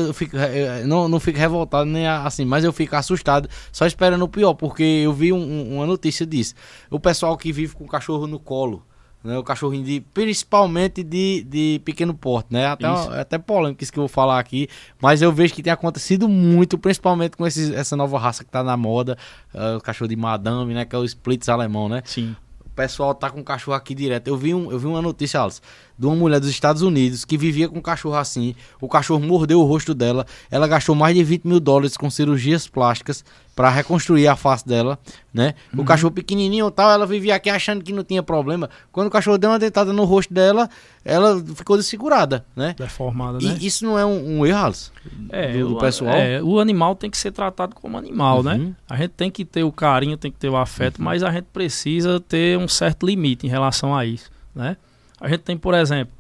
Eu 0.07 0.15
fico 0.15 0.39
não, 0.87 1.07
não 1.07 1.21
fico 1.21 1.39
revoltado 1.39 1.85
nem 1.85 2.09
assim, 2.09 2.47
mas 2.47 2.65
eu 2.65 2.73
fico 2.73 2.97
assustado, 2.97 3.47
só 3.71 3.85
esperando 3.85 4.23
o 4.23 4.29
pior, 4.29 4.55
porque 4.55 4.83
eu 4.83 5.13
vi 5.13 5.35
um, 5.35 5.75
uma 5.75 5.85
notícia 5.85 6.25
disso. 6.25 6.55
O 6.91 6.99
pessoal 6.99 7.37
que 7.37 7.53
vive 7.53 7.75
com 7.75 7.85
o 7.85 7.87
cachorro 7.87 8.27
no 8.27 8.39
colo. 8.39 8.83
Né, 9.23 9.37
o 9.37 9.43
cachorrinho 9.43 9.85
de 9.85 10.01
principalmente 10.15 11.03
de, 11.03 11.43
de 11.43 11.83
pequeno 11.85 12.15
porte, 12.15 12.53
né? 12.53 12.67
Até, 12.69 12.87
até 12.87 13.37
polêmico 13.37 13.83
isso 13.83 13.93
que 13.93 13.99
eu 13.99 14.03
vou 14.03 14.09
falar 14.09 14.39
aqui, 14.39 14.69
mas 15.03 15.21
eu 15.21 15.33
vejo 15.33 15.53
que 15.53 15.63
tem 15.63 15.73
acontecido 15.73 16.29
muito, 16.29 16.79
principalmente 16.79 17.37
com 17.37 17.45
esses, 17.45 17.71
essa 17.73 17.97
nova 17.97 18.17
raça 18.17 18.45
que 18.45 18.51
tá 18.51 18.63
na 18.63 18.77
moda, 18.77 19.19
uh, 19.53 19.77
o 19.77 19.81
cachorro 19.81 20.09
de 20.09 20.15
madame, 20.15 20.73
né? 20.73 20.85
Que 20.85 20.95
é 20.95 20.99
o 20.99 21.05
Splits 21.05 21.49
alemão, 21.49 21.89
né? 21.89 22.01
Sim. 22.05 22.35
Pessoal 22.79 23.13
tá 23.13 23.29
com 23.29 23.43
cachorro 23.43 23.77
aqui 23.77 23.93
direto. 23.93 24.29
Eu 24.29 24.37
vi, 24.37 24.55
um, 24.55 24.71
eu 24.71 24.79
vi 24.79 24.87
uma 24.87 25.03
notícia, 25.03 25.43
Alice, 25.43 25.61
de 25.99 26.07
uma 26.07 26.15
mulher 26.15 26.39
dos 26.39 26.49
Estados 26.49 26.83
Unidos 26.83 27.25
que 27.25 27.37
vivia 27.37 27.69
com 27.69 27.79
um 27.79 27.83
cachorro 27.83 28.17
assim. 28.17 28.55
O 28.81 28.89
cachorro 28.89 29.21
mordeu 29.21 29.61
o 29.61 29.65
rosto 29.65 29.95
dela. 29.95 30.25
Ela 30.51 30.69
gastou 30.69 30.95
mais 30.95 31.17
de 31.17 31.25
20 31.25 31.45
mil 31.45 31.59
dólares 31.59 31.97
com 31.97 32.09
cirurgias 32.09 32.69
plásticas 32.69 33.25
para 33.59 33.71
reconstruir 33.71 34.29
a 34.29 34.37
face 34.37 34.65
dela, 34.69 34.97
né? 35.35 35.53
O 35.75 35.79
uhum. 35.79 35.85
cachorro 35.85 36.13
pequenininho 36.13 36.69
e 36.69 36.71
tal, 36.71 36.93
ela 36.93 37.05
vivia 37.05 37.35
aqui 37.35 37.51
achando 37.51 37.83
que 37.83 37.93
não 37.93 38.05
tinha 38.05 38.23
problema. 38.23 38.71
Quando 38.93 39.09
o 39.09 39.11
cachorro 39.11 39.37
deu 39.37 39.51
uma 39.51 39.59
dentada 39.59 39.93
no 39.93 40.05
rosto 40.05 40.33
dela, 40.33 40.71
ela 41.05 41.43
ficou 41.57 41.77
desfigurada, 41.77 42.47
né? 42.55 42.77
Deformada, 42.79 43.39
né? 43.39 43.59
E 43.61 43.67
isso 43.67 43.85
não 43.85 43.99
é 43.99 44.07
um, 44.07 44.39
um 44.39 44.47
erro, 44.47 44.67
Alice, 44.67 44.93
é, 45.31 45.55
do, 45.55 45.71
do 45.71 45.75
o, 45.75 45.79
pessoal? 45.81 46.15
É, 46.15 46.41
o 46.41 46.61
animal 46.61 46.95
tem 46.95 47.11
que 47.11 47.19
ser 47.19 47.33
tratado 47.33 47.75
como 47.75 47.99
animal, 47.99 48.45
né? 48.45 48.53
uhum. 48.53 48.59
né? 48.59 48.75
A 48.89 48.97
gente 48.97 49.11
tem 49.17 49.29
que 49.29 49.45
ter 49.45 49.65
o 49.65 49.73
carinho, 49.73 50.17
tem 50.17 50.31
que 50.31 50.39
ter 50.39 50.49
o 50.49 50.57
afeto, 50.57 51.01
uhum. 51.01 51.07
mas 51.07 51.25
a 51.25 51.33
gente 51.33 51.47
precisa 51.53 52.21
ter 52.21 52.57
um 52.57 52.69
certo 52.69 53.05
limite 53.05 53.45
em 53.45 53.51
relação 53.51 53.93
a 53.93 54.07
isso, 54.07 54.31
né? 54.55 54.77
A 55.21 55.29
gente 55.29 55.41
tem, 55.41 55.57
por 55.57 55.75
exemplo, 55.75 56.13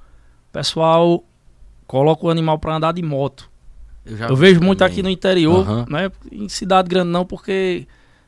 pessoal 0.52 1.24
coloca 1.86 2.26
o 2.26 2.30
animal 2.30 2.58
para 2.58 2.76
andar 2.76 2.92
de 2.92 3.02
moto. 3.02 3.50
Eu, 4.04 4.16
eu 4.28 4.36
vejo 4.36 4.60
muito 4.60 4.82
aqui 4.82 5.02
no 5.02 5.08
interior, 5.08 5.68
uhum. 5.68 5.84
né? 5.88 6.10
Em 6.30 6.48
cidade 6.48 6.88
grande 6.88 7.10
não, 7.10 7.24
porque 7.24 7.86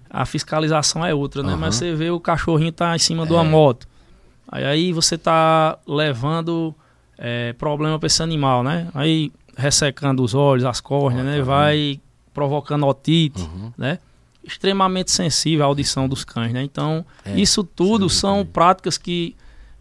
a 0.08 0.24
fiscalização 0.24 1.04
é 1.04 1.14
outra, 1.14 1.42
né? 1.42 1.52
Uhum. 1.52 1.58
Mas 1.58 1.76
você 1.76 1.94
vê 1.94 2.10
o 2.10 2.20
cachorrinho 2.20 2.72
tá 2.72 2.94
em 2.94 2.98
cima 2.98 3.24
é. 3.24 3.26
de 3.26 3.32
uma 3.32 3.44
moto. 3.44 3.86
Aí, 4.48 4.64
aí 4.64 4.92
você 4.92 5.16
tá 5.16 5.78
levando 5.86 6.74
é, 7.18 7.52
problema 7.54 7.98
para 7.98 8.06
esse 8.06 8.22
animal, 8.22 8.62
né? 8.62 8.88
Aí 8.94 9.32
ressecando 9.56 10.22
os 10.22 10.34
olhos, 10.34 10.64
as 10.64 10.80
córneas, 10.80 11.24
né? 11.24 11.42
Vai 11.42 12.00
provocando 12.32 12.86
otite, 12.86 13.42
uhum. 13.42 13.72
né? 13.76 13.98
Extremamente 14.42 15.10
sensível 15.10 15.64
à 15.64 15.68
audição 15.68 16.08
dos 16.08 16.24
cães, 16.24 16.52
né? 16.52 16.62
Então, 16.62 17.04
é, 17.24 17.38
isso 17.38 17.62
tudo 17.62 18.08
são 18.08 18.44
práticas 18.44 18.96
que 18.96 19.36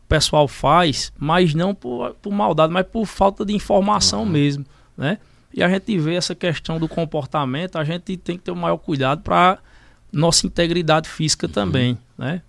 pessoal 0.09 0.47
faz, 0.47 1.13
mas 1.17 1.53
não 1.53 1.73
por, 1.75 2.15
por 2.15 2.33
maldade, 2.33 2.73
mas 2.73 2.85
por 2.85 3.05
falta 3.05 3.45
de 3.45 3.53
informação 3.53 4.23
uhum. 4.23 4.29
mesmo, 4.29 4.65
né? 4.97 5.19
E 5.53 5.63
a 5.63 5.69
gente 5.69 5.97
vê 5.97 6.15
essa 6.15 6.35
questão 6.35 6.79
do 6.79 6.87
comportamento, 6.87 7.77
a 7.77 7.83
gente 7.83 8.17
tem 8.17 8.37
que 8.37 8.43
ter 8.43 8.51
o 8.51 8.55
maior 8.55 8.77
cuidado 8.77 9.21
para 9.21 9.59
nossa 10.11 10.45
integridade 10.45 11.07
física 11.07 11.45
uhum. 11.45 11.53
também, 11.53 11.97
né? 12.17 12.41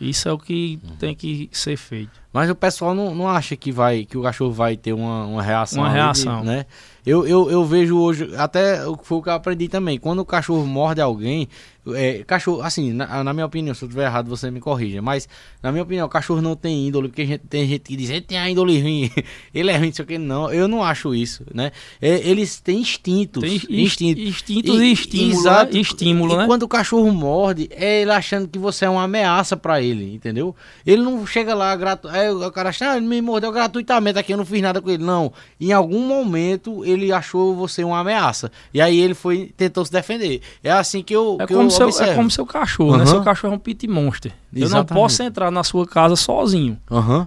Isso 0.00 0.28
é 0.28 0.32
o 0.32 0.38
que 0.38 0.78
uhum. 0.82 0.96
tem 0.96 1.14
que 1.14 1.50
ser 1.50 1.76
feito. 1.76 2.20
Mas 2.32 2.48
o 2.48 2.54
pessoal 2.54 2.94
não, 2.94 3.14
não 3.14 3.28
acha 3.28 3.56
que 3.56 3.72
vai 3.72 4.04
que 4.04 4.16
o 4.16 4.22
cachorro 4.22 4.52
vai 4.52 4.76
ter 4.76 4.92
uma, 4.92 5.24
uma 5.26 5.42
reação. 5.42 5.82
Uma 5.82 5.90
reação. 5.90 6.40
De, 6.40 6.46
né? 6.46 6.66
Eu, 7.04 7.26
eu, 7.26 7.50
eu 7.50 7.64
vejo 7.64 7.98
hoje, 7.98 8.30
até 8.36 8.78
foi 9.02 9.18
o 9.18 9.22
que 9.22 9.28
eu 9.28 9.32
aprendi 9.32 9.66
também. 9.66 9.98
Quando 9.98 10.20
o 10.20 10.24
cachorro 10.24 10.64
morde 10.64 11.00
alguém, 11.00 11.48
é, 11.94 12.24
cachorro, 12.24 12.62
assim, 12.62 12.92
na, 12.92 13.22
na, 13.24 13.32
minha 13.32 13.46
opinião, 13.46 13.74
se 13.74 13.84
eu 13.84 13.88
estiver 13.88 14.06
errado, 14.06 14.28
você 14.28 14.50
me 14.50 14.60
corrija. 14.60 15.02
Mas, 15.02 15.28
na 15.62 15.70
minha 15.70 15.82
opinião, 15.82 16.06
o 16.06 16.08
cachorro 16.08 16.40
não 16.40 16.56
tem 16.56 16.88
índole, 16.88 17.08
porque 17.08 17.26
gente, 17.26 17.42
tem 17.48 17.66
gente 17.66 17.82
que 17.82 17.96
diz, 17.96 18.10
ele 18.10 18.20
tem 18.20 18.38
a 18.38 18.48
índole 18.48 18.80
ruim, 18.80 19.10
ele 19.54 19.70
é 19.70 19.76
ruim, 19.76 19.86
não 19.88 19.94
sei 19.94 20.04
o 20.04 20.08
que. 20.08 20.18
Não, 20.18 20.52
eu 20.52 20.68
não 20.68 20.82
acho 20.82 21.14
isso, 21.14 21.44
né? 21.52 21.72
É, 22.00 22.28
eles 22.28 22.60
têm 22.60 22.80
instintos. 22.80 23.42
Tem 23.42 23.54
instinto. 23.54 24.20
instintos 24.20 24.80
e, 24.80 24.92
estímulo. 24.92 25.32
Né? 25.32 25.38
Exato. 25.38 25.74
Né? 25.74 25.80
Estímulo, 25.80 26.34
e, 26.34 26.36
né? 26.38 26.46
quando 26.46 26.62
o 26.62 26.68
cachorro 26.68 27.10
morde, 27.12 27.68
é 27.70 28.02
ele 28.02 28.12
achando 28.12 28.48
que 28.48 28.58
você 28.58 28.84
é 28.84 28.88
uma 28.88 29.02
ameaça 29.02 29.56
para 29.56 29.80
ele, 29.82 30.14
entendeu? 30.14 30.54
Ele 30.86 31.02
não 31.02 31.26
chega 31.26 31.54
lá, 31.54 31.74
gratu... 31.76 32.08
é, 32.08 32.30
o 32.32 32.50
cara 32.52 32.70
acha, 32.70 32.92
ah, 32.92 32.96
ele 32.96 33.06
me 33.06 33.20
mordeu 33.20 33.52
gratuitamente 33.52 34.18
aqui, 34.18 34.32
eu 34.32 34.36
não 34.36 34.44
fiz 34.44 34.62
nada 34.62 34.80
com 34.80 34.90
ele. 34.90 35.02
Não. 35.02 35.32
Em 35.60 35.72
algum 35.72 36.06
momento, 36.06 36.84
ele 36.84 37.12
achou 37.12 37.54
você 37.54 37.84
uma 37.84 38.00
ameaça. 38.00 38.50
E 38.72 38.80
aí 38.80 38.98
ele 38.98 39.14
foi 39.14 39.52
tentou 39.56 39.84
se 39.84 39.92
defender. 39.92 40.40
É 40.62 40.70
assim 40.70 41.02
que 41.02 41.14
eu, 41.14 41.36
é 41.40 41.46
que 41.46 41.54
como 41.54 41.66
eu 41.66 41.70
seu, 41.78 42.04
É 42.04 42.14
como 42.14 42.30
seu 42.30 42.46
cachorro, 42.46 42.92
uhum. 42.92 42.98
né? 42.98 43.06
Seu 43.06 43.22
cachorro 43.22 43.54
é 43.54 43.56
um 43.56 43.58
pit 43.58 43.86
monster. 43.86 44.32
Exatamente. 44.52 44.90
Eu 44.90 44.96
não 44.96 45.02
posso 45.02 45.22
entrar 45.22 45.50
na 45.50 45.64
sua 45.64 45.86
casa 45.86 46.16
sozinho. 46.16 46.78
Uhum. 46.90 47.26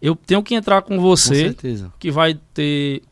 Eu 0.00 0.14
tenho 0.14 0.42
que 0.42 0.54
entrar 0.54 0.82
com 0.82 1.00
você, 1.00 1.54
com 1.54 1.90
que 1.98 2.10
vai 2.10 2.38
ter 2.52 3.02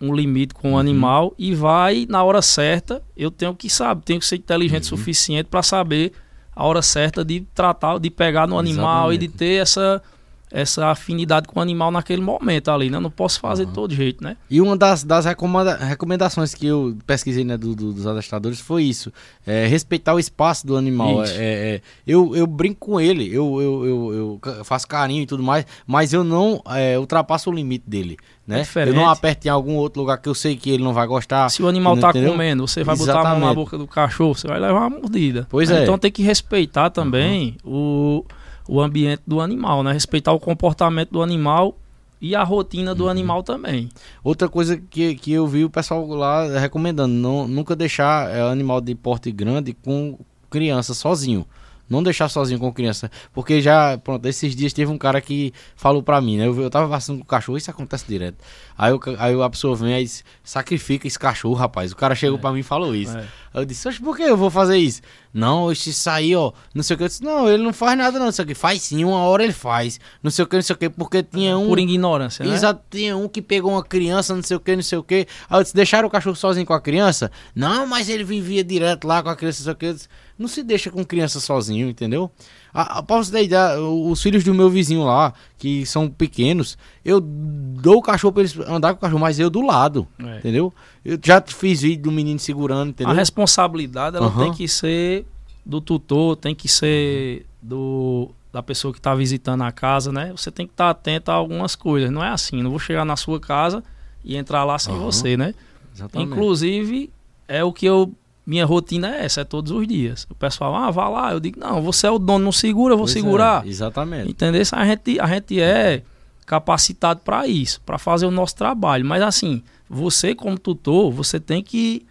um 0.00 0.14
limite 0.14 0.54
com 0.54 0.70
o 0.70 0.72
uhum. 0.72 0.78
animal 0.78 1.34
e 1.38 1.54
vai 1.54 2.06
na 2.08 2.22
hora 2.22 2.40
certa. 2.40 3.02
Eu 3.16 3.30
tenho 3.30 3.54
que 3.54 3.68
saber, 3.68 4.02
tenho 4.02 4.20
que 4.20 4.26
ser 4.26 4.36
inteligente 4.36 4.90
o 4.90 4.92
uhum. 4.92 4.98
suficiente 4.98 5.46
para 5.46 5.62
saber 5.62 6.12
a 6.54 6.64
hora 6.64 6.82
certa 6.82 7.24
de 7.24 7.40
tratar, 7.54 7.98
de 7.98 8.10
pegar 8.10 8.46
no 8.46 8.58
animal 8.58 9.12
Exatamente. 9.12 9.24
e 9.24 9.28
de 9.28 9.34
ter 9.34 9.62
essa 9.62 10.02
essa 10.50 10.88
afinidade 10.88 11.46
com 11.46 11.60
o 11.60 11.62
animal 11.62 11.90
naquele 11.90 12.20
momento 12.20 12.70
ali, 12.70 12.90
né? 12.90 12.96
Eu 12.96 13.00
não 13.00 13.10
posso 13.10 13.38
fazer 13.38 13.62
uhum. 13.62 13.68
de 13.68 13.74
todo 13.74 13.94
jeito, 13.94 14.22
né? 14.22 14.36
E 14.50 14.60
uma 14.60 14.76
das, 14.76 15.04
das 15.04 15.24
recomenda 15.24 15.76
recomendações 15.76 16.54
que 16.54 16.66
eu 16.66 16.96
pesquisei 17.06 17.44
né, 17.44 17.56
do, 17.56 17.74
do, 17.74 17.92
dos 17.92 18.06
adestradores 18.06 18.60
foi 18.60 18.84
isso: 18.84 19.12
é, 19.46 19.66
respeitar 19.66 20.14
o 20.14 20.18
espaço 20.18 20.66
do 20.66 20.76
animal. 20.76 21.24
É, 21.24 21.28
é, 21.28 21.34
é, 21.38 21.80
eu, 22.06 22.34
eu 22.34 22.46
brinco 22.46 22.80
com 22.80 23.00
ele, 23.00 23.28
eu, 23.28 23.60
eu, 23.60 23.86
eu, 23.86 24.40
eu, 24.44 24.64
faço 24.64 24.88
carinho 24.88 25.22
e 25.22 25.26
tudo 25.26 25.42
mais, 25.42 25.64
mas 25.86 26.12
eu 26.12 26.24
não 26.24 26.60
é, 26.66 26.98
ultrapasso 26.98 27.50
o 27.50 27.52
limite 27.52 27.84
dele. 27.86 28.16
Né? 28.46 28.64
É 28.74 28.88
eu 28.88 28.94
não 28.94 29.08
aperto 29.08 29.46
em 29.46 29.50
algum 29.50 29.76
outro 29.76 30.00
lugar 30.00 30.18
que 30.18 30.28
eu 30.28 30.34
sei 30.34 30.56
que 30.56 30.70
ele 30.70 30.82
não 30.82 30.92
vai 30.92 31.06
gostar. 31.06 31.48
Se 31.50 31.62
o 31.62 31.68
animal 31.68 31.96
tá 31.96 32.10
entendeu? 32.10 32.32
comendo, 32.32 32.66
você 32.66 32.82
vai 32.82 32.96
Exatamente. 32.96 33.22
botar 33.22 33.30
a 33.30 33.38
mão 33.38 33.48
na 33.48 33.54
boca 33.54 33.78
do 33.78 33.86
cachorro, 33.86 34.34
você 34.34 34.48
vai 34.48 34.58
levar 34.58 34.80
uma 34.80 34.90
mordida. 34.90 35.46
Pois 35.48 35.70
é. 35.70 35.84
Então 35.84 35.96
tem 35.96 36.10
que 36.10 36.22
respeitar 36.22 36.90
também 36.90 37.56
uhum. 37.62 38.24
o 38.24 38.24
o 38.70 38.80
ambiente 38.80 39.22
do 39.26 39.40
animal, 39.40 39.82
né? 39.82 39.92
Respeitar 39.92 40.32
o 40.32 40.38
comportamento 40.38 41.10
do 41.10 41.20
animal 41.20 41.76
e 42.20 42.36
a 42.36 42.44
rotina 42.44 42.94
do 42.94 43.04
uhum. 43.04 43.10
animal 43.10 43.42
também. 43.42 43.88
Outra 44.22 44.48
coisa 44.48 44.76
que, 44.76 45.16
que 45.16 45.32
eu 45.32 45.44
vi 45.48 45.64
o 45.64 45.70
pessoal 45.70 46.06
lá 46.06 46.46
recomendando, 46.60 47.12
não, 47.12 47.48
nunca 47.48 47.74
deixar 47.74 48.30
é, 48.30 48.40
animal 48.42 48.80
de 48.80 48.94
porte 48.94 49.32
grande 49.32 49.74
com 49.74 50.16
criança 50.48 50.94
sozinho. 50.94 51.44
Não 51.88 52.00
deixar 52.00 52.28
sozinho 52.28 52.60
com 52.60 52.72
criança. 52.72 53.10
Porque 53.32 53.60
já, 53.60 53.98
pronto, 53.98 54.24
esses 54.26 54.54
dias 54.54 54.72
teve 54.72 54.92
um 54.92 54.96
cara 54.96 55.20
que 55.20 55.52
falou 55.74 56.00
pra 56.00 56.20
mim, 56.20 56.38
né? 56.38 56.46
Eu, 56.46 56.56
eu 56.62 56.70
tava 56.70 56.88
passando 56.88 57.18
com 57.18 57.24
o 57.24 57.26
cachorro, 57.26 57.58
isso 57.58 57.68
acontece 57.68 58.04
direto. 58.06 58.36
Aí, 58.78 58.92
eu, 58.92 59.00
aí 59.18 59.42
a 59.42 59.50
pessoa 59.50 59.74
vem 59.74 60.00
e 60.00 60.08
sacrifica 60.44 61.08
esse 61.08 61.18
cachorro, 61.18 61.54
rapaz. 61.54 61.90
O 61.90 61.96
cara 61.96 62.14
chegou 62.14 62.38
é. 62.38 62.40
pra 62.40 62.52
mim 62.52 62.60
e 62.60 62.62
falou 62.62 62.94
isso. 62.94 63.18
É. 63.18 63.22
Aí 63.52 63.62
eu 63.62 63.64
disse, 63.64 63.90
por 63.98 64.16
que 64.16 64.22
eu 64.22 64.36
vou 64.36 64.48
fazer 64.50 64.76
isso? 64.76 65.02
Não, 65.32 65.72
se 65.74 65.92
sair, 65.92 66.34
ó, 66.36 66.52
não 66.74 66.82
sei 66.82 66.94
o 66.94 66.96
que. 66.96 67.04
Eu 67.04 67.08
disse, 67.08 67.22
não, 67.22 67.48
ele 67.48 67.62
não 67.62 67.72
faz 67.72 67.96
nada, 67.96 68.18
não. 68.18 68.26
Não 68.26 68.32
sei 68.32 68.44
o 68.44 68.48
que. 68.48 68.54
Faz 68.54 68.82
sim, 68.82 69.04
uma 69.04 69.18
hora 69.18 69.44
ele 69.44 69.52
faz. 69.52 70.00
Não 70.22 70.30
sei 70.30 70.44
o 70.44 70.48
que, 70.48 70.56
não 70.56 70.62
sei 70.62 70.74
o 70.74 70.78
que. 70.78 70.88
Porque 70.88 71.22
tinha 71.22 71.56
um. 71.56 71.68
Por 71.68 71.78
ignorância, 71.78 72.44
né? 72.44 72.54
Exato, 72.54 72.82
tinha 72.90 73.16
um 73.16 73.28
que 73.28 73.40
pegou 73.40 73.72
uma 73.72 73.84
criança, 73.84 74.34
não 74.34 74.42
sei 74.42 74.56
o 74.56 74.60
que, 74.60 74.74
não 74.74 74.82
sei 74.82 74.98
o 74.98 75.02
que. 75.02 75.26
Aí 75.48 75.58
eu 75.58 75.62
disse, 75.62 75.74
deixaram 75.74 76.08
o 76.08 76.10
cachorro 76.10 76.36
sozinho 76.36 76.66
com 76.66 76.74
a 76.74 76.80
criança? 76.80 77.30
Não, 77.54 77.86
mas 77.86 78.08
ele 78.08 78.24
vivia 78.24 78.64
direto 78.64 79.06
lá 79.06 79.22
com 79.22 79.28
a 79.28 79.36
criança, 79.36 79.60
não 79.60 79.64
sei 79.64 79.72
o 79.72 79.76
que. 79.76 79.86
Eu 79.86 79.94
disse, 79.94 80.08
não 80.38 80.48
se 80.48 80.62
deixa 80.62 80.90
com 80.90 81.04
criança 81.04 81.38
sozinho, 81.38 81.88
entendeu? 81.88 82.30
A, 82.72 82.98
a, 82.98 83.02
pra 83.02 83.16
você 83.16 83.32
ter 83.32 83.44
ideia, 83.44 83.80
os 83.80 84.22
filhos 84.22 84.44
do 84.44 84.54
meu 84.54 84.70
vizinho 84.70 85.04
lá, 85.04 85.34
que 85.58 85.84
são 85.86 86.08
pequenos, 86.08 86.78
eu 87.04 87.20
dou 87.20 87.98
o 87.98 88.02
cachorro 88.02 88.32
pra 88.32 88.42
eles 88.42 88.58
andar 88.60 88.92
com 88.92 88.98
o 88.98 89.00
cachorro, 89.00 89.20
mas 89.20 89.38
eu 89.38 89.50
do 89.50 89.60
lado, 89.60 90.06
é. 90.18 90.38
entendeu? 90.38 90.72
Eu 91.04 91.18
já 91.22 91.42
fiz 91.44 91.82
vídeo 91.82 92.04
do 92.04 92.12
menino 92.12 92.38
segurando, 92.38 92.90
entendeu? 92.90 93.12
A 93.12 93.16
responsabilidade, 93.16 94.16
ela 94.16 94.28
uhum. 94.28 94.38
tem 94.38 94.52
que 94.52 94.68
ser 94.68 95.26
do 95.64 95.80
tutor, 95.80 96.36
tem 96.36 96.54
que 96.54 96.68
ser 96.68 97.46
do 97.60 98.30
da 98.52 98.62
pessoa 98.62 98.92
que 98.92 98.98
está 98.98 99.14
visitando 99.14 99.62
a 99.62 99.70
casa, 99.70 100.10
né? 100.10 100.32
Você 100.36 100.50
tem 100.50 100.66
que 100.66 100.72
estar 100.72 100.86
tá 100.86 100.90
atento 100.90 101.30
a 101.30 101.34
algumas 101.34 101.76
coisas. 101.76 102.10
Não 102.10 102.22
é 102.22 102.30
assim, 102.30 102.62
não 102.62 102.70
vou 102.70 102.80
chegar 102.80 103.04
na 103.04 103.16
sua 103.16 103.38
casa 103.38 103.82
e 104.24 104.36
entrar 104.36 104.64
lá 104.64 104.76
sem 104.76 104.92
uhum. 104.92 105.02
você, 105.02 105.36
né? 105.36 105.54
Exatamente. 105.94 106.32
Inclusive, 106.32 107.12
é 107.46 107.62
o 107.62 107.72
que 107.72 107.86
eu 107.86 108.12
minha 108.46 108.64
rotina 108.66 109.14
é 109.14 109.24
essa, 109.24 109.42
é 109.42 109.44
todos 109.44 109.70
os 109.70 109.86
dias. 109.86 110.26
O 110.30 110.34
pessoal, 110.34 110.74
ah, 110.74 110.90
vá 110.90 111.08
lá. 111.08 111.32
Eu 111.32 111.40
digo, 111.40 111.60
não, 111.60 111.82
você 111.82 112.06
é 112.06 112.10
o 112.10 112.18
dono, 112.18 112.44
não 112.44 112.52
segura, 112.52 112.94
eu 112.94 112.98
vou 112.98 113.06
pois 113.06 113.16
é, 113.16 113.20
segurar. 113.20 113.64
É, 113.64 113.68
exatamente. 113.68 114.30
Entendeu? 114.30 114.62
A 114.72 114.84
gente, 114.84 115.20
a 115.20 115.26
gente 115.26 115.60
é 115.60 116.02
capacitado 116.46 117.20
para 117.20 117.46
isso, 117.46 117.80
para 117.82 117.98
fazer 117.98 118.26
o 118.26 118.30
nosso 118.30 118.56
trabalho. 118.56 119.04
Mas 119.04 119.22
assim, 119.22 119.62
você 119.88 120.34
como 120.34 120.58
tutor, 120.58 121.12
você 121.12 121.38
tem 121.38 121.62
que 121.62 122.04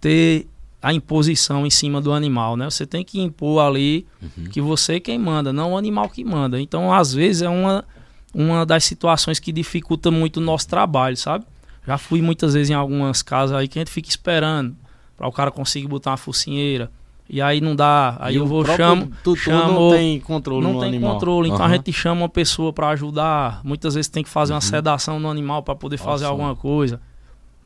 ter 0.00 0.46
a 0.82 0.94
imposição 0.94 1.66
em 1.66 1.70
cima 1.70 2.00
do 2.00 2.12
animal, 2.12 2.56
né? 2.56 2.70
Você 2.70 2.86
tem 2.86 3.04
que 3.04 3.20
impor 3.20 3.60
ali 3.60 4.06
uhum. 4.22 4.44
que 4.44 4.60
você 4.60 4.94
é 4.94 5.00
quem 5.00 5.18
manda, 5.18 5.52
não 5.52 5.72
o 5.72 5.76
animal 5.76 6.08
que 6.08 6.24
manda. 6.24 6.60
Então, 6.60 6.92
às 6.92 7.12
vezes, 7.12 7.42
é 7.42 7.48
uma, 7.48 7.84
uma 8.32 8.64
das 8.64 8.84
situações 8.84 9.38
que 9.38 9.52
dificulta 9.52 10.10
muito 10.10 10.38
o 10.38 10.40
nosso 10.40 10.68
trabalho, 10.68 11.16
sabe? 11.16 11.44
Já 11.86 11.98
fui 11.98 12.22
muitas 12.22 12.54
vezes 12.54 12.70
em 12.70 12.74
algumas 12.74 13.22
casas 13.22 13.56
aí 13.56 13.68
que 13.68 13.78
a 13.78 13.80
gente 13.80 13.90
fica 13.90 14.08
esperando 14.08 14.76
para 15.20 15.28
o 15.28 15.32
cara 15.32 15.50
conseguir 15.50 15.86
botar 15.86 16.12
uma 16.12 16.16
focinheira. 16.16 16.90
E 17.28 17.42
aí 17.42 17.60
não 17.60 17.76
dá, 17.76 18.16
aí 18.18 18.34
e 18.34 18.38
eu 18.38 18.46
vou 18.46 18.64
chamo, 18.64 19.12
chamo 19.36 19.72
não 19.72 19.90
tem 19.90 20.18
controle 20.18 20.64
não 20.64 20.72
no 20.72 20.80
tem 20.80 20.88
animal. 20.88 21.12
controle, 21.12 21.48
então 21.50 21.60
uhum. 21.60 21.70
a 21.70 21.76
gente 21.76 21.92
chama 21.92 22.22
uma 22.22 22.28
pessoa 22.28 22.72
para 22.72 22.88
ajudar. 22.88 23.60
Muitas 23.62 23.94
vezes 23.94 24.08
tem 24.08 24.24
que 24.24 24.30
fazer 24.30 24.52
uhum. 24.52 24.56
uma 24.56 24.62
sedação 24.62 25.20
no 25.20 25.28
animal 25.28 25.62
para 25.62 25.76
poder 25.76 25.98
fazer 25.98 26.24
Nossa. 26.24 26.28
alguma 26.28 26.56
coisa. 26.56 27.02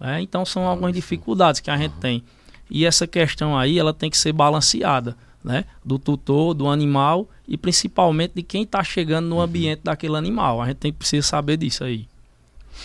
É, 0.00 0.20
então 0.20 0.44
são 0.44 0.66
algumas 0.66 0.92
dificuldades 0.92 1.60
que 1.60 1.70
a 1.70 1.76
gente 1.76 1.92
uhum. 1.92 2.00
tem. 2.00 2.24
E 2.68 2.84
essa 2.84 3.06
questão 3.06 3.56
aí, 3.56 3.78
ela 3.78 3.94
tem 3.94 4.10
que 4.10 4.18
ser 4.18 4.32
balanceada, 4.32 5.16
né? 5.42 5.64
Do 5.84 5.96
tutor, 5.96 6.54
do 6.54 6.68
animal 6.68 7.28
e 7.46 7.56
principalmente 7.56 8.32
de 8.34 8.42
quem 8.42 8.64
está 8.64 8.82
chegando 8.82 9.28
no 9.28 9.36
uhum. 9.36 9.42
ambiente 9.42 9.82
daquele 9.84 10.16
animal. 10.16 10.60
A 10.60 10.66
gente 10.66 10.78
tem 10.78 10.92
que 10.92 10.98
precisar 10.98 11.22
saber 11.22 11.56
disso 11.56 11.84
aí. 11.84 12.08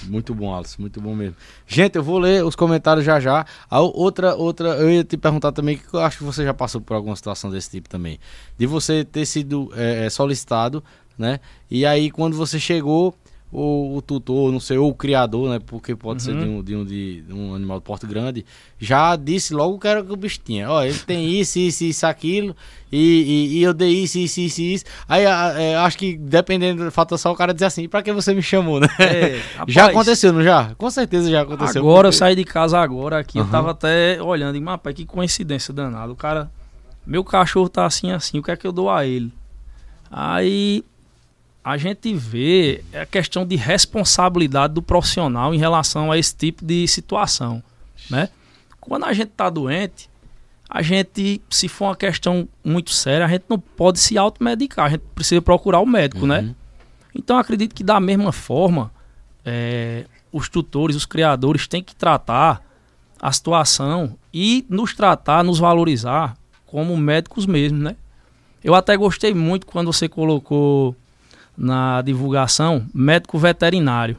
Muito 0.04 0.34
bom, 0.34 0.56
Alisson, 0.56 0.82
muito 0.82 1.02
bom 1.02 1.16
mesmo. 1.16 1.36
Gente, 1.68 1.96
eu 1.96 2.04
vou 2.04 2.20
ler 2.20 2.44
os 2.46 2.56
comentários 2.56 3.06
já 3.06 3.20
já. 3.20 3.46
A 3.70 3.80
outra, 3.80 4.36
outra, 4.36 4.70
eu 4.70 4.90
ia 4.90 5.04
te 5.04 5.18
perguntar 5.18 5.52
também 5.52 5.78
que 5.78 5.94
eu 5.94 6.00
acho 6.00 6.20
que 6.20 6.24
você 6.24 6.44
já 6.44 6.54
passou 6.54 6.80
por 6.80 6.96
alguma 6.96 7.16
situação 7.16 7.50
desse 7.50 7.70
tipo 7.70 7.90
também, 7.90 8.20
de 8.58 8.66
você 8.66 9.04
ter 9.04 9.26
sido 9.26 9.72
é, 9.76 10.10
solicitado, 10.10 10.84
né? 11.18 11.40
E 11.70 11.86
aí 11.86 12.10
quando 12.10 12.36
você 12.36 12.60
chegou, 12.60 13.16
o, 13.52 13.98
o 13.98 14.02
tutor, 14.02 14.52
não 14.52 14.60
sei, 14.60 14.78
ou 14.78 14.90
o 14.90 14.94
criador, 14.94 15.50
né? 15.50 15.60
Porque 15.60 15.96
pode 15.96 16.30
uhum. 16.30 16.40
ser 16.40 16.46
de 16.46 16.50
um, 16.50 16.64
de, 16.64 16.76
um, 16.76 16.86
de 16.86 17.26
um 17.34 17.56
animal 17.56 17.80
de 17.80 17.84
porte 17.84 18.06
grande, 18.06 18.46
já 18.80 19.16
disse 19.16 19.54
logo 19.54 19.80
que 19.80 19.88
era 19.88 20.04
que 20.04 20.12
o 20.12 20.16
bicho 20.16 20.40
tinha. 20.44 20.70
Ó, 20.70 20.84
ele 20.84 20.98
tem 21.00 21.28
isso, 21.40 21.58
isso, 21.58 21.84
isso, 21.84 22.06
aquilo, 22.06 22.56
e, 22.92 22.98
e, 22.98 23.58
e 23.58 23.64
eu 23.64 23.74
dei 23.74 23.90
isso, 23.90 24.20
isso, 24.20 24.40
isso, 24.40 24.62
isso. 24.62 24.86
Aí 25.08 25.24
é, 25.24 25.76
acho 25.78 25.98
que 25.98 26.16
dependendo, 26.16 26.92
falta 26.92 27.18
só 27.18 27.32
o 27.32 27.36
cara 27.36 27.54
dizer 27.54 27.66
assim, 27.66 27.90
pra 27.90 28.04
que 28.04 28.14
você 28.14 28.34
me 28.36 28.42
chamou, 28.42 28.80
né? 28.80 28.88
É, 29.00 29.42
rapaz, 29.58 29.74
já 29.74 29.86
aconteceu, 29.88 30.32
não 30.32 30.44
já? 30.44 30.76
Com 30.78 30.90
certeza 30.92 31.30
já 31.30 31.42
aconteceu. 31.42 31.82
Agora 31.82 31.96
porque... 31.96 32.08
eu 32.08 32.14
saí 32.14 32.36
de 32.36 32.44
casa 32.44 32.78
agora 32.78 33.18
aqui, 33.18 33.40
uhum. 33.40 33.46
eu 33.46 33.52
tava 33.52 33.72
até 33.72 34.22
olhando, 34.22 34.58
e 34.58 34.64
rapaz, 34.64 34.96
que 34.96 35.06
coincidência 35.06 35.74
danada. 35.74 36.12
O 36.12 36.16
cara, 36.16 36.52
meu 37.04 37.24
cachorro 37.24 37.68
tá 37.68 37.84
assim, 37.88 38.12
assim, 38.12 38.38
o 38.38 38.44
que 38.44 38.52
é 38.52 38.56
que 38.56 38.68
eu 38.68 38.72
dou 38.72 38.92
a 38.92 39.08
ele? 39.08 39.34
Aí 40.12 40.84
a 41.64 41.78
gente 41.78 42.14
vê 42.14 42.84
a 42.94 43.06
questão 43.06 43.46
de 43.46 43.56
responsabilidade 43.56 44.74
do 44.74 44.82
profissional 44.82 45.54
em 45.54 45.58
relação 45.58 46.12
a 46.12 46.18
esse 46.18 46.36
tipo 46.36 46.66
de 46.66 46.88
situação, 46.88 47.62
né? 48.10 48.30
Quando 48.80 49.06
a 49.06 49.14
gente 49.14 49.30
está 49.30 49.50
doente, 49.50 50.10
a 50.70 50.82
gente, 50.82 51.42
se 51.50 51.68
for 51.68 51.86
uma 51.86 51.96
questão 51.96 52.48
muito 52.64 52.92
séria, 52.92 53.26
a 53.26 53.30
gente 53.30 53.46
não 53.50 53.60
pode 53.60 54.00
se 54.00 54.18
automedicar, 54.18 54.86
a 54.86 54.90
gente 54.90 55.04
precisa 55.14 55.42
procurar 55.42 55.80
o 55.80 55.86
médico, 55.86 56.26
né? 56.26 56.40
uhum. 56.40 56.46
né? 56.48 56.56
Então 57.14 57.38
acredito 57.38 57.76
que 57.76 57.84
da 57.84 58.00
mesma 58.00 58.32
forma, 58.32 58.92
é, 59.44 60.06
os 60.32 60.48
tutores, 60.48 60.96
os 60.96 61.06
criadores 61.06 61.68
têm 61.68 61.84
que 61.84 61.96
tratar 61.96 62.64
a 63.20 63.32
situação 63.32 64.16
e 64.34 64.66
nos 64.70 64.94
tratar, 64.94 65.44
nos 65.44 65.60
valorizar 65.60 66.38
como 66.66 66.96
médicos 66.96 67.46
mesmo, 67.46 67.80
né? 67.80 67.96
Eu 68.64 68.76
até 68.76 68.96
gostei 68.96 69.34
muito 69.34 69.66
quando 69.66 69.92
você 69.92 70.08
colocou 70.08 70.96
na 71.60 72.02
divulgação 72.02 72.86
médico 72.94 73.38
veterinário, 73.38 74.16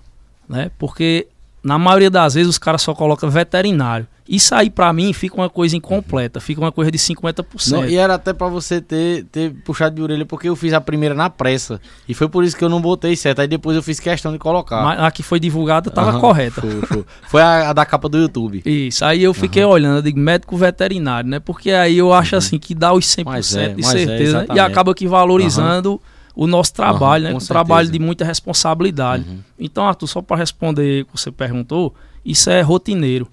né? 0.47 0.71
Porque 0.79 1.27
na 1.63 1.79
maioria 1.79 2.11
das 2.11 2.35
vezes 2.35 2.49
os 2.49 2.59
caras 2.59 2.81
só 2.83 2.95
colocam 2.95 3.29
veterinário 3.29 4.07
Isso 4.27 4.55
aí, 4.55 4.71
para 4.71 4.91
mim, 4.93 5.13
fica 5.13 5.35
uma 5.37 5.51
coisa 5.51 5.77
incompleta, 5.77 6.41
fica 6.41 6.61
uma 6.61 6.71
coisa 6.71 6.91
de 6.91 6.99
50%. 6.99 7.71
Não, 7.71 7.85
e 7.85 7.97
era 7.97 8.15
até 8.15 8.33
para 8.33 8.47
você 8.47 8.81
ter, 8.81 9.25
ter 9.25 9.53
puxado 9.65 9.97
de 9.97 10.03
orelha, 10.03 10.25
porque 10.25 10.49
eu 10.49 10.57
fiz 10.57 10.73
a 10.73 10.81
primeira 10.81 11.15
na 11.15 11.29
pressa. 11.29 11.81
E 12.09 12.15
foi 12.15 12.29
por 12.29 12.45
isso 12.45 12.57
que 12.57 12.65
eu 12.65 12.69
não 12.69 12.81
botei 12.81 13.17
certo. 13.17 13.41
Aí 13.41 13.49
depois 13.49 13.77
eu 13.77 13.83
fiz 13.83 13.99
questão 13.99 14.33
de 14.33 14.39
colocar. 14.39 14.83
Mas 14.83 15.01
a 15.01 15.11
que 15.11 15.23
foi 15.23 15.41
divulgada 15.41 15.91
tava 15.91 16.15
uhum, 16.15 16.21
correta. 16.21 16.61
Foi, 16.61 16.81
foi. 16.83 17.05
foi 17.29 17.43
a, 17.43 17.71
a, 17.71 17.73
da 17.73 17.85
capa 17.85 18.09
do 18.09 18.19
YouTube. 18.19 18.63
Isso, 18.65 19.05
aí 19.05 19.23
eu 19.23 19.35
fiquei 19.35 19.65
uhum. 19.65 19.71
olhando, 19.71 19.97
eu 19.97 20.03
digo 20.03 20.19
médico 20.19 20.57
veterinário, 20.57 21.29
né? 21.29 21.41
Porque 21.41 21.73
aí 21.73 21.99
eu 21.99 22.13
acho 22.13 22.35
uhum. 22.35 22.39
assim 22.39 22.59
que 22.59 22.75
dá 22.75 22.93
os 22.93 23.05
100% 23.05 23.25
mas 23.25 23.57
é, 23.57 23.69
de 23.71 23.81
é, 23.81 23.85
certeza 23.85 24.47
é, 24.49 24.55
e 24.55 24.61
acaba 24.61 24.95
que 24.95 25.09
valorizando 25.09 26.01
o 26.41 26.47
nosso 26.47 26.73
trabalho, 26.73 27.25
né? 27.25 27.35
Um 27.35 27.39
trabalho 27.39 27.91
de 27.91 27.99
muita 27.99 28.25
responsabilidade. 28.25 29.29
Uhum. 29.29 29.41
Então, 29.59 29.87
Arthur, 29.87 30.07
só 30.07 30.23
para 30.23 30.39
responder 30.39 31.03
o 31.03 31.05
que 31.05 31.21
você 31.21 31.31
perguntou, 31.31 31.95
isso 32.25 32.49
é 32.49 32.63
rotineiro. 32.63 33.29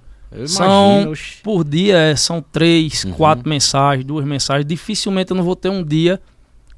são 0.46 1.14
por 1.42 1.64
dia 1.64 1.96
é, 1.96 2.16
são 2.18 2.42
três, 2.42 3.06
uhum. 3.06 3.14
quatro 3.14 3.48
mensagens, 3.48 4.06
duas 4.06 4.26
mensagens. 4.26 4.66
Dificilmente 4.66 5.32
eu 5.32 5.38
não 5.38 5.44
vou 5.46 5.56
ter 5.56 5.70
um 5.70 5.82
dia 5.82 6.22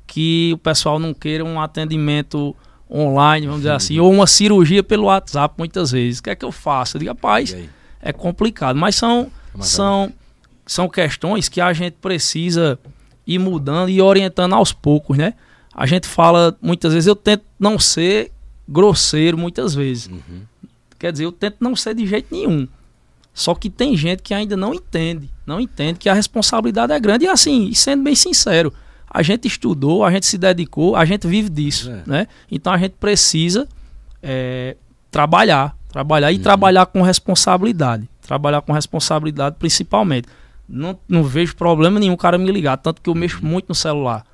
que 0.05 0.51
o 0.53 0.59
pessoal 0.59 0.99
não 0.99 1.15
queira 1.15 1.43
um 1.43 1.59
atendimento 1.59 2.55
online, 2.87 3.47
vamos 3.47 3.61
dizer 3.61 3.73
assim, 3.73 3.97
ou 3.97 4.11
uma 4.11 4.27
cirurgia 4.27 4.83
pelo 4.83 5.05
WhatsApp 5.05 5.55
muitas 5.57 5.89
vezes. 5.89 6.19
O 6.19 6.23
que 6.23 6.29
é 6.29 6.35
que 6.35 6.45
eu 6.45 6.51
faço? 6.51 6.97
Eu 6.97 6.99
digo, 6.99 7.09
rapaz, 7.09 7.57
é 7.99 8.13
complicado. 8.13 8.75
Mas 8.75 8.93
são, 8.93 9.31
são, 9.61 10.13
são 10.63 10.87
questões 10.87 11.49
que 11.49 11.59
a 11.59 11.73
gente 11.73 11.95
precisa 11.99 12.77
ir 13.25 13.39
mudando 13.39 13.89
e 13.89 13.99
orientando 13.99 14.53
aos 14.53 14.71
poucos, 14.71 15.17
né? 15.17 15.33
A 15.79 15.85
gente 15.85 16.07
fala 16.07 16.57
muitas 16.61 16.91
vezes, 16.91 17.07
eu 17.07 17.15
tento 17.15 17.45
não 17.57 17.79
ser 17.79 18.33
grosseiro 18.67 19.37
muitas 19.37 19.73
vezes. 19.73 20.07
Uhum. 20.07 20.41
Quer 20.99 21.13
dizer, 21.13 21.23
eu 21.23 21.31
tento 21.31 21.55
não 21.61 21.73
ser 21.73 21.95
de 21.95 22.05
jeito 22.05 22.27
nenhum. 22.35 22.67
Só 23.33 23.55
que 23.55 23.69
tem 23.69 23.95
gente 23.95 24.21
que 24.21 24.33
ainda 24.33 24.57
não 24.57 24.73
entende, 24.73 25.29
não 25.45 25.57
entende 25.57 25.97
que 25.97 26.09
a 26.09 26.13
responsabilidade 26.13 26.91
é 26.91 26.99
grande. 26.99 27.23
E 27.23 27.29
assim, 27.29 27.73
sendo 27.73 28.03
bem 28.03 28.13
sincero, 28.13 28.73
a 29.09 29.23
gente 29.23 29.47
estudou, 29.47 30.03
a 30.03 30.11
gente 30.11 30.25
se 30.25 30.37
dedicou, 30.37 30.97
a 30.97 31.05
gente 31.05 31.25
vive 31.25 31.47
disso, 31.47 31.89
é. 31.89 32.03
né? 32.05 32.27
Então 32.51 32.73
a 32.73 32.77
gente 32.77 32.95
precisa 32.99 33.65
é, 34.21 34.75
trabalhar, 35.09 35.77
trabalhar 35.87 36.29
e 36.33 36.35
uhum. 36.35 36.43
trabalhar 36.43 36.87
com 36.87 37.01
responsabilidade, 37.01 38.05
trabalhar 38.21 38.61
com 38.63 38.73
responsabilidade 38.73 39.55
principalmente. 39.57 40.27
Não, 40.67 40.99
não 41.07 41.23
vejo 41.23 41.55
problema 41.55 42.01
nenhum 42.01 42.15
o 42.15 42.17
cara 42.17 42.37
me 42.37 42.51
ligar, 42.51 42.75
tanto 42.75 43.01
que 43.01 43.09
eu 43.09 43.15
mexo 43.15 43.41
uhum. 43.41 43.49
muito 43.49 43.69
no 43.69 43.75
celular. 43.75 44.25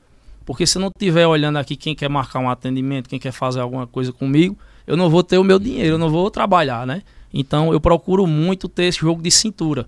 Porque 0.45 0.67
se 0.67 0.77
não 0.77 0.89
tiver 0.97 1.25
olhando 1.25 1.57
aqui 1.57 1.75
quem 1.75 1.95
quer 1.95 2.09
marcar 2.09 2.39
um 2.39 2.49
atendimento, 2.49 3.09
quem 3.09 3.19
quer 3.19 3.31
fazer 3.31 3.59
alguma 3.59 3.87
coisa 3.87 4.13
comigo, 4.13 4.57
eu 4.85 4.95
não 4.95 5.09
vou 5.09 5.23
ter 5.23 5.37
o 5.37 5.43
meu 5.43 5.57
dinheiro, 5.57 5.95
eu 5.95 5.97
não 5.97 6.09
vou 6.09 6.29
trabalhar, 6.29 6.85
né? 6.85 7.01
Então 7.33 7.73
eu 7.73 7.81
procuro 7.81 8.27
muito 8.27 8.69
ter 8.69 8.85
esse 8.85 8.99
jogo 8.99 9.21
de 9.21 9.31
cintura, 9.31 9.87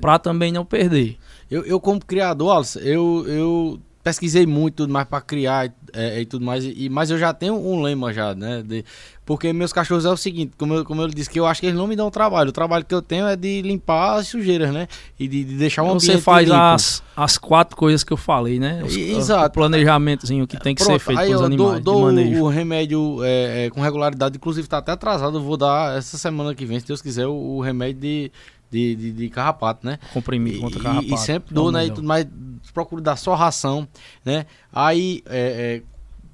para 0.00 0.18
também 0.18 0.52
não 0.52 0.64
perder. 0.64 1.16
Eu, 1.50 1.64
eu 1.64 1.80
como 1.80 2.04
criador, 2.04 2.56
Alisson, 2.56 2.80
eu, 2.80 3.24
eu 3.26 3.80
pesquisei 4.04 4.46
muito 4.46 4.76
tudo 4.76 4.92
mais 4.92 5.08
para 5.08 5.20
criar 5.22 5.72
é, 5.94 6.20
e 6.20 6.26
tudo 6.26 6.44
mais, 6.44 6.62
e, 6.64 6.88
mas 6.90 7.10
eu 7.10 7.16
já 7.16 7.32
tenho 7.32 7.54
um 7.54 7.80
lema 7.80 8.12
já, 8.12 8.34
né? 8.34 8.62
De, 8.62 8.84
porque 9.24 9.50
meus 9.52 9.72
cachorros 9.72 10.04
é 10.04 10.10
o 10.10 10.16
seguinte, 10.16 10.52
como 10.58 10.74
eu, 10.74 10.84
como 10.84 11.00
eu 11.00 11.08
disse, 11.08 11.30
que 11.30 11.40
eu 11.40 11.46
acho 11.46 11.60
que 11.60 11.66
eles 11.66 11.78
não 11.78 11.86
me 11.86 11.96
dão 11.96 12.10
trabalho. 12.10 12.50
O 12.50 12.52
trabalho 12.52 12.84
que 12.84 12.94
eu 12.94 13.00
tenho 13.00 13.26
é 13.26 13.34
de 13.34 13.62
limpar 13.62 14.18
as 14.18 14.28
sujeiras, 14.28 14.70
né? 14.74 14.86
E 15.18 15.26
de, 15.26 15.44
de 15.44 15.56
deixar 15.56 15.82
um 15.82 15.86
então 15.86 15.96
ambiente 15.96 16.16
Você 16.16 16.20
faz 16.20 16.50
as, 16.50 17.02
as 17.16 17.38
quatro 17.38 17.74
coisas 17.74 18.04
que 18.04 18.12
eu 18.12 18.18
falei, 18.18 18.58
né? 18.58 18.82
Os, 18.84 18.94
Exato. 18.94 19.46
O 19.46 19.50
planejamentozinho 19.50 20.46
que 20.46 20.60
tem 20.60 20.74
que 20.74 20.84
Pronto, 20.84 21.00
ser 21.00 21.06
feito 21.06 21.26
com 21.26 21.34
os 21.34 21.42
animais. 21.42 21.82
Dou, 21.82 22.12
dou 22.12 22.42
o 22.42 22.48
remédio 22.48 23.24
é, 23.24 23.66
é, 23.66 23.70
com 23.70 23.80
regularidade, 23.80 24.36
inclusive 24.36 24.68
tá 24.68 24.78
até 24.78 24.92
atrasado. 24.92 25.38
Eu 25.38 25.42
vou 25.42 25.56
dar 25.56 25.96
essa 25.96 26.18
semana 26.18 26.54
que 26.54 26.66
vem, 26.66 26.78
se 26.78 26.86
Deus 26.86 27.00
quiser, 27.00 27.26
o, 27.26 27.32
o 27.32 27.60
remédio 27.62 28.02
de 28.02 28.32
de, 28.74 28.96
de, 28.96 29.12
de, 29.12 29.30
carrapato, 29.30 29.86
né? 29.86 30.00
Comprimido 30.12 30.60
contra 30.60 30.82
carrapato. 30.82 31.08
E, 31.08 31.14
e 31.14 31.18
sempre 31.18 31.54
dou, 31.54 31.70
né? 31.70 31.86
E 31.86 31.90
tudo 31.90 32.06
mais, 32.06 32.26
procuro 32.72 33.00
dar 33.00 33.16
só 33.16 33.34
ração, 33.34 33.86
né? 34.24 34.46
Aí, 34.72 35.22
é, 35.26 35.80
é, 35.80 35.82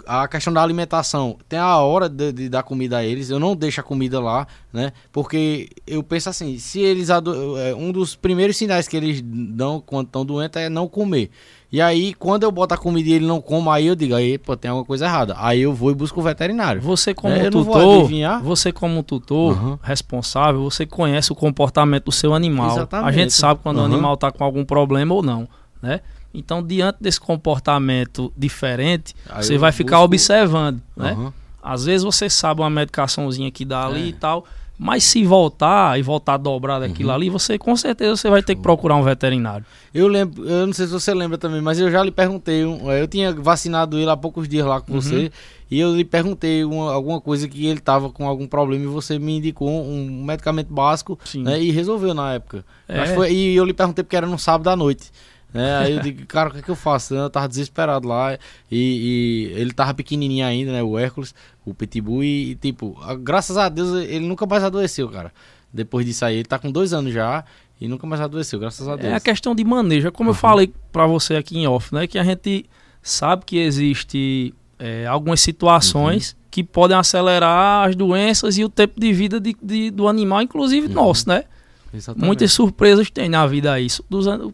a 0.06 0.26
questão 0.26 0.50
da 0.50 0.62
alimentação, 0.62 1.36
tem 1.46 1.58
a 1.58 1.76
hora 1.78 2.08
de, 2.08 2.32
de, 2.32 2.48
dar 2.48 2.62
comida 2.62 2.96
a 2.96 3.04
eles, 3.04 3.28
eu 3.28 3.38
não 3.38 3.54
deixo 3.54 3.80
a 3.80 3.84
comida 3.84 4.18
lá, 4.18 4.46
né? 4.72 4.92
Porque 5.12 5.68
eu 5.86 6.02
penso 6.02 6.30
assim, 6.30 6.58
se 6.58 6.80
eles 6.80 7.10
é, 7.10 7.74
um 7.76 7.92
dos 7.92 8.16
primeiros 8.16 8.56
sinais 8.56 8.88
que 8.88 8.96
eles 8.96 9.20
dão 9.22 9.82
quando 9.84 10.06
estão 10.06 10.24
doentes 10.24 10.60
é 10.60 10.70
não 10.70 10.88
comer. 10.88 11.30
E 11.72 11.80
aí, 11.80 12.14
quando 12.14 12.42
eu 12.42 12.50
boto 12.50 12.74
a 12.74 12.76
comida 12.76 13.08
e 13.08 13.12
ele 13.12 13.26
não 13.26 13.40
come, 13.40 13.68
aí 13.68 13.86
eu 13.86 13.94
digo, 13.94 14.14
aí, 14.14 14.36
pô, 14.36 14.56
tem 14.56 14.68
alguma 14.68 14.84
coisa 14.84 15.04
errada. 15.04 15.36
Aí 15.38 15.60
eu 15.60 15.72
vou 15.72 15.92
e 15.92 15.94
busco 15.94 16.18
o 16.18 16.22
veterinário. 16.22 16.82
Você 16.82 17.14
como 17.14 17.32
é, 17.34 17.48
tutor, 17.48 18.08
você 18.42 18.72
como 18.72 19.02
tutor 19.04 19.56
uhum. 19.56 19.78
responsável, 19.80 20.64
você 20.64 20.84
conhece 20.84 21.30
o 21.30 21.34
comportamento 21.34 22.06
do 22.06 22.12
seu 22.12 22.34
animal. 22.34 22.72
Exatamente. 22.72 23.08
A 23.08 23.12
gente 23.12 23.32
sabe 23.32 23.60
quando 23.62 23.76
uhum. 23.76 23.84
o 23.84 23.86
animal 23.86 24.14
está 24.14 24.32
com 24.32 24.42
algum 24.42 24.64
problema 24.64 25.14
ou 25.14 25.22
não, 25.22 25.48
né? 25.80 26.00
Então, 26.34 26.60
diante 26.60 26.98
desse 27.00 27.20
comportamento 27.20 28.32
diferente, 28.36 29.14
aí 29.28 29.42
você 29.42 29.56
vai 29.56 29.70
ficar 29.70 29.98
busco... 29.98 30.06
observando, 30.06 30.82
né? 30.96 31.12
Uhum. 31.12 31.32
Às 31.62 31.84
vezes 31.84 32.02
você 32.02 32.28
sabe 32.28 32.62
uma 32.62 32.70
medicaçãozinha 32.70 33.50
que 33.50 33.64
dá 33.64 33.86
ali 33.86 34.02
é. 34.02 34.06
e 34.06 34.12
tal, 34.12 34.44
mas 34.82 35.04
se 35.04 35.22
voltar 35.24 35.98
e 35.98 36.02
voltar 36.02 36.38
dobrado 36.38 36.86
aquilo 36.86 37.10
uhum. 37.10 37.14
ali, 37.14 37.28
você 37.28 37.58
com 37.58 37.76
certeza 37.76 38.16
você 38.16 38.30
vai 38.30 38.42
ter 38.42 38.54
que 38.54 38.62
procurar 38.62 38.96
um 38.96 39.02
veterinário. 39.02 39.66
Eu 39.92 40.08
lembro, 40.08 40.48
eu 40.48 40.66
não 40.66 40.72
sei 40.72 40.86
se 40.86 40.92
você 40.92 41.12
lembra 41.12 41.36
também, 41.36 41.60
mas 41.60 41.78
eu 41.78 41.90
já 41.90 42.02
lhe 42.02 42.10
perguntei, 42.10 42.62
eu 42.62 43.06
tinha 43.06 43.30
vacinado 43.30 43.98
ele 43.98 44.08
há 44.08 44.16
poucos 44.16 44.48
dias 44.48 44.66
lá 44.66 44.80
com 44.80 44.94
uhum. 44.94 45.00
você, 45.02 45.30
e 45.70 45.78
eu 45.78 45.94
lhe 45.94 46.02
perguntei 46.02 46.64
uma, 46.64 46.94
alguma 46.94 47.20
coisa 47.20 47.46
que 47.46 47.66
ele 47.66 47.78
estava 47.78 48.08
com 48.08 48.26
algum 48.26 48.46
problema 48.46 48.82
e 48.82 48.88
você 48.88 49.18
me 49.18 49.36
indicou 49.36 49.68
um 49.68 50.24
medicamento 50.24 50.72
básico, 50.72 51.18
né, 51.34 51.60
e 51.60 51.70
resolveu 51.70 52.14
na 52.14 52.32
época. 52.32 52.64
É. 52.88 53.04
Foi, 53.08 53.30
e 53.30 53.54
eu 53.54 53.66
lhe 53.66 53.74
perguntei 53.74 54.02
porque 54.02 54.16
era 54.16 54.26
no 54.26 54.38
sábado 54.38 54.70
à 54.70 54.76
noite. 54.76 55.10
Né? 55.52 55.76
Aí 55.78 55.96
eu 55.96 56.00
digo, 56.00 56.26
cara, 56.26 56.48
o 56.48 56.52
que, 56.52 56.58
é 56.58 56.62
que 56.62 56.68
eu 56.68 56.76
faço? 56.76 57.14
Eu 57.14 57.28
tava 57.28 57.48
desesperado 57.48 58.06
lá 58.06 58.34
e, 58.34 58.38
e, 58.70 59.52
ele 59.60 59.72
tava 59.72 59.92
pequenininho 59.94 60.46
ainda, 60.46 60.72
né? 60.72 60.82
O 60.82 60.98
Hércules, 60.98 61.34
o 61.64 61.74
Pitbull 61.74 62.22
e, 62.22 62.52
e, 62.52 62.54
tipo, 62.54 62.96
graças 63.20 63.56
a 63.56 63.68
Deus 63.68 64.04
ele 64.04 64.26
nunca 64.26 64.46
mais 64.46 64.62
adoeceu, 64.62 65.08
cara. 65.08 65.32
Depois 65.72 66.06
disso 66.06 66.24
aí, 66.24 66.36
ele 66.36 66.44
tá 66.44 66.58
com 66.58 66.70
dois 66.70 66.92
anos 66.92 67.12
já 67.12 67.44
e 67.80 67.88
nunca 67.88 68.06
mais 68.06 68.20
adoeceu, 68.20 68.58
graças 68.58 68.86
a 68.86 68.96
Deus. 68.96 69.12
É 69.12 69.16
a 69.16 69.20
questão 69.20 69.54
de 69.54 69.64
manejo, 69.64 70.08
é 70.08 70.10
como 70.10 70.30
uhum. 70.30 70.34
eu 70.34 70.38
falei 70.38 70.72
para 70.92 71.06
você 71.06 71.36
aqui 71.36 71.58
em 71.58 71.66
off, 71.66 71.94
né? 71.94 72.06
Que 72.06 72.18
a 72.18 72.24
gente 72.24 72.66
sabe 73.02 73.44
que 73.44 73.58
existe 73.58 74.54
é, 74.78 75.06
algumas 75.06 75.40
situações 75.40 76.32
uhum. 76.32 76.38
que 76.50 76.62
podem 76.62 76.96
acelerar 76.96 77.88
as 77.88 77.96
doenças 77.96 78.58
e 78.58 78.64
o 78.64 78.68
tempo 78.68 79.00
de 79.00 79.12
vida 79.12 79.40
de, 79.40 79.56
de 79.60 79.90
do 79.90 80.06
animal, 80.06 80.42
inclusive 80.42 80.86
uhum. 80.88 80.94
nosso, 80.94 81.28
né? 81.28 81.44
Exatamente. 81.92 82.26
Muitas 82.26 82.52
surpresas 82.52 83.10
tem 83.10 83.28
na 83.28 83.46
vida 83.46 83.78
isso. 83.80 84.04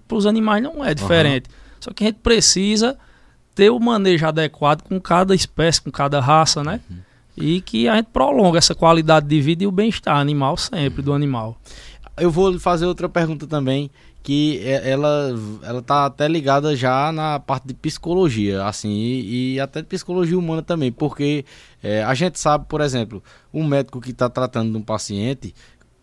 Para 0.07 0.16
os 0.16 0.26
animais 0.26 0.62
não 0.62 0.84
é 0.84 0.95
diferente. 0.95 1.49
Uhum. 1.49 1.76
Só 1.80 1.91
que 1.93 2.05
a 2.05 2.07
gente 2.09 2.18
precisa 2.22 2.97
ter 3.55 3.70
o 3.70 3.78
manejo 3.78 4.26
adequado 4.26 4.82
com 4.82 5.01
cada 5.01 5.34
espécie, 5.34 5.80
com 5.80 5.91
cada 5.91 6.20
raça, 6.20 6.62
né? 6.62 6.80
Uhum. 6.91 6.97
E 7.37 7.61
que 7.61 7.89
a 7.89 7.97
gente 7.97 8.09
prolonga 8.12 8.59
essa 8.59 8.74
qualidade 8.74 9.26
de 9.26 9.41
vida 9.41 9.64
e 9.64 9.66
o 9.66 9.72
bem-estar 9.72 10.16
animal 10.16 10.57
sempre, 10.57 11.01
uhum. 11.01 11.05
do 11.05 11.12
animal. 11.12 11.61
Eu 12.16 12.30
vou 12.30 12.59
fazer 12.59 12.87
outra 12.87 13.09
pergunta 13.09 13.47
também, 13.47 13.91
que 14.26 14.61
é, 14.64 14.91
ela 14.91 15.34
ela 15.62 15.80
tá 15.80 16.07
até 16.07 16.26
ligada 16.26 16.74
já 16.74 17.12
na 17.12 17.39
parte 17.39 17.68
de 17.68 17.74
psicologia, 17.74 18.64
assim, 18.64 18.91
e, 18.91 19.55
e 19.55 19.61
até 19.61 19.80
de 19.80 19.87
psicologia 19.87 20.37
humana 20.37 20.62
também, 20.62 20.91
porque 20.91 21.45
é, 21.82 22.03
a 22.03 22.12
gente 22.12 22.41
sabe, 22.41 22.64
por 22.68 22.80
exemplo, 22.80 23.22
um 23.55 23.64
médico 23.64 24.01
que 24.01 24.11
está 24.11 24.28
tratando 24.28 24.72
de 24.72 24.76
um 24.78 24.82
paciente, 24.82 25.55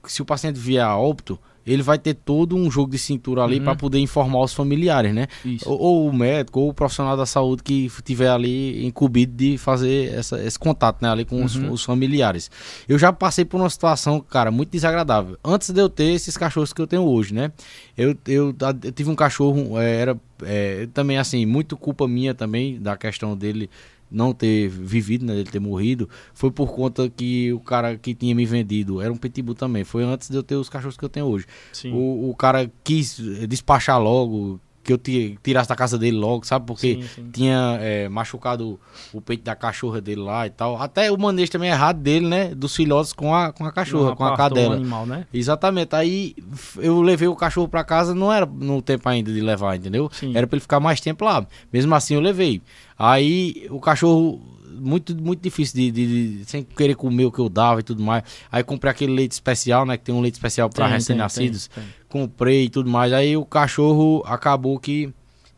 se 0.08 0.22
o 0.22 0.26
paciente 0.26 0.60
vier 0.60 0.84
a 0.84 0.97
óbito, 0.97 1.39
ele 1.66 1.82
vai 1.82 1.97
ter 1.97 2.14
todo 2.14 2.56
um 2.56 2.70
jogo 2.70 2.91
de 2.91 2.97
cintura 2.97 3.43
ali 3.43 3.58
uhum. 3.58 3.64
para 3.64 3.76
poder 3.76 3.99
informar 3.99 4.41
os 4.41 4.54
familiares, 4.54 5.14
né? 5.14 5.28
Ou, 5.66 5.80
ou, 5.80 6.10
o 6.10 6.14
médico, 6.14 6.60
ou 6.60 6.70
o 6.70 6.74
profissional 6.74 7.16
da 7.16 7.26
saúde 7.26 7.64
que 7.64 7.89
tiver 8.04 8.30
ali 8.30 8.86
incumbido 8.86 9.34
de 9.34 9.58
fazer 9.58 10.14
essa, 10.14 10.43
esse 10.43 10.60
contato, 10.60 11.01
né? 11.01 11.10
Ali 11.10 11.26
com 11.26 11.38
uhum. 11.38 11.45
os, 11.45 11.56
os, 11.56 11.84
familiares. 11.84 12.51
Eu 12.88 12.99
já 12.99 13.14
passei 13.14 13.45
por 13.45 13.60
uma 13.60 13.70
situação, 13.70 14.20
cara, 14.20 14.51
muito 14.51 14.72
desagradável. 14.72 15.38
Antes 15.43 15.70
de 15.70 15.80
eu 15.80 15.89
ter 15.89 16.12
esses 16.14 16.36
cachorros 16.36 16.74
que 16.74 16.82
eu 16.82 16.88
tenho 16.88 17.04
hoje, 17.04 17.34
né? 17.34 17.51
Eu, 17.97 18.16
eu, 18.28 18.54
eu 18.84 18.91
tive 18.91 19.10
um 19.10 19.16
cachorro, 19.16 19.80
é, 19.80 19.95
era 19.95 20.20
é, 20.43 20.88
também 20.93 21.18
assim, 21.18 21.45
muito 21.45 21.78
culpa 21.78 22.08
minha 22.08 22.34
também, 22.34 22.80
da 22.80 22.97
questão 22.97 23.38
dele 23.38 23.70
não 24.14 24.34
ter 24.34 24.70
vivido, 24.70 25.26
né, 25.26 25.34
ele 25.34 25.49
ter 25.49 25.59
morrido, 25.59 26.07
foi 26.34 26.51
por 26.51 26.74
conta 26.74 27.09
que 27.09 27.51
o 27.51 27.59
cara 27.59 27.97
que 27.97 28.14
tinha 28.14 28.34
me 28.36 28.45
vendido 28.45 29.01
era 29.01 29.11
um 29.11 29.18
pitbull 29.18 29.55
também. 29.55 29.84
Foi 29.84 30.03
antes 30.03 30.30
de 30.30 30.36
eu 30.38 30.43
ter 30.43 30.55
os 30.55 30.70
cachorros 30.70 30.95
que 30.95 31.03
eu 31.03 31.09
tenho 31.09 31.26
hoje. 31.26 31.45
O, 31.91 32.30
o 32.30 32.36
cara 32.36 32.72
quis 32.84 33.18
despachar 33.47 33.99
logo, 34.01 34.59
que 34.84 34.92
eu 34.92 34.98
tirasse 34.98 35.70
da 35.70 35.76
casa 35.76 35.98
dele 35.98 36.18
logo, 36.18 36.46
sabe? 36.46 36.66
Porque 36.66 36.96
sim, 36.96 37.08
sim. 37.16 37.30
tinha 37.32 37.78
é, 37.80 38.10
machucado 38.10 38.80
o 39.14 39.22
peito 39.22 39.44
da 39.44 39.56
cachorra 39.56 40.02
dele 40.02 40.22
lá 40.22 40.46
e 40.46 40.50
tal. 40.50 40.80
Até 40.82 41.12
o 41.12 41.18
manejo 41.18 41.52
também 41.52 41.70
errado 41.70 42.00
dele, 42.00 42.28
né? 42.28 42.54
Dos 42.54 42.76
filhotes 42.76 43.14
com 43.14 43.34
a, 43.34 43.54
com 43.54 43.66
a 43.66 43.72
cachorra, 43.72 44.10
não 44.10 44.16
com 44.16 44.26
a 44.26 44.36
cadela. 44.36 44.76
Animal, 44.76 45.06
né? 45.06 45.26
Exatamente. 45.34 45.96
Aí 45.96 46.36
eu 46.78 47.02
levei 47.02 47.28
o 47.28 47.36
cachorro 47.36 47.68
para 47.68 47.84
casa, 47.84 48.14
não 48.14 48.32
era 48.32 48.46
no 48.46 48.82
tempo 48.82 49.08
ainda 49.08 49.32
de 49.32 49.40
levar, 49.40 49.76
entendeu? 49.78 50.10
Sim. 50.12 50.36
Era 50.36 50.46
para 50.46 50.56
ele 50.56 50.62
ficar 50.62 50.80
mais 50.80 51.00
tempo 51.00 51.24
lá. 51.24 51.46
Mesmo 51.72 51.96
assim 51.96 52.16
eu 52.16 52.22
levei. 52.22 52.62
Aí 52.98 53.68
o 53.70 53.80
cachorro 53.80 54.42
muito, 54.84 55.16
muito 55.16 55.42
difícil 55.42 55.76
de, 55.76 55.92
de, 55.92 56.38
de, 56.38 56.46
sem 56.46 56.64
querer 56.64 56.96
comer 56.96 57.26
o 57.26 57.32
que 57.32 57.40
eu 57.40 57.50
dava 57.50 57.80
e 57.80 57.84
tudo 57.84 58.04
mais. 58.04 58.24
Aí 58.52 58.64
comprei 58.64 58.92
aquele 58.92 59.14
leite 59.14 59.32
especial, 59.32 59.86
né? 59.86 59.98
Que 59.98 60.04
tem 60.04 60.14
um 60.14 60.22
leite 60.22 60.36
especial 60.36 60.70
para 60.70 60.88
recém-nascidos. 60.88 61.70
Comprei 62.14 62.66
e 62.66 62.70
tudo 62.70 62.88
mais. 62.91 63.11
Aí 63.11 63.36
o 63.36 63.43
cachorro 63.43 64.24
acabou 64.28 64.78
que. 64.78 65.11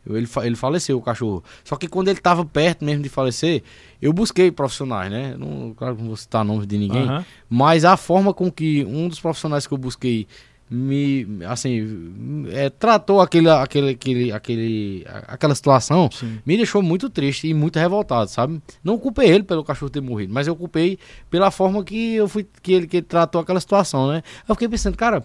Ele, 0.08 0.26
ele 0.42 0.56
faleceu, 0.56 0.96
o 0.96 1.02
cachorro. 1.02 1.44
Só 1.62 1.76
que 1.76 1.86
quando 1.86 2.08
ele 2.08 2.18
tava 2.18 2.46
perto 2.46 2.82
mesmo 2.82 3.02
de 3.02 3.10
falecer, 3.10 3.62
eu 4.00 4.10
busquei 4.10 4.50
profissionais, 4.50 5.10
né? 5.10 5.36
Não, 5.36 5.74
claro 5.74 5.96
que 5.96 6.00
não 6.00 6.08
vou 6.08 6.16
citar 6.16 6.44
nomes 6.46 6.66
de 6.66 6.78
ninguém. 6.78 7.06
Uhum. 7.06 7.24
Mas 7.50 7.84
a 7.84 7.94
forma 7.94 8.32
com 8.32 8.50
que 8.50 8.86
um 8.86 9.06
dos 9.06 9.20
profissionais 9.20 9.66
que 9.66 9.74
eu 9.74 9.76
busquei 9.76 10.26
me 10.70 11.44
assim 11.46 12.46
é, 12.50 12.68
tratou 12.70 13.20
aquele, 13.20 13.48
aquele, 13.48 13.90
aquele, 13.90 14.32
aquele, 14.32 15.06
aquela 15.28 15.54
situação 15.54 16.08
Sim. 16.10 16.40
me 16.44 16.56
deixou 16.56 16.82
muito 16.82 17.08
triste 17.08 17.48
e 17.48 17.54
muito 17.54 17.78
revoltado, 17.78 18.30
sabe? 18.30 18.60
Não 18.82 18.98
culpei 18.98 19.28
ele 19.28 19.44
pelo 19.44 19.62
cachorro 19.62 19.90
ter 19.90 20.00
morrido, 20.00 20.32
mas 20.32 20.46
eu 20.46 20.56
culpei 20.56 20.98
pela 21.30 21.50
forma 21.50 21.84
que 21.84 22.14
eu 22.14 22.28
fui 22.28 22.46
que 22.62 22.72
ele, 22.72 22.86
que 22.86 22.96
ele 22.96 23.06
tratou 23.06 23.40
aquela 23.40 23.60
situação, 23.60 24.08
né? 24.08 24.22
Eu 24.48 24.54
fiquei 24.54 24.68
pensando, 24.68 24.96
cara, 24.96 25.24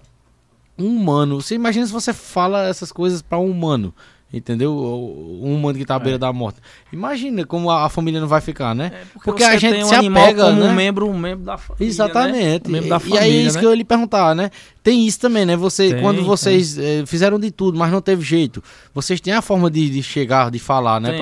um 0.82 0.96
humano, 0.96 1.42
você 1.42 1.56
imagina 1.56 1.86
se 1.86 1.94
você 1.94 2.14
fala 2.14 2.68
essas 2.68 2.92
coisas 2.92 3.22
para 3.22 3.38
um 3.38 3.50
humano, 3.50 3.94
Entendeu? 4.34 4.74
Um 4.74 5.56
humano 5.56 5.78
que 5.78 5.84
tá 5.84 5.96
à 5.96 6.00
beira 6.00 6.16
é. 6.16 6.18
da 6.18 6.32
morte. 6.32 6.60
Imagina 6.92 7.46
como 7.46 7.70
a, 7.70 7.86
a, 7.86 7.90
família 7.90 8.22
não 8.22 8.30
vai 8.30 8.40
ficar, 8.40 8.74
né? 8.74 8.86
É 8.94 9.06
porque, 9.14 9.26
porque 9.26 9.44
a 9.44 9.58
gente 9.58 9.84
um 9.84 9.88
se 9.88 9.94
apega, 9.94 10.46
como 10.46 10.62
né? 10.62 10.70
um 10.70 10.74
membro, 10.74 11.10
um 11.10 11.18
membro 11.18 11.44
da 11.44 11.58
família. 11.58 11.86
Né? 11.86 11.90
Exatamente. 11.90 12.64
Né? 12.64 12.70
Um 12.70 12.72
membro 12.72 12.90
da 12.90 13.00
família, 13.00 13.20
e 13.20 13.24
aí 13.24 13.46
isso 13.46 13.56
né? 13.56 13.60
que 13.60 13.66
eu 13.66 13.72
ia 13.72 13.76
lhe 13.76 13.84
perguntar, 13.84 14.34
né? 14.34 14.50
Tem 14.82 15.06
isso 15.06 15.20
também, 15.20 15.46
né? 15.46 15.58
Você, 15.58 15.90
tem, 15.90 16.02
quando 16.02 16.24
vocês 16.24 16.78
eh, 16.78 17.04
fizeram 17.06 17.38
de 17.38 17.52
tudo, 17.52 17.78
mas 17.78 17.92
não 17.92 18.02
teve 18.02 18.24
jeito, 18.24 18.64
vocês 18.94 19.20
têm 19.20 19.34
a 19.34 19.42
forma 19.42 19.70
de, 19.70 19.90
de 19.90 20.02
chegar, 20.02 20.50
de 20.50 20.60
falar, 20.60 21.02
né, 21.02 21.20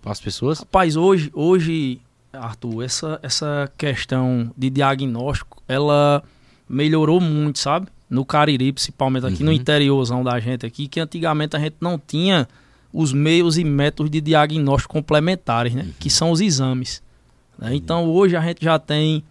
para 0.00 0.12
as 0.12 0.20
pessoas? 0.20 0.60
Rapaz, 0.60 0.94
hoje, 0.94 1.32
hoje, 1.34 2.00
Arthur, 2.32 2.84
essa, 2.84 3.18
essa 3.24 3.72
questão 3.76 4.52
de 4.56 4.70
diagnóstico, 4.70 5.60
ela 5.66 6.22
melhorou 6.68 7.20
muito, 7.20 7.58
sabe? 7.58 7.88
No 8.12 8.26
Cariri, 8.26 8.72
principalmente 8.72 9.24
aqui 9.24 9.42
uhum. 9.42 9.46
no 9.46 9.52
interiorzão 9.52 10.22
da 10.22 10.38
gente 10.38 10.66
aqui, 10.66 10.86
que 10.86 11.00
antigamente 11.00 11.56
a 11.56 11.58
gente 11.58 11.76
não 11.80 11.98
tinha 11.98 12.46
os 12.92 13.10
meios 13.10 13.56
e 13.56 13.64
métodos 13.64 14.10
de 14.10 14.20
diagnóstico 14.20 14.92
complementares, 14.92 15.74
né? 15.74 15.84
Uhum. 15.84 15.92
Que 15.98 16.10
são 16.10 16.30
os 16.30 16.42
exames. 16.42 17.02
Né? 17.58 17.70
Uhum. 17.70 17.74
Então 17.74 18.10
hoje 18.10 18.36
a 18.36 18.42
gente 18.42 18.62
já 18.62 18.78
tem 18.78 19.24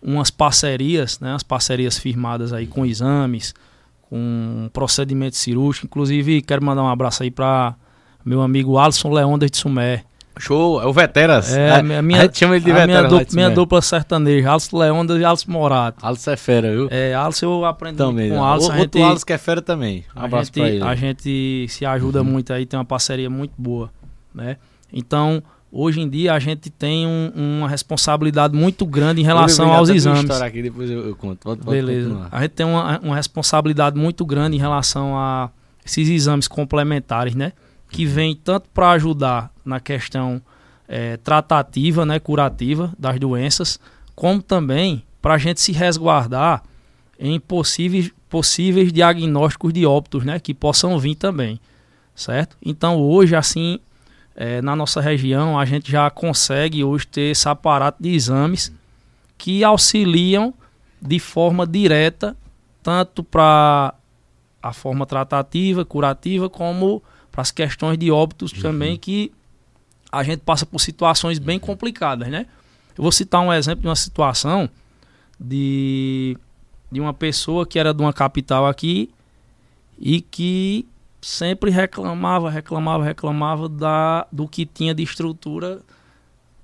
umas 0.00 0.30
parcerias, 0.30 1.20
né? 1.20 1.34
As 1.34 1.42
parcerias 1.42 1.98
firmadas 1.98 2.54
aí 2.54 2.66
com 2.66 2.86
exames, 2.86 3.54
com 4.00 4.70
procedimentos 4.72 5.38
cirúrgicos. 5.38 5.84
Inclusive 5.84 6.40
quero 6.40 6.64
mandar 6.64 6.84
um 6.84 6.88
abraço 6.88 7.22
aí 7.22 7.30
para 7.30 7.74
meu 8.24 8.40
amigo 8.40 8.78
Alisson 8.78 9.12
Leondas 9.12 9.50
de 9.50 9.58
Sumé, 9.58 10.04
Show, 10.38 10.80
é 10.82 10.86
o 10.86 10.92
Veteras. 10.92 11.52
É, 11.52 11.76
a, 11.76 11.82
minha, 11.82 12.20
a 12.20 12.22
gente 12.22 12.38
chama 12.38 12.56
ele 12.56 12.64
de 12.64 12.72
Veteras. 12.72 12.88
Minha, 12.88 13.02
dupla, 13.02 13.26
minha 13.34 13.50
dupla 13.50 13.82
sertaneja, 13.82 14.50
Alisson 14.50 14.78
Leondas 14.78 15.20
e 15.20 15.24
Alisson 15.24 15.52
Morato. 15.52 16.04
Alisson 16.04 16.30
é 16.30 16.36
fera, 16.36 16.70
viu? 16.70 16.88
É, 16.90 17.14
Alisson 17.14 17.46
eu 17.46 17.64
aprendi 17.64 17.96
também, 17.96 18.30
com 18.30 18.38
o 18.38 18.44
Alisson. 18.44 18.76
Outro 18.76 19.04
Alisson 19.04 19.26
que 19.26 19.32
é 19.32 19.38
fera 19.38 19.60
também. 19.60 20.04
Um 20.16 20.24
abraço 20.24 20.46
gente, 20.46 20.54
pra 20.54 20.68
ele. 20.68 20.84
A 20.84 20.94
gente 20.94 21.66
se 21.68 21.84
ajuda 21.84 22.20
uhum. 22.20 22.24
muito 22.24 22.52
aí, 22.52 22.66
tem 22.66 22.78
uma 22.78 22.84
parceria 22.84 23.28
muito 23.28 23.52
boa, 23.58 23.90
né? 24.34 24.56
Então, 24.92 25.42
hoje 25.70 26.00
em 26.00 26.08
dia 26.08 26.34
a 26.34 26.38
gente 26.38 26.68
tem 26.70 27.06
um, 27.06 27.32
uma 27.34 27.68
responsabilidade 27.68 28.54
muito 28.54 28.84
grande 28.84 29.20
em 29.20 29.24
relação 29.24 29.72
aos 29.72 29.88
exames. 29.88 30.30
Aqui, 30.40 30.62
depois 30.62 30.90
eu, 30.90 31.06
eu 31.08 31.16
conto. 31.16 31.38
Pode, 31.44 31.60
pode 31.62 31.76
Beleza. 31.76 32.08
Continuar. 32.08 32.28
A 32.30 32.42
gente 32.42 32.50
tem 32.50 32.66
uma, 32.66 33.00
uma 33.00 33.16
responsabilidade 33.16 33.98
muito 33.98 34.24
grande 34.24 34.56
em 34.56 34.60
relação 34.60 35.16
a 35.16 35.50
esses 35.84 36.08
exames 36.08 36.46
complementares, 36.46 37.34
né? 37.34 37.52
Que 37.92 38.04
vem 38.04 38.34
tanto 38.34 38.68
para 38.70 38.90
ajudar 38.90 39.52
na 39.64 39.78
questão 39.78 40.42
é, 40.88 41.16
tratativa, 41.18 42.04
né, 42.04 42.18
curativa 42.18 42.92
das 42.98 43.18
doenças, 43.20 43.78
como 44.14 44.42
também 44.42 45.04
para 45.20 45.34
a 45.34 45.38
gente 45.38 45.60
se 45.60 45.70
resguardar 45.72 46.62
em 47.18 47.38
possíveis, 47.38 48.10
possíveis 48.28 48.92
diagnósticos 48.92 49.72
de 49.72 49.86
óbitos, 49.86 50.24
né, 50.24 50.40
que 50.40 50.52
possam 50.52 50.98
vir 50.98 51.14
também, 51.14 51.60
certo? 52.14 52.56
Então 52.60 53.00
hoje, 53.00 53.36
assim, 53.36 53.78
é, 54.34 54.60
na 54.60 54.74
nossa 54.74 55.00
região, 55.00 55.58
a 55.58 55.64
gente 55.64 55.90
já 55.90 56.10
consegue 56.10 56.82
hoje 56.82 57.06
ter 57.06 57.30
esse 57.30 57.48
aparato 57.48 58.02
de 58.02 58.10
exames 58.10 58.72
que 59.38 59.62
auxiliam 59.62 60.52
de 61.00 61.18
forma 61.18 61.66
direta, 61.66 62.36
tanto 62.82 63.22
para 63.22 63.94
a 64.62 64.72
forma 64.72 65.04
tratativa, 65.04 65.84
curativa, 65.84 66.48
como 66.48 67.02
para 67.32 67.42
as 67.42 67.50
questões 67.50 67.98
de 67.98 68.10
óbitos 68.10 68.52
uhum. 68.52 68.60
também, 68.60 68.96
que 68.96 69.32
a 70.12 70.22
gente 70.22 70.40
passa 70.40 70.66
por 70.66 70.78
situações 70.78 71.38
bem 71.38 71.58
complicadas, 71.58 72.28
né? 72.28 72.46
Eu 72.96 73.02
vou 73.02 73.10
citar 73.10 73.40
um 73.40 73.50
exemplo 73.50 73.80
de 73.80 73.88
uma 73.88 73.96
situação 73.96 74.68
de, 75.40 76.36
de 76.90 77.00
uma 77.00 77.14
pessoa 77.14 77.66
que 77.66 77.78
era 77.78 77.94
de 77.94 78.02
uma 78.02 78.12
capital 78.12 78.66
aqui 78.66 79.10
e 79.98 80.20
que 80.20 80.86
sempre 81.22 81.70
reclamava, 81.70 82.50
reclamava, 82.50 83.02
reclamava 83.02 83.68
da, 83.68 84.26
do 84.30 84.46
que 84.46 84.66
tinha 84.66 84.94
de 84.94 85.02
estrutura 85.02 85.80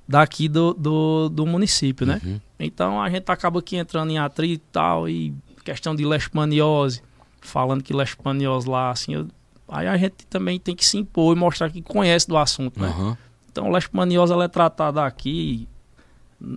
daqui 0.06 0.48
do, 0.48 0.74
do, 0.74 1.28
do 1.30 1.46
município, 1.46 2.06
né? 2.06 2.20
Uhum. 2.24 2.40
Então 2.58 3.00
a 3.00 3.08
gente 3.08 3.30
acaba 3.30 3.60
aqui 3.60 3.76
entrando 3.76 4.10
em 4.10 4.18
atrito 4.18 4.64
e 4.64 4.72
tal, 4.72 5.08
e 5.08 5.34
questão 5.64 5.94
de 5.94 6.04
leishmaniose, 6.04 7.02
falando 7.40 7.82
que 7.82 7.94
leishmaniose 7.94 8.68
lá, 8.68 8.90
assim, 8.90 9.14
eu, 9.14 9.28
aí 9.68 9.86
a 9.86 9.96
gente 9.96 10.26
também 10.26 10.58
tem 10.58 10.74
que 10.74 10.84
se 10.84 10.96
impor 10.96 11.36
e 11.36 11.38
mostrar 11.38 11.70
que 11.70 11.82
conhece 11.82 12.26
do 12.26 12.36
assunto, 12.36 12.80
né? 12.80 12.88
Uhum. 12.88 13.16
Então, 13.50 13.70
leishmaniose 13.70 14.32
ela 14.32 14.44
é 14.44 14.48
tratada 14.48 15.04
aqui, 15.04 15.68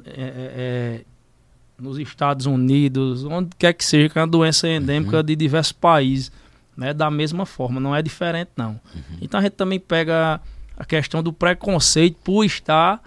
é, 0.05 0.21
é, 0.21 0.25
é, 0.25 1.01
nos 1.79 1.97
Estados 1.97 2.45
Unidos, 2.45 3.23
onde 3.25 3.49
quer 3.57 3.73
que 3.73 3.83
seja, 3.83 4.09
que 4.09 4.17
é 4.17 4.21
uma 4.21 4.27
doença 4.27 4.67
endêmica 4.67 5.17
uhum. 5.17 5.23
de 5.23 5.35
diversos 5.35 5.71
países, 5.71 6.31
né? 6.77 6.93
Da 6.93 7.09
mesma 7.09 7.45
forma, 7.45 7.79
não 7.79 7.95
é 7.95 8.01
diferente 8.01 8.51
não. 8.55 8.79
Uhum. 8.93 9.17
Então 9.21 9.39
a 9.39 9.43
gente 9.43 9.53
também 9.53 9.79
pega 9.79 10.39
a 10.77 10.85
questão 10.85 11.21
do 11.21 11.33
preconceito 11.33 12.17
por 12.23 12.43
estar 12.43 13.01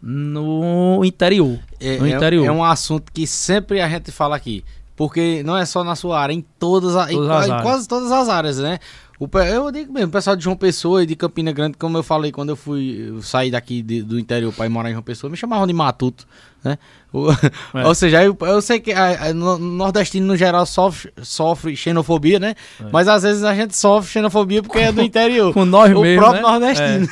no 0.00 1.04
interior. 1.04 1.58
É, 1.80 1.98
no 1.98 2.06
é, 2.06 2.10
interior. 2.10 2.46
é 2.46 2.52
um 2.52 2.62
assunto 2.62 3.12
que 3.12 3.26
sempre 3.26 3.80
a 3.80 3.88
gente 3.88 4.12
fala 4.12 4.36
aqui. 4.36 4.64
Porque 4.94 5.42
não 5.44 5.56
é 5.56 5.66
só 5.66 5.84
na 5.84 5.94
sua 5.94 6.18
área, 6.18 6.32
em 6.32 6.40
todas, 6.58 6.94
todas 6.94 7.48
em, 7.48 7.52
em 7.52 7.62
quase 7.62 7.86
todas 7.86 8.10
as 8.10 8.28
áreas, 8.30 8.58
né? 8.58 8.78
O, 9.18 9.28
eu 9.38 9.72
digo 9.72 9.92
mesmo, 9.92 10.08
o 10.08 10.12
pessoal 10.12 10.36
de 10.36 10.44
João 10.44 10.56
Pessoa 10.56 11.02
e 11.02 11.06
de 11.06 11.16
Campina 11.16 11.50
Grande, 11.50 11.78
como 11.78 11.96
eu 11.96 12.02
falei 12.02 12.30
quando 12.30 12.50
eu 12.50 12.56
fui 12.56 13.06
eu 13.08 13.22
sair 13.22 13.50
daqui 13.50 13.80
de, 13.80 14.02
do 14.02 14.18
interior 14.18 14.52
para 14.52 14.66
ir 14.66 14.68
morar 14.68 14.90
em 14.90 14.92
João 14.92 15.02
Pessoa, 15.02 15.30
me 15.30 15.36
chamavam 15.38 15.66
de 15.66 15.72
matuto, 15.72 16.26
né? 16.62 16.78
O, 17.10 17.30
é. 17.32 17.36
Ou 17.88 17.94
seja, 17.94 18.22
eu, 18.22 18.36
eu 18.42 18.60
sei 18.60 18.78
que 18.78 18.92
a, 18.92 19.28
a, 19.28 19.32
no, 19.32 19.56
nordestino 19.56 20.26
no 20.26 20.36
geral 20.36 20.66
sofre, 20.66 21.10
sofre 21.22 21.74
xenofobia, 21.74 22.38
né? 22.38 22.54
É. 22.78 22.84
Mas 22.92 23.08
às 23.08 23.22
vezes 23.22 23.42
a 23.42 23.54
gente 23.54 23.74
sofre 23.74 24.10
xenofobia 24.10 24.62
porque 24.62 24.80
é 24.80 24.92
do 24.92 25.00
interior. 25.00 25.54
Com 25.54 25.64
nós 25.64 25.90
o 25.94 26.02
mesmo, 26.02 26.20
próprio 26.20 26.42
né? 26.42 26.50
nordestino. 26.50 27.08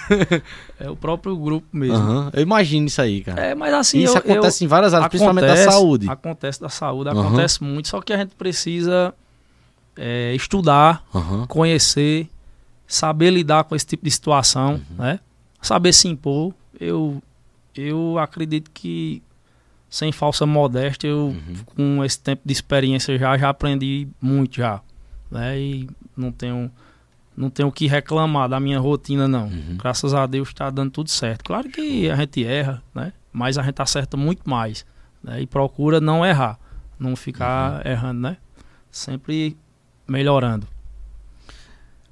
É. 0.79 0.85
é. 0.85 0.91
o 0.91 0.97
próprio 0.97 1.35
grupo 1.39 1.67
mesmo. 1.73 1.97
Uhum. 1.97 2.31
Eu 2.35 2.43
imagino 2.43 2.87
isso 2.87 3.01
aí, 3.01 3.23
cara. 3.23 3.41
É, 3.41 3.55
mas 3.55 3.73
assim, 3.73 4.03
isso 4.03 4.13
eu, 4.13 4.19
acontece 4.19 4.63
eu, 4.63 4.67
em 4.67 4.69
várias 4.69 4.93
áreas, 4.93 5.07
acontece, 5.07 5.25
principalmente 5.25 5.65
da 5.65 5.73
saúde. 5.73 6.11
Acontece 6.11 6.61
da 6.61 6.69
saúde, 6.69 7.11
uhum. 7.11 7.21
acontece 7.21 7.65
muito, 7.65 7.89
só 7.89 8.03
que 8.03 8.13
a 8.13 8.19
gente 8.19 8.35
precisa 8.35 9.15
é, 9.97 10.35
estudar, 10.35 11.05
uhum. 11.13 11.47
conhecer 11.47 12.29
saber 12.87 13.31
lidar 13.31 13.65
com 13.65 13.75
esse 13.75 13.87
tipo 13.87 14.05
de 14.05 14.11
situação, 14.11 14.75
uhum. 14.75 14.97
né? 14.99 15.21
Saber 15.61 15.93
se 15.93 16.09
impor. 16.09 16.55
Eu, 16.79 17.23
eu 17.75 18.19
acredito 18.19 18.71
que, 18.73 19.23
sem 19.89 20.13
falsa 20.13 20.45
modéstia, 20.45 21.09
eu, 21.09 21.29
uhum. 21.29 21.57
com 21.65 22.05
esse 22.05 22.21
tempo 22.21 22.43
de 22.45 22.53
experiência 22.53 23.19
já, 23.19 23.37
já 23.37 23.49
aprendi 23.49 24.07
muito 24.21 24.57
já, 24.57 24.81
né? 25.31 25.59
E 25.59 25.89
não 26.17 26.31
tenho, 26.31 26.71
não 27.37 27.49
tenho 27.49 27.69
o 27.69 27.73
que 27.73 27.87
reclamar 27.87 28.49
da 28.49 28.61
minha 28.61 28.79
rotina, 28.79 29.27
não. 29.27 29.47
Uhum. 29.47 29.77
Graças 29.79 30.13
a 30.13 30.27
Deus 30.27 30.49
está 30.49 30.71
dando 30.71 30.91
tudo 30.91 31.11
certo. 31.11 31.45
Claro 31.45 31.69
que 31.69 32.11
a 32.11 32.17
gente 32.17 32.45
erra, 32.45 32.83
né? 32.95 33.13
Mas 33.33 33.59
a 33.59 33.63
gente 33.63 33.81
acerta 33.81 34.17
muito 34.17 34.49
mais, 34.49 34.85
né? 35.23 35.41
E 35.41 35.47
procura 35.47 36.01
não 36.01 36.25
errar, 36.25 36.59
não 36.99 37.17
ficar 37.17 37.85
uhum. 37.85 37.91
errando, 37.91 38.21
né? 38.21 38.37
Sempre 38.91 39.57
melhorando. 40.07 40.67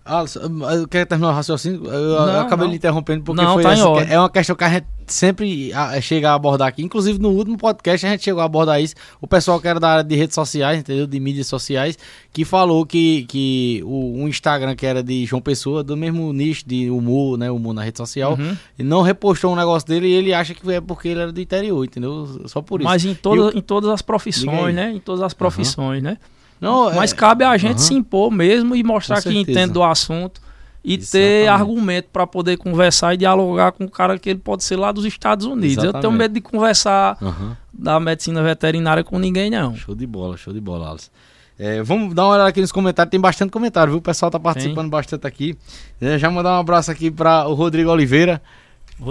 Alisson, 0.04 0.40
eu 0.72 0.88
quero 0.88 1.06
terminar 1.06 1.30
o 1.30 1.34
raciocínio. 1.34 1.84
Eu 1.86 2.26
não, 2.26 2.40
acabei 2.40 2.64
não. 2.64 2.70
lhe 2.70 2.76
interrompendo 2.76 3.22
porque 3.22 3.40
não, 3.40 3.54
foi 3.54 3.62
tá 3.62 3.72
essa, 3.72 3.84
é 4.12 4.18
uma 4.18 4.28
questão 4.28 4.56
que 4.56 4.64
a 4.64 4.68
gente 4.68 4.86
sempre 5.06 5.70
chega 6.00 6.30
a 6.30 6.34
abordar 6.34 6.66
aqui. 6.66 6.82
Inclusive 6.82 7.20
no 7.20 7.30
último 7.30 7.56
podcast 7.56 8.04
a 8.04 8.10
gente 8.10 8.24
chegou 8.24 8.42
a 8.42 8.44
abordar 8.44 8.82
isso. 8.82 8.96
O 9.20 9.28
pessoal 9.28 9.60
que 9.60 9.68
era 9.68 9.78
da 9.78 9.90
área 9.90 10.04
de 10.04 10.16
redes 10.16 10.34
sociais, 10.34 10.80
entendeu? 10.80 11.06
De 11.06 11.20
mídias 11.20 11.46
sociais, 11.46 11.96
que 12.32 12.44
falou 12.44 12.84
que, 12.84 13.24
que 13.28 13.80
o, 13.84 14.14
um 14.16 14.26
Instagram 14.26 14.74
que 14.74 14.84
era 14.84 15.04
de 15.04 15.24
João 15.24 15.40
Pessoa, 15.40 15.84
do 15.84 15.96
mesmo 15.96 16.32
nicho 16.32 16.64
de 16.66 16.90
humor, 16.90 17.38
né? 17.38 17.48
Humor 17.48 17.72
na 17.72 17.84
rede 17.84 17.98
social, 17.98 18.36
uhum. 18.36 18.56
não 18.78 19.02
repostou 19.02 19.52
um 19.52 19.56
negócio 19.56 19.86
dele 19.86 20.08
e 20.08 20.12
ele 20.14 20.34
acha 20.34 20.52
que 20.52 20.68
é 20.72 20.80
porque 20.80 21.08
ele 21.08 21.20
era 21.20 21.32
do 21.32 21.40
interior, 21.40 21.84
entendeu? 21.84 22.42
Só 22.46 22.60
por 22.60 22.80
isso. 22.80 22.88
Mas 22.88 23.04
em, 23.04 23.14
toda, 23.14 23.56
em 23.56 23.60
todas 23.60 23.88
as 23.88 24.02
profissões, 24.02 24.74
né? 24.74 24.90
Em 24.90 24.98
todas 24.98 25.22
as 25.22 25.32
profissões, 25.32 26.02
uhum. 26.02 26.10
né? 26.10 26.18
Não, 26.62 26.94
Mas 26.94 27.12
é... 27.12 27.16
cabe 27.16 27.44
a 27.44 27.56
gente 27.56 27.72
uhum. 27.72 27.78
se 27.78 27.94
impor 27.94 28.30
mesmo 28.30 28.74
e 28.76 28.82
mostrar 28.84 29.20
que 29.20 29.36
entende 29.36 29.72
do 29.72 29.82
assunto 29.82 30.40
e 30.84 30.94
Exatamente. 30.94 31.10
ter 31.10 31.48
argumento 31.48 32.08
para 32.12 32.26
poder 32.26 32.56
conversar 32.56 33.14
e 33.14 33.16
dialogar 33.16 33.72
com 33.72 33.84
o 33.84 33.90
cara 33.90 34.18
que 34.18 34.30
ele 34.30 34.38
pode 34.38 34.62
ser 34.64 34.76
lá 34.76 34.90
dos 34.92 35.04
Estados 35.04 35.44
Unidos. 35.44 35.76
Eu 35.78 35.90
tenho 35.92 35.98
Exatamente. 36.00 36.18
medo 36.18 36.34
de 36.34 36.40
conversar 36.40 37.16
Aham. 37.20 37.56
da 37.72 37.98
medicina 38.00 38.42
veterinária 38.42 39.02
com 39.04 39.18
ninguém, 39.18 39.50
não. 39.50 39.74
Show 39.76 39.94
de 39.94 40.06
bola, 40.06 40.36
show 40.36 40.52
de 40.52 40.60
bola, 40.60 40.90
Alisson. 40.90 41.10
É, 41.58 41.82
vamos 41.82 42.14
dar 42.14 42.24
uma 42.26 42.34
olhada 42.34 42.48
aqui 42.48 42.60
nos 42.60 42.72
comentários, 42.72 43.10
tem 43.10 43.20
bastante 43.20 43.50
comentário, 43.50 43.92
viu? 43.92 43.98
O 43.98 44.02
pessoal 44.02 44.30
tá 44.30 44.40
participando 44.40 44.88
bastante 44.88 45.26
aqui. 45.26 45.56
É, 46.00 46.18
já 46.18 46.30
mandar 46.30 46.56
um 46.56 46.60
abraço 46.60 46.90
aqui 46.90 47.10
para 47.10 47.46
o 47.46 47.54
Rodrigo 47.54 47.90
Oliveira. 47.90 48.40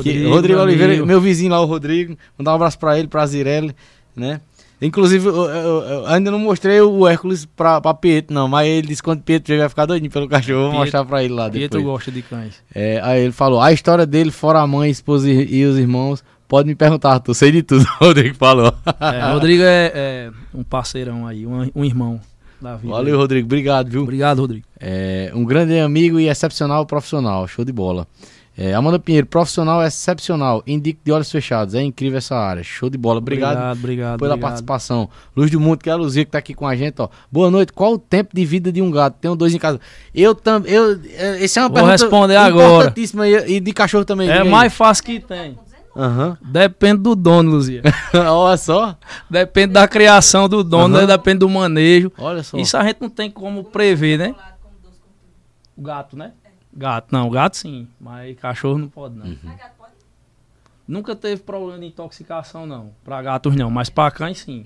que- 0.03 0.25
Rodrigo 0.27 0.55
meu 0.57 0.63
Oliveira, 0.65 0.93
amigo. 0.93 1.05
meu 1.05 1.21
vizinho 1.21 1.51
lá, 1.51 1.61
o 1.61 1.65
Rodrigo. 1.65 2.17
Mandar 2.37 2.51
um 2.51 2.55
abraço 2.55 2.77
para 2.79 2.97
ele, 2.97 3.07
pra 3.07 3.25
Zirelli, 3.25 3.73
né? 4.15 4.41
Inclusive, 4.81 5.27
eu, 5.27 5.35
eu- 5.45 5.81
eu 5.83 6.07
ainda 6.07 6.31
não 6.31 6.39
mostrei 6.39 6.81
o 6.81 7.07
Hércules 7.07 7.45
pra, 7.45 7.79
pra 7.79 7.93
Pietro, 7.93 8.33
não, 8.33 8.47
mas 8.47 8.67
ele 8.67 8.87
disse 8.87 9.01
que 9.01 9.05
quando 9.07 9.21
Pietro 9.21 9.55
vai 9.57 9.69
ficar 9.69 9.85
doidinho 9.85 10.11
pelo 10.11 10.27
cachorro, 10.27 10.57
vou 10.59 10.69
Pietro- 10.69 10.79
mostrar 10.79 11.05
pra 11.05 11.23
ele 11.23 11.33
lá 11.33 11.49
Pietro 11.49 11.79
depois. 11.79 11.83
gosta 11.97 12.11
de 12.11 12.21
cães. 12.23 12.55
É, 12.73 12.99
aí 13.03 13.21
ele 13.23 13.31
falou, 13.31 13.61
a 13.61 13.71
história 13.71 14.05
dele, 14.05 14.31
fora 14.31 14.59
a 14.59 14.65
mãe, 14.67 14.89
esposa 14.89 15.29
e, 15.29 15.63
os 15.65 15.77
irmãos, 15.77 16.23
pode 16.47 16.67
me 16.67 16.73
perguntar, 16.75 17.11
Arthur, 17.13 17.33
sei 17.35 17.51
de 17.51 17.61
tudo, 17.63 17.85
o 18.01 18.05
Rodrigo 18.05 18.35
falou. 18.35 18.73
É, 18.99 19.31
Rodrigo 19.31 19.63
é, 19.63 19.91
é 19.93 20.31
um 20.53 20.63
parceirão 20.63 21.27
aí, 21.27 21.45
um, 21.45 21.69
um 21.75 21.85
irmão 21.85 22.19
da 22.59 22.75
vida. 22.75 22.93
Valeu, 22.93 23.17
Rodrigo, 23.17 23.45
obrigado, 23.45 23.89
viu? 23.89 24.01
Obrigado, 24.03 24.39
Rodrigo. 24.39 24.65
É, 24.79 25.31
um 25.35 25.45
grande 25.45 25.77
amigo 25.79 26.19
e 26.19 26.27
excepcional 26.27 26.85
profissional. 26.87 27.47
Show 27.47 27.63
de 27.65 27.71
bola. 27.71 28.07
É, 28.57 28.73
Amanda 28.73 28.99
Pinheiro, 28.99 29.25
profissional 29.25 29.81
excepcional. 29.81 30.61
Indico 30.67 30.99
de 31.03 31.11
olhos 31.11 31.31
fechados. 31.31 31.73
É 31.73 31.81
incrível 31.81 32.17
essa 32.17 32.35
área. 32.35 32.61
Show 32.63 32.89
de 32.89 32.97
bola. 32.97 33.19
Obrigado, 33.19 33.51
Obrigado, 33.53 33.77
obrigado. 33.77 34.19
pela 34.19 34.31
obrigado. 34.33 34.41
participação. 34.49 35.09
Luz 35.35 35.49
do 35.49 35.59
Mundo, 35.59 35.79
que 35.79 35.89
é 35.89 35.93
a 35.93 35.95
Luzia 35.95 36.25
que 36.25 36.31
tá 36.31 36.37
aqui 36.37 36.53
com 36.53 36.67
a 36.67 36.75
gente. 36.75 37.01
Ó. 37.01 37.07
Boa 37.31 37.49
noite. 37.49 37.71
Qual 37.71 37.93
o 37.93 37.97
tempo 37.97 38.35
de 38.35 38.45
vida 38.45 38.71
de 38.71 38.81
um 38.81 38.91
gato? 38.91 39.15
Tenho 39.21 39.35
dois 39.35 39.53
em 39.55 39.57
casa. 39.57 39.79
Eu 40.13 40.35
também. 40.35 40.71
Eu, 40.71 40.99
é, 41.17 41.43
esse 41.43 41.57
é 41.57 41.61
uma 41.61 41.69
Vou 41.69 41.75
pergunta 41.75 41.91
responder 41.93 42.35
agora. 42.35 42.73
importantíssima 42.73 43.27
e, 43.27 43.53
e 43.53 43.59
de 43.59 43.71
cachorro 43.73 44.03
também. 44.05 44.29
É 44.29 44.43
mais 44.43 44.73
fácil 44.73 45.05
que 45.05 45.19
tem. 45.19 45.57
Aham. 45.95 46.37
Depende 46.41 47.01
do 47.01 47.15
dono, 47.15 47.51
Luzia. 47.51 47.81
Olha 48.13 48.57
só. 48.57 48.97
Depende 49.29 49.73
da 49.73 49.87
criação 49.87 50.47
do 50.47 50.63
dono, 50.63 50.95
Aham. 50.97 51.07
né? 51.07 51.17
depende 51.17 51.39
do 51.39 51.49
manejo. 51.49 52.11
Olha 52.17 52.43
só. 52.43 52.57
Isso 52.57 52.77
a 52.77 52.83
gente 52.83 53.01
não 53.01 53.09
tem 53.09 53.29
como 53.31 53.63
prever, 53.63 54.17
né? 54.17 54.35
O 55.75 55.81
gato, 55.81 56.15
né? 56.17 56.31
Gato, 56.73 57.07
não, 57.11 57.29
gato 57.29 57.57
sim, 57.57 57.87
mas 57.99 58.37
cachorro 58.39 58.77
não 58.77 58.87
pode 58.87 59.15
não. 59.15 59.25
Uhum. 59.25 59.55
Nunca 60.87 61.15
teve 61.15 61.41
problema 61.41 61.79
de 61.79 61.85
intoxicação 61.87 62.65
não, 62.65 62.91
Pra 63.03 63.21
gatos 63.21 63.55
não, 63.55 63.69
mas 63.69 63.89
pra 63.89 64.09
cães 64.11 64.39
sim. 64.39 64.65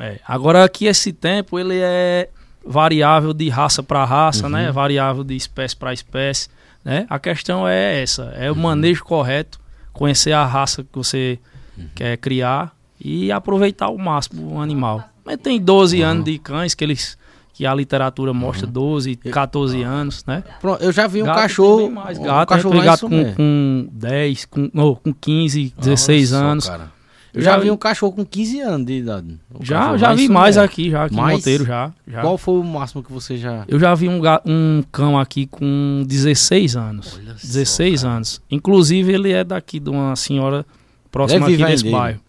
É, 0.00 0.20
agora 0.26 0.64
aqui 0.64 0.86
esse 0.86 1.12
tempo 1.12 1.58
ele 1.58 1.78
é 1.80 2.28
variável 2.64 3.32
de 3.32 3.48
raça 3.48 3.82
para 3.82 4.04
raça, 4.04 4.44
Uhum. 4.46 4.52
né? 4.52 4.70
Variável 4.70 5.24
de 5.24 5.34
espécie 5.34 5.76
para 5.76 5.92
espécie, 5.92 6.48
né? 6.84 7.06
A 7.10 7.18
questão 7.18 7.66
é 7.66 8.00
essa, 8.02 8.24
é 8.36 8.50
o 8.50 8.54
Uhum. 8.54 8.60
manejo 8.62 9.02
correto, 9.04 9.58
conhecer 9.92 10.32
a 10.32 10.44
raça 10.44 10.82
que 10.84 10.90
você 10.94 11.38
Uhum. 11.76 11.88
quer 11.94 12.16
criar 12.18 12.72
e 13.00 13.30
aproveitar 13.32 13.86
ao 13.86 13.98
máximo 13.98 14.54
o 14.54 14.60
animal. 14.60 15.02
Mas 15.24 15.36
tem 15.38 15.60
12 15.60 16.00
anos 16.02 16.24
de 16.24 16.38
cães 16.38 16.74
que 16.74 16.84
eles 16.84 17.18
que 17.58 17.66
a 17.66 17.74
literatura 17.74 18.32
mostra 18.32 18.68
12, 18.68 19.16
14 19.16 19.82
anos, 19.82 20.24
né? 20.24 20.44
Pronto, 20.60 20.80
eu 20.80 20.92
já 20.92 21.08
vi 21.08 21.24
um 21.24 21.26
Gato 21.26 21.40
cachorro. 21.40 21.90
mais 21.90 22.16
um 22.16 22.22
gato, 22.22 22.48
cachorro 22.50 22.70
tem 22.70 22.78
lá 22.78 22.84
em 22.84 22.88
gato 22.88 23.08
com, 23.08 23.34
com 23.34 23.88
10, 23.90 24.44
com, 24.44 24.70
não, 24.72 24.94
com 24.94 25.12
15, 25.12 25.74
16 25.76 26.32
Olha 26.32 26.40
só, 26.40 26.46
anos. 26.46 26.68
cara. 26.68 26.92
Eu 27.34 27.42
já 27.42 27.58
vi 27.58 27.68
um 27.72 27.76
cachorro 27.76 28.12
com 28.12 28.24
15 28.24 28.60
anos 28.60 28.86
de 28.86 28.92
idade. 28.92 29.40
Um 29.52 29.64
Já, 29.64 29.78
cachorro 29.78 29.98
já 29.98 30.14
vi 30.14 30.28
mais 30.28 30.56
aqui, 30.56 30.88
já 30.90 31.04
aqui 31.06 31.16
Mais? 31.16 31.32
em 31.34 31.36
Monteiro, 31.38 31.64
já. 31.64 31.92
já. 32.06 32.20
Qual 32.20 32.38
foi 32.38 32.60
o 32.60 32.62
máximo 32.62 33.02
que 33.02 33.12
você 33.12 33.36
já. 33.36 33.64
Eu 33.66 33.80
já 33.80 33.92
vi 33.92 34.08
um, 34.08 34.20
um 34.46 34.84
cão 34.92 35.18
aqui 35.18 35.48
com 35.48 36.04
16 36.06 36.76
anos. 36.76 37.18
Olha 37.18 37.34
só, 37.36 37.44
16 37.44 38.02
cara. 38.02 38.14
anos. 38.14 38.40
Inclusive, 38.48 39.12
ele 39.12 39.32
é 39.32 39.42
daqui 39.42 39.80
de 39.80 39.90
uma 39.90 40.14
senhora 40.14 40.64
próxima 41.10 41.50
É 41.50 41.54
aqui 41.54 41.64
desse 41.64 41.90
bairro. 41.90 42.20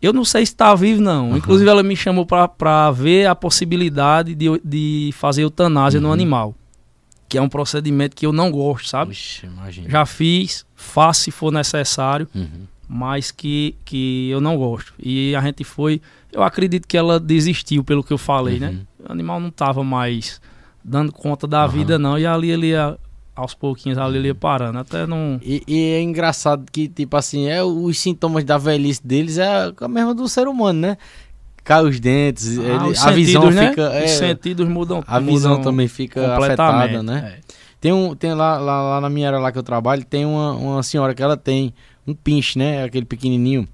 Eu 0.00 0.12
não 0.12 0.24
sei 0.24 0.46
se 0.46 0.52
está 0.52 0.74
vivo, 0.74 1.00
não. 1.02 1.28
Aham. 1.30 1.38
Inclusive, 1.38 1.68
ela 1.68 1.82
me 1.82 1.96
chamou 1.96 2.24
para 2.24 2.90
ver 2.92 3.26
a 3.26 3.34
possibilidade 3.34 4.34
de, 4.34 4.46
de 4.64 5.10
fazer 5.14 5.42
eutanásia 5.42 6.00
no 6.00 6.08
Uhum. 6.08 6.14
animal. 6.14 6.54
Que 7.28 7.36
é 7.36 7.42
um 7.42 7.48
procedimento 7.48 8.16
que 8.16 8.24
eu 8.24 8.32
não 8.32 8.50
gosto, 8.50 8.88
sabe? 8.88 9.12
Ixi, 9.12 9.46
imagina. 9.46 9.90
Já 9.90 10.06
fiz, 10.06 10.64
faço 10.74 11.22
se 11.24 11.30
for 11.30 11.52
necessário, 11.52 12.26
Uhum. 12.34 12.66
mas 12.88 13.30
que, 13.30 13.74
que 13.84 14.30
eu 14.30 14.40
não 14.40 14.56
gosto. 14.56 14.94
E 14.98 15.34
a 15.34 15.40
gente 15.42 15.62
foi. 15.64 16.00
Eu 16.32 16.42
acredito 16.42 16.86
que 16.86 16.96
ela 16.96 17.18
desistiu, 17.20 17.82
pelo 17.84 18.02
que 18.04 18.12
eu 18.12 18.18
falei, 18.18 18.58
né? 18.58 18.68
Uhum. 18.68 19.06
O 19.08 19.12
animal 19.12 19.40
não 19.40 19.48
estava 19.48 19.82
mais 19.84 20.40
dando 20.84 21.12
conta 21.12 21.46
da 21.46 21.66
vida, 21.66 21.98
não. 21.98 22.18
E 22.18 22.24
ali 22.24 22.50
ele 22.50 22.68
ia, 22.68 22.96
aos 23.38 23.54
pouquinhos, 23.54 23.96
ali 23.98 24.18
ele 24.18 24.28
ia 24.28 24.34
parando. 24.34 24.78
Até 24.78 25.06
não. 25.06 25.38
E, 25.42 25.62
e 25.66 25.84
é 25.92 26.02
engraçado 26.02 26.64
que, 26.70 26.88
tipo 26.88 27.16
assim, 27.16 27.46
é 27.48 27.62
os 27.62 27.98
sintomas 27.98 28.44
da 28.44 28.58
velhice 28.58 29.00
deles 29.06 29.38
é 29.38 29.72
a 29.80 29.88
mesma 29.88 30.14
do 30.14 30.28
ser 30.28 30.48
humano, 30.48 30.80
né? 30.80 30.96
Cai 31.64 31.84
os 31.84 32.00
dentes, 32.00 32.56
ele- 32.56 32.70
Ah, 32.70 32.86
os 32.86 33.06
a 33.06 33.10
visão 33.10 33.50
né? 33.50 33.68
fica. 33.70 33.82
é, 33.82 34.04
Os 34.06 34.10
sentidos 34.12 34.66
mudam. 34.68 35.02
a 35.06 35.20
visão 35.20 35.50
mudam 35.56 35.64
também 35.64 35.86
fica 35.86 36.34
afetada, 36.36 37.02
né? 37.02 37.34
É. 37.36 37.58
Tem, 37.80 37.92
um, 37.92 38.14
tem 38.14 38.34
lá, 38.34 38.58
lá, 38.58 38.82
lá 38.94 39.00
na 39.00 39.08
minha 39.08 39.28
área 39.28 39.38
lá 39.38 39.52
que 39.52 39.58
eu 39.58 39.62
trabalho, 39.62 40.04
tem 40.04 40.24
uma, 40.24 40.52
uma 40.54 40.82
senhora 40.82 41.14
que 41.14 41.22
ela 41.22 41.36
tem 41.36 41.72
um 42.06 42.14
pinche, 42.14 42.58
né? 42.58 42.82
Aquele 42.84 43.04
pequenininho. 43.06 43.68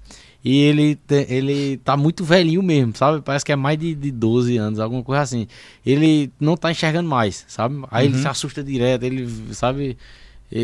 E 0.47 0.61
ele, 0.61 0.93
te- 0.95 1.25
ele 1.27 1.77
tá 1.77 1.97
muito 1.97 2.23
velhinho 2.23 2.61
mesmo, 2.61 2.95
sabe? 2.95 3.19
Parece 3.21 3.43
que 3.43 3.51
é 3.51 3.55
mais 3.55 3.79
de, 3.79 3.95
de 3.95 4.11
12 4.11 4.55
anos, 4.57 4.79
alguma 4.79 5.01
coisa 5.01 5.23
assim. 5.23 5.47
Ele 5.83 6.31
não 6.39 6.55
tá 6.55 6.69
enxergando 6.69 7.09
mais, 7.09 7.43
sabe? 7.47 7.83
Aí 7.89 8.05
ele 8.05 8.15
Uhum. 8.15 8.21
se 8.21 8.27
assusta 8.27 8.63
direto, 8.63 9.01
ele, 9.03 9.27
sabe? 9.53 9.97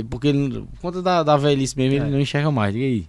Porque 0.07 0.27
ele, 0.27 0.61
por 0.75 0.79
conta 0.81 1.01
da, 1.01 1.23
da 1.23 1.35
velhice 1.35 1.75
mesmo, 1.75 1.97
É. 1.97 2.01
ele 2.03 2.11
não 2.11 2.19
enxerga 2.21 2.51
mais, 2.51 2.71
diga 2.73 2.85
aí. 2.85 3.05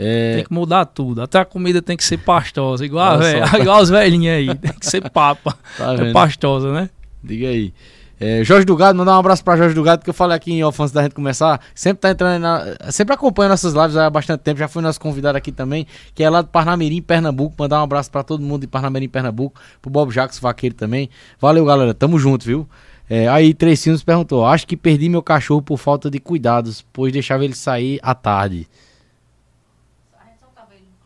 É, 0.00 0.36
Tem 0.36 0.44
que 0.44 0.52
mudar 0.52 0.84
tudo. 0.86 1.20
Até 1.20 1.40
a 1.40 1.44
comida 1.44 1.82
tem 1.82 1.96
que 1.96 2.04
ser 2.04 2.18
pastosa, 2.18 2.84
igual, 2.86 3.14
a 3.14 3.16
velha- 3.16 3.50
igual 3.60 3.82
os 3.82 3.90
velhinhos 3.90 4.32
aí. 4.36 4.54
Tem 4.54 4.72
que 4.72 4.86
ser 4.86 5.10
papa. 5.10 5.58
tá 5.76 5.94
É 5.94 6.12
pastosa, 6.12 6.72
né? 6.72 6.88
Diga 7.24 7.48
aí. 7.48 7.74
É, 8.20 8.42
Jorge 8.42 8.64
do 8.64 8.74
Gado, 8.74 8.98
mandar 8.98 9.14
um 9.16 9.20
abraço 9.20 9.44
pra 9.44 9.56
Jorge 9.56 9.74
do 9.74 9.82
Gado, 9.82 10.02
que 10.02 10.10
eu 10.10 10.14
falei 10.14 10.36
aqui 10.36 10.52
em 10.52 10.64
off 10.64 10.80
antes 10.82 10.92
da 10.92 11.02
gente 11.02 11.14
começar. 11.14 11.60
Sempre 11.74 12.00
tá 12.00 12.10
entrando 12.10 12.40
na, 12.42 12.90
Sempre 12.90 13.14
acompanha 13.14 13.48
nossas 13.48 13.74
lives 13.74 13.96
há 13.96 14.10
bastante 14.10 14.40
tempo. 14.40 14.58
Já 14.58 14.66
foi 14.66 14.82
nosso 14.82 15.00
convidado 15.00 15.38
aqui 15.38 15.52
também, 15.52 15.86
que 16.14 16.24
é 16.24 16.28
lá 16.28 16.42
de 16.42 16.48
Parnamirim, 16.48 17.00
Pernambuco. 17.00 17.54
Mandar 17.56 17.80
um 17.80 17.84
abraço 17.84 18.10
pra 18.10 18.24
todo 18.24 18.42
mundo 18.42 18.62
de 18.62 18.66
Parnamirim, 18.66 19.08
Pernambuco. 19.08 19.60
Pro 19.80 19.90
Bob 19.90 20.10
Jacques, 20.12 20.38
vaqueiro 20.40 20.74
também. 20.74 21.08
Valeu, 21.40 21.64
galera. 21.64 21.94
Tamo 21.94 22.18
junto, 22.18 22.44
viu? 22.44 22.68
É, 23.08 23.28
aí, 23.28 23.54
Três 23.54 23.78
Sinos 23.78 24.02
perguntou: 24.02 24.44
Acho 24.44 24.66
que 24.66 24.76
perdi 24.76 25.08
meu 25.08 25.22
cachorro 25.22 25.62
por 25.62 25.78
falta 25.78 26.10
de 26.10 26.18
cuidados, 26.18 26.84
pois 26.92 27.12
deixava 27.12 27.44
ele 27.44 27.54
sair 27.54 28.00
à 28.02 28.14
tarde. 28.14 28.68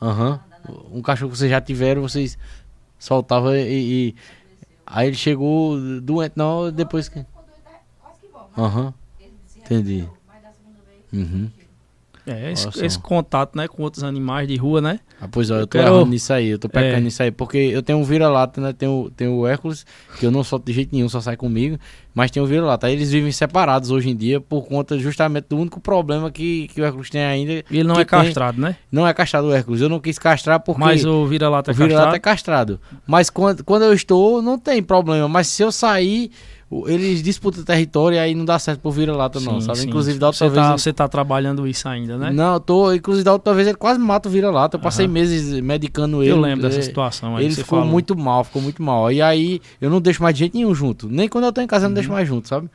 Aham. 0.00 0.40
Um 0.92 1.02
cachorro 1.02 1.30
que 1.30 1.38
vocês 1.38 1.50
já 1.50 1.60
tiveram, 1.60 2.02
vocês 2.02 2.38
soltavam 2.98 3.54
e. 3.54 3.60
e- 4.08 4.14
Aí 4.94 5.08
ele 5.08 5.16
chegou 5.16 5.78
doente, 6.02 6.34
não, 6.36 6.70
depois 6.70 7.08
que. 7.08 7.24
Aham. 8.56 8.92
Entendi. 9.64 10.08
Uhum. 11.12 11.50
É, 12.26 12.52
esse, 12.52 12.68
esse 12.84 12.98
contato, 12.98 13.56
né, 13.56 13.66
com 13.66 13.82
outros 13.82 14.04
animais 14.04 14.46
de 14.46 14.54
rua, 14.56 14.80
né? 14.80 15.00
Ah, 15.20 15.26
pois 15.30 15.50
ó, 15.50 15.54
eu, 15.54 15.60
Eu 15.60 15.66
tô 15.66 15.78
quero- 15.78 15.88
errando 15.94 16.06
nisso 16.10 16.32
aí, 16.32 16.48
eu 16.50 16.58
tô 16.58 16.68
pecando 16.68 16.94
É. 16.96 17.00
nisso 17.00 17.22
aí, 17.22 17.30
porque 17.32 17.56
eu 17.58 17.82
tenho 17.82 17.98
um 17.98 18.04
vira-lata, 18.04 18.60
né? 18.60 18.72
Tenho, 18.72 19.10
tenho 19.16 19.32
o 19.34 19.46
Hércules, 19.46 19.84
que 20.20 20.26
eu 20.26 20.30
não 20.30 20.44
solto 20.44 20.64
de 20.66 20.72
jeito 20.72 20.90
nenhum, 20.94 21.08
só 21.08 21.20
sai 21.20 21.36
comigo, 21.36 21.78
mas 22.14 22.30
tem 22.30 22.40
o 22.42 22.46
vira-lata. 22.46 22.88
Eles 22.90 23.10
vivem 23.10 23.32
separados 23.32 23.90
hoje 23.90 24.10
em 24.10 24.16
dia 24.16 24.40
por 24.40 24.66
conta 24.66 24.96
justamente 24.98 25.46
do 25.48 25.56
único 25.58 25.80
problema 25.80 26.30
que, 26.30 26.68
que 26.68 26.80
o 26.80 26.84
Hércules 26.84 27.10
tem 27.10 27.24
ainda. 27.24 27.52
E 27.52 27.64
ele 27.70 27.84
não 27.84 27.94
é 27.94 27.98
tem- 27.98 28.06
castrado, 28.06 28.60
né? 28.60 28.76
Não 28.90 29.06
é 29.06 29.12
castrado 29.12 29.48
o 29.48 29.52
Hércules. 29.52 29.80
Eu 29.80 29.88
não 29.88 29.98
quis 29.98 30.18
castrar 30.18 30.60
porque. 30.60 30.80
Mas 30.80 31.04
o 31.04 31.26
vira-lata 31.26 31.70
é 31.70 31.72
O 31.72 31.76
vira-lata 31.76 31.96
castrado. 32.02 32.16
é 32.16 32.20
castrado. 32.20 32.80
Mas 33.06 33.30
quando, 33.30 33.64
quando 33.64 33.82
eu 33.82 33.92
estou, 33.92 34.40
não 34.40 34.58
tem 34.58 34.80
problema. 34.82 35.26
Mas 35.28 35.48
se 35.48 35.62
eu 35.62 35.72
sair, 35.72 36.30
eles 36.86 37.22
disputam 37.22 37.62
território 37.64 38.16
e 38.16 38.18
aí 38.18 38.34
não 38.34 38.44
dá 38.44 38.58
certo 38.58 38.80
pro 38.80 38.90
vira-lata, 38.90 39.38
não, 39.40 39.60
sabe? 39.60 39.78
sim. 39.78 39.88
Inclusive, 39.88 40.18
da 40.18 40.26
outra 40.28 40.38
você 40.38 40.48
vez. 40.48 40.54
Tá, 40.66 40.68
ele- 40.72 40.78
Você 40.78 40.92
tá 40.92 41.08
trabalhando 41.08 41.66
isso 41.66 41.88
ainda, 41.88 42.16
né? 42.16 42.30
Não, 42.32 42.54
eu 42.54 42.60
tô. 42.60 42.92
Inclusive, 42.92 43.24
da 43.24 43.32
outra 43.32 43.52
vez 43.54 43.68
ele 43.68 43.76
quase 43.76 43.98
mata 44.00 44.28
o 44.28 44.32
vira-lata. 44.32 44.76
Eu 44.76 44.80
passei 44.80 45.04
Aham. 45.06 45.12
meses 45.14 45.60
medicando 45.60 46.22
ele. 46.22 46.32
Eu 46.32 46.40
lembro 46.40 46.62
dessa 46.62 46.78
É, 46.78 46.82
situação 46.82 47.36
aí 47.36 47.44
Ele 47.44 47.54
ficou 47.54 47.78
falou. 47.78 47.84
muito 47.92 48.16
mal, 48.16 48.42
ficou 48.44 48.62
muito 48.62 48.82
mal. 48.82 49.10
E 49.12 49.20
aí 49.20 49.60
eu 49.80 49.90
não 49.90 50.00
deixo 50.00 50.22
mais 50.22 50.34
de 50.34 50.40
jeito 50.40 50.56
nenhum 50.56 50.74
junto. 50.74 51.08
Nem 51.08 51.28
quando 51.28 51.44
eu 51.44 51.52
tô 51.52 51.60
em 51.60 51.66
casa 51.66 51.86
eu 51.86 51.88
não 51.90 51.94
deixo 51.94 52.10
mais 52.10 52.26
junto, 52.26 52.48
sabe? 52.48 52.68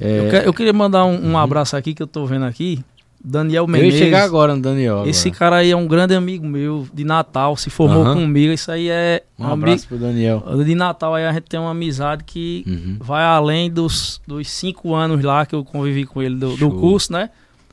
É, 0.00 0.04
Uhum. 0.04 0.14
Eu, 0.26 0.30
que- 0.30 0.48
eu 0.48 0.52
queria 0.54 0.72
mandar 0.72 1.04
um, 1.04 1.30
um 1.32 1.38
abraço 1.38 1.76
aqui 1.76 1.94
que 1.94 2.02
eu 2.02 2.06
tô 2.06 2.26
vendo 2.26 2.44
aqui. 2.44 2.82
Daniel 3.24 3.64
eu 3.64 3.68
ia 3.68 3.72
Menezes. 3.82 3.98
chegar 4.00 4.24
agora 4.24 4.54
no 4.56 4.60
Daniel. 4.62 5.04
Esse 5.06 5.28
agora. 5.28 5.38
cara 5.38 5.56
aí 5.56 5.70
é 5.70 5.76
um 5.76 5.86
grande 5.86 6.14
amigo 6.14 6.44
meu 6.46 6.86
de 6.92 7.04
Natal, 7.04 7.56
se 7.56 7.70
formou 7.70 8.02
Aham. 8.04 8.14
comigo. 8.14 8.52
Isso 8.52 8.70
aí 8.70 8.88
é 8.88 9.22
Um 9.38 9.44
amigo. 9.44 9.54
abraço 9.64 9.86
pro 9.88 9.96
Daniel. 9.98 10.42
De 10.64 10.74
Natal 10.74 11.14
aí 11.14 11.24
a 11.26 11.32
gente 11.32 11.44
tem 11.44 11.60
uma 11.60 11.70
amizade 11.70 12.24
que 12.24 12.64
Uhum. 12.66 12.96
vai 13.00 13.22
além 13.24 13.70
dos, 13.70 14.20
dos 14.26 14.50
cinco 14.50 14.94
anos 14.94 15.22
lá 15.22 15.46
que 15.46 15.54
eu 15.54 15.64
convivi 15.64 16.04
com 16.04 16.20
ele 16.22 16.34
do, 16.34 16.50
do 16.50 16.56
Show. 16.56 16.70
curso, 16.80 17.12
né? 17.12 17.30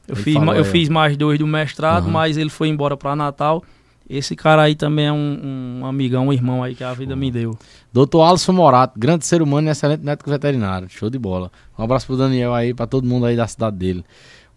Eu, 0.08 0.16
Ele 0.16 0.24
fiz, 0.24 0.34
falou 0.36 0.56
eu 0.56 0.62
ó. 0.62 0.66
fiz 0.66 0.90
mais 0.90 1.16
dois 1.18 1.38
do 1.40 1.46
mestrado, 1.48 2.04
Aham. 2.04 2.12
mas 2.12 2.38
ele 2.38 2.50
foi 2.50 2.68
embora 2.68 2.96
para 2.98 3.16
Natal 3.16 3.64
Esse 4.10 4.36
cara 4.36 4.64
aí 4.64 4.74
também 4.74 5.06
é 5.06 5.12
um, 5.14 5.80
um 5.82 5.86
amigão, 5.86 6.28
um 6.30 6.34
irmão 6.34 6.64
aí 6.64 6.74
que 6.74 6.84
a 6.84 6.94
vida 6.94 7.16
me 7.16 7.30
deu. 7.30 7.56
Doutor 7.94 8.24
Alisson 8.24 8.54
Morato, 8.54 9.00
grande 9.00 9.24
ser 9.26 9.40
humano 9.42 9.68
e 9.68 9.72
excelente 9.72 10.04
médico 10.04 10.28
veterinário. 10.30 10.88
Show 10.90 11.10
de 11.12 11.20
bola. 11.20 11.52
Um 11.78 11.84
abraço 11.84 12.08
pro 12.08 12.18
Daniel 12.18 12.54
aí, 12.56 12.74
pra 12.74 12.88
todo 12.88 13.06
mundo 13.06 13.28
aí 13.28 13.36
da 13.36 13.46
cidade 13.46 13.78
dele. 13.78 14.04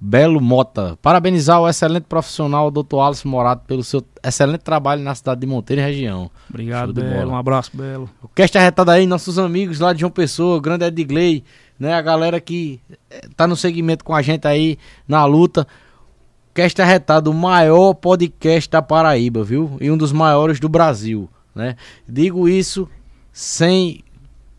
Belo 0.04 0.40
Mota. 0.40 0.98
Parabenizar 1.00 1.60
o 1.60 1.68
excelente 1.68 2.06
profissional, 2.08 2.72
doutor 2.72 3.02
Alisson 3.02 3.28
Morato, 3.28 3.64
pelo 3.68 3.84
seu 3.84 4.04
excelente 4.20 4.62
trabalho 4.62 5.00
na 5.00 5.14
cidade 5.14 5.42
de 5.42 5.46
Monteiro 5.46 5.80
e 5.80 5.84
região. 5.84 6.28
Obrigado, 6.50 6.92
Belo. 6.92 7.30
Um 7.30 7.36
abraço, 7.36 7.70
Belo. 7.72 8.10
O 8.20 8.26
cast 8.26 8.58
arretado 8.58 8.90
aí, 8.90 9.06
nossos 9.06 9.38
amigos 9.38 9.78
lá 9.78 9.92
de 9.92 10.00
João 10.00 10.10
Pessoa, 10.10 10.56
o 10.56 10.60
grande 10.60 10.84
Edgley, 10.84 11.44
né? 11.78 11.94
A 11.94 12.02
galera 12.02 12.40
que 12.40 12.80
eh, 13.08 13.28
tá 13.36 13.46
no 13.46 13.54
segmento 13.54 14.04
com 14.04 14.12
a 14.12 14.20
gente 14.20 14.44
aí 14.44 14.76
na 15.06 15.24
luta. 15.24 15.68
Cast 16.52 16.82
Arretado, 16.82 17.30
o 17.30 17.34
maior 17.34 17.94
podcast 17.94 18.68
da 18.68 18.82
Paraíba, 18.82 19.44
viu? 19.44 19.76
E 19.80 19.88
um 19.88 19.96
dos 19.96 20.10
maiores 20.10 20.58
do 20.58 20.68
Brasil, 20.68 21.30
né? 21.54 21.76
Digo 22.08 22.48
isso 22.48 22.88
sem 23.32 24.02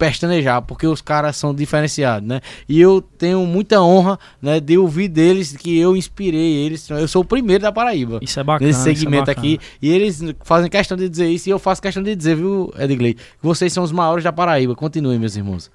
pestanejar, 0.04 0.62
porque 0.62 0.86
os 0.86 1.02
caras 1.02 1.38
são 1.38 1.56
diferenciados, 1.56 2.28
né? 2.28 2.42
E 2.68 2.82
eu 2.82 3.02
tenho 3.02 3.46
muita 3.46 3.82
honra, 3.82 4.20
né, 4.42 4.60
de 4.60 4.78
ouvir 4.78 5.08
deles 5.08 5.56
que 5.56 5.80
eu 5.80 5.96
inspirei 5.96 6.66
eles. 6.66 6.90
Eu 6.90 7.08
sou 7.08 7.22
o 7.22 7.26
primeiro 7.26 7.64
da 7.64 7.72
Paraíba. 7.72 8.20
Isso 8.22 8.38
é 8.38 8.44
bacana. 8.44 8.68
Nesse 8.68 8.84
segmento 8.84 9.30
é 9.30 9.32
aqui. 9.32 9.60
E 9.82 9.90
eles 9.90 10.22
fazem 10.44 10.70
questão 10.70 10.98
de 10.98 11.08
dizer 11.08 11.30
isso 11.30 11.48
e 11.48 11.52
eu 11.52 11.58
faço 11.58 11.82
questão 11.82 12.04
de 12.04 12.14
dizer, 12.18 12.36
viu, 12.36 12.74
Edgley? 12.78 13.14
Que 13.14 13.22
vocês 13.42 13.72
são 13.72 13.82
os 13.82 13.94
maiores 13.94 14.26
da 14.26 14.34
Paraíba. 14.34 14.76
Continuem, 14.76 15.18
meus 15.18 15.38
irmãos. 15.38 15.72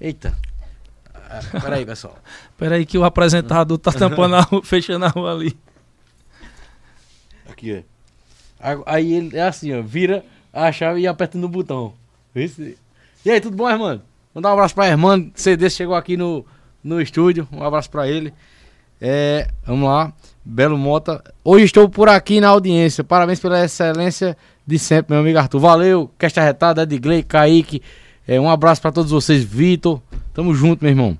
Eita. 0.00 0.36
Ah, 1.14 1.60
peraí, 1.60 1.86
pessoal. 1.86 2.18
Peraí 2.58 2.84
que 2.84 2.98
o 2.98 3.04
apresentador 3.04 3.78
tá 3.78 3.92
tampando 3.92 4.34
a 4.34 4.40
rua, 4.40 4.62
fechando 4.66 5.04
a 5.04 5.08
rua 5.08 5.32
ali. 5.32 5.56
Aqui, 7.48 7.84
ó. 8.60 8.82
Aí 8.86 9.14
ele 9.14 9.36
é 9.36 9.42
assim, 9.42 9.72
ó. 9.72 9.80
Vira 9.80 10.24
a 10.52 10.70
chave 10.72 11.00
e 11.00 11.06
aperta 11.06 11.38
no 11.38 11.48
botão. 11.48 11.94
Esse... 12.34 12.76
E 13.24 13.30
aí, 13.30 13.40
tudo 13.40 13.56
bom, 13.56 13.70
irmão? 13.70 14.02
Mandar 14.34 14.50
um 14.50 14.52
abraço 14.54 14.74
pra 14.74 14.88
irmã. 14.88 15.30
CD 15.34 15.70
chegou 15.70 15.94
aqui 15.94 16.16
no, 16.16 16.44
no 16.82 17.00
estúdio. 17.00 17.46
Um 17.52 17.62
abraço 17.62 17.88
pra 17.88 18.08
ele. 18.08 18.34
É, 19.00 19.46
vamos 19.64 19.88
lá. 19.88 20.12
Belo 20.44 20.76
Mota. 20.76 21.22
Hoje 21.44 21.66
estou 21.66 21.88
por 21.88 22.08
aqui 22.08 22.40
na 22.40 22.48
audiência. 22.48 23.04
Parabéns 23.04 23.38
pela 23.38 23.64
excelência 23.64 24.36
de 24.66 24.76
sempre, 24.76 25.12
meu 25.12 25.20
amigo 25.20 25.38
Arthur. 25.38 25.60
Valeu. 25.60 26.10
Cast 26.18 26.40
arretada, 26.40 26.82
Edgley, 26.82 27.22
Kaique. 27.22 27.80
É, 28.26 28.40
um 28.40 28.50
abraço 28.50 28.82
para 28.82 28.90
todos 28.90 29.12
vocês, 29.12 29.44
Vitor. 29.44 30.02
Tamo 30.34 30.52
junto, 30.52 30.82
meu 30.82 30.90
irmão. 30.90 31.16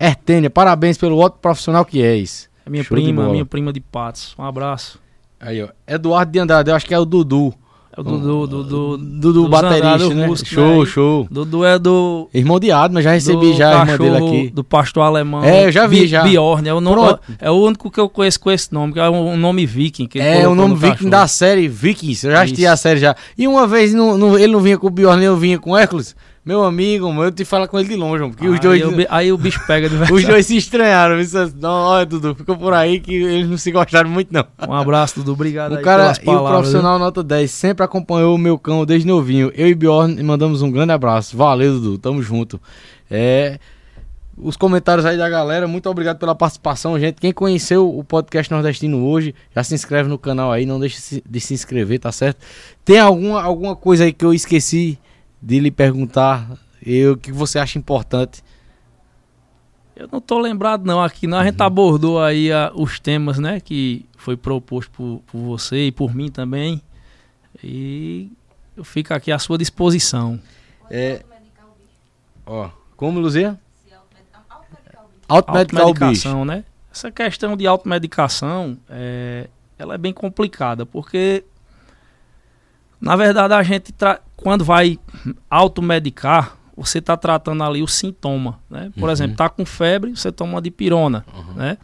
Ertênia, 0.00 0.50
parabéns 0.50 0.98
pelo 0.98 1.18
ótimo 1.18 1.40
profissional 1.40 1.84
que 1.84 2.02
és. 2.02 2.50
É 2.66 2.70
minha 2.70 2.82
Show 2.82 2.96
prima, 2.96 3.28
minha 3.28 3.46
prima 3.46 3.72
de 3.72 3.80
Patos. 3.80 4.34
Um 4.36 4.42
abraço. 4.42 4.98
Aí, 5.38 5.62
ó. 5.62 5.68
Eduardo 5.86 6.32
de 6.32 6.38
Andrade, 6.40 6.70
eu 6.70 6.74
acho 6.74 6.86
que 6.86 6.94
é 6.94 6.98
o 6.98 7.04
Dudu. 7.04 7.54
É 7.96 8.00
o 8.00 8.02
Dudu, 8.02 8.46
Dudu, 8.46 8.98
Dudu 8.98 9.48
baterista, 9.48 10.12
né? 10.12 10.26
Músico, 10.26 10.48
show, 10.48 10.80
né? 10.80 10.86
show. 10.86 11.28
Dudu 11.30 11.64
é 11.64 11.78
do... 11.78 12.28
Irmão 12.34 12.58
de 12.58 12.72
Adma, 12.72 13.00
já 13.00 13.12
recebi 13.12 13.54
já 13.54 13.70
a 13.70 13.80
irmã 13.82 13.96
dele 13.96 14.16
aqui. 14.16 14.50
Do 14.50 14.64
pastor 14.64 15.04
alemão. 15.04 15.44
É, 15.44 15.66
eu 15.66 15.72
já 15.72 15.86
vi, 15.86 16.08
já. 16.08 16.24
Bjorn, 16.24 16.68
é 16.68 16.74
o, 16.74 16.80
nome, 16.80 17.18
é 17.40 17.50
o 17.50 17.54
único 17.54 17.90
que 17.90 18.00
eu 18.00 18.08
conheço 18.08 18.40
com 18.40 18.50
esse 18.50 18.72
nome, 18.72 18.94
que 18.94 18.98
é 18.98 19.08
um 19.08 19.36
nome 19.36 19.64
viking. 19.64 20.08
é, 20.16 20.46
o 20.48 20.56
nome 20.56 20.74
viking 20.74 21.08
da 21.08 21.28
série 21.28 21.68
Vikings, 21.68 22.26
eu 22.26 22.32
já 22.32 22.42
assisti 22.42 22.66
a 22.66 22.76
série 22.76 22.98
já. 22.98 23.14
E 23.38 23.46
uma 23.46 23.66
vez 23.66 23.94
no, 23.94 24.36
ele 24.36 24.52
não 24.52 24.60
vinha 24.60 24.76
com 24.76 24.88
o 24.88 24.90
Bjorn, 24.90 25.22
eu 25.22 25.36
vinha 25.36 25.58
com 25.58 25.70
o 25.70 25.76
Hércules. 25.76 26.16
Meu 26.44 26.62
amigo, 26.62 27.08
eu 27.24 27.32
te 27.32 27.42
falo 27.42 27.66
com 27.66 27.78
ele 27.78 27.88
de 27.88 27.96
longe, 27.96 28.22
porque 28.28 28.46
os 28.46 28.60
dois. 28.60 28.78
Eu, 28.78 28.90
aí 29.08 29.32
o 29.32 29.38
bicho 29.38 29.66
pega 29.66 29.88
de 29.88 29.96
verdade. 29.96 30.12
Os 30.12 30.24
dois 30.26 30.44
se 30.44 30.54
estranharam. 30.58 31.16
Não, 31.58 31.70
olha, 31.70 32.04
Dudu, 32.04 32.34
ficou 32.34 32.54
por 32.54 32.74
aí 32.74 33.00
que 33.00 33.14
eles 33.14 33.48
não 33.48 33.56
se 33.56 33.72
gostaram 33.72 34.10
muito, 34.10 34.30
não. 34.30 34.44
Um 34.68 34.74
abraço, 34.74 35.20
Dudu. 35.20 35.32
Obrigado 35.32 35.74
o 35.74 35.80
cara, 35.80 36.12
E 36.22 36.28
o 36.28 36.44
profissional 36.46 36.96
viu? 36.96 37.06
nota 37.06 37.22
10 37.22 37.50
sempre 37.50 37.82
acompanhou 37.82 38.34
o 38.34 38.38
meu 38.38 38.58
cão 38.58 38.84
desde 38.84 39.08
novinho. 39.08 39.50
Eu 39.54 39.68
e 39.68 39.74
Bjorn 39.74 40.22
mandamos 40.22 40.60
um 40.60 40.70
grande 40.70 40.92
abraço. 40.92 41.34
Valeu, 41.34 41.80
Dudu. 41.80 41.96
Tamo 41.96 42.22
junto. 42.22 42.60
É. 43.10 43.58
Os 44.36 44.56
comentários 44.56 45.06
aí 45.06 45.16
da 45.16 45.30
galera, 45.30 45.66
muito 45.66 45.88
obrigado 45.88 46.18
pela 46.18 46.34
participação, 46.34 46.98
gente. 46.98 47.20
Quem 47.20 47.32
conheceu 47.32 47.88
o 47.88 48.04
podcast 48.04 48.52
nordestino 48.52 49.06
hoje, 49.06 49.34
já 49.54 49.62
se 49.62 49.74
inscreve 49.74 50.08
no 50.08 50.18
canal 50.18 50.50
aí, 50.50 50.66
não 50.66 50.78
deixe 50.80 51.22
de 51.24 51.40
se 51.40 51.54
inscrever, 51.54 52.00
tá 52.00 52.10
certo? 52.10 52.38
Tem 52.84 52.98
alguma, 52.98 53.40
alguma 53.40 53.76
coisa 53.76 54.04
aí 54.04 54.12
que 54.12 54.24
eu 54.24 54.34
esqueci 54.34 54.98
de 55.44 55.60
lhe 55.60 55.70
perguntar 55.70 56.56
eu, 56.82 57.12
o 57.12 57.16
que 57.18 57.30
você 57.30 57.58
acha 57.58 57.78
importante. 57.78 58.42
Eu 59.94 60.08
não 60.10 60.18
tô 60.18 60.38
lembrado 60.38 60.86
não 60.86 61.02
aqui, 61.02 61.26
não. 61.26 61.38
A 61.38 61.44
gente 61.44 61.60
uhum. 61.60 61.66
abordou 61.66 62.22
aí 62.22 62.50
a, 62.50 62.72
os 62.74 62.98
temas, 62.98 63.38
né, 63.38 63.60
que 63.60 64.06
foi 64.16 64.38
proposto 64.38 64.90
por, 64.90 65.22
por, 65.26 65.38
você 65.38 65.88
e 65.88 65.92
por 65.92 66.14
mim 66.14 66.30
também. 66.30 66.80
E 67.62 68.32
eu 68.74 68.82
fico 68.82 69.12
aqui 69.12 69.30
à 69.30 69.38
sua 69.38 69.58
disposição. 69.58 70.40
É, 70.90 71.22
ó, 72.46 72.70
como, 72.96 73.20
Luzia? 73.20 73.60
Automedicar 75.28 75.86
o 75.86 75.94
bicho. 75.94 76.44
né? 76.44 76.64
Essa 76.90 77.10
questão 77.10 77.54
de 77.54 77.66
automedicação, 77.66 78.78
é, 78.88 79.48
ela 79.78 79.94
é 79.94 79.98
bem 79.98 80.12
complicada, 80.12 80.86
porque 80.86 81.44
na 83.04 83.16
verdade, 83.16 83.52
a 83.52 83.62
gente, 83.62 83.92
quando 84.44 84.62
vai 84.62 84.98
automedicar, 85.48 86.58
você 86.76 86.98
está 86.98 87.16
tratando 87.16 87.64
ali 87.64 87.82
o 87.82 87.88
sintoma. 87.88 88.60
Né? 88.68 88.92
Por 88.94 89.04
uhum. 89.04 89.10
exemplo, 89.10 89.32
está 89.32 89.48
com 89.48 89.64
febre, 89.64 90.14
você 90.14 90.30
toma 90.30 90.52
uma 90.52 90.62
dipirona. 90.62 91.24
Uhum. 91.34 91.54
Né? 91.54 91.78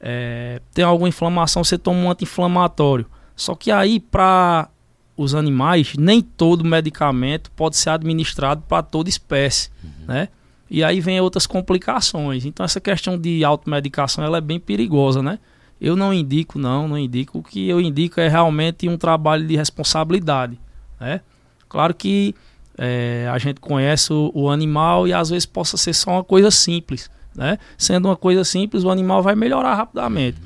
É, 0.00 0.60
tem 0.74 0.84
alguma 0.84 1.08
inflamação, 1.08 1.62
você 1.62 1.78
toma 1.78 2.00
um 2.00 2.10
anti-inflamatório. 2.10 3.06
Só 3.36 3.54
que 3.54 3.70
aí, 3.70 4.00
para 4.00 4.68
os 5.16 5.36
animais, 5.36 5.94
nem 5.96 6.20
todo 6.20 6.64
medicamento 6.64 7.48
pode 7.52 7.76
ser 7.76 7.90
administrado 7.90 8.64
para 8.68 8.82
toda 8.82 9.08
espécie. 9.08 9.70
Uhum. 9.84 9.90
Né? 10.08 10.28
E 10.68 10.82
aí 10.82 11.00
vem 11.00 11.20
outras 11.20 11.46
complicações. 11.46 12.44
Então, 12.44 12.64
essa 12.64 12.80
questão 12.80 13.16
de 13.16 13.44
automedicação 13.44 14.24
ela 14.24 14.38
é 14.38 14.40
bem 14.40 14.58
perigosa, 14.58 15.22
né? 15.22 15.38
Eu 15.80 15.94
não 15.94 16.12
indico, 16.12 16.58
não, 16.58 16.88
não 16.88 16.98
indico. 16.98 17.38
O 17.38 17.42
que 17.42 17.68
eu 17.68 17.80
indico 17.80 18.20
é 18.20 18.26
realmente 18.26 18.88
um 18.88 18.96
trabalho 18.96 19.46
de 19.46 19.54
responsabilidade. 19.54 20.58
Né? 20.98 21.20
Claro 21.68 21.94
que 21.94 22.34
é, 22.76 23.28
a 23.32 23.38
gente 23.38 23.60
conhece 23.60 24.12
o, 24.12 24.30
o, 24.34 24.50
animal 24.50 25.06
e 25.06 25.12
às 25.12 25.30
vezes 25.30 25.46
possa 25.46 25.76
ser 25.76 25.94
só 25.94 26.12
uma 26.12 26.24
coisa 26.24 26.50
simples. 26.50 27.10
Né? 27.34 27.58
Sendo 27.76 28.08
uma 28.08 28.16
coisa 28.16 28.44
simples, 28.44 28.84
o 28.84 28.90
animal 28.90 29.22
vai 29.22 29.34
melhorar 29.34 29.74
rapidamente. 29.74 30.38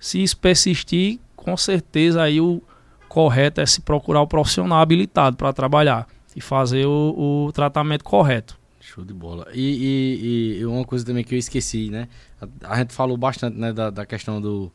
Se 0.00 0.22
isso 0.22 0.36
persistir, 0.36 1.18
com 1.36 1.56
certeza 1.56 2.22
aí 2.22 2.40
o 2.40 2.62
correto 3.08 3.60
é 3.60 3.66
se 3.66 3.80
procurar 3.80 4.22
o 4.22 4.26
profissional 4.26 4.80
habilitado 4.80 5.36
para 5.36 5.52
trabalhar 5.52 6.08
e 6.34 6.40
fazer 6.40 6.86
o, 6.86 7.46
o 7.46 7.52
tratamento 7.52 8.02
correto. 8.02 8.58
Show 8.80 9.04
de 9.04 9.14
bola. 9.14 9.46
E, 9.54 10.58
e, 10.58 10.60
e, 10.60 10.66
uma 10.66 10.84
coisa 10.84 11.04
também 11.04 11.22
que 11.22 11.34
eu 11.34 11.38
esqueci, 11.38 11.88
né? 11.88 12.08
A, 12.40 12.74
a 12.74 12.78
gente 12.78 12.92
falou 12.92 13.16
bastante 13.16 13.56
né, 13.56 13.72
da, 13.72 13.90
da 13.90 14.04
questão 14.04 14.40
do, 14.40 14.72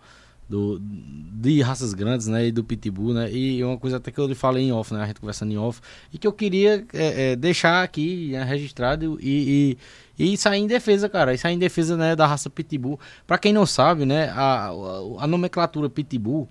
do, 0.50 0.80
de 0.80 1.62
raças 1.62 1.94
grandes, 1.94 2.28
né? 2.28 2.48
E 2.48 2.52
do 2.52 2.64
pitbull, 2.64 3.14
né? 3.14 3.32
E 3.32 3.64
uma 3.64 3.78
coisa 3.78 3.98
até 3.98 4.12
que 4.12 4.20
eu 4.20 4.28
lhe 4.28 4.36
falei 4.36 4.64
em 4.64 4.72
off, 4.72 4.94
né? 4.94 5.04
A 5.04 5.08
gente 5.08 5.20
conversando 5.20 5.52
em 5.52 5.58
off. 5.58 5.82
E 6.12 6.18
que 6.18 6.26
eu 6.26 6.34
queria 6.34 6.86
é, 6.94 7.32
é, 7.32 7.36
deixar 7.36 7.84
aqui 7.84 8.30
né, 8.32 8.44
registrado 8.44 9.18
e, 9.22 9.78
e, 10.18 10.34
e 10.34 10.38
sair 10.38 10.60
em 10.60 10.68
defesa, 10.68 11.10
cara. 11.10 11.34
E 11.34 11.38
sair 11.38 11.54
em 11.54 11.60
defesa 11.60 11.98
né, 11.98 12.16
da 12.16 12.26
raça 12.26 12.50
pitbull. 12.50 13.00
Para 13.26 13.38
quem 13.38 13.52
não 13.52 13.66
sabe, 13.66 14.06
né? 14.06 14.30
A, 14.30 14.68
a, 14.68 15.24
a 15.24 15.28
nomenclatura 15.28 15.90
pitbull 15.90 16.48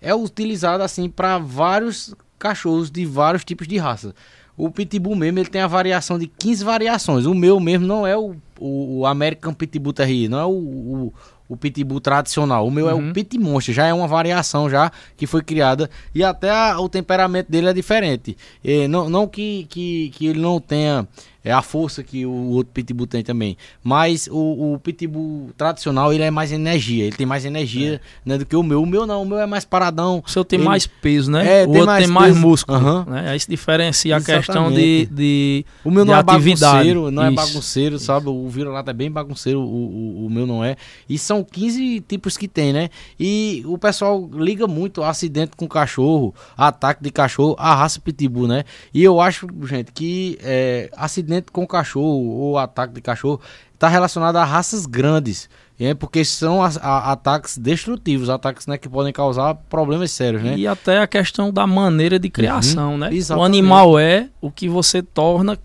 é 0.00 0.14
utilizada 0.14 0.84
assim 0.84 1.08
para 1.08 1.38
vários 1.38 2.14
cachorros 2.38 2.90
de 2.90 3.04
vários 3.04 3.44
tipos 3.44 3.66
de 3.66 3.78
raça. 3.78 4.14
O 4.56 4.70
Pitbull 4.72 5.14
mesmo, 5.14 5.38
ele 5.38 5.48
tem 5.48 5.60
a 5.60 5.68
variação 5.68 6.18
de 6.18 6.26
15 6.26 6.64
variações. 6.64 7.26
O 7.26 7.34
meu 7.34 7.60
mesmo 7.60 7.86
não 7.86 8.04
é 8.04 8.16
o, 8.16 8.34
o, 8.58 9.00
o 9.00 9.06
American 9.06 9.54
Pitbull 9.54 9.92
Terrier, 9.92 10.28
não 10.28 10.38
é 10.38 10.44
o, 10.44 10.50
o, 10.50 11.14
o 11.48 11.56
Pitbull 11.56 12.00
tradicional. 12.00 12.66
O 12.66 12.70
meu 12.70 12.86
uhum. 12.86 12.90
é 12.90 12.94
o 12.94 12.98
uhum. 12.98 13.12
Pit 13.12 13.38
Monster, 13.38 13.74
já 13.74 13.86
é 13.86 13.94
uma 13.94 14.06
variação 14.06 14.68
já 14.68 14.92
que 15.16 15.26
foi 15.26 15.42
criada. 15.42 15.88
E 16.14 16.22
até 16.22 16.50
a, 16.50 16.78
o 16.78 16.88
temperamento 16.88 17.50
dele 17.50 17.68
é 17.68 17.72
diferente. 17.72 18.36
E 18.62 18.86
não 18.86 19.08
não 19.08 19.26
que, 19.26 19.66
que, 19.68 20.10
que 20.10 20.26
ele 20.26 20.40
não 20.40 20.60
tenha 20.60 21.06
é 21.48 21.52
a 21.52 21.62
força 21.62 22.02
que 22.02 22.26
o 22.26 22.50
outro 22.50 22.72
pitbull 22.74 23.06
tem 23.06 23.22
também. 23.22 23.56
Mas 23.82 24.28
o, 24.30 24.74
o 24.74 24.78
pitbull 24.80 25.50
tradicional, 25.56 26.12
ele 26.12 26.22
é 26.22 26.30
mais 26.30 26.52
energia. 26.52 27.04
Ele 27.04 27.16
tem 27.16 27.24
mais 27.24 27.44
energia 27.44 27.94
é. 27.94 28.00
né, 28.28 28.38
do 28.38 28.44
que 28.44 28.54
o 28.54 28.62
meu. 28.62 28.82
O 28.82 28.86
meu 28.86 29.06
não, 29.06 29.22
o 29.22 29.26
meu 29.26 29.38
é 29.38 29.46
mais 29.46 29.64
paradão. 29.64 30.22
O 30.26 30.30
seu 30.30 30.44
tem 30.44 30.58
ele... 30.58 30.68
mais 30.68 30.86
peso, 30.86 31.30
né? 31.30 31.62
É, 31.62 31.64
o 31.64 31.70
outro 31.70 31.86
mais 31.86 32.04
tem 32.04 32.12
mais 32.12 32.34
peso. 32.34 32.46
músculo. 32.46 32.78
Uhum. 32.78 33.04
Né? 33.04 33.30
Aí 33.30 33.40
se 33.40 33.48
diferencia 33.48 34.16
Exatamente. 34.16 34.50
a 34.50 34.52
questão 34.52 34.70
de, 34.70 35.06
de 35.06 35.64
O 35.84 35.90
meu 35.90 36.04
não 36.04 36.14
é 36.14 36.22
bagunceiro, 36.22 37.10
não 37.10 37.22
é 37.22 37.30
Isso. 37.30 37.40
é 37.40 37.44
bagunceiro, 37.46 37.96
Isso. 37.96 38.04
sabe? 38.04 38.28
O 38.28 38.47
vira-lata 38.48 38.90
é 38.90 38.94
bem 38.94 39.10
bagunceiro, 39.10 39.60
o, 39.60 39.64
o, 39.64 40.26
o, 40.26 40.30
meu 40.30 40.46
não 40.46 40.64
é. 40.64 40.76
E 41.08 41.18
são 41.18 41.44
15 41.44 42.00
tipos 42.00 42.36
que 42.36 42.48
tem, 42.48 42.72
né? 42.72 42.90
E 43.18 43.62
o 43.66 43.78
pessoal 43.78 44.28
liga 44.32 44.66
muito 44.66 45.02
acidente 45.02 45.52
com 45.56 45.68
cachorro, 45.68 46.34
ataque 46.56 47.02
de 47.02 47.10
cachorro, 47.10 47.56
a 47.58 47.74
raça 47.74 48.00
pitbull, 48.00 48.48
né? 48.48 48.64
E 48.92 49.02
eu 49.02 49.20
acho, 49.20 49.46
gente, 49.64 49.92
que 49.92 50.38
é, 50.42 50.90
acidente 50.96 51.52
com 51.52 51.66
cachorro 51.66 52.28
ou 52.28 52.58
ataque 52.58 52.94
de 52.94 53.00
cachorro 53.00 53.40
está 53.72 53.88
relacionado 53.88 54.36
a 54.36 54.44
raças 54.44 54.86
grandes. 54.86 55.48
É 55.80 55.94
porque 55.94 56.24
são 56.24 56.60
a, 56.60 56.66
a, 56.82 57.12
ataques 57.12 57.56
destrutivos, 57.56 58.28
ataques 58.28 58.66
né, 58.66 58.76
que 58.76 58.88
podem 58.88 59.12
causar 59.12 59.54
problemas 59.54 60.10
sérios, 60.10 60.42
né? 60.42 60.58
E 60.58 60.66
até 60.66 60.98
a 60.98 61.06
questão 61.06 61.52
da 61.52 61.68
maneira 61.68 62.18
de 62.18 62.28
criação, 62.28 62.92
Uhum, 62.92 62.98
né? 62.98 63.14
exatamente. 63.14 63.42
O 63.42 63.46
animal 63.46 63.98
é 63.98 64.28
o 64.40 64.50
que 64.50 64.68
você 64.68 65.00
torna, 65.00 65.56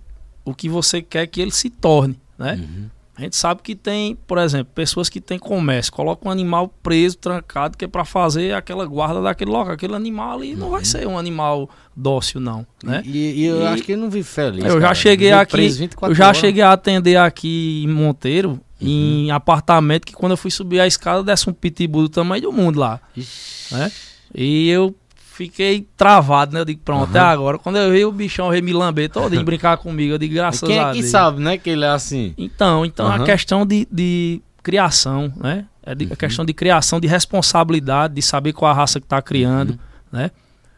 o 0.45 0.53
que 0.53 0.69
você 0.69 1.01
quer 1.01 1.26
que 1.26 1.41
ele 1.41 1.49
se 1.49 1.68
torne, 1.68 2.15
né? 2.38 2.55
Uhum. 2.60 2.89
A 3.15 3.22
gente 3.22 3.35
sabe 3.35 3.61
que 3.61 3.76
tem, 3.76 4.15
por 4.26 4.39
exemplo, 4.39 4.72
pessoas 4.73 5.07
que 5.07 5.22
têm 5.22 5.38
comércio, 5.38 5.91
colocam 5.93 6.30
um 6.30 6.31
animal 6.31 6.68
preso, 6.81 7.15
trancado, 7.15 7.77
que 7.77 7.85
é 7.85 7.88
para 7.88 8.03
fazer 8.03 8.55
aquela 8.55 8.88
guarda 8.88 9.22
daquele 9.22 9.51
local. 9.51 9.72
Aquele 9.73 9.93
animal 9.93 10.39
ali 10.39 10.55
não 10.55 10.72
vai 10.72 10.84
ser 10.84 11.05
um 11.07 11.15
animal 11.15 11.69
dócil, 11.95 12.39
não, 12.41 12.65
né? 12.84 13.03
E, 13.05 13.41
e 13.41 13.45
eu 13.45 13.61
E- 13.61 13.68
acho 13.68 13.84
que 13.84 13.91
ele 13.91 14.01
não 14.01 14.10
vive 14.10 14.27
feliz. 14.27 14.64
eu 14.65 14.72
já 14.77 14.81
cara. 14.81 14.95
cheguei 14.95 15.30
Vive 15.30 15.41
aqui, 15.41 15.51
preso 15.51 15.77
24 15.77 16.11
eu 16.11 16.15
já 16.18 16.26
horas. 16.26 16.38
cheguei 16.38 16.64
a 16.64 16.72
atender 16.73 17.15
aqui 17.18 17.84
em 17.85 17.88
Monteiro, 17.88 18.60
Uhum. 18.81 18.88
em 18.89 19.30
apartamento, 19.31 20.07
que 20.07 20.14
quando 20.14 20.31
eu 20.31 20.38
fui 20.38 20.49
subir 20.49 20.80
a 20.80 20.88
escada, 20.88 21.23
desce 21.23 21.47
um 21.47 21.53
pitbull 21.53 22.01
do 22.03 22.10
tamanho 22.10 22.41
do 22.41 22.51
mundo 22.51 22.80
lá, 22.80 22.99
Ixi. 23.15 23.76
né? 23.76 23.91
E 24.34 24.68
eu 24.69 24.93
fiquei 25.34 25.88
travado, 25.97 26.53
né? 26.53 26.61
Eu 26.61 26.65
digo, 26.65 26.81
pronto, 26.84 27.10
até 27.10 27.19
agora. 27.19 27.57
Quando 27.57 27.77
eu 27.77 27.91
vi 27.91 28.05
o 28.05 28.11
bichão 28.11 28.49
veio 28.49 28.64
me 28.64 28.72
lamber 28.73 29.10
todo 29.10 29.34
e 29.35 29.41
brincar 29.43 29.77
comigo, 29.77 30.14
eu 30.14 30.18
digo, 30.18 30.34
graças 30.35 30.61
Quem 30.68 30.80
a 30.80 30.89
é 30.89 30.93
que 30.93 30.99
Deus. 30.99 31.11
sabe, 31.11 31.41
né, 31.41 31.57
que 31.57 31.69
ele 31.69 31.84
é 31.84 31.89
assim? 31.89 32.34
Então, 32.38 32.85
então 32.85 33.07
Aham. 33.07 33.23
a 33.23 33.26
questão 33.26 33.65
de, 33.65 33.88
de 33.91 34.41
criação, 34.61 35.34
né? 35.35 35.65
É 35.85 35.93
de- 35.93 36.07
a 36.11 36.15
questão 36.15 36.45
de 36.45 36.53
criação, 36.53 36.99
de 36.99 37.07
responsabilidade, 37.07 38.14
de 38.14 38.22
saber 38.22 38.53
qual 38.53 38.72
a 38.72 38.73
raça 38.73 38.99
que 38.99 39.05
está 39.05 39.22
criando, 39.22 39.77
né? 40.11 40.31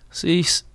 Vocês 0.09 0.65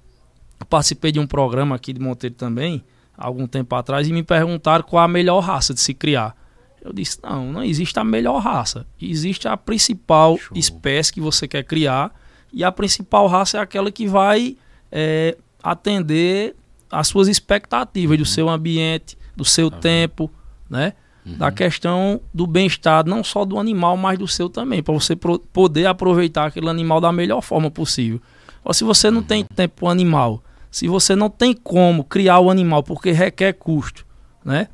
eu 0.60 0.66
participei 0.66 1.10
de 1.10 1.18
um 1.18 1.26
programa 1.26 1.74
aqui 1.74 1.92
de 1.92 1.98
Monteiro 2.00 2.34
também, 2.36 2.84
algum 3.16 3.46
tempo 3.46 3.74
atrás, 3.74 4.06
e 4.06 4.12
me 4.12 4.22
perguntaram 4.22 4.84
qual 4.84 5.02
a 5.02 5.08
melhor 5.08 5.40
raça 5.40 5.72
de 5.72 5.80
se 5.80 5.94
criar. 5.94 6.36
Eu 6.82 6.92
disse, 6.92 7.18
não, 7.22 7.50
não 7.52 7.62
existe 7.64 7.98
a 7.98 8.04
melhor 8.04 8.38
raça. 8.40 8.86
Existe 9.00 9.48
a 9.48 9.56
principal 9.56 10.36
Show. 10.38 10.56
espécie 10.56 11.12
que 11.12 11.20
você 11.20 11.48
quer 11.48 11.62
criar, 11.64 12.10
e 12.52 12.64
a 12.64 12.72
principal 12.72 13.26
raça 13.26 13.58
é 13.58 13.60
aquela 13.60 13.90
que 13.90 14.06
vai 14.06 14.56
é, 14.90 15.36
atender 15.62 16.56
às 16.90 17.08
suas 17.08 17.28
expectativas 17.28 18.18
do 18.18 18.24
seu 18.24 18.48
ambiente, 18.48 19.16
do 19.36 19.44
seu 19.44 19.70
tempo, 19.70 20.30
né? 20.68 20.94
Da 21.36 21.52
questão 21.52 22.20
do 22.32 22.46
bem-estar, 22.46 23.06
não 23.06 23.22
só 23.22 23.44
do 23.44 23.58
animal, 23.58 23.96
mas 23.96 24.18
do 24.18 24.26
seu 24.26 24.48
também, 24.48 24.82
para 24.82 24.94
você 24.94 25.14
poder 25.14 25.86
aproveitar 25.86 26.46
aquele 26.46 26.68
animal 26.68 27.00
da 27.00 27.12
melhor 27.12 27.42
forma 27.42 27.70
possível. 27.70 28.20
Ou 28.64 28.72
se 28.72 28.82
você 28.84 29.10
não 29.10 29.22
tem 29.22 29.44
tempo 29.44 29.76
para 29.76 29.86
o 29.86 29.90
animal, 29.90 30.42
se 30.70 30.88
você 30.88 31.14
não 31.14 31.28
tem 31.28 31.54
como 31.54 32.04
criar 32.04 32.40
o 32.40 32.50
animal 32.50 32.82
porque 32.82 33.12
requer 33.12 33.52
custo, 33.52 34.06
né? 34.44 34.68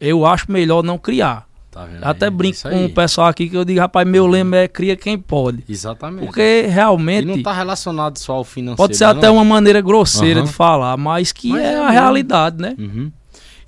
Eu 0.00 0.24
acho 0.24 0.50
melhor 0.50 0.82
não 0.82 0.96
criar. 0.96 1.46
Tá? 1.70 1.88
Até 2.02 2.24
aí? 2.26 2.30
brinco 2.30 2.56
Isso 2.56 2.68
com 2.68 2.84
o 2.86 2.90
pessoal 2.90 3.28
aqui 3.28 3.48
que 3.48 3.56
eu 3.56 3.64
digo, 3.64 3.78
rapaz, 3.78 4.06
meu 4.08 4.26
lema 4.26 4.56
é 4.56 4.66
cria 4.68 4.96
quem 4.96 5.16
pode. 5.16 5.62
Exatamente. 5.68 6.26
Porque 6.26 6.64
E 6.64 6.66
realmente 6.66 7.24
não 7.26 7.40
tá 7.42 7.52
relacionado 7.52 8.18
só 8.18 8.32
ao 8.32 8.44
financeiro. 8.44 8.76
pode 8.76 8.96
ser 8.96 9.04
né, 9.04 9.10
até 9.12 9.26
não? 9.28 9.34
uma 9.36 9.44
maneira 9.44 9.80
grosseira 9.80 10.40
Aham. 10.40 10.46
de 10.48 10.52
falar, 10.52 10.96
mas 10.96 11.30
que 11.32 11.50
Mas 11.50 11.60
é, 11.62 11.72
é 11.74 11.78
a 11.78 11.90
realidade, 11.90 12.60
né? 12.60 12.74
Uhum. 12.78 13.12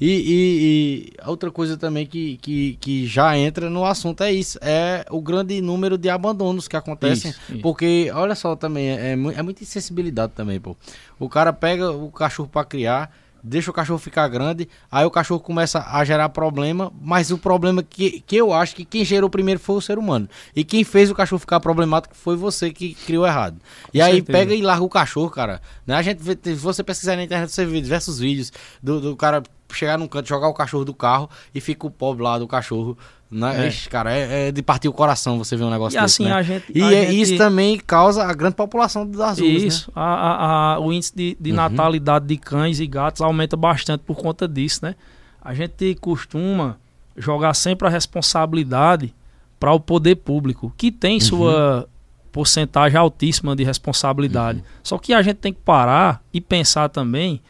E, 0.01 0.09
e- 0.11 1.13
e 1.23 1.29
outra 1.29 1.49
coisa 1.49 1.77
também 1.77 2.05
que, 2.05 2.37
que, 2.39 2.77
que 2.81 3.07
já 3.07 3.39
entra 3.39 3.71
no 3.71 3.85
assunto 3.85 4.25
é 4.25 4.33
isso, 4.33 4.59
é 4.61 5.05
o 5.09 5.21
grande 5.21 5.61
número 5.61 5.97
de 5.97 6.09
abandonos 6.11 6.67
que 6.67 6.77
acontecem. 6.77 7.31
Isso, 7.31 7.41
isso. 7.51 7.61
Porque, 7.63 8.11
olha 8.13 8.35
só 8.35 8.57
também, 8.57 8.89
é, 8.91 9.15
mu- 9.15 9.31
é 9.31 9.41
muita 9.43 9.63
insensibilidade 9.63 10.33
também, 10.35 10.59
pô. 10.59 10.77
O 11.21 11.29
cara 11.29 11.53
pega 11.53 11.93
o 11.93 12.11
cachorro 12.11 12.49
pra 12.49 12.65
criar, 12.65 13.13
deixa 13.43 13.71
o 13.71 13.75
cachorro 13.75 13.99
ficar 13.99 14.29
grande, 14.29 14.69
aí 14.91 15.05
o 15.05 15.11
cachorro 15.11 15.41
começa 15.41 15.85
a 15.89 16.05
gerar 16.05 16.29
problema, 16.29 16.93
mas 17.01 17.31
o 17.31 17.39
problema 17.39 17.83
que, 17.83 18.21
que 18.21 18.37
eu 18.37 18.53
acho 18.53 18.77
que 18.77 18.85
quem 18.85 19.05
gerou 19.05 19.29
primeiro 19.29 19.59
foi 19.59 19.77
o 19.77 19.81
ser 19.81 19.99
humano. 19.99 20.29
E 20.55 20.63
quem 20.63 20.85
fez 20.85 21.11
o 21.11 21.15
cachorro 21.15 21.41
ficar 21.41 21.59
problemático 21.61 22.15
foi 22.15 22.37
você 22.37 22.71
que 22.73 22.95
criou 22.95 23.27
errado. 23.27 23.57
E 23.93 23.99
Com 23.99 24.05
aí 24.05 24.15
certeza. 24.15 24.39
pega 24.39 24.55
e 24.55 24.63
larga 24.63 24.85
o 24.85 24.89
cachorro, 24.89 25.31
cara. 25.31 25.61
Né? 25.87 25.95
A 25.97 26.03
gente 26.03 26.23
vê, 26.23 26.39
se 26.43 26.55
você 26.55 26.85
pesquisar 26.85 27.17
na 27.17 27.25
internet, 27.25 27.51
você 27.51 27.65
vê 27.65 27.81
diversos 27.81 28.19
vídeos 28.19 28.53
do, 28.83 29.01
do 29.01 29.17
cara 29.17 29.43
chegar 29.73 29.99
num 29.99 30.07
canto, 30.07 30.29
jogar 30.29 30.49
o 30.49 30.55
cachorro 30.55 30.85
do 30.85 30.95
carro 30.95 31.29
e 31.55 31.61
fica 31.61 31.87
o 31.87 31.91
pobre 31.91 32.23
lá 32.23 32.39
do 32.39 32.47
cachorro. 32.47 32.97
Né? 33.33 33.65
É. 33.65 33.69
Ixi, 33.69 33.89
cara, 33.89 34.13
é, 34.13 34.49
é 34.49 34.53
de 34.53 34.63
partir 34.63 34.89
o 34.89 34.93
coração 34.93 35.39
você 35.39 35.57
ver 35.57 35.65
um 35.65 35.71
negócio 35.71 35.97
E 35.99 36.03
desse, 36.03 36.23
assim 36.23 36.25
né? 36.31 36.33
a 36.35 36.43
gente. 36.43 36.67
E 36.75 36.83
a 36.83 36.93
é- 36.93 37.07
gente- 37.07 37.21
isso 37.23 37.37
também 37.39 37.79
causa 37.79 38.23
a 38.25 38.35
grande 38.35 38.55
população 38.55 39.09
das 39.09 39.39
ruas, 39.39 39.63
Isso, 39.63 39.91
a- 39.97 40.03
a- 40.03 40.75
a- 40.75 40.79
o 40.81 40.93
índice 40.93 41.13
de, 41.17 41.37
de 41.41 41.51
Uhum. 41.51 41.57
natalidade 41.57 42.27
de 42.27 42.37
cães 42.37 42.79
e 42.79 42.87
gatos 42.87 43.23
aumenta 43.23 43.57
bastante 43.57 44.03
por 44.03 44.17
conta 44.19 44.47
disso, 44.47 44.81
né? 44.85 44.95
A 45.41 45.55
gente 45.55 45.95
costuma 46.01 46.77
jogar 47.17 47.55
sempre 47.55 47.89
a 47.89 47.91
responsabilidade 47.91 49.15
para 49.59 49.73
o 49.73 49.81
poder 49.81 50.17
público, 50.17 50.73
que 50.77 50.91
tem 50.93 51.15
Uhum. 51.15 51.21
sua 51.21 51.89
porcentagem 52.33 52.99
altíssima 52.99 53.55
de 53.55 53.63
responsabilidade. 53.65 54.59
Uhum. 54.59 54.65
Só 54.83 54.99
que 54.99 55.13
a 55.15 55.23
gente 55.23 55.37
tem 55.37 55.53
que 55.53 55.61
parar 55.61 56.23
e 56.33 56.41
pensar 56.41 56.89
também 56.89 57.41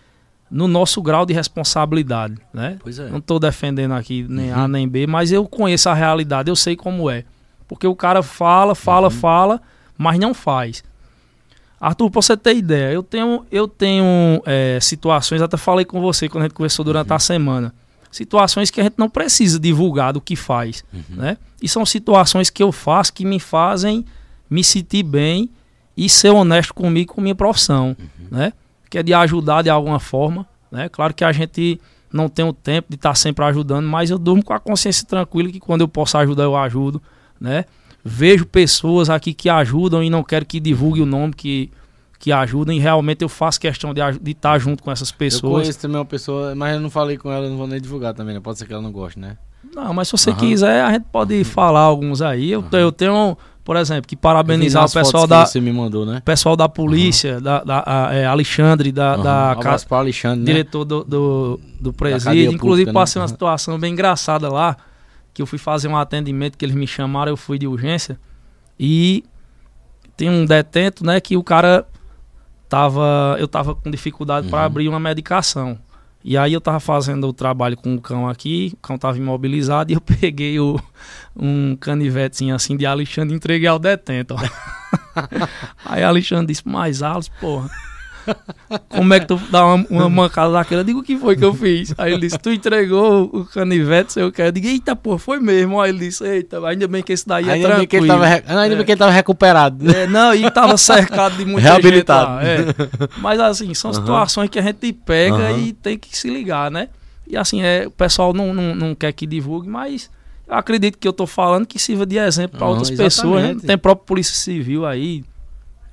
no 0.53 0.69
nosso 0.69 1.01
grau 1.01 1.25
de 1.25 1.33
responsabilidade, 1.33 2.37
né? 2.53 2.77
Pois 2.83 2.99
é. 2.99 3.09
Não 3.09 3.19
estou 3.19 3.41
defendendo 3.41 3.93
aqui 3.93 4.27
nem 4.29 4.53
Uhum. 4.53 4.59
A 4.59 4.69
nem 4.69 4.87
B, 4.87 5.07
mas 5.07 5.33
eu 5.33 5.47
conheço 5.47 5.89
a 5.89 5.95
realidade, 5.95 6.51
eu 6.51 6.57
sei 6.57 6.77
como 6.77 7.09
é. 7.11 7.25
Porque 7.67 7.87
o 7.87 7.97
cara 7.97 8.23
fala, 8.23 8.75
fala, 8.75 9.07
Uhum. 9.09 9.11
fala, 9.11 9.63
mas 9.97 10.19
não 10.19 10.35
faz. 10.35 10.85
Arthur, 11.81 12.11
pra 12.11 12.21
você 12.23 12.37
ter 12.37 12.55
ideia, 12.57 12.93
eu 12.93 13.03
tenho, 13.03 13.45
eu 13.51 13.67
tenho 13.67 14.41
é, 14.47 14.79
situações, 14.81 15.41
até 15.43 15.57
falei 15.57 15.85
com 15.85 16.01
você 16.01 16.29
quando 16.29 16.43
a 16.43 16.47
gente 16.47 16.55
conversou 16.55 16.85
durante 16.85 17.09
Uhum. 17.11 17.17
a 17.17 17.19
semana, 17.19 17.75
situações 18.11 18.71
que 18.71 18.81
a 18.81 18.85
gente 18.85 18.95
não 18.99 19.09
precisa 19.09 19.59
divulgar 19.59 20.13
do 20.13 20.21
que 20.21 20.37
faz, 20.37 20.85
Uhum. 20.93 21.17
né? 21.17 21.39
E 21.63 21.69
são 21.69 21.85
situações 21.87 22.51
que 22.51 22.63
eu 22.63 22.71
faço 22.73 23.13
que 23.13 23.25
me 23.25 23.41
fazem 23.41 24.05
me 24.51 24.63
sentir 24.63 25.03
bem 25.03 25.49
e 25.97 26.09
ser 26.11 26.29
honesto 26.31 26.75
comigo 26.75 27.15
com 27.15 27.21
minha 27.23 27.35
profissão, 27.35 27.97
Uhum. 27.99 28.27
né? 28.31 28.53
Que 28.93 28.99
é 28.99 29.03
de 29.03 29.15
ajudar 29.15 29.63
de 29.63 29.71
alguma 29.71 29.99
forma, 29.99 30.47
né? 30.71 30.87
Claro 30.89 31.15
que 31.15 31.25
a 31.25 31.33
gente 31.33 31.81
não 32.13 32.29
tem 32.29 32.45
o 32.45 32.53
tempo 32.53 32.89
de 32.91 32.97
estar 32.97 33.15
sempre 33.15 33.43
ajudando, 33.47 33.87
mas 33.89 34.11
eu 34.11 34.19
durmo 34.19 34.45
com 34.45 34.53
a 34.53 34.61
consciência 34.61 35.07
tranquila 35.07 35.49
que 35.51 35.59
quando 35.59 35.81
eu 35.81 35.89
posso 35.89 36.19
ajudar, 36.19 36.43
eu 36.43 36.55
ajudo, 36.55 37.01
né? 37.41 37.65
Vejo 38.05 38.45
pessoas 38.45 39.09
aqui 39.09 39.33
que 39.33 39.49
ajudam 39.49 40.03
e 40.03 40.11
não 40.11 40.23
quero 40.23 40.45
que 40.45 40.61
divulgue 40.61 41.01
o 41.01 41.07
nome 41.07 41.33
que, 41.33 41.71
que 42.19 42.31
ajudam 42.31 42.75
e 42.75 42.79
realmente 42.79 43.23
eu 43.23 43.31
faço 43.31 43.59
questão 43.59 43.95
de 43.95 44.03
estar 44.31 44.59
junto 44.59 44.83
com 44.83 44.91
essas 44.91 45.11
Eu 45.11 45.17
pessoas. 45.17 45.63
conheço 45.63 45.81
também 45.81 45.97
uma 45.97 46.05
pessoa, 46.05 46.55
mas 46.55 46.75
eu 46.75 46.81
não 46.81 46.91
falei 46.91 47.17
com 47.17 47.33
ela, 47.33 47.49
não 47.49 47.57
vou 47.57 47.67
nem 47.67 47.81
divulgar 47.81 48.13
também, 48.13 48.35
né? 48.35 48.41
Pode 48.41 48.59
ser 48.59 48.67
que 48.67 48.75
ela 48.75 48.83
não 48.83 48.93
goste, 48.93 49.19
né? 49.19 49.39
Não, 49.75 49.95
mas 49.95 50.09
se 50.09 50.13
você 50.13 50.31
Aham. 50.31 50.39
quiser, 50.39 50.83
a 50.83 50.93
gente 50.93 51.07
pode 51.11 51.43
falar 51.45 51.81
alguns 51.81 52.21
aí. 52.21 52.51
Eu, 52.51 52.63
te- 52.63 52.77
eu 52.77 52.93
tenho, 52.93 53.39
por 53.65 53.77
exemplo, 53.77 54.09
que 54.09 54.17
parabenizar 54.17 54.85
o 54.85 54.91
pessoal 54.91 55.27
da, 55.27 55.47
você 55.47 55.61
me 55.61 55.73
mandou, 55.73 56.05
né? 56.05 56.21
pessoal 56.25 56.57
da 56.57 56.69
polícia, 56.69 57.41
da, 57.41 57.63
da- 57.63 57.83
a- 57.87 58.15
é, 58.15 58.27
Alexandre, 58.27 58.91
da, 58.91 59.15
Aham. 59.15 59.23
da 59.23 59.57
para 59.89 59.99
Alexandre, 59.99 60.39
né? 60.41 60.45
diretor 60.47 60.85
do, 60.85 61.05
do, 61.05 61.61
do 61.81 61.93
cadeia 61.93 62.19
presídio. 62.19 62.43
Inclusive, 62.53 62.59
pública, 62.59 62.91
né? 62.91 62.93
passei 62.93 63.21
uma 63.21 63.25
Aham. 63.27 63.29
situação 63.29 63.79
bem 63.79 63.93
engraçada 63.93 64.49
lá, 64.49 64.77
que 65.33 65.41
eu 65.41 65.47
fui 65.47 65.59
fazer 65.59 65.87
um 65.89 65.97
atendimento 65.97 66.59
que 66.59 66.65
eles 66.65 66.75
me 66.75 66.87
chamaram, 66.87 67.31
eu 67.31 67.37
fui 67.37 67.59
de 67.59 67.67
urgência. 67.69 68.19
E 68.79 69.25
tem 70.17 70.29
um 70.29 70.45
detento, 70.45 71.07
né, 71.07 71.21
que 71.21 71.37
o 71.37 71.43
cara 71.45 71.87
tava. 72.69 73.37
Eu 73.39 73.47
tava 73.49 73.75
com 73.75 73.91
dificuldade 73.91 74.49
para 74.49 74.61
Uhum. 74.61 74.65
abrir 74.67 74.89
uma 74.89 75.01
medicação. 75.01 75.79
E 76.25 76.37
aí 76.37 76.53
eu 76.53 76.61
tava 76.61 76.81
fazendo 76.81 77.27
o 77.27 77.33
trabalho 77.33 77.77
com 77.77 77.95
o 77.95 78.01
cão 78.01 78.29
aqui, 78.29 78.71
o 78.75 78.77
cão 78.77 78.97
tava 78.97 79.19
imobilizado 79.19 79.91
e 79.91 79.95
eu 79.95 80.01
peguei 80.21 80.59
o, 80.61 80.81
um 81.37 81.77
canivetezinho 81.77 82.55
assim 82.55 82.77
de 82.77 82.87
Alexandre 82.87 83.35
e 83.35 83.37
entreguei 83.37 83.69
ao 83.69 83.79
detento. 83.79 84.37
aí 85.85 86.03
Alexandre 86.03 86.47
disse, 86.47 86.67
mais 86.67 87.03
Alice, 87.03 87.31
porra. 87.41 87.71
Como 88.89 89.13
é 89.15 89.21
que 89.21 89.27
tu 89.27 89.41
dá 89.51 89.65
uma, 89.67 89.87
uma 89.91 90.09
mancada 90.09 90.53
daquela? 90.53 90.81
Eu 90.81 90.85
digo, 90.85 91.01
o 91.01 91.03
que 91.03 91.17
foi 91.17 91.37
que 91.37 91.45
eu 91.45 91.53
fiz? 91.55 91.95
Aí 91.99 92.13
ele 92.13 92.23
disse, 92.23 92.39
tu 92.39 92.51
entregou 92.51 93.25
o 93.33 93.45
canivete, 93.45 94.13
sei 94.13 94.25
o 94.25 94.33
que. 94.33 94.41
Eu 94.43 94.53
digo, 94.53 94.67
eita, 94.67 94.95
porra, 94.97 95.19
foi 95.19 95.41
mesmo. 95.41 95.81
Aí 95.81 95.91
ele 95.91 95.99
disse, 96.01 96.25
eita, 96.25 96.67
ainda 96.67 96.87
bem 96.89 97.03
que 97.03 97.13
esse 97.13 97.27
daí 97.27 97.49
é 97.49 97.53
Ainda 97.53 97.77
bem, 97.77 97.87
que 97.87 97.97
ele 97.97 98.07
tranquilo. 98.07 98.43
tava, 98.45 98.61
ainda 98.63 98.77
bem 98.77 98.85
que 98.85 98.93
ele 98.93 98.99
tava 98.99 99.13
recuperado. 99.13 99.91
É, 99.91 100.07
não, 100.07 100.35
e 100.35 100.51
tava 100.51 100.77
cercado 100.77 101.37
de 101.37 101.45
muita 101.45 101.61
Reabilitado. 101.69 102.45
gente 102.45 102.69
lá, 102.71 103.07
é. 103.09 103.09
Mas 103.21 103.41
assim, 103.41 103.75
são 103.75 103.91
Aham. 103.91 104.01
situações 104.01 104.49
que 104.51 104.59
a 104.59 104.63
gente 104.63 104.93
pega 104.93 105.51
Aham. 105.51 105.59
e 105.59 105.73
tem 105.73 105.99
que 105.99 106.17
se 106.17 106.29
ligar, 106.31 106.71
né? 106.71 106.89
E 107.27 107.37
assim, 107.37 107.63
é, 107.63 107.85
o 107.87 107.91
pessoal 107.91 108.33
não, 108.33 108.53
não, 108.53 108.75
não 108.75 108.95
quer 108.95 109.13
que 109.13 109.27
divulgue, 109.27 109.69
mas 109.69 110.11
eu 110.47 110.55
acredito 110.55 110.99
que 110.99 111.07
eu 111.07 111.13
tô 111.13 111.27
falando 111.27 111.67
que 111.67 111.79
sirva 111.79 112.05
de 112.05 112.19
exemplo 112.19 112.59
para 112.59 112.67
outras 112.67 112.91
pessoas, 112.91 113.35
né? 113.35 113.41
exatamente. 113.51 113.67
Tem 113.67 113.79
próprio 113.79 114.07
Polícia 114.07 114.35
Civil 114.35 114.85
aí. 114.85 115.25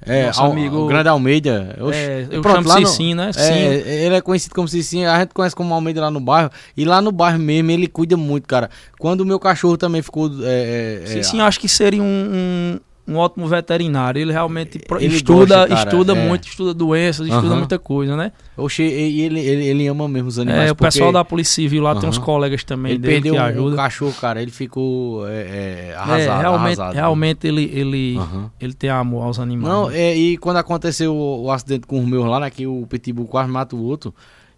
É, 0.06 0.28
Nosso 0.28 0.42
amigo- 0.44 0.78
o 0.78 0.88
Grande 0.88 1.10
Almeida. 1.10 1.76
Oxe, 1.82 1.98
é, 1.98 2.28
eu 2.32 2.42
pronto, 2.42 2.56
chamo 2.64 2.68
lá 2.70 2.80
no- 2.80 3.16
né? 3.16 3.30
É, 3.30 3.34
Sim. 3.34 3.54
ele 3.54 4.16
é 4.16 4.22
conhecido 4.22 4.56
como 4.56 4.68
Cicinho, 4.68 5.10
a 5.10 5.20
gente 5.20 5.34
conhece 5.34 5.56
como 5.56 5.74
Almeida 5.74 6.00
lá 6.02 6.10
no 6.10 6.20
bairro. 6.20 6.50
E 6.76 6.86
lá 6.86 7.02
no 7.02 7.12
bairro 7.12 7.38
mesmo, 7.40 7.70
ele 7.72 7.88
cuida 7.88 8.16
muito, 8.16 8.48
cara. 8.48 8.70
Quando 8.98 9.22
o 9.22 9.26
meu 9.26 9.40
cachorro 9.40 9.78
também 9.78 10.02
ficou. 10.02 10.30
É, 10.44 11.04
é, 11.06 11.20
é, 11.20 11.42
eu 11.42 11.46
acho 11.46 11.60
que 11.60 11.68
seria 11.68 12.02
um, 12.02 12.06
um, 12.06 12.80
um 13.10 13.18
ótimo 13.18 13.48
veterinário. 13.48 14.22
Ele 14.22 14.32
realmente 14.32 14.80
Ele 15.00 15.16
estuda, 15.16 15.68
gosta, 15.68 15.74
estuda 15.74 16.14
é. 16.14 16.28
muito, 16.28 16.48
estuda 16.48 16.74
doenças, 16.74 17.28
estuda 17.28 17.48
Aham. 17.48 17.58
muita 17.58 17.80
coisa, 17.80 18.16
né? 18.16 18.32
Oxe, 18.56 18.84
e 18.84 19.22
ele, 19.22 19.40
ele, 19.40 19.66
ele 19.66 19.88
ama 19.88 20.08
mesmo 20.08 20.30
os 20.30 20.38
animais. 20.38 20.70
É, 20.70 20.72
o 20.72 20.76
pessoal 20.76 21.08
porque 21.08 21.14
da 21.20 21.26
Polícia 21.26 21.56
Civil 21.56 21.82
lá 21.82 21.96
tem 21.96 22.08
uns 22.08 22.18
colegas 22.20 22.64
também 22.64 22.92
Ele 22.92 23.00
dele 23.00 23.14
perdeu 23.16 23.34
que 23.34 23.60
um, 23.60 23.74
um 23.74 23.76
cachorro, 23.76 24.14
cara. 24.14 24.42
Ele 24.42 24.52
ficou 24.52 25.28
é, 25.28 25.32
é, 25.42 25.90
É, 25.92 25.96
arrasado. 25.96 26.40
realmente, 26.42 26.80
arrasado. 26.80 26.94
realmente 26.94 27.48
ele, 27.48 27.64
ele, 27.74 28.18
Aham. 28.18 28.52
ele 28.62 28.74
tem 28.74 28.90
amor 28.92 29.24
aos 29.24 29.40
animais. 29.40 29.74
Não, 29.74 29.90
né? 29.90 30.00
é, 30.00 30.16
e 30.16 30.38
quando 30.38 30.58
aconteceu 30.58 31.14
o, 31.14 31.46
o 31.46 31.52
acidente 31.52 31.88
com 31.88 32.00
os 32.00 32.06
meus 32.08 32.26
lá, 32.26 32.40
né, 32.40 32.50
que 32.50 32.68
o 32.68 32.86
Pitbull 32.88 33.26
quase 33.26 33.50
mata 33.50 33.76
o 33.76 33.84
outro, 33.84 34.14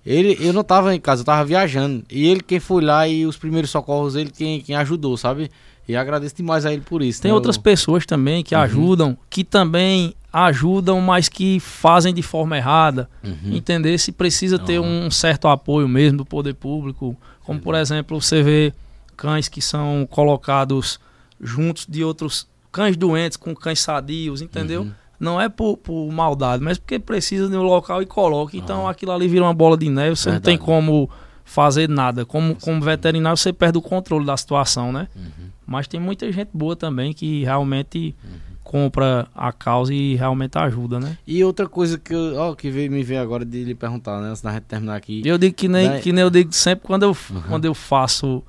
ele, 0.05 0.37
eu 0.39 0.51
não 0.51 0.63
tava 0.63 0.93
em 0.95 0.99
casa, 0.99 1.21
eu 1.21 1.25
tava 1.25 1.45
viajando. 1.45 2.03
E 2.09 2.27
ele 2.27 2.41
quem 2.41 2.59
foi 2.59 2.83
lá 2.83 3.07
e 3.07 3.25
os 3.25 3.37
primeiros 3.37 3.69
socorros, 3.69 4.15
ele 4.15 4.31
quem, 4.31 4.59
quem 4.59 4.75
ajudou, 4.75 5.15
sabe? 5.15 5.49
E 5.91 5.95
agradeço 5.95 6.35
demais 6.35 6.65
a 6.65 6.71
ele 6.73 6.81
por 6.81 7.01
isso. 7.01 7.21
Tem 7.21 7.31
né? 7.31 7.35
outras 7.35 7.57
pessoas 7.57 8.05
também 8.05 8.43
que 8.43 8.55
Uhum. 8.55 8.61
ajudam, 8.61 9.17
que 9.29 9.43
também 9.43 10.13
ajudam, 10.31 10.99
mas 11.01 11.27
que 11.27 11.59
fazem 11.59 12.13
de 12.13 12.21
forma 12.21 12.57
errada. 12.57 13.09
Uhum. 13.23 13.53
Entender 13.53 13.97
se 13.97 14.11
precisa 14.11 14.57
ter 14.57 14.79
um 14.79 15.11
certo 15.11 15.47
apoio 15.47 15.87
mesmo 15.87 16.19
do 16.19 16.25
poder 16.25 16.53
público. 16.53 17.15
Como, 17.43 17.59
por 17.59 17.75
exemplo, 17.75 18.21
você 18.21 18.41
vê 18.41 18.73
cães 19.17 19.47
que 19.49 19.61
são 19.61 20.07
colocados 20.09 20.99
juntos 21.39 21.85
de 21.87 22.03
outros 22.03 22.47
cães 22.71 22.95
doentes 22.95 23.35
com 23.37 23.53
cães 23.53 23.79
sadios, 23.81 24.41
entendeu? 24.41 24.83
Uhum. 24.83 24.91
Não 25.19 25.39
é 25.39 25.49
por, 25.49 25.77
por 25.77 26.09
maldade, 26.11 26.63
mas 26.63 26.77
porque 26.79 26.97
precisa 26.97 27.47
de 27.47 27.55
um 27.55 27.61
local 27.61 28.01
e 28.01 28.05
coloca. 28.05 28.55
Então 28.57 28.87
aquilo 28.87 29.11
ali 29.11 29.27
vira 29.27 29.43
uma 29.43 29.53
bola 29.53 29.77
de 29.77 29.89
neve, 29.89 30.15
você 30.15 30.31
não 30.31 30.39
tem 30.39 30.57
Verdade. 30.57 30.65
como 30.65 31.09
fazer 31.53 31.89
nada. 31.89 32.25
Como, 32.25 32.55
como 32.55 32.79
veterinário, 32.81 33.35
você 33.37 33.51
perde 33.51 33.77
o 33.77 33.81
controle 33.81 34.25
da 34.25 34.37
situação, 34.37 34.91
né? 34.93 35.07
Uhum. 35.15 35.49
Mas 35.67 35.85
tem 35.87 35.99
muita 35.99 36.31
gente 36.31 36.49
boa 36.53 36.75
também 36.77 37.11
que 37.13 37.43
realmente 37.43 38.15
compra 38.63 39.27
a 39.35 39.51
causa 39.51 39.93
e 39.93 40.15
realmente 40.15 40.57
ajuda, 40.57 40.97
né? 40.99 41.17
E 41.27 41.43
outra 41.43 41.67
coisa 41.67 41.97
que, 41.97 42.13
eu- 42.13 42.35
ó, 42.37 42.55
que 42.55 42.69
veio 42.69 42.89
me 42.89 43.03
ver 43.03 43.17
agora 43.17 43.43
de 43.43 43.63
lhe 43.65 43.75
perguntar, 43.75 44.21
né? 44.21 44.29
Antes 44.29 44.41
da 44.41 44.51
gente 44.53 44.63
terminar 44.63 44.95
aqui. 44.95 45.21
Eu 45.25 45.37
digo 45.37 45.53
que 45.53 45.67
nem, 45.67 45.89
Daí- 45.89 46.01
que 46.01 46.13
nem 46.13 46.21
eu 46.21 46.29
digo 46.29 46.53
sempre 46.53 46.85
quando 46.87 47.03
eu, 47.03 47.09
Uhum. 47.09 47.41
quando 47.49 47.65
eu 47.65 47.73
faço 47.73 48.41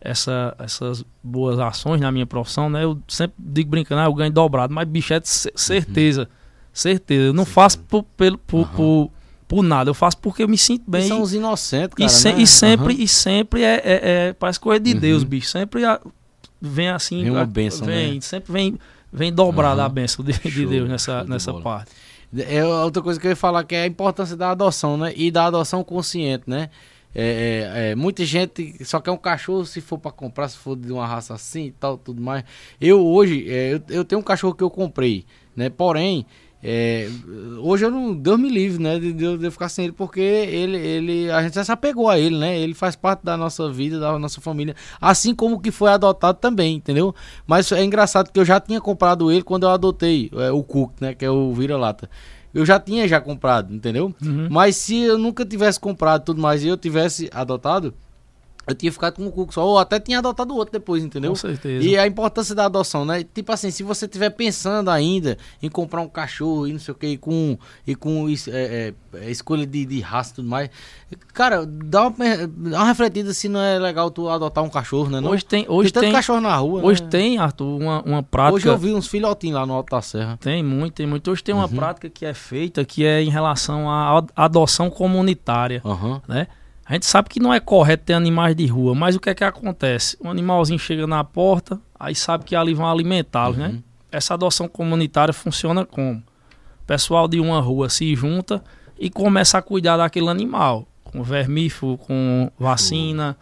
essa, 0.00 0.54
essas 0.58 1.04
boas 1.22 1.58
ações 1.58 2.00
na 2.00 2.12
minha 2.12 2.26
profissão, 2.26 2.68
né? 2.68 2.84
Eu 2.84 2.98
sempre 3.08 3.36
digo 3.38 3.70
brincando, 3.70 4.02
ah, 4.02 4.04
eu 4.04 4.14
ganho 4.14 4.32
dobrado, 4.32 4.74
mas 4.74 4.86
bicho 4.86 5.14
é 5.14 5.20
de 5.20 5.28
ce- 5.28 5.52
certeza. 5.56 6.28
Certeza. 6.72 7.26
Eu 7.26 7.32
não 7.32 7.46
faço 7.46 7.78
por, 7.78 8.02
pelo, 8.16 8.36
por, 8.36 8.60
Uhum. 8.66 8.74
por, 8.76 9.10
por 9.54 9.62
nada, 9.62 9.90
eu 9.90 9.94
faço 9.94 10.16
porque 10.16 10.42
eu 10.42 10.48
me 10.48 10.56
sinto 10.56 10.84
E 10.88 10.90
bem. 10.90 11.06
são 11.08 11.20
os 11.20 11.34
inocentes, 11.34 11.94
E, 11.98 12.06
cara. 12.06 12.08
se- 12.08 12.32
né? 12.32 12.40
e 12.40 12.46
sempre, 12.46 12.94
Aham. 12.94 13.02
e 13.02 13.08
sempre 13.08 13.62
é, 13.62 13.74
é- 13.84 14.00
é- 14.28 14.32
parece 14.32 14.58
coisa 14.58 14.80
de 14.80 14.94
Uhum. 14.94 14.98
Deus, 14.98 15.24
bicho. 15.24 15.50
Sempre 15.50 15.84
a- 15.84 16.00
vem 16.58 16.88
assim. 16.88 17.20
Vem 17.20 17.30
uma 17.30 17.44
bênção, 17.44 17.86
vem, 17.86 18.14
né? 18.14 18.20
Sempre 18.22 18.50
vem, 18.50 18.78
vem 19.12 19.30
dobrada 19.30 19.82
Aham. 19.82 19.86
a 19.86 19.88
bênção 19.90 20.24
de, 20.24 20.32
de 20.32 20.64
Deus 20.66 20.88
nessa, 20.88 21.22
nessa 21.24 21.52
bola. 21.52 21.64
parte. 21.64 21.90
É 22.48 22.64
outra 22.64 23.02
coisa 23.02 23.20
que 23.20 23.26
eu 23.26 23.30
ia 23.30 23.36
falar 23.36 23.62
que 23.64 23.74
é 23.74 23.82
a 23.82 23.86
importância 23.86 24.34
da 24.34 24.52
adoção, 24.52 24.96
né? 24.96 25.12
E 25.14 25.30
da 25.30 25.44
adoção 25.44 25.84
consciente, 25.84 26.44
né? 26.46 26.70
É, 27.14 27.70
é, 27.74 27.90
é, 27.90 27.94
muita 27.94 28.24
gente 28.24 28.82
só 28.86 29.00
quer 29.00 29.10
um 29.10 29.18
cachorro 29.18 29.66
se 29.66 29.82
for 29.82 29.98
pra 29.98 30.10
comprar, 30.10 30.48
se 30.48 30.56
for 30.56 30.74
de 30.74 30.90
uma 30.90 31.06
raça 31.06 31.34
assim 31.34 31.66
e 31.66 31.72
tal, 31.72 31.98
tudo 31.98 32.22
mais. 32.22 32.42
Eu 32.80 33.06
hoje, 33.06 33.44
é, 33.50 33.74
eu, 33.74 33.82
eu 33.90 34.02
tenho 34.02 34.18
um 34.18 34.24
cachorro 34.24 34.54
que 34.54 34.64
eu 34.64 34.70
comprei, 34.70 35.26
né? 35.54 35.68
Porém, 35.68 36.24
é, 36.64 37.08
hoje 37.58 37.84
eu 37.84 37.90
não, 37.90 38.14
Deus 38.14 38.38
me 38.38 38.48
livre, 38.48 38.80
né? 38.80 38.96
De, 38.98 39.12
de 39.12 39.50
ficar 39.50 39.68
sem 39.68 39.86
ele, 39.86 39.92
porque 39.92 40.20
ele, 40.20 40.76
ele, 40.76 41.30
a 41.30 41.42
gente 41.42 41.54
já 41.54 41.64
se 41.64 41.72
apegou 41.72 42.08
a 42.08 42.16
ele, 42.16 42.38
né? 42.38 42.56
Ele 42.56 42.72
faz 42.72 42.94
parte 42.94 43.24
da 43.24 43.36
nossa 43.36 43.68
vida, 43.68 43.98
da 43.98 44.16
nossa 44.16 44.40
família, 44.40 44.76
assim 45.00 45.34
como 45.34 45.60
que 45.60 45.72
foi 45.72 45.90
adotado 45.90 46.38
também, 46.38 46.76
entendeu? 46.76 47.12
Mas 47.46 47.72
é 47.72 47.82
engraçado 47.82 48.30
que 48.30 48.38
eu 48.38 48.44
já 48.44 48.60
tinha 48.60 48.80
comprado 48.80 49.32
ele 49.32 49.42
quando 49.42 49.64
eu 49.64 49.70
adotei 49.70 50.30
é, 50.34 50.52
o 50.52 50.62
Cook, 50.62 50.92
né? 51.00 51.14
Que 51.14 51.24
é 51.24 51.30
o 51.30 51.52
vira-lata. 51.52 52.08
Eu 52.54 52.64
já 52.64 52.78
tinha 52.78 53.08
já 53.08 53.20
comprado, 53.20 53.74
entendeu? 53.74 54.14
Uhum. 54.22 54.46
Mas 54.48 54.76
se 54.76 54.96
eu 55.00 55.18
nunca 55.18 55.44
tivesse 55.44 55.80
comprado 55.80 56.24
tudo 56.24 56.40
mais 56.40 56.62
e 56.62 56.68
eu 56.68 56.76
tivesse 56.76 57.28
adotado, 57.32 57.92
eu 58.66 58.74
tinha 58.74 58.92
ficado 58.92 59.14
com 59.16 59.26
o 59.26 59.32
Cook 59.32 59.52
só, 59.52 59.66
ou 59.66 59.78
até 59.78 59.98
tinha 59.98 60.18
adotado 60.18 60.54
outro 60.54 60.72
depois, 60.72 61.02
entendeu? 61.02 61.30
Com 61.32 61.36
certeza. 61.36 61.84
E 61.84 61.96
a 61.98 62.06
importância 62.06 62.54
da 62.54 62.64
adoção, 62.66 63.04
né? 63.04 63.24
Tipo 63.24 63.50
assim, 63.52 63.70
se 63.70 63.82
você 63.82 64.04
estiver 64.06 64.30
pensando 64.30 64.88
ainda 64.90 65.36
em 65.62 65.68
comprar 65.68 66.00
um 66.00 66.08
cachorro 66.08 66.66
e 66.68 66.72
não 66.72 66.78
sei 66.78 66.92
o 66.92 66.94
que, 66.94 67.06
e 67.08 67.16
com, 67.16 67.58
e 67.86 67.94
com 67.94 68.28
é, 68.28 68.34
é, 68.48 68.94
é, 69.18 69.30
escolha 69.30 69.66
de, 69.66 69.84
de 69.84 70.00
raça 70.00 70.32
e 70.32 70.34
tudo 70.36 70.48
mais, 70.48 70.70
cara, 71.34 71.66
dá 71.66 72.08
uma, 72.08 72.14
dá 72.46 72.78
uma 72.78 72.84
refletida 72.86 73.34
se 73.34 73.48
não 73.48 73.60
é 73.60 73.78
legal 73.78 74.10
tu 74.10 74.28
adotar 74.28 74.62
um 74.62 74.70
cachorro, 74.70 75.10
né? 75.10 75.20
Não? 75.20 75.30
Hoje 75.30 75.44
tem, 75.44 75.66
hoje 75.68 75.90
tanto 75.92 76.04
tem, 76.04 76.12
cachorro 76.12 76.40
na 76.40 76.54
rua. 76.56 76.82
hoje 76.84 77.02
né? 77.02 77.08
tem, 77.08 77.38
Arthur, 77.38 77.80
uma, 77.80 78.02
uma 78.02 78.22
prática. 78.22 78.54
Hoje 78.54 78.68
eu 78.68 78.78
vi 78.78 78.94
uns 78.94 79.06
filhotinhos 79.08 79.56
lá 79.58 79.66
no 79.66 79.74
Alto 79.74 79.90
da 79.90 80.00
Serra. 80.02 80.38
Tem 80.40 80.62
muito, 80.62 80.94
tem 80.94 81.06
muito. 81.06 81.30
Hoje 81.30 81.42
tem 81.42 81.54
uma 81.54 81.66
Uhum. 81.66 81.76
prática 81.76 82.08
que 82.08 82.24
é 82.24 82.32
feita 82.34 82.84
que 82.84 83.04
é 83.04 83.22
em 83.22 83.28
relação 83.30 83.90
à 83.90 84.18
ad- 84.18 84.28
adoção 84.36 84.88
comunitária, 84.90 85.80
Aham. 85.84 86.20
né? 86.28 86.46
A 86.84 86.94
gente 86.94 87.06
sabe 87.06 87.28
que 87.28 87.38
não 87.40 87.54
é 87.54 87.60
correto 87.60 88.04
ter 88.06 88.12
animais 88.14 88.54
de 88.56 88.66
rua, 88.66 88.94
mas 88.94 89.14
o 89.16 89.20
que 89.20 89.30
é 89.30 89.34
que 89.34 89.44
acontece? 89.44 90.16
Um 90.22 90.30
animalzinho 90.30 90.78
chega 90.78 91.06
na 91.06 91.22
porta, 91.22 91.80
aí 91.98 92.14
sabe 92.14 92.44
que 92.44 92.56
ali 92.56 92.74
vão 92.74 92.90
alimentá-los, 92.90 93.56
né? 93.56 93.68
Uhum. 93.68 93.82
Essa 94.10 94.34
adoção 94.34 94.68
comunitária 94.68 95.32
funciona 95.32 95.86
como? 95.86 96.16
O 96.18 96.86
pessoal 96.86 97.28
de 97.28 97.40
uma 97.40 97.60
rua 97.60 97.88
se 97.88 98.14
junta 98.16 98.62
e 98.98 99.08
começa 99.08 99.56
a 99.58 99.62
cuidar 99.62 99.96
daquele 99.96 100.28
animal, 100.28 100.86
com 101.04 101.22
vermífugo, 101.22 101.96
com 101.98 102.50
vacina, 102.58 103.36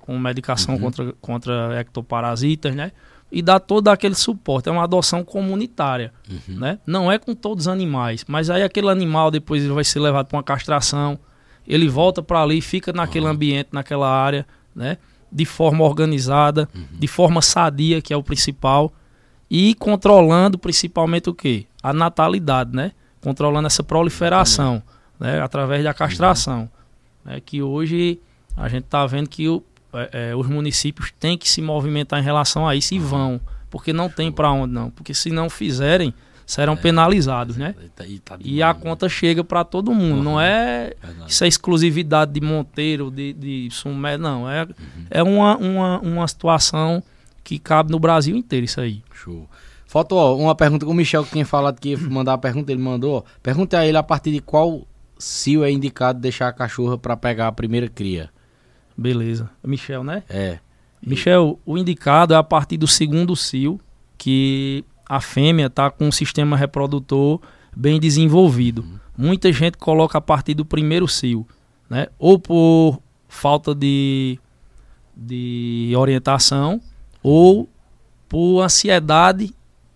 com 0.00 0.18
medicação 0.18 0.74
Uhum. 0.74 0.80
contra, 0.80 1.12
contra 1.20 1.80
ectoparasitas, 1.80 2.74
né? 2.74 2.90
E 3.32 3.40
dá 3.40 3.60
todo 3.60 3.86
aquele 3.88 4.16
suporte. 4.16 4.68
É 4.68 4.72
uma 4.72 4.82
adoção 4.82 5.22
comunitária, 5.22 6.12
Uhum. 6.28 6.58
né? 6.58 6.78
Não 6.84 7.10
é 7.10 7.18
com 7.18 7.32
todos 7.34 7.66
os 7.66 7.68
animais, 7.68 8.24
mas 8.26 8.50
aí 8.50 8.62
aquele 8.64 8.88
animal 8.90 9.30
depois 9.30 9.62
ele 9.62 9.72
vai 9.72 9.84
ser 9.84 10.00
levado 10.00 10.26
para 10.26 10.36
uma 10.36 10.42
castração, 10.42 11.16
ele 11.66 11.88
volta 11.88 12.22
para 12.22 12.42
ali, 12.42 12.60
fica 12.60 12.92
naquele 12.92 13.26
ambiente, 13.26 13.68
naquela 13.72 14.08
área, 14.10 14.46
né? 14.74 14.96
De 15.32 15.44
forma 15.44 15.84
organizada, 15.84 16.68
de 16.92 17.06
forma 17.06 17.40
sadia, 17.40 18.00
que 18.02 18.12
é 18.12 18.16
o 18.16 18.22
principal, 18.22 18.92
e 19.50 19.74
controlando 19.74 20.58
principalmente 20.58 21.28
o 21.30 21.34
quê? 21.34 21.66
A 21.82 21.92
natalidade, 21.92 22.74
né? 22.74 22.92
Controlando 23.20 23.66
essa 23.66 23.82
proliferação, 23.82 24.82
né? 25.18 25.40
Através 25.40 25.84
da 25.84 25.94
castração, 25.94 26.68
né? 27.24 27.40
Que 27.44 27.62
hoje 27.62 28.18
a 28.56 28.68
gente 28.68 28.84
está 28.84 29.06
vendo 29.06 29.28
que 29.28 29.48
o- 29.48 29.62
é, 29.92 30.30
é, 30.30 30.36
os 30.36 30.46
municípios 30.48 31.12
têm 31.18 31.36
que 31.38 31.48
se 31.48 31.60
movimentar 31.62 32.18
em 32.20 32.22
relação 32.24 32.66
a 32.66 32.74
isso 32.76 32.94
e 32.94 32.98
vão, 32.98 33.40
porque 33.70 33.92
não 33.92 34.08
tem 34.08 34.30
para 34.32 34.50
onde 34.52 34.72
não, 34.72 34.90
porque 34.90 35.12
se 35.14 35.30
não 35.30 35.48
fizerem 35.50 36.12
serão 36.50 36.76
penalizados, 36.76 37.56
né? 37.56 37.74
E 38.06 38.18
tá- 38.18 38.36
E 38.40 38.62
a 38.62 38.72
demais, 38.72 38.82
conta 38.82 39.08
chega 39.08 39.44
para 39.44 39.62
todo 39.62 39.94
mundo, 39.94 40.20
não 40.22 40.40
é 40.40 40.94
Verdade. 41.00 41.30
isso 41.30 41.44
é 41.44 41.48
exclusividade 41.48 42.32
de 42.32 42.40
Monteiro, 42.40 43.10
de, 43.10 43.32
de 43.32 43.68
Sumé, 43.70 44.18
não. 44.18 44.50
É, 44.50 44.66
é 45.10 45.22
uma, 45.22 45.56
uma, 45.56 46.00
uma 46.00 46.26
situação 46.28 47.02
que 47.44 47.58
cabe 47.58 47.92
no 47.92 47.98
Brasil 48.00 48.34
inteiro, 48.36 48.64
isso 48.64 48.80
aí. 48.80 49.02
Show. 49.14 49.48
Falta 49.86 50.14
ó, 50.14 50.36
uma 50.36 50.54
pergunta 50.54 50.84
que 50.84 50.90
o 50.90 50.94
Michel 50.94 51.24
que 51.24 51.30
tinha 51.32 51.46
falado 51.46 51.78
que 51.80 51.90
ia 51.90 51.98
mandar 51.98 52.34
a 52.34 52.38
pergunta, 52.38 52.72
ele 52.72 52.80
mandou. 52.82 53.18
ó. 53.18 53.22
Pergunta 53.42 53.78
a 53.78 53.86
ele 53.86 53.96
a 53.96 54.02
partir 54.02 54.32
de 54.32 54.40
qual 54.40 54.86
cio 55.18 55.62
é 55.64 55.70
indicado 55.70 56.18
deixar 56.20 56.48
a 56.48 56.52
cachorra 56.52 56.96
para 56.98 57.16
pegar 57.16 57.46
a 57.48 57.52
primeira 57.52 57.88
cria. 57.88 58.28
Beleza. 58.96 59.48
Michel, 59.64 60.02
né? 60.04 60.22
É. 60.28 60.58
Michel, 61.04 61.58
o 61.64 61.78
indicado 61.78 62.34
é 62.34 62.36
a 62.36 62.42
partir 62.42 62.76
do 62.76 62.86
segundo 62.86 63.34
cio, 63.36 63.80
que 64.18 64.84
a 65.10 65.20
fêmea 65.20 65.66
está 65.66 65.90
com 65.90 66.06
um 66.06 66.12
sistema 66.12 66.56
reprodutor 66.56 67.40
bem 67.76 67.98
desenvolvido. 67.98 68.84
Muita 69.18 69.52
gente 69.52 69.76
coloca 69.76 70.18
a 70.18 70.20
partir 70.20 70.54
do 70.54 70.64
primeiro 70.64 71.08
cio, 71.08 71.44
né? 71.90 72.06
Ou 72.16 72.38
por 72.38 73.02
falta 73.28 73.74
de, 73.74 74.38
de 75.16 75.92
orientação, 75.96 76.80
ou 77.24 77.68
por 78.28 78.62
ansiedade 78.62 79.52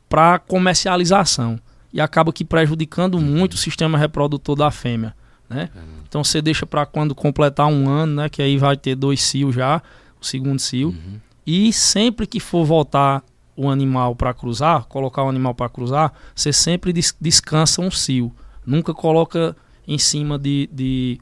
para 0.09 0.41
comercialização. 0.41 1.61
E 1.93 2.01
acaba 2.01 2.33
que 2.33 2.45
prejudicando 2.45 3.21
muito 3.21 3.53
o 3.53 3.59
sistema 3.59 3.97
reprodutor 3.97 4.57
da 4.57 4.73
fêmea, 4.73 5.15
né? 5.49 5.71
Então 6.09 6.25
você 6.25 6.43
deixa 6.43 6.67
para 6.67 6.85
quando 6.85 7.15
completar 7.15 7.69
um 7.69 7.89
ano, 7.89 8.17
né? 8.17 8.29
Que 8.29 8.43
aí 8.43 8.59
vai 8.59 8.77
ter 8.77 8.97
dois 8.97 9.23
cios 9.23 9.55
já, 9.55 9.81
o 10.21 10.27
segundo 10.27 10.59
cio. 10.59 10.89
Uhum. 10.89 11.21
E 11.47 11.73
sempre 11.73 12.27
que 12.27 12.41
for 12.41 12.65
voltar 12.65 13.23
o 13.57 13.71
animal 13.71 14.15
para 14.17 14.33
cruzar, 14.35 14.85
colocar 14.85 15.23
o 15.25 15.29
animal 15.29 15.55
para 15.55 15.69
cruzar, 15.69 16.13
você 16.35 16.53
sempre 16.53 16.93
des- 16.93 17.15
descansa 17.21 17.81
um 17.81 17.91
cio. 17.91 18.33
Nunca 18.67 18.93
coloca 18.95 19.57
em 19.87 19.99
cima 19.99 20.39
de, 20.39 20.69
de- 20.73 21.21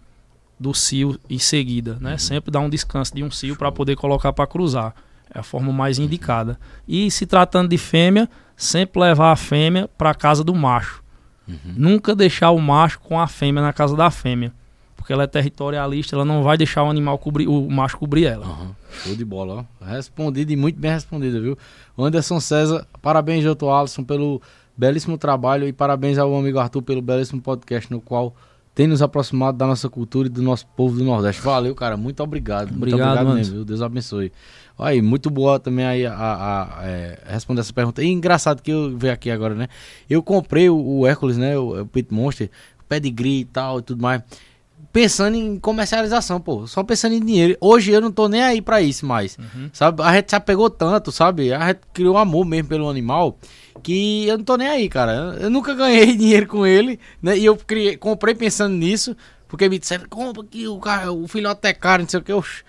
do 0.58 0.72
cio 0.72 1.18
em 1.28 1.38
seguida, 1.38 1.98
né? 2.00 2.16
Sempre 2.18 2.50
dá 2.50 2.60
um 2.60 2.70
descanso 2.70 3.14
de 3.14 3.22
um 3.24 3.30
cio 3.30 3.56
para 3.56 3.70
poder 3.72 3.96
colocar 3.96 4.32
para 4.32 4.46
cruzar. 4.46 4.94
É 5.34 5.38
a 5.40 5.42
forma 5.42 5.72
mais 5.72 5.98
indicada. 5.98 6.58
E 6.86 7.10
se 7.10 7.26
tratando 7.26 7.68
de 7.68 7.78
fêmea, 7.78 8.28
sempre 8.56 9.00
levar 9.00 9.32
a 9.32 9.36
fêmea 9.36 9.88
para 9.98 10.14
casa 10.14 10.44
do 10.44 10.54
macho. 10.54 11.02
Nunca 11.76 12.14
deixar 12.14 12.50
o 12.50 12.60
macho 12.60 13.00
com 13.00 13.18
a 13.18 13.26
fêmea 13.26 13.62
na 13.62 13.72
casa 13.72 13.96
da 13.96 14.10
fêmea. 14.10 14.52
Porque 15.12 15.14
ela 15.14 15.24
é 15.24 15.26
territorialista, 15.26 16.16
ela 16.16 16.24
não 16.24 16.42
vai 16.42 16.56
deixar 16.56 16.82
o 16.84 16.88
animal 16.90 17.18
cobrir, 17.18 17.46
o 17.46 17.68
macho 17.70 17.98
cobrir 17.98 18.24
ela. 18.24 18.46
Aham. 18.46 18.70
Show 19.04 19.14
de 19.14 19.24
bola, 19.24 19.66
ó. 19.80 19.84
Respondido 19.84 20.50
e 20.52 20.56
muito 20.56 20.78
bem 20.80 20.90
respondido, 20.90 21.40
viu? 21.42 21.58
Anderson 21.98 22.40
César, 22.40 22.86
parabéns, 23.02 23.44
Doutor 23.44 23.70
Alisson, 23.70 24.02
pelo 24.04 24.40
belíssimo 24.76 25.18
trabalho 25.18 25.68
e 25.68 25.72
parabéns 25.72 26.16
ao 26.16 26.34
amigo 26.34 26.58
Arthur 26.58 26.80
pelo 26.82 27.02
belíssimo 27.02 27.42
podcast 27.42 27.90
no 27.92 28.00
qual 28.00 28.34
tem 28.74 28.86
nos 28.86 29.02
aproximado 29.02 29.58
da 29.58 29.66
nossa 29.66 29.86
cultura 29.90 30.28
e 30.28 30.30
do 30.30 30.40
nosso 30.40 30.66
povo 30.68 30.96
do 30.96 31.04
Nordeste. 31.04 31.42
Valeu, 31.42 31.74
cara. 31.74 31.94
Muito 31.96 32.22
obrigado. 32.22 32.70
Obrigado, 32.74 32.78
muito 32.78 32.94
obrigado 32.94 33.24
mano. 33.26 33.36
mesmo, 33.36 33.56
viu? 33.56 33.64
Deus 33.66 33.82
abençoe. 33.82 34.32
Aí, 34.78 35.02
muito 35.02 35.28
boa 35.28 35.60
também 35.60 35.84
aí 35.84 36.06
a, 36.06 36.14
a- 36.14 36.78
a, 36.80 36.86
é, 36.88 37.18
responder 37.26 37.60
essa 37.60 37.72
pergunta. 37.72 38.02
E 38.02 38.06
engraçado 38.08 38.62
que 38.62 38.70
eu 38.70 38.96
vejo 38.96 39.12
aqui 39.12 39.30
agora, 39.30 39.54
né? 39.54 39.68
Eu 40.08 40.22
comprei 40.22 40.70
o, 40.70 40.76
o 41.00 41.06
Hércules, 41.06 41.36
né? 41.36 41.58
O, 41.58 41.82
o 41.82 41.86
Pit 41.86 42.12
Monster, 42.14 42.50
pedigree 42.88 43.40
e 43.40 43.44
tal 43.44 43.78
e 43.78 43.82
tudo 43.82 44.00
mais. 44.02 44.22
Pensando 44.92 45.36
em 45.36 45.58
comercialização, 45.58 46.38
pô. 46.38 46.66
Só 46.66 46.82
pensando 46.82 47.14
em 47.14 47.24
dinheiro. 47.24 47.56
Hoje 47.60 47.90
eu 47.90 48.00
não 48.00 48.12
tô 48.12 48.28
nem 48.28 48.42
aí 48.42 48.60
pra 48.60 48.82
isso 48.82 49.06
mais. 49.06 49.38
Sabe? 49.72 50.02
A 50.02 50.14
gente 50.14 50.30
já 50.30 50.40
pegou 50.40 50.68
tanto, 50.68 51.10
sabe? 51.10 51.52
A 51.52 51.68
gente 51.68 51.80
criou 51.94 52.18
amor 52.18 52.44
mesmo 52.44 52.68
pelo 52.68 52.90
animal. 52.90 53.38
Que 53.82 54.26
eu 54.26 54.36
não 54.36 54.44
tô 54.44 54.56
nem 54.56 54.68
aí, 54.68 54.88
cara. 54.88 55.36
Eu 55.40 55.48
nunca 55.48 55.74
ganhei 55.74 56.14
dinheiro 56.16 56.46
com 56.46 56.66
ele, 56.66 57.00
né? 57.22 57.38
E 57.38 57.44
eu 57.44 57.56
criei, 57.56 57.96
comprei 57.96 58.34
pensando 58.34 58.74
nisso. 58.74 59.16
Porque 59.48 59.68
me 59.68 59.78
disseram, 59.78 60.04
compra 60.08 60.44
que 60.44 60.68
o, 60.68 60.80
o 61.22 61.28
filhote 61.28 61.66
é 61.66 61.72
caro, 61.72 62.02
não 62.02 62.08
sei 62.08 62.20
o 62.20 62.22
que. 62.22 62.32
Oxi. 62.32 62.62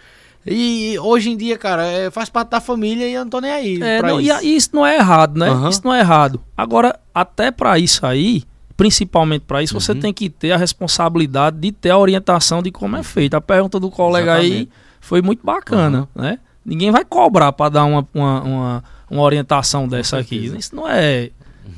E 0.45 0.97
hoje 0.99 1.29
em 1.29 1.37
dia, 1.37 1.57
cara, 1.57 1.85
é, 1.85 2.11
faz 2.11 2.29
parte 2.29 2.49
da 2.49 2.59
família 2.59 3.07
e 3.07 3.13
eu 3.13 3.21
não 3.21 3.29
tô 3.29 3.39
nem 3.39 3.51
aí. 3.51 3.81
É, 3.81 4.01
não, 4.01 4.19
e, 4.19 4.27
isso. 4.27 4.43
e 4.43 4.55
isso 4.55 4.69
não 4.73 4.85
é 4.85 4.95
errado, 4.95 5.37
né? 5.37 5.49
Aham. 5.49 5.69
Isso 5.69 5.81
não 5.83 5.93
é 5.93 5.99
errado. 5.99 6.41
Agora, 6.57 6.99
até 7.13 7.51
pra 7.51 7.79
isso 7.79 8.05
aí, 8.05 8.43
principalmente 8.77 9.43
pra 9.43 9.61
isso, 9.63 9.73
Uhum. 9.75 9.79
você 9.79 9.95
tem 9.95 10.13
que 10.13 10.29
ter 10.29 10.51
a 10.51 10.57
responsabilidade 10.57 11.57
de 11.59 11.71
ter 11.71 11.89
a 11.91 11.97
orientação 11.97 12.61
de 12.61 12.71
como 12.71 12.95
é 12.97 13.03
feito. 13.03 13.35
A 13.35 13.41
pergunta 13.41 13.79
do 13.79 13.89
colega 13.89 14.33
aí 14.35 14.45
Exatamente. 14.45 14.71
foi 15.01 15.21
muito 15.21 15.45
bacana, 15.45 16.07
né? 16.15 16.39
Ninguém 16.65 16.91
vai 16.91 17.03
cobrar 17.03 17.51
pra 17.51 17.69
dar 17.69 17.85
uma, 17.85 18.07
uma, 18.13 18.41
uma, 18.41 18.83
uma 19.09 19.21
orientação 19.21 19.87
dessa 19.87 20.17
aqui. 20.17 20.37
Isso 20.37 20.75
não 20.75 20.87
é 20.89 21.29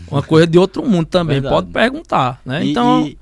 uma 0.10 0.22
coisa 0.22 0.46
de 0.48 0.58
outro 0.60 0.84
mundo 0.88 1.08
também. 1.08 1.36
Verdade. 1.42 1.56
Pode 1.56 1.72
perguntar, 1.72 2.40
né? 2.46 2.64
E- 2.64 2.72
então, 2.72 3.06
E, 3.08 3.18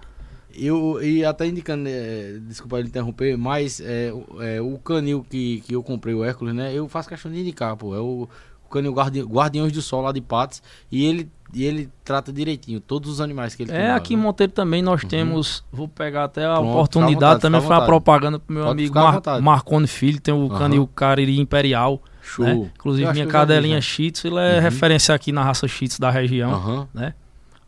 eu, 0.67 0.99
e 1.01 1.23
até 1.25 1.47
indicando, 1.47 1.87
é, 1.89 2.37
desculpa 2.47 2.77
ele 2.79 2.89
interromper, 2.89 3.35
mas 3.37 3.79
é, 3.83 4.11
o- 4.13 4.41
é, 4.41 4.61
o 4.61 4.77
canil 4.77 5.25
que, 5.27 5.61
que 5.65 5.73
eu 5.73 5.81
comprei, 5.81 6.13
o 6.13 6.23
Hércules, 6.23 6.53
né? 6.53 6.73
Eu 6.73 6.87
faço 6.87 7.09
questão 7.09 7.31
de 7.31 7.39
indicar, 7.39 7.75
pô. 7.75 7.95
É 7.95 7.99
o, 7.99 8.27
o 8.65 8.69
canil 8.69 8.91
guardi, 8.93 9.21
Guardiões 9.21 9.71
do 9.71 9.81
Sol 9.81 10.01
lá 10.01 10.11
de 10.11 10.21
Patos. 10.21 10.61
E 10.91 11.05
ele, 11.05 11.29
e 11.53 11.63
ele 11.63 11.89
trata 12.03 12.31
direitinho 12.34 12.80
todos 12.80 13.09
os 13.09 13.21
animais 13.21 13.53
que 13.55 13.63
ele 13.63 13.71
tem. 13.71 13.80
É, 13.81 13.91
aqui 13.91 14.13
em 14.13 14.17
né? 14.17 14.23
Monteiro 14.23 14.51
também 14.51 14.81
nós 14.81 15.03
temos, 15.03 15.63
vou 15.71 15.88
pegar 15.88 16.23
até 16.25 16.45
a 16.45 16.55
Pronto, 16.55 16.69
oportunidade 16.71 17.13
vontade, 17.15 17.41
também, 17.41 17.61
foi 17.61 17.75
uma 17.75 17.85
propaganda 17.85 18.39
pro 18.39 18.53
meu 18.53 18.63
Pode 18.65 18.81
amigo 18.81 18.95
Mar. 18.95 19.21
Marconi 19.41 19.88
Filho, 19.88 20.19
tem 20.19 20.34
o 20.34 20.47
Aham. 20.47 20.57
canil 20.59 20.88
Cariri 20.88 21.39
Imperial, 21.39 22.01
Show. 22.21 22.45
né? 22.45 22.71
Inclusive 22.75 23.03
minha 23.11 23.15
já 23.15 23.25
vi, 23.25 23.31
cadelinha 23.31 23.75
já. 23.75 23.81
Shih 23.81 24.11
Tzu, 24.11 24.27
ele 24.27 24.38
é 24.38 24.55
Uhum. 24.55 24.61
referência 24.61 25.13
aqui 25.15 25.31
na 25.31 25.43
raça 25.43 25.67
Shih 25.67 25.88
Tzu 25.88 26.01
da 26.01 26.09
região, 26.09 26.51
Aham. 26.53 26.88
né? 26.93 27.13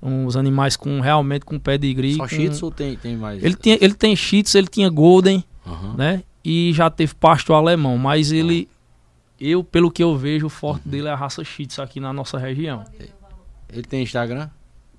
Uns 0.02 0.36
animais 0.36 0.76
com 0.76 1.00
realmente 1.00 1.46
com 1.46 1.58
pedigree. 1.60 2.16
Só 2.16 2.24
com- 2.24 2.30
Shih 2.30 2.50
Tzu 2.50 2.66
ou 2.66 2.72
tem, 2.72 2.96
tem 2.96 3.16
mais? 3.18 3.44
Ele, 3.44 3.56
tinha, 3.56 3.78
ele 3.82 3.94
tem 3.94 4.16
Shih 4.16 4.44
Tzu, 4.44 4.58
ele 4.58 4.68
tinha 4.68 4.90
Golden, 4.90 5.44
Aham. 5.66 5.96
né? 5.98 6.24
E 6.44 6.72
já 6.74 6.90
teve 6.90 7.14
pastor 7.16 7.56
alemão, 7.56 7.98
mas 7.98 8.32
ele... 8.32 8.68
Eu, 9.38 9.64
pelo 9.66 9.92
que 9.92 10.02
eu 10.02 10.16
vejo, 10.16 10.46
o 10.46 10.50
forte 10.50 10.86
Uhum. 10.86 10.92
dele 10.92 11.08
é 11.08 11.12
a 11.12 11.16
raça 11.16 11.44
Shih 11.44 11.66
Tzu 11.66 11.82
aqui 11.82 12.00
na 12.00 12.14
nossa 12.14 12.38
região. 12.38 12.86
Ele 13.72 13.84
tem 13.84 14.04
Instagram? 14.04 14.50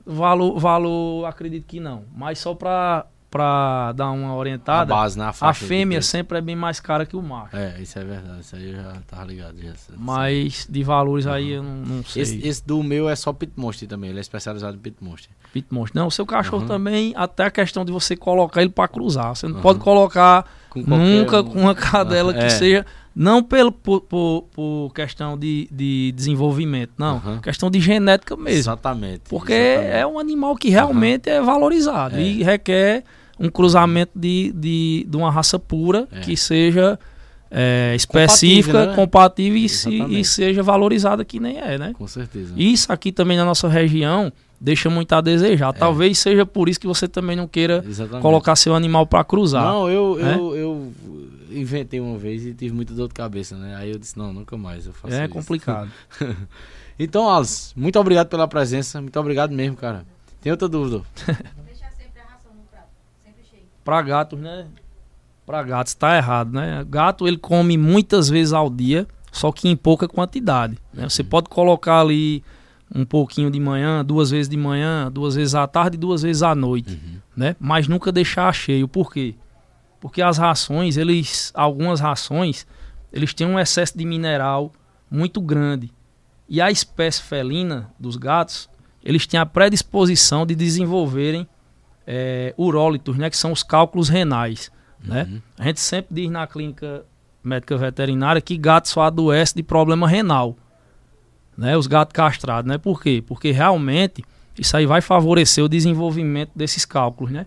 Valor, 0.04 0.58
valor, 0.58 1.24
acredito 1.26 1.64
que 1.66 1.80
não. 1.80 2.04
Mas 2.14 2.38
só 2.38 2.54
pra, 2.54 3.06
pra 3.28 3.90
dar 3.92 4.10
uma 4.12 4.28
A 4.28 4.34
orientada, 4.36 4.94
base, 4.94 5.18
na 5.18 5.32
a 5.40 5.50
de 5.52 5.58
fêmea 5.58 6.00
sempre 6.00 6.38
é 6.38 6.40
bem 6.40 6.54
mais 6.54 6.78
cara 6.78 7.04
que 7.04 7.16
o 7.16 7.22
macho. 7.22 7.56
É, 7.56 7.80
isso 7.80 7.98
é 7.98 8.04
verdade. 8.04 8.40
Isso 8.40 8.54
aí 8.54 8.70
eu 8.70 8.76
já 8.76 8.92
tava 9.08 9.24
ligado. 9.24 9.60
Já, 9.60 9.72
Mas 9.96 10.66
de 10.70 10.84
valores 10.84 11.26
aí 11.26 11.50
eu 11.52 11.62
não, 11.62 11.74
não 11.96 12.04
sei. 12.04 12.22
Esse, 12.22 12.46
esse 12.46 12.64
do 12.64 12.82
meu 12.84 13.08
é 13.08 13.16
só 13.16 13.32
Pit 13.32 13.52
Monster 13.56 13.88
também. 13.88 14.10
Ele 14.10 14.18
é 14.18 14.20
especializado 14.20 14.76
em 14.76 14.80
Pit 14.80 14.96
Monster. 15.00 15.30
Pit 15.52 15.66
monstro. 15.72 15.98
Não, 15.98 16.06
o 16.06 16.10
seu 16.10 16.24
cachorro 16.26 16.58
Aham. 16.62 16.68
também, 16.68 17.12
até 17.16 17.44
a 17.46 17.50
questão 17.50 17.84
de 17.84 17.90
você 17.90 18.14
colocar 18.14 18.60
ele 18.60 18.70
pra 18.70 18.86
cruzar. 18.86 19.34
Você 19.34 19.46
não 19.48 19.54
Aham. 19.54 19.62
pode 19.62 19.78
colocar 19.80 20.44
Com 20.70 20.84
qualquer 20.84 21.04
nunca 21.04 21.42
com 21.42 21.58
uma 21.60 21.74
cadela 21.74 22.32
que 22.32 22.40
É. 22.40 22.48
seja. 22.50 22.86
Não 23.18 23.42
pelo, 23.42 23.72
por, 23.72 24.02
por, 24.02 24.42
por 24.54 24.92
questão 24.94 25.38
de, 25.38 25.66
de 25.72 26.12
desenvolvimento, 26.14 26.90
não. 26.98 27.16
Aham. 27.16 27.38
Questão 27.40 27.70
de 27.70 27.80
genética 27.80 28.36
mesmo. 28.36 28.58
Exatamente. 28.58 29.22
Porque 29.30 29.54
exatamente. 29.54 29.94
é 29.96 30.06
um 30.06 30.18
animal 30.18 30.54
que 30.54 30.68
realmente 30.68 31.30
é 31.30 31.40
valorizado 31.40 32.16
É. 32.16 32.20
e 32.22 32.42
requer 32.42 33.04
um 33.40 33.48
cruzamento 33.48 34.12
de, 34.14 34.52
de, 34.54 35.06
de 35.08 35.16
uma 35.16 35.30
raça 35.30 35.58
pura 35.58 36.06
É. 36.12 36.20
que 36.20 36.36
seja 36.36 36.98
é, 37.50 37.94
específica, 37.96 38.72
Compatível, 38.72 38.90
né? 38.90 38.94
compatível 38.94 40.08
e, 40.10 40.20
e 40.20 40.24
seja 40.24 40.62
valorizada 40.62 41.24
que 41.24 41.40
nem 41.40 41.56
é, 41.58 41.78
né? 41.78 41.92
Com 41.96 42.06
certeza. 42.06 42.52
Isso 42.54 42.92
aqui 42.92 43.10
também 43.12 43.38
na 43.38 43.44
nossa 43.46 43.66
região 43.66 44.30
deixa 44.60 44.90
muito 44.90 45.12
a 45.14 45.20
desejar. 45.22 45.72
Talvez 45.72 46.18
seja 46.18 46.44
por 46.44 46.68
isso 46.68 46.78
que 46.80 46.86
você 46.86 47.06
também 47.08 47.34
não 47.36 47.46
queira 47.48 47.82
É. 47.86 47.88
Exatamente. 47.88 48.20
colocar 48.22 48.56
seu 48.56 48.74
animal 48.74 49.06
para 49.06 49.24
cruzar. 49.24 49.64
Não, 49.64 49.88
eu, 49.88 50.18
É? 50.20 50.34
eu, 50.34 50.54
eu 50.56 50.92
inventei 51.60 52.00
uma 52.00 52.16
vez 52.18 52.44
e 52.44 52.54
tive 52.54 52.74
muita 52.74 52.94
dor 52.94 53.08
de 53.08 53.14
cabeça, 53.14 53.56
né? 53.56 53.74
Aí 53.76 53.90
eu 53.90 53.98
disse, 53.98 54.16
não, 54.18 54.32
nunca 54.32 54.56
mais 54.56 54.86
eu 54.86 54.92
faço 54.92 55.14
é 55.14 55.24
isso. 55.24 55.32
complicado. 55.32 55.90
então, 56.98 57.28
Alice, 57.28 57.72
muito 57.76 57.98
obrigado 57.98 58.28
pela 58.28 58.46
presença. 58.46 59.00
Muito 59.00 59.18
obrigado 59.18 59.52
mesmo, 59.52 59.76
cara. 59.76 60.04
Tem 60.40 60.52
outra 60.52 60.68
dúvida? 60.68 61.02
Deixar 61.66 61.90
sempre 61.92 62.20
a 62.20 62.32
ração 62.32 62.52
no 62.54 62.62
prato, 62.70 62.88
sempre 63.24 63.42
cheio. 63.50 63.62
Para 63.84 64.02
gatos, 64.02 64.38
né? 64.38 64.66
Para 65.44 65.62
gatos 65.62 65.94
tá 65.94 66.16
errado, 66.16 66.52
né? 66.52 66.84
Gato 66.88 67.26
ele 67.26 67.38
come 67.38 67.76
muitas 67.78 68.28
vezes 68.28 68.52
ao 68.52 68.68
dia, 68.68 69.06
só 69.32 69.52
que 69.52 69.68
em 69.68 69.76
pouca 69.76 70.08
quantidade. 70.08 70.76
né? 70.92 71.08
Você 71.08 71.22
pode 71.22 71.48
colocar 71.48 72.00
ali 72.00 72.42
um 72.94 73.04
pouquinho 73.04 73.50
de 73.50 73.58
manhã, 73.60 74.04
duas 74.04 74.30
vezes 74.30 74.48
de 74.48 74.56
manhã, 74.56 75.10
duas 75.10 75.34
vezes 75.34 75.54
à 75.54 75.66
tarde 75.66 75.96
e 75.96 76.00
duas 76.00 76.22
vezes 76.22 76.42
à 76.42 76.54
noite, 76.54 77.00
né? 77.36 77.56
Mas 77.60 77.88
nunca 77.88 78.10
deixar 78.12 78.52
cheio. 78.52 78.86
Por 78.88 79.12
quê? 79.12 79.34
Porque 80.00 80.22
as 80.22 80.38
rações, 80.38 80.96
eles, 80.96 81.50
algumas 81.54 82.00
rações, 82.00 82.66
eles 83.12 83.32
têm 83.32 83.46
um 83.46 83.58
excesso 83.58 83.96
de 83.96 84.04
mineral 84.04 84.72
muito 85.10 85.40
grande. 85.40 85.92
E 86.48 86.60
a 86.60 86.70
espécie 86.70 87.22
felina 87.22 87.90
dos 87.98 88.16
gatos, 88.16 88.68
eles 89.02 89.26
têm 89.26 89.40
a 89.40 89.46
predisposição 89.46 90.46
de 90.46 90.54
desenvolverem 90.54 91.48
é, 92.06 92.54
urólitos, 92.58 93.16
né, 93.16 93.28
que 93.28 93.36
são 93.36 93.52
os 93.52 93.62
cálculos 93.62 94.08
renais. 94.08 94.70
Né? 95.02 95.26
Uhum. 95.28 95.42
A 95.58 95.64
gente 95.64 95.80
sempre 95.80 96.14
diz 96.14 96.30
na 96.30 96.46
clínica 96.46 97.04
médica 97.42 97.76
veterinária 97.76 98.40
que 98.40 98.56
gato 98.56 98.88
só 98.88 99.02
adoece 99.02 99.54
de 99.54 99.62
problema 99.62 100.08
renal. 100.08 100.56
Né? 101.56 101.76
Os 101.76 101.86
gatos 101.86 102.12
castrados. 102.12 102.68
Né? 102.68 102.78
Por 102.78 103.00
quê? 103.00 103.22
Porque 103.26 103.50
realmente 103.50 104.24
isso 104.58 104.76
aí 104.76 104.86
vai 104.86 105.00
favorecer 105.00 105.64
o 105.64 105.68
desenvolvimento 105.68 106.50
desses 106.54 106.84
cálculos. 106.84 107.32
Né? 107.32 107.46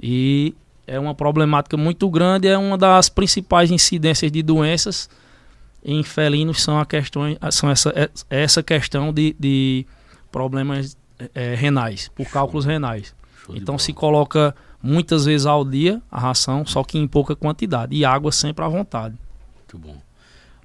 E 0.00 0.54
é 0.88 0.98
uma 0.98 1.14
problemática 1.14 1.76
muito 1.76 2.08
grande, 2.10 2.48
é 2.48 2.56
uma 2.58 2.76
das 2.78 3.08
principais 3.08 3.70
incidências 3.70 4.32
de 4.32 4.42
doenças 4.42 5.08
em 5.84 6.02
felinos 6.02 6.62
são, 6.62 6.78
a 6.78 6.84
questão, 6.84 7.22
são 7.52 7.70
essa, 7.70 7.90
é- 7.94 8.10
essa 8.28 8.62
questão 8.62 9.12
de, 9.12 9.36
de 9.38 9.86
problemas 10.32 10.96
é, 11.34 11.54
renais, 11.54 12.10
por 12.14 12.26
cálculos 12.26 12.64
renais. 12.64 13.14
Show 13.44 13.56
Então 13.56 13.78
se 13.78 13.92
coloca 13.92 14.54
muitas 14.82 15.24
vezes 15.24 15.46
ao 15.46 15.64
dia 15.64 16.02
a 16.10 16.18
ração, 16.18 16.64
só 16.66 16.82
que 16.82 16.98
em 16.98 17.06
pouca 17.06 17.36
quantidade. 17.36 17.94
E 17.94 18.04
água 18.04 18.32
sempre 18.32 18.64
à 18.64 18.68
vontade. 18.68 19.16
Muito 19.56 19.78
bom. 19.78 19.96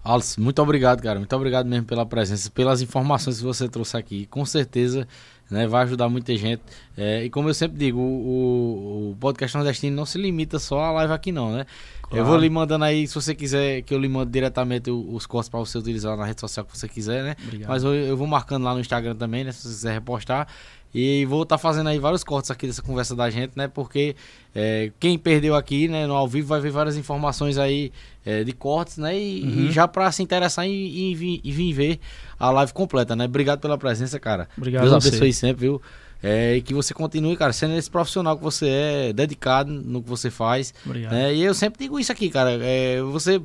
Alice, 0.03 0.39
muito 0.39 0.61
obrigado, 0.61 1.01
cara. 1.01 1.17
Muito 1.17 1.33
obrigado 1.35 1.65
mesmo 1.65 1.85
pela 1.85 2.05
presença, 2.05 2.49
pelas 2.51 2.81
informações 2.81 3.37
que 3.37 3.43
você 3.43 3.69
trouxe 3.69 3.95
aqui. 3.95 4.25
Com 4.25 4.45
certeza 4.45 5.07
né, 5.53 5.67
vai 5.67 5.83
ajudar 5.83 6.09
muita 6.09 6.35
gente. 6.35 6.61
É, 6.97 7.23
e 7.23 7.29
como 7.29 7.47
eu 7.49 7.53
sempre 7.53 7.77
digo, 7.77 7.99
o, 7.99 9.11
o- 9.11 9.15
podcast 9.19 9.55
nordestino 9.55 9.95
não 9.95 10.05
se 10.05 10.17
limita 10.17 10.59
só 10.59 10.79
à 10.81 10.91
live 10.91 11.13
aqui, 11.13 11.31
não, 11.31 11.51
né? 11.53 11.65
Eu 12.03 12.09
Claro. 12.17 12.25
vou 12.25 12.37
lhe 12.37 12.49
mandando 12.49 12.85
aí, 12.85 13.07
se 13.07 13.15
você 13.15 13.33
quiser, 13.33 13.81
que 13.81 13.93
eu 13.93 13.97
lhe 13.99 14.07
mando 14.07 14.29
diretamente 14.29 14.91
os 14.91 15.25
cortes 15.25 15.49
para 15.49 15.59
você 15.59 15.77
utilizar 15.79 16.15
na 16.15 16.25
rede 16.25 16.41
social 16.41 16.63
que 16.65 16.77
você 16.77 16.87
quiser, 16.87 17.23
né? 17.23 17.35
Obrigado. 17.43 17.69
Mas 17.69 17.83
eu, 17.83 17.93
eu 17.95 18.15
vou 18.15 18.27
marcando 18.27 18.63
lá 18.63 18.73
no 18.73 18.79
Instagram 18.79 19.15
também, 19.15 19.43
né? 19.43 19.51
Se 19.51 19.61
você 19.63 19.69
quiser 19.69 19.93
repostar. 19.93 20.47
E 20.95 21.25
vou 21.25 21.41
estar 21.43 21.57
fazendo 21.57 21.89
aí 21.89 21.97
vários 21.97 22.23
cortes 22.23 22.51
aqui 22.51 22.67
dessa 22.67 22.81
conversa 22.81 23.15
da 23.15 23.29
gente, 23.29 23.53
né? 23.55 23.67
Porque 23.67 24.15
é, 24.53 24.91
quem 24.99 25.17
perdeu 25.17 25.55
aqui, 25.55 25.87
né, 25.87 26.05
no 26.05 26.13
ao 26.13 26.27
vivo, 26.27 26.47
vai 26.49 26.61
ver 26.61 26.69
várias 26.69 26.95
informações 26.95 27.57
aí 27.57 27.91
é, 28.23 28.43
de 28.43 28.53
cortes, 28.53 28.97
né? 28.97 29.17
E, 29.17 29.41
Uhum. 29.43 29.49
e 29.65 29.71
já 29.71 29.87
para 29.87 30.11
se 30.11 30.21
interessar 30.21 30.65
em 30.67 31.15
vir, 31.15 31.73
ver 31.73 31.99
a 32.39 32.51
live 32.51 32.71
completa, 32.73 33.15
né? 33.15 33.25
Obrigado 33.25 33.59
pela 33.59 33.77
presença, 33.77 34.19
cara. 34.19 34.47
Obrigado 34.57 34.83
Deus 34.83 34.93
abençoe 34.93 35.33
sempre, 35.33 35.61
viu? 35.61 35.81
É, 36.25 36.55
e 36.55 36.61
que 36.61 36.73
você 36.73 36.93
continue, 36.93 37.35
cara, 37.35 37.51
sendo 37.51 37.73
esse 37.75 37.89
profissional 37.91 38.37
que 38.37 38.43
você 38.43 38.67
é, 38.69 39.13
dedicado 39.13 39.69
no 39.73 40.01
que 40.01 40.07
você 40.07 40.29
faz. 40.31 40.73
Obrigado. 40.85 41.11
né? 41.11 41.33
E 41.35 41.43
eu 41.43 41.53
sempre 41.53 41.83
digo 41.83 41.99
isso 41.99 42.11
aqui, 42.13 42.29
cara. 42.29 42.51
É, 42.61 43.01
você 43.01 43.41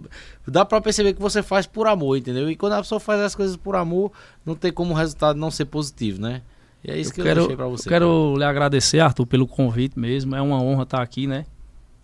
dá 0.46 0.64
pra 0.64 0.80
perceber 0.80 1.12
que 1.14 1.20
você 1.20 1.42
faz 1.42 1.66
por 1.66 1.88
amor, 1.88 2.16
entendeu? 2.18 2.48
E 2.48 2.54
quando 2.54 2.74
a 2.74 2.78
pessoa 2.82 3.00
faz 3.00 3.20
as 3.20 3.34
coisas 3.34 3.56
por 3.56 3.74
amor, 3.74 4.12
não 4.46 4.54
tem 4.54 4.70
como 4.72 4.92
o 4.92 4.96
resultado 4.96 5.36
não 5.36 5.50
ser 5.50 5.64
positivo, 5.64 6.20
né? 6.20 6.42
E 6.84 6.90
é 6.90 6.98
isso 6.98 7.10
eu 7.10 7.14
que 7.14 7.20
eu 7.20 7.24
quero, 7.24 7.40
deixei 7.40 7.56
pra 7.56 7.66
você. 7.66 7.88
eu 7.88 7.90
quero 7.90 8.34
lhe 8.36 8.44
agradecer, 8.44 9.00
Arthur, 9.00 9.26
pelo 9.26 9.46
convite 9.46 9.98
mesmo. 9.98 10.34
É 10.34 10.42
uma 10.42 10.62
honra 10.62 10.84
estar 10.84 11.02
aqui, 11.02 11.26
né? 11.26 11.44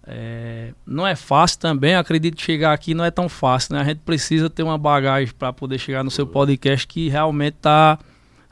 É, 0.07 0.75
não 0.87 1.07
é 1.07 1.17
fácil 1.17 1.59
também, 1.59 1.95
acredito 1.95 2.37
que 2.37 2.43
chegar 2.43 2.75
aqui 2.75 2.93
não 2.93 3.05
é 3.05 3.11
tão 3.11 3.27
fácil, 3.27 3.75
né? 3.75 3.81
A 3.81 3.85
gente 3.85 4.01
precisa 4.01 4.51
ter 4.51 4.63
uma 4.63 4.77
bagagem 4.77 5.33
para 5.39 5.51
poder 5.53 5.79
chegar 5.79 6.05
no 6.05 6.11
seu 6.11 6.27
podcast 6.27 6.87
que 6.87 7.09
realmente 7.09 7.55
está 7.55 7.99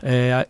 é, 0.02 0.48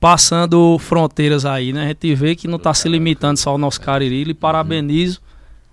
passando 0.00 0.78
fronteiras 0.78 1.44
aí, 1.44 1.72
né? 1.72 1.84
A 1.84 1.88
gente 1.88 2.14
vê 2.14 2.34
que 2.34 2.48
não 2.48 2.56
está 2.56 2.72
se 2.72 2.88
limitando 2.88 3.38
só 3.38 3.50
ao 3.50 3.58
nosso 3.58 3.80
Cariri. 3.80 4.30
E 4.30 4.34
parabenizo. 4.34 5.20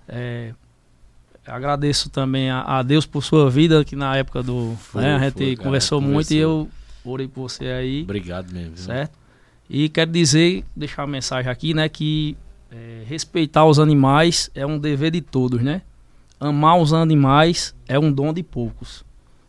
É, 0.06 0.52
agradeço 1.46 2.10
também 2.10 2.50
a, 2.50 2.60
a, 2.78 2.82
Deus 2.82 3.06
por 3.06 3.22
sua 3.22 3.48
vida, 3.50 3.84
que 3.84 3.96
na 3.96 4.16
época 4.16 4.42
do. 4.42 4.76
Foi, 4.78 5.02
né, 5.02 5.16
a 5.16 5.18
gente 5.20 5.32
foi, 5.32 5.56
conversou 5.56 6.00
cara, 6.00 6.12
muito 6.12 6.28
conversou. 6.28 6.36
e 6.36 6.40
eu 6.40 6.68
orei 7.04 7.28
por 7.28 7.48
você 7.48 7.66
aí. 7.66 8.02
Obrigado 8.02 8.52
mesmo. 8.52 8.76
Certo? 8.76 9.16
E 9.68 9.88
quero 9.88 10.10
dizer, 10.10 10.64
deixar 10.74 11.02
uma 11.02 11.12
mensagem 11.12 11.50
aqui, 11.50 11.74
né? 11.74 11.88
Que 11.88 12.36
é, 12.70 13.02
respeitar 13.06 13.64
os 13.64 13.78
animais 13.78 14.50
é 14.54 14.64
um 14.64 14.78
dever 14.78 15.10
de 15.10 15.20
todos, 15.20 15.62
né? 15.62 15.82
Amar 16.38 16.78
os 16.78 16.92
animais 16.92 17.74
é 17.88 17.98
um 17.98 18.12
dom 18.12 18.32
de 18.32 18.42
poucos. 18.42 19.04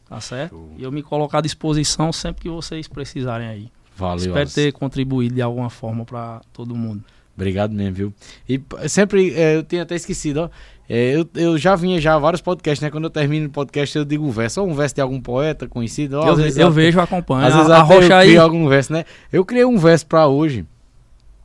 Tá 0.07 0.21
certo? 0.21 0.69
E 0.77 0.83
eu 0.83 0.91
me 0.91 1.03
coloco 1.03 1.35
à 1.35 1.41
disposição 1.41 2.13
sempre 2.13 2.43
que 2.43 2.49
vocês 2.49 2.87
precisarem 2.87 3.47
aí. 3.47 3.69
Valeu. 3.95 4.27
Espero 4.27 4.49
ter 4.49 4.71
contribuído 4.71 5.35
de 5.35 5.41
alguma 5.41 5.69
forma 5.69 6.05
para 6.05 6.41
todo 6.53 6.75
mundo. 6.75 7.03
Obrigado 7.35 7.73
mesmo, 7.73 7.93
viu? 7.93 8.13
E 8.47 8.59
sempre, 8.87 9.33
é, 9.35 9.57
eu 9.57 9.63
tinha 9.63 9.83
até 9.83 9.95
esquecido, 9.95 10.37
ó. 10.37 10.49
É, 10.89 11.15
eu, 11.15 11.27
eu 11.35 11.57
já 11.57 11.75
vinha 11.75 11.99
já 11.99 12.17
vários 12.17 12.41
podcasts, 12.41 12.81
né? 12.81 12.89
Quando 12.89 13.03
eu 13.05 13.09
termino 13.09 13.47
o 13.47 13.49
podcast, 13.49 13.97
eu 13.97 14.05
digo 14.05 14.25
um 14.25 14.31
verso. 14.31 14.61
Ou 14.61 14.69
um 14.69 14.73
verso 14.73 14.95
de 14.95 15.01
algum 15.01 15.19
poeta 15.19 15.67
conhecido. 15.67 16.19
Ó, 16.19 16.27
eu, 16.27 16.35
vezes, 16.35 16.57
eu 16.57 16.71
vejo, 16.71 16.99
acompanho. 16.99 17.45
Às 17.45 17.53
vezes 17.53 17.69
a, 17.69 17.81
até 17.81 18.05
eu 18.05 18.15
aí... 18.15 18.37
algum 18.37 18.67
verso, 18.67 18.93
né? 18.93 19.03
Eu 19.31 19.43
criei 19.43 19.65
um 19.65 19.77
verso 19.77 20.05
para 20.05 20.27
hoje. 20.27 20.65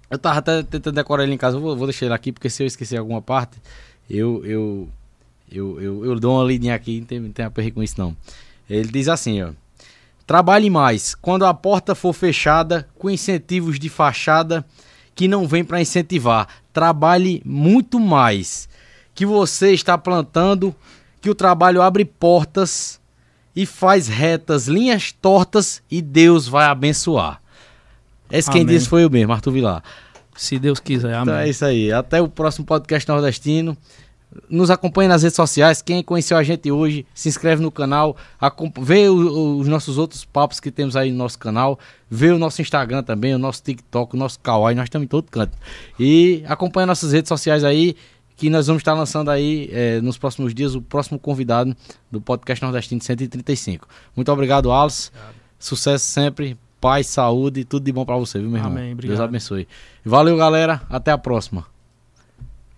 Eu 0.09 0.19
tava 0.19 0.39
até 0.39 0.63
tentando 0.63 0.95
decorar 0.95 1.25
ele 1.25 1.35
em 1.35 1.39
casa. 1.39 1.57
Eu 1.57 1.61
vou, 1.61 1.77
vou 1.77 1.87
deixar 1.87 2.07
ele 2.07 2.15
aqui, 2.15 2.31
porque 2.31 2.49
se 2.49 2.63
eu 2.63 2.67
esquecer 2.67 2.99
alguma 2.99 3.21
parte, 3.21 3.59
eu, 4.09 4.45
eu, 4.45 4.89
eu, 5.51 5.81
eu, 5.81 6.05
eu 6.05 6.21
dou 6.21 6.37
uma 6.37 6.45
lidinha 6.45 6.75
aqui. 6.75 7.01
Não 7.01 7.07
tem, 7.07 7.21
não 7.21 7.33
tem 7.33 7.45
a 7.45 7.51
perder 7.51 7.73
com 7.73 7.83
isso, 7.83 7.95
não. 7.99 8.17
Ele 8.71 8.89
diz 8.89 9.09
assim, 9.09 9.43
ó. 9.43 9.51
Trabalhe 10.25 10.71
mais. 10.71 11.17
Quando 11.17 11.45
a 11.45 11.53
porta 11.53 11.97
for 11.97 12.13
fechada, 12.13 12.89
com 12.97 13.11
incentivos 13.11 13.79
de 13.79 13.89
fachada 13.89 14.65
que 15.15 15.27
não 15.27 15.49
vem 15.49 15.65
para 15.65 15.81
incentivar. 15.81 16.47
Trabalhe 16.73 17.43
muito 17.45 17.99
mais. 17.99 18.69
Que 19.15 19.27
você 19.27 19.73
está 19.73 19.97
plantando, 19.99 20.75
que 21.21 21.31
o 21.31 21.35
trabalho 21.35 21.83
abre 21.83 22.05
portas 22.05 23.01
e 23.55 23.67
faz 23.67 24.09
retas, 24.09 24.67
linhas 24.67 25.13
tortas 25.13 25.83
e 25.91 26.01
Deus 26.01 26.49
vai 26.49 26.65
abençoar. 26.65 27.41
Esse 28.31 28.49
amém. 28.49 28.65
quem 28.65 28.75
disse 28.75 28.89
foi 28.89 29.05
eu 29.05 29.11
mesmo, 29.11 29.33
Arthur 29.33 29.53
Vilar. 29.53 29.83
Se 30.35 30.59
Deus 30.59 30.81
quiser, 30.81 31.15
amém. 31.15 31.23
Então 31.23 31.37
é 31.37 31.49
isso 31.49 31.65
aí. 31.65 31.93
Até 31.93 32.21
o 32.21 32.29
próximo 32.29 32.65
podcast 32.65 33.07
nordestino. 33.09 33.77
Nos 34.49 34.71
acompanhe 34.71 35.09
nas 35.09 35.23
redes 35.23 35.37
sociais. 35.37 35.83
Quem 35.83 36.03
conheceu 36.03 36.39
a 36.39 36.43
gente 36.43 36.73
hoje, 36.73 37.05
se 37.13 37.29
inscreve 37.29 37.63
no 37.63 37.71
canal, 37.71 38.17
vê 38.81 39.07
os 39.11 39.69
nossos 39.69 39.99
outros 39.99 40.25
papos 40.25 40.59
que 40.59 40.71
temos 40.71 40.97
aí 40.97 41.11
no 41.11 41.19
nosso 41.19 41.39
canal, 41.39 41.79
vê 42.09 42.31
o 42.31 42.39
nosso 42.39 42.63
Instagram 42.63 43.03
também, 43.03 43.35
o 43.35 43.39
nosso 43.39 43.63
TikTok, 43.63 44.17
o 44.17 44.19
nosso 44.19 44.41
Kawaii, 44.41 44.75
nós 44.75 44.85
estamos 44.85 45.05
em 45.05 45.09
todo 45.09 45.31
canto. 45.31 45.55
E 46.01 46.43
acompanhe 46.47 46.87
nossas 46.87 47.13
redes 47.13 47.29
sociais 47.29 47.63
aí, 47.63 47.95
que 48.43 48.51
nós 48.51 48.67
vamos 48.67 48.81
estar 48.81 48.93
lançando 48.93 49.31
aí 49.31 49.71
é, 49.71 50.01
nos 50.01 50.19
próximos 50.19 50.53
dias 50.53 50.75
o 50.75 50.83
próximo 50.83 51.17
convidado 51.17 51.77
do 52.11 52.21
podcast 52.21 52.61
Nordestino 52.65 53.01
135. 53.01 53.87
Muito 54.17 54.33
obrigado, 54.33 54.73
Alice. 54.73 55.11
Obrigado. 55.11 55.35
Sucesso 55.61 56.05
sempre, 56.07 56.59
paz, 56.81 57.07
saúde, 57.07 57.65
tudo 57.65 57.85
de 57.85 57.93
bom 57.93 58.05
para 58.05 58.17
você, 58.17 58.41
viu, 58.41 58.49
meu 58.49 58.59
irmão? 58.59 58.73
Amém, 58.73 58.95
obrigado. 58.95 59.17
Deus 59.17 59.29
abençoe. 59.29 59.69
Valeu, 60.05 60.37
galera. 60.37 60.83
Até 60.91 61.13
a 61.13 61.19
próxima. 61.19 61.72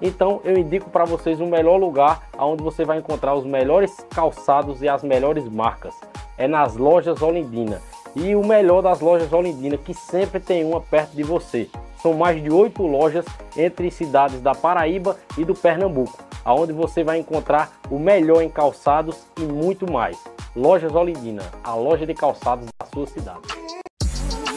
Então 0.00 0.40
eu 0.44 0.56
indico 0.56 0.90
para 0.90 1.04
vocês 1.04 1.40
o 1.40 1.46
melhor 1.46 1.76
lugar 1.76 2.28
onde 2.38 2.62
você 2.62 2.84
vai 2.84 2.98
encontrar 2.98 3.34
os 3.34 3.44
melhores 3.44 3.94
calçados 4.10 4.82
e 4.82 4.88
as 4.88 5.02
melhores 5.02 5.48
marcas. 5.48 5.94
É 6.38 6.48
nas 6.48 6.76
lojas 6.76 7.20
Olindina. 7.22 7.80
E 8.16 8.34
o 8.34 8.44
melhor 8.44 8.82
das 8.82 9.00
lojas 9.00 9.32
Olindina, 9.32 9.76
que 9.76 9.94
sempre 9.94 10.40
tem 10.40 10.64
uma 10.64 10.80
perto 10.80 11.14
de 11.14 11.22
você. 11.22 11.68
São 12.02 12.14
mais 12.14 12.42
de 12.42 12.50
oito 12.50 12.82
lojas 12.82 13.24
entre 13.56 13.90
cidades 13.90 14.40
da 14.40 14.54
Paraíba 14.54 15.16
e 15.36 15.44
do 15.44 15.54
Pernambuco, 15.54 16.18
aonde 16.44 16.72
você 16.72 17.04
vai 17.04 17.18
encontrar 17.18 17.70
o 17.90 17.98
melhor 17.98 18.42
em 18.42 18.48
calçados 18.48 19.26
e 19.38 19.42
muito 19.42 19.90
mais. 19.90 20.18
Lojas 20.56 20.94
Olindina, 20.94 21.42
a 21.62 21.74
loja 21.74 22.06
de 22.06 22.14
calçados 22.14 22.66
da 22.80 22.86
sua 22.86 23.06
cidade. 23.06 23.42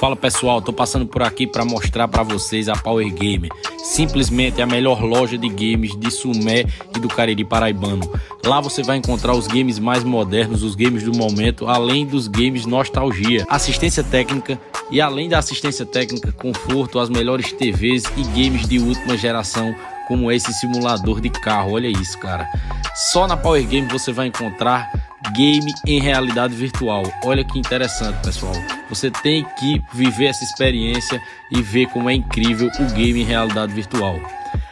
Fala 0.04 0.18
pessoal, 0.18 0.62
tô 0.62 0.74
passando 0.74 1.06
por 1.06 1.24
aqui 1.24 1.48
para 1.48 1.64
mostrar 1.64 2.10
para 2.10 2.24
vocês 2.24 2.68
a 2.68 2.76
Power 2.76 3.10
Gamer 3.10 3.50
simplesmente 3.84 4.62
a 4.62 4.66
melhor 4.66 5.02
loja 5.02 5.38
de 5.38 5.48
games 5.48 5.96
de 5.96 6.12
Sumé 6.12 6.66
e 6.96 7.00
do 7.00 7.08
Cariri 7.08 7.46
Paraibano. 7.46 8.02
Lá 8.46 8.60
você 8.60 8.82
vai 8.82 8.98
encontrar 8.98 9.34
os 9.34 9.46
games 9.46 9.80
mais 9.80 10.04
modernos, 10.04 10.64
os 10.64 10.74
games 10.74 11.04
do 11.04 11.16
momento, 11.16 11.68
além 11.68 12.06
dos 12.06 12.28
games 12.28 12.66
nostalgia, 12.66 13.46
assistência 13.50 14.04
técnica 14.04 14.60
e 14.90 15.00
além 15.00 15.30
da 15.30 15.40
assistência 15.40 15.86
técnica, 15.86 16.32
conforto, 16.32 17.00
as 17.00 17.10
melhores 17.10 17.52
TVs 17.52 18.04
e 18.18 18.24
games 18.24 18.68
de 18.68 18.80
última 18.80 19.18
geração, 19.18 19.76
como 20.08 20.32
esse 20.32 20.54
simulador 20.54 21.22
de 21.22 21.30
carro. 21.30 21.74
Olha 21.74 21.88
isso, 21.88 22.18
cara. 22.20 22.50
Só 22.96 23.28
na 23.28 23.38
Power 23.38 23.66
Game 23.66 23.88
você 23.88 24.12
vai 24.12 24.28
encontrar 24.28 24.92
game 25.32 25.74
em 25.86 26.00
realidade 26.00 26.54
virtual. 26.54 27.04
Olha 27.24 27.44
que 27.44 27.58
interessante, 27.58 28.22
pessoal. 28.24 28.54
Você 28.90 29.10
tem 29.10 29.46
que 29.60 29.82
viver 29.94 30.26
essa 30.26 30.44
experiência 30.44 31.22
e 31.52 31.62
ver 31.62 31.88
como 31.88 32.10
é 32.10 32.14
incrível 32.14 32.70
o 32.80 32.86
game 32.94 33.22
em 33.22 33.26
realidade 33.26 33.74
virtual. 33.74 34.20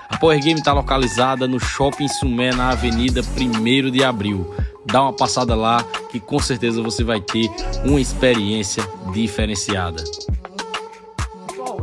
A 0.10 0.18
Power 0.18 0.40
Game 0.40 0.60
está 0.60 0.74
localizada 0.74 1.48
no 1.48 1.60
Shopping 1.60 2.08
Sumé, 2.08 2.54
na 2.54 2.70
Avenida 2.70 3.22
1 3.22 3.90
de 3.90 4.04
Abril. 4.04 4.54
Dá 4.86 5.02
uma 5.04 5.14
passada 5.14 5.56
lá 5.56 5.84
que 6.12 6.20
com 6.20 6.38
certeza 6.38 6.82
você 6.82 7.04
vai 7.04 7.22
ter 7.22 7.50
uma 7.86 8.00
experiência 8.00 8.84
diferenciada. 9.14 10.04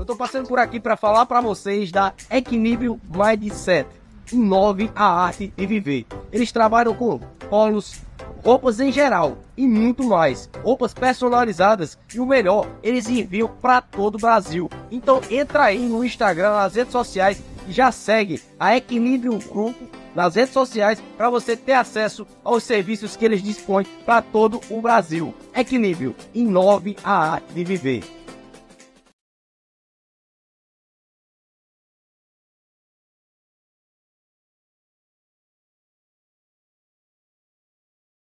Estou 0.09 0.17
passando 0.17 0.49
por 0.49 0.59
aqui 0.59 0.81
para 0.81 0.97
falar 0.97 1.27
para 1.27 1.43
vocês 1.43 1.93
da 1.93 2.15
Equilíbrio 2.31 2.99
Mindset. 3.11 3.87
Inove 4.33 4.91
a 4.97 5.05
arte 5.05 5.53
de 5.55 5.67
viver. 5.67 6.07
Eles 6.33 6.51
trabalham 6.51 6.95
com 6.95 7.19
polos, 7.51 8.01
roupas 8.43 8.81
em 8.81 8.91
geral 8.91 9.37
e 9.55 9.67
muito 9.67 10.03
mais. 10.05 10.49
Roupas 10.65 10.95
personalizadas 10.95 11.99
e 12.15 12.19
o 12.19 12.25
melhor, 12.25 12.67
eles 12.83 13.07
enviam 13.07 13.49
para 13.61 13.83
todo 13.83 14.15
o 14.15 14.19
Brasil. 14.19 14.71
Então 14.91 15.21
entra 15.31 15.65
aí 15.65 15.79
no 15.79 16.03
Instagram, 16.03 16.53
nas 16.53 16.75
redes 16.75 16.93
sociais 16.93 17.43
e 17.69 17.73
já 17.73 17.93
segue 17.93 18.41
a 18.59 18.75
Equilíbrio 18.75 19.39
Grupo 19.41 19.85
nas 20.15 20.37
redes 20.37 20.55
sociais 20.55 21.03
para 21.19 21.29
você 21.29 21.55
ter 21.55 21.75
acesso 21.75 22.27
aos 22.43 22.65
serviços 22.65 23.15
que 23.15 23.27
eles 23.27 23.43
dispõem 23.43 23.85
para 24.07 24.23
todo 24.23 24.59
o 24.71 24.81
Brasil. 24.81 25.35
Equilíbrio, 25.55 26.17
inove 26.33 26.97
a 27.05 27.33
arte 27.33 27.53
de 27.53 27.63
viver. 27.63 28.18